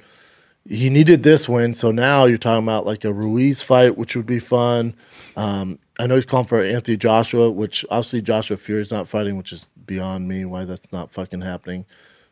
he 0.69 0.91
needed 0.91 1.23
this 1.23 1.49
win. 1.49 1.73
So 1.73 1.89
now 1.89 2.25
you're 2.25 2.37
talking 2.37 2.63
about 2.63 2.85
like 2.85 3.03
a 3.03 3.11
Ruiz 3.11 3.63
fight, 3.63 3.97
which 3.97 4.15
would 4.15 4.27
be 4.27 4.37
fun. 4.37 4.93
Um, 5.35 5.79
I 5.99 6.05
know 6.05 6.13
he's 6.15 6.25
calling 6.25 6.45
for 6.45 6.61
Anthony 6.61 6.95
Joshua, 6.95 7.49
which 7.49 7.83
obviously 7.89 8.21
Joshua 8.21 8.57
Fury's 8.57 8.91
not 8.91 9.07
fighting, 9.07 9.35
which 9.35 9.51
is 9.51 9.65
beyond 9.87 10.27
me 10.27 10.45
why 10.45 10.65
that's 10.65 10.91
not 10.91 11.09
fucking 11.09 11.41
happening. 11.41 11.85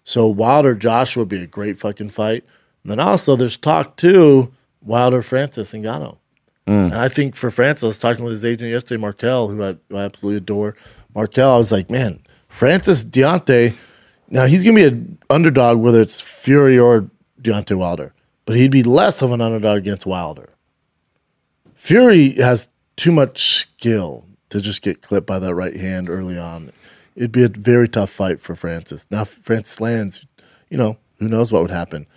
So 0.03 0.27
Wilder 0.27 0.75
Joshua 0.75 1.21
would 1.21 1.29
be 1.29 1.41
a 1.41 1.47
great 1.47 1.79
fucking 1.79 2.11
fight. 2.11 2.43
And 2.83 2.91
then 2.91 2.99
also 2.99 3.35
there's 3.35 3.57
talk 3.57 3.97
too 3.97 4.53
Wilder 4.83 5.23
Francis 5.23 5.73
Ngannou. 5.73 6.17
Mm. 6.67 6.85
And 6.85 6.95
I 6.95 7.09
think 7.09 7.35
for 7.35 7.49
Francis, 7.49 7.83
I 7.83 7.87
was 7.87 7.99
talking 7.99 8.23
with 8.23 8.33
his 8.33 8.45
agent 8.45 8.69
yesterday, 8.69 9.01
Marquel, 9.01 9.47
who 9.47 9.63
I, 9.63 9.77
who 9.89 9.97
I 9.97 10.03
absolutely 10.03 10.37
adore. 10.37 10.75
Marquel, 11.15 11.55
I 11.55 11.57
was 11.57 11.71
like, 11.71 11.89
man, 11.89 12.21
Francis 12.55 13.05
Deontay. 13.05 13.75
Now 14.29 14.45
he's 14.45 14.63
gonna 14.63 14.75
be 14.75 14.85
an 14.85 15.17
underdog 15.29 15.79
whether 15.79 16.01
it's 16.01 16.21
Fury 16.21 16.79
or 16.79 17.09
Deontay 17.41 17.77
Wilder, 17.77 18.13
but 18.45 18.55
he'd 18.55 18.71
be 18.71 18.81
less 18.83 19.21
of 19.21 19.31
an 19.31 19.41
underdog 19.41 19.79
against 19.79 20.05
Wilder. 20.05 20.49
Fury 21.75 22.31
has 22.35 22.69
too 22.95 23.11
much 23.11 23.43
skill 23.43 24.25
to 24.49 24.61
just 24.61 24.81
get 24.81 25.01
clipped 25.01 25.27
by 25.27 25.37
that 25.39 25.53
right 25.53 25.75
hand 25.75 26.09
early 26.09 26.37
on. 26.37 26.71
It'd 27.15 27.31
be 27.31 27.43
a 27.43 27.49
very 27.49 27.87
tough 27.89 28.09
fight 28.09 28.39
for 28.39 28.55
Francis. 28.55 29.05
Now, 29.11 29.25
Francis 29.25 29.79
lands, 29.79 30.25
you 30.69 30.77
know, 30.77 30.97
who 31.19 31.27
knows 31.27 31.51
what 31.51 31.61
would 31.61 31.71
happen. 31.71 32.07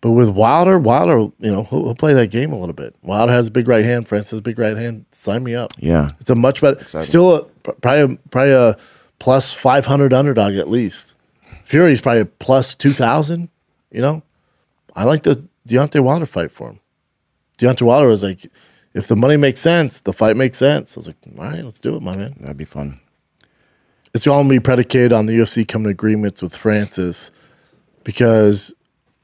But 0.00 0.12
with 0.12 0.30
Wilder, 0.30 0.78
Wilder, 0.78 1.18
you 1.38 1.52
know, 1.52 1.64
he'll, 1.64 1.84
he'll 1.84 1.94
play 1.94 2.12
that 2.12 2.30
game 2.30 2.52
a 2.52 2.58
little 2.58 2.72
bit. 2.74 2.94
Wilder 3.02 3.32
has 3.32 3.48
a 3.48 3.50
big 3.52 3.68
right 3.68 3.84
hand. 3.84 4.08
Francis 4.08 4.30
has 4.30 4.38
a 4.38 4.42
big 4.42 4.58
right 4.58 4.76
hand. 4.76 5.06
Sign 5.12 5.44
me 5.44 5.54
up. 5.54 5.72
Yeah. 5.78 6.10
It's 6.20 6.30
a 6.30 6.34
much 6.34 6.60
better, 6.60 6.80
Exciting. 6.80 7.06
still 7.06 7.34
a, 7.36 7.44
probably, 7.44 8.00
a, 8.14 8.18
probably 8.30 8.52
a 8.52 8.76
plus 9.22 9.54
500 9.54 10.12
underdog 10.12 10.56
at 10.56 10.68
least. 10.68 11.14
Fury's 11.62 12.00
probably 12.00 12.24
plus 12.24 12.74
2,000, 12.74 13.48
you 13.92 14.00
know? 14.00 14.20
I 14.96 15.04
like 15.04 15.22
the 15.22 15.44
Deontay 15.68 16.00
Wilder 16.00 16.26
fight 16.26 16.50
for 16.50 16.70
him. 16.70 16.80
Deontay 17.56 17.82
Wilder 17.82 18.08
was 18.08 18.24
like, 18.24 18.50
if 18.94 19.06
the 19.06 19.14
money 19.14 19.36
makes 19.36 19.60
sense, 19.60 20.00
the 20.00 20.12
fight 20.12 20.36
makes 20.36 20.58
sense. 20.58 20.96
I 20.96 21.00
was 21.00 21.06
like, 21.06 21.16
all 21.38 21.44
right, 21.44 21.64
let's 21.64 21.78
do 21.78 21.94
it, 21.94 22.02
my 22.02 22.16
man. 22.16 22.34
That'd 22.40 22.56
be 22.56 22.64
fun. 22.64 22.98
It's 24.12 24.26
all 24.26 24.40
gonna 24.40 24.48
be 24.48 24.58
predicated 24.58 25.12
on 25.12 25.26
the 25.26 25.38
UFC 25.38 25.68
coming 25.68 25.84
to 25.84 25.90
agreements 25.90 26.42
with 26.42 26.56
Francis 26.56 27.30
because 28.02 28.74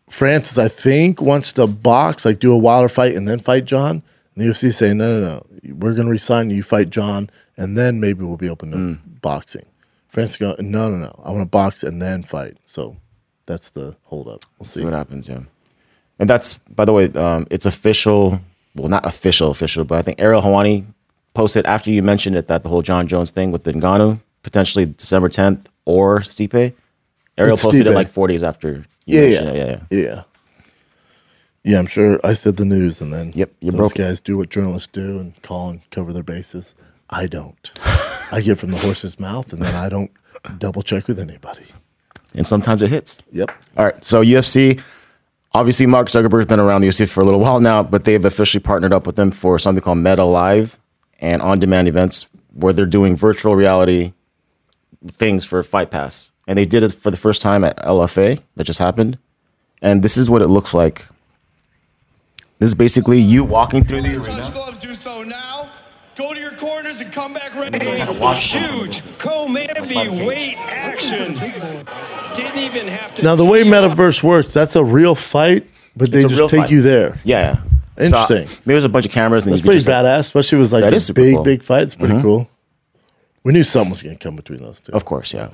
Francis, 0.09 0.59
I 0.59 0.69
think, 0.69 1.21
wants 1.21 1.53
to 1.55 1.67
box, 1.67 2.25
like 2.25 2.39
do 2.39 2.53
a 2.53 2.57
Wilder 2.57 2.89
fight 2.89 3.17
and 3.17 3.27
then 3.27 3.41
fight 3.41 3.65
Jon. 3.65 4.05
And 4.37 4.45
the 4.45 4.45
UFC 4.45 4.65
is 4.67 4.77
saying, 4.77 4.99
no, 4.99 5.21
no, 5.21 5.27
no, 5.27 5.75
we're 5.75 5.95
gonna 5.95 6.09
resign 6.09 6.51
you, 6.51 6.57
you 6.59 6.63
fight 6.63 6.89
Jon, 6.89 7.31
and 7.57 7.77
then 7.77 7.99
maybe 7.99 8.23
we'll 8.23 8.37
be 8.37 8.49
open 8.49 8.71
to 8.71 8.77
hmm. 8.77 8.93
boxing. 9.21 9.67
Francis 10.19 10.37
go, 10.37 10.57
no, 10.59 10.91
no, 10.91 10.97
no, 10.97 11.23
I 11.25 11.31
want 11.31 11.43
to 11.43 11.47
box 11.47 11.85
and 11.85 12.03
then 12.03 12.25
fight. 12.25 12.57
So 12.67 12.97
that's 13.47 13.71
the 13.71 13.97
holdup. 14.03 14.41
We'll 14.59 14.67
see. 14.67 14.81
See 14.81 14.85
what 14.85 14.93
happens, 14.93 15.29
yeah. 15.29 15.43
And 16.19 16.29
that's, 16.29 16.59
by 16.59 16.85
the 16.85 16.93
way, 16.93 17.05
um, 17.13 17.47
it's 17.53 17.67
official. 17.67 18.41
Well, 18.75 18.89
not 18.89 19.07
official, 19.07 19.53
official, 19.53 19.85
but 19.85 19.97
I 19.97 20.03
think 20.03 20.21
Ariel 20.21 20.43
Helwani 20.43 20.87
posted 21.35 21.67
after 21.67 21.93
you 21.93 22.03
mentioned 22.03 22.35
it 22.35 22.49
that 22.49 22.65
the 22.65 22.69
whole 22.69 22.83
Jon 22.83 23.07
Jones 23.07 23.31
thing 23.31 23.53
with 23.53 23.63
the 23.63 23.73
Ngannou, 23.73 24.19
potentially 24.43 24.87
December 24.87 25.29
10th 25.29 25.67
or 25.85 26.19
Stipe. 26.19 26.75
Ariel 27.37 27.55
It's 27.55 27.63
posted 27.63 27.87
it 27.87 27.93
like 27.93 28.09
four 28.09 28.27
days 28.27 28.43
after 28.43 28.87
you 29.07 29.21
Yeah, 29.21 29.21
mentioned 29.21 29.47
yeah, 29.47 29.53
it. 29.53 29.81
Yeah, 29.93 29.99
yeah, 29.99 30.05
yeah. 30.05 30.23
Yeah, 31.63 31.79
I'm 31.79 31.87
sure 31.87 32.19
I 32.25 32.33
said 32.35 32.57
the 32.57 32.65
news, 32.65 33.01
and 33.01 33.13
then 33.13 33.33
Yep, 33.37 33.53
you 33.61 33.71
those 33.71 33.79
broke 33.79 33.95
guys 33.95 34.21
do 34.21 34.37
what 34.37 34.49
journalists 34.49 34.89
do 34.91 35.21
and 35.21 35.41
call 35.43 35.71
and 35.71 35.91
cover 35.91 36.13
their 36.13 36.25
bases. 36.25 36.75
I 37.09 37.29
don't. 37.29 37.71
I 38.31 38.41
get 38.41 38.59
from 38.59 38.71
the 38.71 38.79
horse's 38.79 39.19
mouth, 39.19 39.53
and 39.53 39.63
then 39.63 39.75
I 39.75 39.89
don't 39.89 40.11
double 40.59 40.83
check 40.83 41.09
with 41.09 41.19
anybody. 41.19 41.67
And 42.35 42.47
sometimes 42.47 42.83
it 42.83 42.91
hits. 42.91 43.23
Yep. 43.33 43.51
All 43.77 43.85
right. 43.87 44.05
So 44.05 44.23
UFC, 44.23 44.81
obviously 45.53 45.87
Mark 45.87 46.09
Zuckerberg's 46.09 46.47
been 46.47 46.61
around 46.61 46.83
the 46.83 46.89
UFC 46.89 47.09
for 47.09 47.21
a 47.21 47.25
little 47.25 47.41
while 47.41 47.61
now, 47.61 47.83
but 47.83 48.05
they've 48.05 48.25
officially 48.25 48.63
partnered 48.63 48.93
up 48.93 49.07
with 49.07 49.17
them 49.17 49.31
for 49.31 49.59
something 49.59 49.83
called 49.83 49.99
Meta 49.99 50.25
Live 50.25 50.79
and 51.21 51.43
on-demand 51.43 51.89
events 51.89 52.29
where 52.53 52.73
they're 52.73 52.87
doing 52.87 53.17
virtual 53.17 53.57
reality 53.57 54.13
things 55.13 55.45
for 55.45 55.63
Fight 55.63 55.91
Pass. 55.91 56.33
And 56.47 56.59
they 56.59 56.65
did 56.65 56.83
it 56.83 56.93
for 56.93 57.11
the 57.11 57.17
first 57.17 57.43
time 57.43 57.65
at 57.65 57.77
LFA 57.79 58.41
that 58.57 58.65
just 58.65 58.79
happened. 58.79 59.19
And 59.81 60.03
this 60.03 60.17
is 60.17 60.29
what 60.29 60.43
it 60.43 60.49
looks 60.49 60.75
like. 60.75 61.07
This 62.59 62.69
is 62.69 62.75
basically 62.75 63.21
you 63.21 63.45
walking 63.45 63.85
through 63.85 64.03
the 64.03 64.17
arena. 64.17 64.43
Touch 64.43 64.53
gloves, 64.53 64.79
do 64.79 64.95
so 64.95 65.23
now. 65.23 65.58
Go 66.19 66.35
to 66.35 66.41
your 66.41 66.51
corners 66.57 67.01
and 67.01 67.13
come 67.13 67.33
back 67.33 67.55
ready. 67.55 67.79
Huge 67.79 69.03
co-heavyweight 69.21 70.57
action. 70.59 71.35
Didn't 72.35 72.59
even 72.59 72.89
have 72.89 73.15
to. 73.15 73.23
Now, 73.23 73.37
the 73.37 73.45
way 73.45 73.63
Metaverse 73.63 74.21
works, 74.23 74.53
that's 74.53 74.75
a 74.75 74.83
real 74.85 75.15
fight, 75.15 75.65
but 75.97 76.11
they 76.11 76.19
It's 76.19 76.33
a 76.33 76.37
just 76.37 76.51
take 76.51 76.61
fight. 76.63 76.71
you 76.73 76.83
there. 76.83 77.19
Yeah. 77.23 77.63
yeah. 77.99 78.05
Interesting. 78.05 78.47
So, 78.49 78.61
maybe 78.65 78.75
there's 78.75 78.85
a 78.85 78.89
bunch 78.89 79.07
of 79.07 79.13
cameras 79.13 79.47
and 79.47 79.53
That's 79.53 79.61
you 79.61 79.63
could 79.63 79.69
pretty 79.69 79.79
just 79.85 79.89
like- 79.89 80.05
badass, 80.05 80.19
especially 80.21 80.57
if 80.57 80.59
it 80.59 80.61
was 80.61 80.73
like 80.73 80.83
That 80.85 80.93
a 80.93 81.01
super 81.01 81.21
big, 81.21 81.35
cool. 81.37 81.45
big 81.45 81.63
fight. 81.63 81.83
It's 81.85 81.95
pretty 81.95 82.15
Mhm. 82.15 82.23
cool. 82.23 82.49
We 83.45 83.53
knew 83.53 83.63
something 83.65 83.91
was 83.93 84.03
going 84.03 84.17
to 84.19 84.23
come 84.23 84.35
between 84.37 84.61
those 84.61 84.81
two. 84.81 84.93
Of 84.93 85.05
course, 85.05 85.33
yeah. 85.33 85.49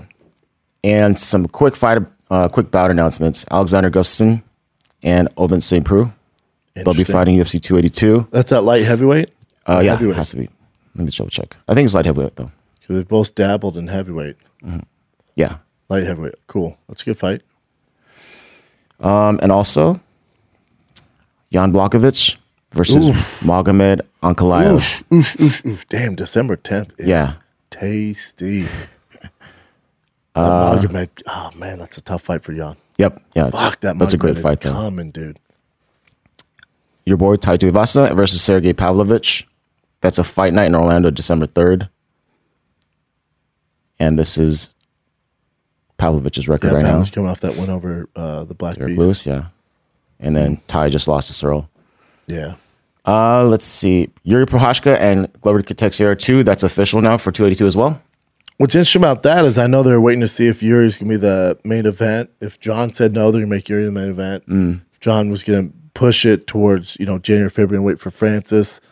And 0.83 1.19
some 1.19 1.47
quick 1.47 1.77
fight, 1.77 1.99
uh, 2.31 2.49
quick 2.49 2.71
bout 2.71 2.91
announcements. 2.91 3.45
Alexander 3.51 3.91
Gustafsson 3.91 4.43
and 5.03 5.29
Ovince 5.37 5.65
St. 5.65 5.85
Preux. 5.85 6.11
They'll 6.75 6.85
be 6.87 6.91
Interesting. 7.01 7.13
fighting 7.13 7.37
UFC 7.37 7.61
282. 7.61 8.27
That's 8.31 8.49
that 8.51 8.63
light 8.63 8.83
heavyweight? 8.85 9.31
Uh, 9.67 9.81
yeah, 9.83 9.93
Heavyweight. 9.93 10.15
it 10.15 10.19
has 10.19 10.31
to 10.31 10.37
be. 10.37 10.49
Let 10.95 11.05
me 11.05 11.11
double 11.11 11.31
check. 11.31 11.57
I 11.69 11.75
think 11.75 11.85
it's 11.87 11.95
light 11.95 12.07
heavyweight 12.07 12.37
though. 12.37 12.51
Because 12.81 12.97
they 12.97 13.03
both 13.05 13.35
dabbled 13.35 13.77
in 13.77 13.89
heavyweight. 13.89 14.37
Yeah. 15.37 15.57
Light 15.89 16.05
heavyweight. 16.05 16.35
Cool. 16.47 16.77
That's 16.89 17.03
a 17.03 17.05
good 17.07 17.19
fight. 17.19 17.43
Um, 19.01 19.39
and 19.43 19.51
also 19.51 20.01
Jan 21.53 21.73
Blachowicz 21.73 22.37
versus 22.73 23.09
Oof. 23.09 23.41
Magomed 23.41 24.01
Ankalaev. 24.23 24.77
Oosh, 24.77 25.03
oosh, 25.11 25.37
oosh, 25.37 25.63
oosh. 25.63 25.89
Damn, 25.89 26.15
December 26.15 26.57
10th 26.57 26.99
is 27.01 27.07
Yeah. 27.09 27.31
tasty. 27.71 28.67
Uh, 30.37 30.77
Magomed, 30.81 31.09
oh 31.29 31.51
man, 31.55 31.79
that's 31.79 31.97
a 31.97 32.01
tough 32.01 32.23
fight 32.23 32.43
for 32.43 32.53
Jan. 32.53 32.75
Yep. 32.99 33.23
Yeah. 33.37 33.51
Fuck 33.51 33.79
that. 33.83 33.97
That's 34.01 34.15
a 34.15 34.17
great 34.17 34.37
fight. 34.37 34.61
Coming, 34.61 35.13
dude. 35.13 35.39
Your 37.07 37.17
boy 37.17 37.37
Tai 37.37 37.57
Tuivasa 37.57 38.13
versus 38.17 38.43
Sergey 38.43 38.73
Pavlovich. 38.73 39.47
That's 40.05 40.19
a 40.19 40.25
fight 40.25 40.53
night 40.53 40.67
in 40.67 40.75
Orlando, 40.75 41.11
December 41.11 41.47
3rd. 41.47 41.89
And 43.99 44.19
this 44.19 44.37
is 44.37 44.75
Pavlovich's 45.97 46.47
record 46.47 46.67
Yeah, 46.67 46.75
right 46.75 46.85
Pavlovich 46.85 47.09
now. 47.11 47.15
coming 47.15 47.31
off 47.31 47.41
that 47.41 47.57
win 47.57 47.71
over 47.71 48.11
uh, 48.15 48.45
the 48.45 48.55
Black 48.55 48.75
Derrick 48.75 48.89
Beast. 48.91 48.99
Lewis, 49.01 49.27
yeah. 49.27 49.47
And 50.21 50.37
then 50.37 50.61
Ty 50.69 50.91
just 50.91 51.09
lost 51.09 51.29
to 51.29 51.47
Ciryl. 51.47 51.69
Yeah. 52.27 52.57
Uh, 53.07 53.45
let's 53.45 53.65
see. 53.65 54.11
Yuri 54.25 54.45
Prochazka 54.45 54.99
and 55.01 55.33
Glover 55.41 55.63
Teixeira 55.63 56.15
2. 56.15 56.45
That's 56.45 56.63
official 56.65 57.01
now 57.01 57.17
for 57.17 57.33
282 57.33 57.67
as 57.67 57.75
well. 57.75 58.03
What's 58.59 58.75
interesting 58.75 59.01
about 59.01 59.23
that 59.23 59.47
is 59.47 59.57
I 59.57 59.69
know 59.69 59.83
they're 59.83 60.03
waiting 60.03 60.21
to 60.21 60.29
see 60.29 60.49
if 60.49 60.63
Yuri's 60.63 60.99
going 60.99 61.09
to 61.11 61.15
be 61.15 61.21
the 61.21 61.59
main 61.65 61.87
event. 61.87 62.29
If 62.43 62.61
Jon 62.61 62.93
said 62.93 63.15
no, 63.15 63.31
they're 63.31 63.41
going 63.41 63.49
to 63.51 63.57
make 63.57 63.71
Yuri 63.71 63.87
the 63.87 63.91
main 63.91 64.11
event. 64.11 64.47
Mm. 64.47 64.83
If 64.93 65.01
Jon 65.01 65.31
was 65.31 65.43
going 65.43 65.71
to 65.71 65.75
push 65.95 66.27
it 66.27 66.47
towards, 66.47 66.99
you 67.01 67.07
know, 67.07 67.19
January, 67.19 67.49
February 67.49 67.79
and 67.79 67.87
wait 67.87 67.99
for 67.99 68.11
Francis, 68.11 68.83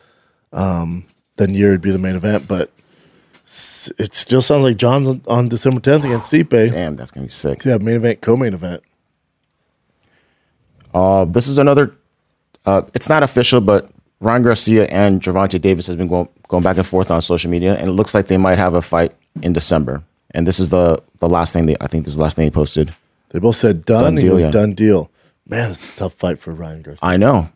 um, 0.52 1.04
then 1.36 1.54
Yuri 1.54 1.72
would 1.72 1.80
be 1.80 1.90
the 1.90 1.98
main 1.98 2.14
event. 2.16 2.46
But 2.48 2.70
s- 3.46 3.90
it 3.98 4.14
still 4.14 4.42
sounds 4.42 4.64
like 4.64 4.76
Jon's 4.76 5.08
on, 5.08 5.22
on 5.26 5.48
December 5.48 5.80
10th 5.80 6.04
against 6.04 6.32
Stipe. 6.32 6.70
Damn, 6.70 6.96
that's 6.96 7.10
going 7.10 7.26
to 7.26 7.28
be 7.30 7.34
sick. 7.34 7.64
Yeah, 7.64 7.78
main 7.78 7.96
event, 7.96 8.20
co-main 8.20 8.54
event. 8.54 8.82
Uh, 10.94 11.24
this 11.24 11.48
is 11.48 11.58
another. 11.58 11.94
Uh, 12.66 12.82
it's 12.94 13.08
not 13.08 13.22
official, 13.22 13.60
but 13.60 13.90
Ryan 14.20 14.42
Garcia 14.42 14.86
and 14.86 15.20
Gervonta 15.20 15.60
Davis 15.60 15.86
has 15.86 15.96
been 15.96 16.08
going 16.08 16.28
going 16.48 16.62
back 16.62 16.76
and 16.76 16.86
forth 16.86 17.10
on 17.10 17.20
social 17.20 17.50
media, 17.50 17.74
and 17.76 17.88
it 17.88 17.92
looks 17.92 18.14
like 18.14 18.26
they 18.26 18.36
might 18.36 18.58
have 18.58 18.74
a 18.74 18.82
fight 18.82 19.12
in 19.42 19.52
December. 19.52 20.02
And 20.34 20.46
this 20.46 20.60
is 20.60 20.70
the 20.70 21.02
the 21.18 21.28
last 21.28 21.52
thing 21.52 21.66
they. 21.66 21.76
I 21.80 21.86
think 21.88 22.04
this 22.04 22.12
is 22.12 22.16
the 22.18 22.22
last 22.22 22.36
thing 22.36 22.44
he 22.44 22.50
posted. 22.50 22.94
They 23.30 23.38
both 23.38 23.56
said 23.56 23.84
done. 23.84 24.04
Done 24.04 24.16
he 24.16 24.22
deal, 24.24 24.38
yeah. 24.40 24.50
done 24.50 24.74
deal. 24.74 25.10
Man, 25.46 25.70
it's 25.70 25.94
a 25.94 25.98
tough 25.98 26.12
fight 26.14 26.38
for 26.38 26.52
Ryan 26.52 26.82
Garcia. 26.82 26.98
I 27.02 27.16
know, 27.16 27.48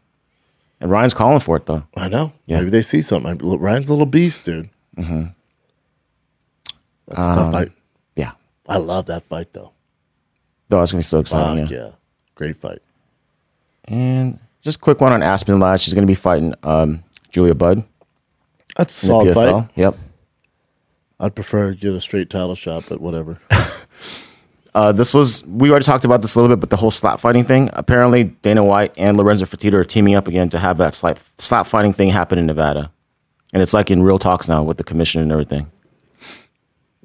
and 0.80 0.90
Ryan's 0.90 1.14
calling 1.14 1.40
for 1.40 1.56
it 1.56 1.66
though. 1.66 1.84
I 1.96 2.08
know. 2.08 2.32
Yeah. 2.46 2.58
Maybe 2.58 2.70
they 2.70 2.82
see 2.82 3.02
something. 3.02 3.38
Ryan's 3.58 3.88
a 3.88 3.92
little 3.92 4.06
beast, 4.06 4.44
dude. 4.44 4.68
Mm-hmm. 4.96 5.24
That's 7.08 7.18
a 7.18 7.22
tough 7.22 7.38
Um, 7.38 7.52
fight. 7.52 7.72
Yeah, 8.16 8.32
I 8.68 8.78
love 8.78 9.06
that 9.06 9.24
fight, 9.24 9.52
though. 9.52 9.72
though 10.68 10.82
it's 10.82 10.92
gonna 10.92 11.00
be 11.00 11.04
so 11.04 11.20
exciting. 11.20 11.66
Yeah. 11.68 11.78
yeah. 11.86 11.90
Great 12.34 12.56
fight. 12.56 12.80
And 13.84 14.38
just 14.62 14.80
quick 14.80 15.00
one 15.00 15.12
on 15.12 15.22
Aspen 15.22 15.60
Ladd. 15.60 15.80
She's 15.80 15.94
gonna 15.94 16.06
be 16.06 16.14
fighting 16.14 16.54
um, 16.62 17.04
Julia 17.30 17.54
Budd. 17.54 17.84
That's 18.76 19.00
a 19.02 19.06
solid 19.06 19.34
PFL. 19.36 19.62
fight. 19.62 19.70
Yep. 19.76 19.96
I'd 21.20 21.34
prefer 21.34 21.70
to 21.70 21.76
get 21.76 21.94
a 21.94 22.00
straight 22.00 22.28
title 22.28 22.54
shot, 22.54 22.84
but 22.88 23.00
whatever. 23.00 23.38
Uh, 24.76 24.92
this 24.92 25.14
was 25.14 25.42
we 25.46 25.70
already 25.70 25.86
talked 25.86 26.04
about 26.04 26.20
this 26.20 26.34
a 26.34 26.38
little 26.40 26.54
bit, 26.54 26.60
but 26.60 26.68
the 26.68 26.76
whole 26.76 26.90
slap 26.90 27.18
fighting 27.18 27.42
thing. 27.42 27.70
Apparently, 27.72 28.24
Dana 28.24 28.62
White 28.62 28.92
and 28.98 29.16
Lorenzo 29.16 29.46
Fertitta 29.46 29.72
are 29.72 29.84
teaming 29.84 30.14
up 30.14 30.28
again 30.28 30.50
to 30.50 30.58
have 30.58 30.76
that 30.76 30.92
slap 30.94 31.18
slap 31.38 31.66
fighting 31.66 31.94
thing 31.94 32.10
happen 32.10 32.38
in 32.38 32.44
Nevada, 32.44 32.90
and 33.54 33.62
it's 33.62 33.72
like 33.72 33.90
in 33.90 34.02
real 34.02 34.18
talks 34.18 34.50
now 34.50 34.62
with 34.62 34.76
the 34.76 34.84
commission 34.84 35.22
and 35.22 35.32
everything. 35.32 35.72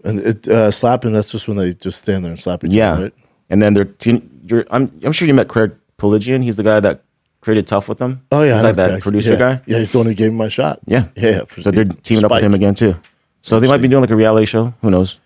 and 0.03 0.19
it, 0.19 0.47
uh, 0.49 0.69
slapping, 0.69 1.13
that's 1.13 1.29
just 1.31 1.47
when 1.47 1.55
they 1.55 1.73
just 1.73 1.99
stand 1.99 2.25
there 2.25 2.31
and 2.33 2.41
slap 2.41 2.61
each 2.65 2.71
Yeah, 2.71 2.91
other, 2.91 3.03
right? 3.03 3.13
and 3.49 3.61
then 3.61 3.73
they're 3.73 3.85
te- 3.85 4.21
you're, 4.47 4.65
I'm 4.69 4.91
I'm 5.05 5.13
sure 5.13 5.25
you 5.25 5.33
met 5.33 5.47
Craig 5.47 5.71
Piligian. 5.97 6.43
He's 6.43 6.57
the 6.57 6.63
guy 6.63 6.81
that 6.81 7.05
created 7.39 7.67
tough 7.67 7.87
with 7.87 7.99
them. 7.99 8.21
Oh 8.33 8.43
yeah, 8.43 8.55
he's 8.55 8.63
like 8.65 8.75
that 8.75 8.89
Craig. 8.89 9.01
producer 9.03 9.31
yeah. 9.33 9.39
guy. 9.39 9.61
Yeah, 9.65 9.77
he's 9.77 9.93
the 9.93 9.97
one 9.99 10.07
who 10.07 10.13
gave 10.13 10.31
me 10.33 10.37
my 10.37 10.49
shot. 10.49 10.79
Yeah, 10.87 11.07
yeah. 11.15 11.45
for- 11.45 11.61
So 11.61 11.71
they're 11.71 11.85
teaming 11.85 12.25
up 12.25 12.31
with 12.31 12.43
him 12.43 12.53
again 12.53 12.73
too. 12.73 12.95
So 13.43 13.61
they 13.61 13.69
might 13.69 13.81
be 13.81 13.87
doing 13.87 14.01
like 14.01 14.11
a 14.11 14.15
reality 14.17 14.45
show. 14.45 14.73
Who 14.81 14.91
knows? 14.91 15.19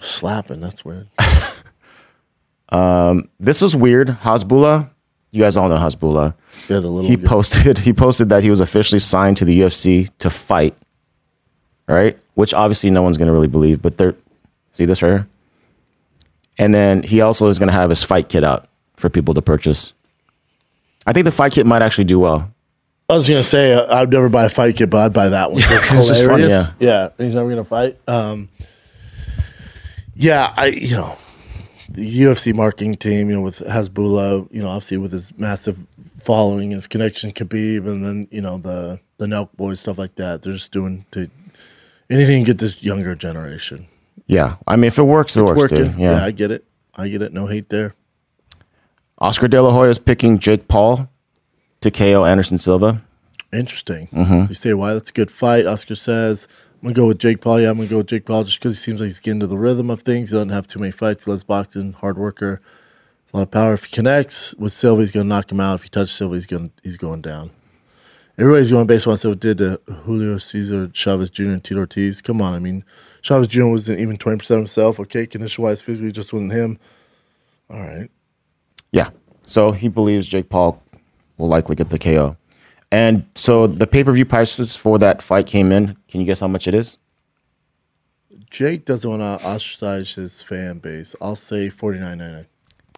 Slapping. 0.00 0.58
That's 0.60 0.84
weird. 0.84 1.06
Um, 2.72 3.28
this 3.38 3.60
was 3.60 3.76
weird. 3.76 4.08
Hasbullah, 4.08 4.90
you 5.30 5.42
guys 5.42 5.56
all 5.56 5.68
know 5.68 5.76
Hasbullah. 5.76 6.34
Yeah, 6.68 6.80
the 6.80 6.88
little. 6.88 7.08
He 7.08 7.16
guy. 7.16 7.28
posted 7.28 7.78
he 7.86 7.92
posted 7.92 8.30
that 8.30 8.42
he 8.42 8.50
was 8.50 8.60
officially 8.60 8.98
signed 8.98 9.36
to 9.36 9.44
the 9.44 9.60
UFC 9.60 10.08
to 10.18 10.30
fight. 10.30 10.76
Right? 11.86 12.18
Which 12.34 12.54
obviously 12.54 12.90
no 12.90 13.02
one's 13.02 13.18
gonna 13.18 13.32
really 13.32 13.48
believe, 13.48 13.82
but 13.82 13.98
they're 13.98 14.16
see 14.70 14.86
this 14.86 15.02
right 15.02 15.10
here? 15.10 15.28
And 16.58 16.74
then 16.74 17.02
he 17.02 17.20
also 17.20 17.48
is 17.48 17.58
gonna 17.58 17.72
have 17.72 17.90
his 17.90 18.02
fight 18.02 18.28
kit 18.28 18.42
out 18.42 18.68
for 18.96 19.10
people 19.10 19.34
to 19.34 19.42
purchase. 19.42 19.92
I 21.06 21.12
think 21.12 21.24
the 21.24 21.32
fight 21.32 21.52
kit 21.52 21.66
might 21.66 21.82
actually 21.82 22.04
do 22.04 22.18
well. 22.18 22.50
I 23.10 23.14
was 23.14 23.28
gonna 23.28 23.42
say 23.42 23.74
uh, 23.74 24.00
I'd 24.00 24.10
never 24.10 24.30
buy 24.30 24.44
a 24.44 24.48
fight 24.48 24.76
kit, 24.76 24.88
but 24.88 24.98
I'd 24.98 25.12
buy 25.12 25.28
that 25.28 25.52
one. 25.52 25.60
It's 25.66 25.88
just 25.90 26.08
funny, 26.24 26.42
hilarious. 26.44 26.72
yeah. 26.78 27.10
he's 27.18 27.34
never 27.34 27.50
gonna 27.50 27.64
fight. 27.64 27.98
Um, 28.08 28.48
yeah, 30.14 30.54
I 30.56 30.66
you 30.66 30.96
know 30.96 31.18
the 31.94 32.20
UFC 32.22 32.54
marketing 32.54 32.96
team, 32.96 33.28
you 33.28 33.34
know, 33.36 33.40
with 33.42 33.58
Hasbullah, 33.58 34.48
you 34.52 34.62
know, 34.62 34.68
obviously 34.68 34.96
with 34.98 35.12
his 35.12 35.36
massive 35.38 35.78
following, 36.18 36.70
his 36.70 36.86
connection 36.86 37.32
to 37.32 37.44
Khabib, 37.44 37.86
and 37.88 38.04
then 38.04 38.28
you 38.30 38.40
know 38.40 38.58
the 38.58 39.00
the 39.18 39.26
Nelk 39.26 39.50
boys, 39.56 39.80
stuff 39.80 39.98
like 39.98 40.14
that. 40.16 40.42
They're 40.42 40.52
just 40.54 40.72
doing 40.72 41.04
to 41.12 41.28
anything 42.10 42.44
to 42.44 42.50
get 42.52 42.58
this 42.58 42.82
younger 42.82 43.14
generation. 43.14 43.86
Yeah. 44.26 44.56
I 44.66 44.76
mean 44.76 44.88
if 44.88 44.98
it 44.98 45.02
works, 45.04 45.36
it 45.36 45.40
It's 45.40 45.48
works, 45.48 45.72
working. 45.72 45.92
dude. 45.92 46.00
Yeah. 46.00 46.24
I 46.24 46.30
get 46.30 46.50
it. 46.50 46.64
I 46.94 47.08
get 47.08 47.22
it. 47.22 47.32
No 47.32 47.46
hate 47.46 47.68
there. 47.70 47.94
Oscar 49.18 49.48
De 49.48 49.60
La 49.62 49.70
Hoya 49.72 49.90
is 49.90 49.98
picking 49.98 50.38
Jake 50.38 50.68
Paul 50.68 51.08
to 51.80 51.90
KO 51.90 52.24
Anderson 52.24 52.58
Silva. 52.58 53.02
Interesting. 53.52 54.08
Mhm. 54.12 54.48
You 54.48 54.54
say 54.54 54.74
why? 54.74 54.94
That's 54.94 55.10
a 55.10 55.12
good 55.12 55.30
fight. 55.30 55.66
Oscar 55.66 55.94
says, 55.94 56.48
I'm 56.82 56.88
gonna 56.88 56.94
go 56.94 57.06
with 57.06 57.20
Jake 57.20 57.40
Paul. 57.40 57.60
Yeah, 57.60 57.70
I'm 57.70 57.76
gonna 57.76 57.88
go 57.88 57.98
with 57.98 58.08
Jake 58.08 58.26
Paul 58.26 58.42
just 58.42 58.58
because 58.58 58.72
he 58.76 58.82
seems 58.82 59.00
like 59.00 59.06
he's 59.06 59.20
getting 59.20 59.38
to 59.38 59.46
the 59.46 59.56
rhythm 59.56 59.88
of 59.88 60.02
things. 60.02 60.30
He 60.30 60.34
doesn't 60.34 60.48
have 60.48 60.66
too 60.66 60.80
many 60.80 60.90
fights. 60.90 61.28
Loves 61.28 61.44
boxing, 61.44 61.92
hard 61.92 62.18
worker, 62.18 62.60
a 63.32 63.36
lot 63.36 63.42
of 63.44 63.52
power. 63.52 63.74
If 63.74 63.84
he 63.84 63.92
connects 63.92 64.52
with 64.56 64.72
Silva, 64.72 65.02
he's 65.02 65.12
gonna 65.12 65.28
knock 65.28 65.52
him 65.52 65.60
out. 65.60 65.76
If 65.76 65.84
he 65.84 65.88
touches 65.88 66.10
Silva, 66.10 66.34
he's 66.34 66.46
going 66.46 66.72
he's 66.82 66.96
going 66.96 67.22
down. 67.22 67.52
Everybody's 68.36 68.72
going 68.72 68.88
based 68.88 69.06
on 69.06 69.12
what 69.16 69.38
did 69.38 69.58
to 69.58 69.80
Julio 69.86 70.38
Cesar 70.38 70.88
Chavez 70.88 71.30
Jr. 71.30 71.44
and 71.44 71.62
Tito 71.62 71.80
Ortiz. 71.80 72.20
Come 72.20 72.42
on, 72.42 72.52
I 72.52 72.58
mean, 72.58 72.82
Chavez 73.20 73.46
Jr. 73.46 73.66
wasn't 73.66 74.00
even 74.00 74.16
twenty 74.16 74.38
percent 74.38 74.58
himself. 74.58 74.98
Okay, 74.98 75.24
condition 75.24 75.62
wise, 75.62 75.82
physically, 75.82 76.10
just 76.10 76.32
wasn't 76.32 76.50
him. 76.50 76.80
All 77.70 77.78
right. 77.78 78.10
Yeah. 78.90 79.10
So 79.44 79.70
he 79.70 79.86
believes 79.86 80.26
Jake 80.26 80.48
Paul 80.48 80.82
will 81.38 81.48
likely 81.48 81.76
get 81.76 81.90
the 81.90 81.98
KO. 81.98 82.36
And 82.92 83.24
so 83.34 83.66
the 83.66 83.86
pay 83.86 84.04
per 84.04 84.12
view 84.12 84.26
prices 84.26 84.76
for 84.76 84.98
that 84.98 85.22
fight 85.22 85.46
came 85.46 85.72
in. 85.72 85.96
Can 86.08 86.20
you 86.20 86.26
guess 86.26 86.40
how 86.40 86.46
much 86.48 86.68
it 86.68 86.74
is? 86.74 86.98
Jake 88.50 88.84
doesn't 88.84 89.08
want 89.08 89.22
to 89.22 89.46
ostracize 89.46 90.14
his 90.14 90.42
fan 90.42 90.78
base. 90.78 91.16
I'll 91.20 91.34
say 91.34 91.70
forty 91.70 91.98
nine 91.98 92.18
ninety 92.18 92.34
nine. 92.34 92.46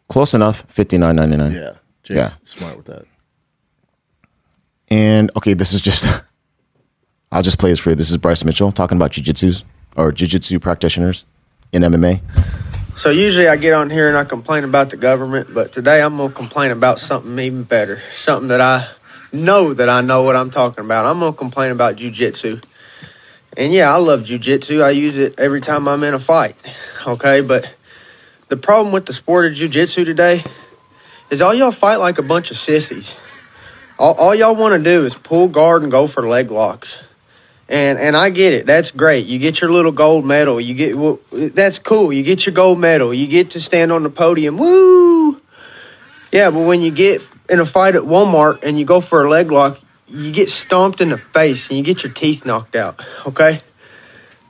Close 0.09 0.35
enough, 0.35 0.63
fifty 0.63 0.99
nine 0.99 1.15
ninety 1.15 1.37
nine. 1.37 1.53
Yeah, 1.53 1.75
Jake's 2.03 2.17
Yeah. 2.19 2.31
smart 2.43 2.77
with 2.77 2.87
that. 2.87 3.05
And 4.89 5.31
okay, 5.37 5.55
this 5.55 5.73
is 5.73 5.81
just 5.81 6.07
I'll 7.33 7.43
just 7.43 7.61
play 7.61 7.71
this 7.71 7.79
for 7.79 7.91
you. 7.91 7.97
This 7.97 8.11
is 8.11 8.17
Bryce 8.17 8.45
Mitchell 8.45 8.73
talking 8.73 8.97
about 8.99 9.13
jiu-jitsus 9.13 9.63
or 9.97 10.11
jiu-jitsu 10.13 10.59
practitioners 10.59 11.25
in 11.73 11.83
MMA. 11.83 12.21
So 12.97 13.11
usually 13.11 13.47
I 13.49 13.57
get 13.57 13.75
on 13.75 13.91
here 13.91 14.09
and 14.09 14.17
I 14.17 14.25
complain 14.25 14.65
about 14.65 14.91
the 14.91 14.97
government, 14.97 15.55
but 15.55 15.73
today 15.73 16.03
I'm 16.03 16.17
gonna 16.17 16.33
complain 16.33 16.73
about 16.73 16.99
something 16.99 17.39
even 17.39 17.63
better, 17.63 18.03
something 18.17 18.49
that 18.49 18.61
I 18.61 18.89
know 19.35 19.75
that 19.75 19.89
I 19.89 20.01
know 20.01 20.23
what 20.23 20.37
I'm 20.37 20.51
talking 20.51 20.85
about. 20.85 21.05
I'm 21.05 21.21
gonna 21.21 21.33
complain 21.33 21.73
about 21.73 21.97
jujitsu. 21.97 22.63
And 23.57 23.73
yeah, 23.73 23.93
I 23.93 23.99
love 23.99 24.23
jujitsu. 24.23 24.83
I 24.83 24.91
use 24.91 25.17
it 25.17 25.39
every 25.39 25.61
time 25.61 25.87
I'm 25.87 26.03
in 26.03 26.15
a 26.15 26.19
fight. 26.19 26.57
Okay, 27.07 27.41
but 27.41 27.69
the 28.49 28.57
problem 28.57 28.93
with 28.93 29.07
the 29.07 29.13
sport 29.13 29.47
of 29.47 29.59
jujitsu 29.59 30.05
today 30.05 30.45
is 31.31 31.41
all 31.41 31.55
y'all 31.55 31.71
fight 31.71 31.97
like 31.97 32.19
a 32.19 32.23
bunch 32.23 32.51
of 32.51 32.59
sissies. 32.59 33.15
All, 33.99 34.15
all 34.15 34.35
y'all 34.35 34.57
want 34.57 34.75
to 34.75 34.83
do 34.83 35.05
is 35.05 35.15
pull 35.15 35.49
guard 35.49 35.83
and 35.83 35.93
go 35.93 36.07
for 36.07 36.27
leg 36.27 36.51
locks. 36.51 36.99
And 37.69 37.99
and 37.99 38.17
I 38.17 38.31
get 38.31 38.53
it. 38.53 38.67
That's 38.67 38.91
great. 38.91 39.27
You 39.27 39.39
get 39.39 39.61
your 39.61 39.73
little 39.73 39.93
gold 39.93 40.27
medal. 40.27 40.61
You 40.61 40.75
get 40.75 40.99
well, 40.99 41.19
that's 41.31 41.79
cool. 41.79 42.13
You 42.13 42.23
get 42.23 42.45
your 42.45 42.55
gold 42.55 42.79
medal. 42.79 43.15
You 43.15 43.27
get 43.27 43.51
to 43.51 43.61
stand 43.61 43.91
on 43.91 44.03
the 44.03 44.11
podium. 44.11 44.59
Woo! 44.59 45.41
Yeah, 46.31 46.51
but 46.51 46.67
when 46.67 46.83
you 46.83 46.91
get 46.91 47.23
in 47.49 47.61
a 47.61 47.67
fight 47.67 47.95
at 47.95 48.03
Walmart 48.03 48.65
and 48.65 48.79
you 48.79 48.85
go 48.85 49.01
for 49.01 49.25
a 49.25 49.29
leg 49.29 49.51
lock, 49.51 49.81
you 50.07 50.33
get 50.33 50.49
stomped 50.49 51.01
in 51.01 51.11
the 51.11 51.19
face 51.19 51.69
and 51.69 51.79
you 51.79 51.85
get 51.85 52.03
your 52.03 52.13
teeth 52.13 52.45
knocked 52.45 52.77
out. 52.77 53.01
Okay. 53.27 53.61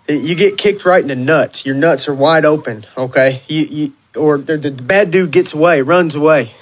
You 0.08 0.34
get 0.34 0.58
kicked 0.58 0.84
right 0.84 1.00
in 1.00 1.08
the 1.08 1.16
nuts. 1.16 1.64
Your 1.64 1.74
nuts 1.74 2.08
are 2.08 2.14
wide 2.14 2.44
open. 2.44 2.84
Okay. 2.96 3.42
You 3.48 3.62
you 3.62 3.92
or 4.16 4.38
the, 4.38 4.56
the 4.58 4.70
bad 4.70 5.10
dude 5.10 5.30
gets 5.30 5.54
away, 5.54 5.82
runs 5.82 6.14
away. 6.14 6.52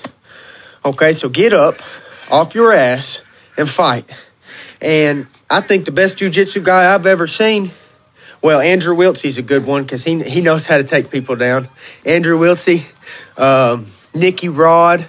Okay, 0.85 1.13
so 1.13 1.29
get 1.29 1.53
up 1.53 1.81
off 2.31 2.55
your 2.55 2.73
ass 2.73 3.21
and 3.57 3.69
fight. 3.69 4.09
And 4.81 5.27
I 5.49 5.61
think 5.61 5.85
the 5.85 5.93
best 5.93 6.19
jujitsu 6.19 6.65
guy 6.65 6.93
I've 6.93 7.07
ever 7.07 7.27
seen, 7.27 7.71
well, 8.41 8.61
Andrew 8.61 8.97
Wiltsey's 8.97 9.39
a 9.39 9.43
good 9.43 9.65
one 9.65 9.85
because 9.85 10.03
he, 10.03 10.23
he 10.25 10.41
knows 10.41 10.67
how 10.67 10.79
to 10.79 10.85
take 10.85 11.11
people 11.11 11.37
down. 11.37 11.69
Andrew 12.05 12.39
Wiltsey, 12.39 12.85
um, 13.37 13.87
Nicky 14.15 14.49
Rod, 14.49 15.09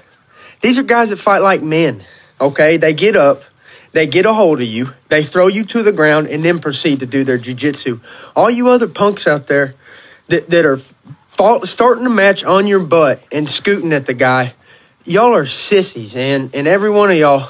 these 0.64 0.80
are 0.80 0.84
guys 0.84 1.10
that 1.10 1.18
fight 1.18 1.40
like 1.40 1.62
men, 1.62 2.04
okay? 2.40 2.78
They 2.78 2.94
get 2.94 3.18
up, 3.18 3.44
they 3.92 4.08
get 4.08 4.26
a 4.26 4.34
hold 4.34 4.62
of 4.62 4.68
you, 4.68 4.94
they 5.10 5.22
throw 5.22 5.48
you 5.48 5.66
to 5.66 5.84
the 5.84 5.92
ground, 5.92 6.28
and 6.28 6.44
then 6.44 6.60
proceed 6.60 7.02
to 7.02 7.06
do 7.06 7.26
their 7.26 7.38
jujitsu. 7.38 8.00
All 8.34 8.50
you 8.50 8.70
other 8.70 8.88
punks 8.88 9.28
out 9.28 9.48
there 9.48 9.76
that, 10.30 10.50
that 10.50 10.66
are 10.66 10.80
starting 11.66 12.06
a 12.06 12.10
match 12.10 12.46
on 12.46 12.66
your 12.66 12.80
butt 12.80 13.22
and 13.30 13.50
scooting 13.50 13.92
at 13.92 14.06
the 14.06 14.14
guy, 14.14 14.54
y'all 15.04 15.36
are 15.36 15.46
sissies, 15.46 16.16
and, 16.16 16.56
and 16.56 16.66
every 16.66 16.90
one 16.90 17.12
of 17.12 17.18
y'all, 17.18 17.50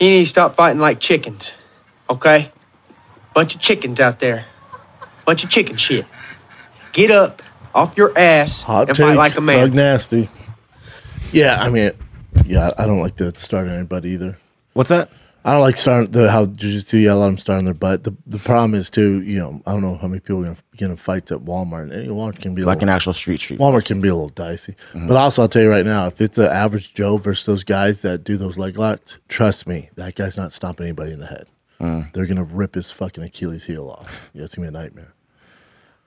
you 0.00 0.10
need 0.10 0.24
to 0.24 0.26
stop 0.26 0.56
fighting 0.56 0.80
like 0.80 0.98
chickens, 0.98 1.52
okay? 2.10 2.50
Bunch 3.32 3.54
of 3.54 3.60
chickens 3.60 4.00
out 4.00 4.18
there. 4.18 4.46
Bunch 5.24 5.44
of 5.44 5.50
chicken 5.50 5.76
shit. 5.76 6.04
Get 6.92 7.12
up 7.12 7.42
off 7.72 7.96
your 7.96 8.12
ass 8.18 8.60
Hot 8.62 8.88
and 8.88 8.96
take, 8.96 9.06
fight 9.06 9.16
like 9.16 9.36
a 9.36 9.40
man. 9.40 9.72
Nasty. 9.72 10.28
Yeah, 11.32 11.60
I 11.62 11.68
mean, 11.68 11.92
yeah, 12.46 12.70
I 12.78 12.86
don't 12.86 13.00
like 13.00 13.16
to 13.16 13.36
start 13.38 13.68
on 13.68 13.74
anybody 13.74 14.10
either. 14.10 14.38
What's 14.74 14.90
that? 14.90 15.10
I 15.44 15.50
don't 15.52 15.60
like 15.60 15.76
starting 15.76 16.12
the 16.12 16.30
how 16.30 16.46
jiu-jitsu. 16.46 16.98
Yeah, 16.98 17.14
a 17.14 17.16
lot 17.16 17.24
of 17.24 17.30
them 17.32 17.38
start 17.38 17.58
on 17.58 17.64
their 17.64 17.74
butt. 17.74 18.04
The 18.04 18.14
the 18.28 18.38
problem 18.38 18.74
is 18.74 18.88
too. 18.88 19.22
You 19.22 19.40
know, 19.40 19.60
I 19.66 19.72
don't 19.72 19.80
know 19.82 19.96
how 19.96 20.06
many 20.06 20.20
people 20.20 20.40
are 20.40 20.44
gonna 20.44 20.56
get 20.76 20.88
in 20.90 20.96
fights 20.96 21.32
at 21.32 21.38
Walmart. 21.40 21.90
And 21.90 22.08
Walmart 22.10 22.40
can 22.40 22.54
be 22.54 22.62
Like 22.62 22.76
little, 22.76 22.88
an 22.88 22.94
actual 22.94 23.12
street 23.12 23.40
street. 23.40 23.58
Walmart 23.58 23.84
can 23.86 24.00
be 24.00 24.06
a 24.06 24.14
little 24.14 24.28
dicey. 24.28 24.76
Mhm. 24.92 25.08
But 25.08 25.16
also, 25.16 25.42
I'll 25.42 25.48
tell 25.48 25.62
you 25.62 25.68
right 25.68 25.84
now, 25.84 26.06
if 26.06 26.20
it's 26.20 26.38
an 26.38 26.46
average 26.46 26.94
Joe 26.94 27.16
versus 27.16 27.44
those 27.44 27.64
guys 27.64 28.02
that 28.02 28.22
do 28.22 28.36
those 28.36 28.56
leg 28.56 28.78
locks, 28.78 29.18
trust 29.28 29.66
me, 29.66 29.90
that 29.96 30.14
guy's 30.14 30.36
not 30.36 30.52
stomping 30.52 30.86
anybody 30.86 31.12
in 31.12 31.18
the 31.18 31.26
head. 31.26 31.46
Mm. 31.80 32.12
They're 32.12 32.26
gonna 32.26 32.44
rip 32.44 32.76
his 32.76 32.92
fucking 32.92 33.24
Achilles 33.24 33.64
heel 33.64 33.88
off. 33.88 34.30
Yeah, 34.34 34.44
it's 34.44 34.54
gonna 34.54 34.70
be 34.70 34.76
a 34.76 34.80
nightmare. 34.80 35.12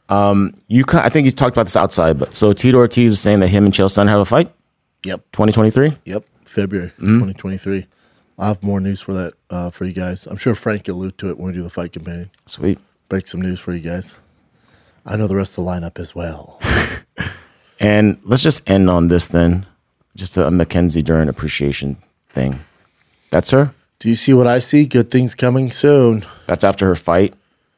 Um, 0.08 0.54
you 0.70 0.86
I 0.94 1.10
think 1.10 1.26
you 1.26 1.32
talked 1.32 1.58
about 1.58 1.66
this 1.66 1.76
outside, 1.76 2.18
but 2.18 2.34
so 2.34 2.54
Tito 2.54 2.78
Ortiz 2.78 3.12
is 3.14 3.20
saying 3.20 3.42
that 3.42 3.50
him 3.50 3.66
and 3.66 3.74
Chael 3.74 3.88
Sonnen 3.90 4.08
have 4.08 4.22
a 4.22 4.26
fight. 4.26 4.50
Yep. 5.06 5.22
2023. 5.32 5.98
Yep, 6.06 6.26
February 6.46 6.92
Mhm. 7.00 7.20
2023. 7.20 7.88
I'll 8.38 8.48
have 8.50 8.64
more 8.64 8.82
news 8.82 9.00
for 9.02 9.14
that 9.14 9.34
uh, 9.50 9.70
for 9.70 9.86
you 9.86 9.94
guys. 9.94 10.26
I'm 10.28 10.36
sure 10.38 10.56
Frank 10.56 10.88
will 10.88 10.96
allude 10.96 11.18
to 11.20 11.30
it 11.30 11.38
when 11.38 11.52
we 11.52 11.58
do 11.58 11.64
the 11.64 11.70
fight 11.70 11.94
companion. 11.94 12.30
Sweet. 12.48 12.80
Break 13.08 13.28
some 13.28 13.42
news 13.42 13.60
for 13.60 13.74
you 13.74 13.80
guys. 13.80 14.16
I 15.06 15.16
know 15.16 15.28
the 15.28 15.36
rest 15.36 15.58
of 15.58 15.64
the 15.64 15.72
lineup 15.72 16.00
as 16.00 16.14
well. 16.16 16.60
And 17.78 18.18
let's 18.24 18.42
just 18.42 18.68
end 18.70 18.90
on 18.90 19.10
this 19.10 19.28
then. 19.28 19.66
Just 20.16 20.38
a 20.38 20.50
Mackenzie 20.50 21.02
Dern 21.04 21.28
appreciation 21.28 21.98
thing. 22.30 22.62
That's 23.32 23.52
her. 23.52 23.74
Do 24.00 24.08
you 24.08 24.16
see 24.16 24.34
what 24.34 24.48
I 24.48 24.60
see? 24.60 24.86
Good 24.86 25.12
things 25.12 25.36
coming 25.36 25.72
soon. 25.72 26.24
That's 26.48 26.64
after 26.64 26.86
her 26.88 26.96
fight. 26.96 27.34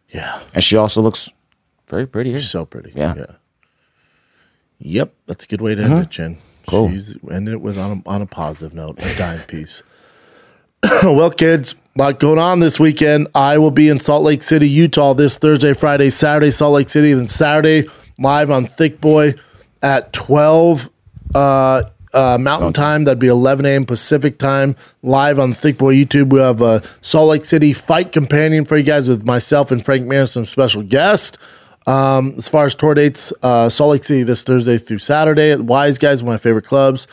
Yeah. 0.09 0.39
And 0.53 0.63
she 0.63 0.77
also 0.77 1.01
looks 1.01 1.29
very 1.87 2.05
pretty 2.05 2.29
here. 2.29 2.41
So 2.41 2.63
pretty. 2.63 2.93
Yeah. 2.95 3.15
Yeah. 3.17 3.25
Yep, 4.79 5.13
that's 5.25 5.43
a 5.45 5.47
good 5.47 5.61
way 5.61 5.73
to 5.73 5.81
end 5.83 5.93
Mhm. 5.93 6.03
it, 6.03 6.09
Jen. 6.11 6.37
Cool. 6.67 6.91
She's 6.91 7.15
ending 7.31 7.53
it 7.55 7.61
with 7.61 7.77
on 7.77 8.03
a, 8.05 8.09
on 8.09 8.21
a 8.21 8.25
positive 8.25 8.73
note, 8.73 8.99
a 8.99 9.17
dime 9.17 9.39
piece. 9.47 9.83
well, 11.03 11.31
kids, 11.31 11.75
a 11.95 11.99
lot 11.99 12.19
going 12.19 12.39
on 12.39 12.59
this 12.59 12.79
weekend. 12.79 13.27
I 13.33 13.57
will 13.57 13.71
be 13.71 13.89
in 13.89 13.99
Salt 13.99 14.23
Lake 14.23 14.43
City, 14.43 14.69
Utah 14.69 15.13
this 15.13 15.37
Thursday, 15.37 15.73
Friday, 15.73 16.09
Saturday, 16.09 16.51
Salt 16.51 16.73
Lake 16.73 16.89
City, 16.89 17.13
then 17.13 17.27
Saturday 17.27 17.89
live 18.19 18.51
on 18.51 18.65
Thick 18.65 19.01
Boy 19.01 19.35
at 19.81 20.11
12 20.13 20.89
uh, 21.35 21.83
uh, 22.13 22.37
Mountain 22.39 22.73
Time. 22.73 23.03
That'd 23.05 23.19
be 23.19 23.27
11 23.27 23.65
a.m. 23.65 23.85
Pacific 23.85 24.37
Time. 24.37 24.75
Live 25.03 25.39
on 25.39 25.53
Thick 25.53 25.77
Boy 25.77 25.95
YouTube. 25.95 26.29
We 26.31 26.39
have 26.39 26.61
a 26.61 26.81
Salt 27.01 27.29
Lake 27.29 27.45
City 27.45 27.73
fight 27.73 28.11
companion 28.11 28.65
for 28.65 28.77
you 28.77 28.83
guys 28.83 29.07
with 29.07 29.25
myself 29.25 29.71
and 29.71 29.83
Frank 29.83 30.05
Mir, 30.05 30.27
some 30.27 30.45
special 30.45 30.83
guest. 30.83 31.37
Um, 31.87 32.35
as 32.37 32.49
far 32.49 32.65
as 32.65 32.75
tour 32.75 32.93
dates, 32.93 33.31
uh, 33.41 33.69
Salt 33.69 33.91
Lake 33.91 34.03
City 34.03 34.23
this 34.23 34.43
Thursday 34.43 34.77
through 34.77 34.99
Saturday 34.99 35.51
at 35.51 35.61
Wise 35.61 35.97
Guys, 35.97 36.21
one 36.21 36.35
of 36.35 36.41
my 36.41 36.43
favorite 36.43 36.65
clubs. 36.65 37.07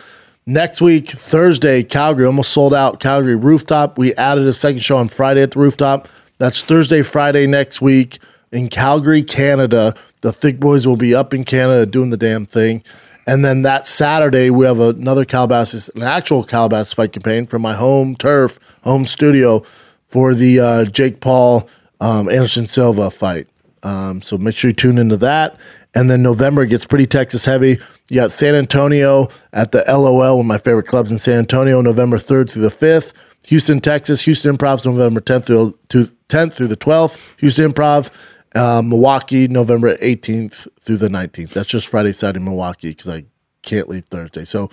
Next 0.47 0.83
week, 0.83 1.09
Thursday, 1.09 1.83
Calgary, 1.83 2.27
almost 2.27 2.53
sold 2.53 2.75
out. 2.75 3.01
Calgary 3.01 3.37
Rooftop. 3.37 3.97
We 3.97 4.15
added 4.17 4.47
a 4.47 4.53
second 4.53 4.81
show 4.81 4.99
on 4.99 5.09
Friday 5.09 5.43
at 5.43 5.53
the 5.53 5.61
Rooftop. 5.61 6.09
That's 6.39 6.61
Thursday, 6.61 7.03
Friday 7.03 7.47
next 7.47 7.81
week 7.81 8.19
in 8.53 8.69
Calgary, 8.69 9.23
Canada. 9.23 9.95
The 10.21 10.33
Thick 10.33 10.61
Boys 10.61 10.87
will 10.87 10.97
be 10.97 11.15
up 11.15 11.33
in 11.33 11.45
Canada 11.45 11.87
doing 11.87 12.11
the 12.11 12.17
damn 12.17 12.45
thing. 12.45 12.83
And 13.27 13.45
then 13.45 13.63
that 13.63 13.87
Saturday, 13.87 14.51
we 14.51 14.67
have 14.67 14.81
another 14.81 15.25
Calabasas, 15.25 15.89
an 15.91 16.03
actual 16.03 16.45
Calabasas 16.45 16.93
fight 16.93 17.13
campaign 17.13 17.47
from 17.47 17.63
my 17.63 17.75
home 17.75 18.17
turf, 18.17 18.59
home 18.83 19.07
studio 19.07 19.63
for 20.09 20.35
the 20.35 20.61
uh, 20.61 20.85
Jake 20.85 21.21
Paul 21.21 21.69
um, 22.01 22.29
Anderson 22.29 22.67
Silva 22.67 23.11
fight. 23.11 23.49
Um, 23.85 24.23
so 24.23 24.39
make 24.39 24.57
sure 24.57 24.71
you 24.71 24.75
tune 24.75 24.99
into 24.99 25.17
that. 25.19 25.59
And 25.95 26.11
then 26.11 26.23
November 26.23 26.67
gets 26.67 26.85
pretty 26.85 27.07
Texas 27.07 27.45
heavy. 27.45 27.79
You 28.09 28.17
got 28.17 28.31
San 28.31 28.55
Antonio 28.55 29.29
at 29.53 29.73
the 29.73 29.85
LOL, 29.87 30.37
one 30.37 30.41
of 30.41 30.47
my 30.47 30.59
favorite 30.59 30.87
clubs 30.87 31.11
in 31.11 31.19
San 31.19 31.39
Antonio, 31.39 31.81
November 31.81 32.17
3rd 32.17 32.51
through 32.51 32.63
the 32.63 32.69
5th. 32.69 33.13
Houston, 33.47 33.81
Texas, 33.81 34.23
Houston 34.23 34.57
Improv, 34.57 34.85
November 34.85 35.21
10th 35.21 35.47
through, 35.47 35.79
to 35.89 36.11
10th 36.29 36.55
through 36.55 36.69
the 36.69 36.77
12th. 36.77 37.19
Houston 37.39 37.73
Improv, 37.73 38.11
uh, 38.55 38.83
Milwaukee, 38.83 39.47
November 39.49 39.97
18th 39.99 40.67
through 40.81 40.97
the 40.97 41.09
19th. 41.09 41.51
That's 41.51 41.69
just 41.69 41.87
Friday, 41.87 42.13
Saturday, 42.13 42.45
Milwaukee, 42.45 42.91
because 42.91 43.09
I 43.09 43.25
can't 43.63 43.89
leave 43.89 44.07
Thursday. 44.07 44.45
So 44.45 44.71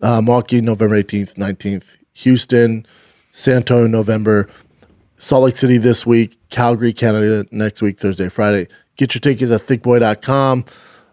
uh, 0.00 0.20
Milwaukee, 0.20 0.60
November 0.60 1.02
18th, 1.02 1.34
19th. 1.34 1.96
Houston, 2.14 2.86
San 3.32 3.56
Antonio, 3.56 3.86
November. 3.86 4.48
Salt 5.24 5.44
Lake 5.44 5.56
City 5.56 5.78
this 5.78 6.04
week. 6.04 6.38
Calgary, 6.50 6.92
Canada 6.92 7.46
next 7.50 7.80
week, 7.80 7.98
Thursday, 7.98 8.28
Friday. 8.28 8.68
Get 8.96 9.14
your 9.14 9.20
tickets 9.20 9.50
at 9.50 9.62
thickboy.com. 9.62 10.66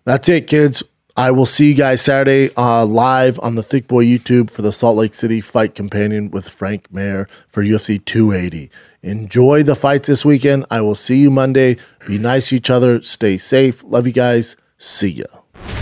That's 0.04 0.28
it, 0.28 0.48
kids. 0.48 0.84
I 1.16 1.32
will 1.32 1.46
see 1.46 1.70
you 1.70 1.76
guys 1.76 2.02
Saturday 2.02 2.54
uh, 2.56 2.86
live 2.86 3.40
on 3.40 3.56
the 3.56 3.64
Thick 3.64 3.88
Boy 3.88 4.06
YouTube 4.06 4.50
for 4.50 4.64
the 4.64 4.74
Salt 4.74 4.98
Lake 4.98 5.16
City 5.16 5.40
Fight 5.40 5.76
Companion 5.76 6.30
with 6.30 6.50
Frank 6.50 6.92
Mir 6.92 7.30
for 7.48 7.64
UFC 7.64 8.04
280. 8.04 8.70
Enjoy 9.02 9.64
the 9.64 9.76
fights 9.76 10.08
this 10.08 10.26
weekend. 10.26 10.66
I 10.70 10.82
will 10.82 10.96
see 10.96 11.20
you 11.20 11.32
Monday. 11.32 11.78
Be 12.06 12.18
nice 12.18 12.50
to 12.50 12.58
each 12.58 12.70
other. 12.70 13.02
Stay 13.02 13.38
safe. 13.38 13.82
Love 13.86 14.08
you 14.08 14.14
guys. 14.14 14.58
See 14.78 15.10
ya. 15.10 15.26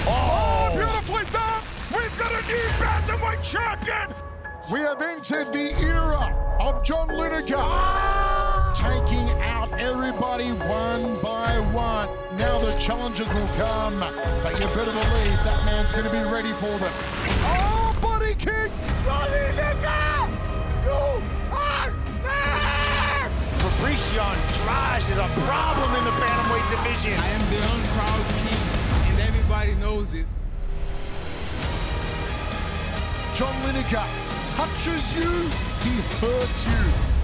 Oh. 0.06 0.70
We've 1.92 2.18
got 2.20 2.32
a 2.32 2.48
new 2.48 3.44
champion. 3.44 4.14
We 4.72 4.82
have 4.82 5.02
entered 5.02 5.52
the 5.52 5.74
era 5.82 6.36
of 6.60 6.84
John 6.84 7.08
Lineker, 7.10 7.56
Now 12.40 12.58
the 12.58 12.72
challenges 12.80 13.28
will 13.28 13.50
come, 13.60 14.00
but 14.00 14.54
you 14.54 14.66
better 14.68 14.96
believe 14.96 15.44
that 15.44 15.66
man's 15.66 15.92
going 15.92 16.06
to 16.06 16.10
be 16.10 16.24
ready 16.24 16.54
for 16.54 16.72
them. 16.80 16.94
Oh, 17.52 17.94
body 18.02 18.34
kick! 18.34 18.72
John 19.04 19.28
Lineker! 19.28 20.32
You 20.88 21.20
are 21.52 21.92
next! 22.24 23.36
Fabricio 23.60 24.24
Andrade 24.24 25.12
is 25.12 25.20
a 25.20 25.28
problem 25.44 25.92
in 26.00 26.04
the 26.08 26.16
bantamweight 26.16 26.64
division. 26.72 27.20
I 27.20 27.28
am 27.28 27.44
the 27.52 27.60
unproud 27.60 28.24
king, 28.48 28.64
and 29.12 29.20
everybody 29.20 29.76
knows 29.76 30.14
it. 30.14 30.26
John 33.36 33.54
Lineker 33.68 34.08
touches 34.48 35.04
you, 35.12 35.52
he 35.84 36.00
hurts 36.24 36.66
you. 36.66 37.19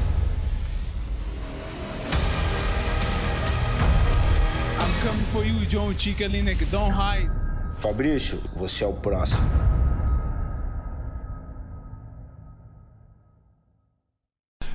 I'm 4.80 4.94
coming 5.02 5.26
for 5.26 5.44
you, 5.44 5.66
John 5.66 5.96
Chica 5.98 6.26
Lineker. 6.26 6.70
Don't 6.72 6.92
hide. 6.92 7.30
Fabrício, 7.78 8.42
você 8.56 8.84
é 8.84 8.88
o 8.88 8.94
próximo. 8.94 9.46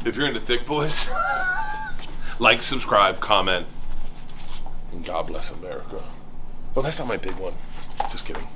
If 0.04 0.16
you're 0.16 0.26
into 0.26 0.40
thick 0.40 0.64
boys, 0.64 1.10
like, 2.38 2.62
subscribe, 2.62 3.20
comment, 3.20 3.66
and 4.92 5.04
God 5.04 5.26
bless 5.26 5.50
America. 5.50 6.02
Well, 6.74 6.82
that's 6.82 6.98
not 6.98 7.08
my 7.08 7.16
big 7.16 7.36
one. 7.36 7.54
Just 8.10 8.24
kidding. 8.24 8.46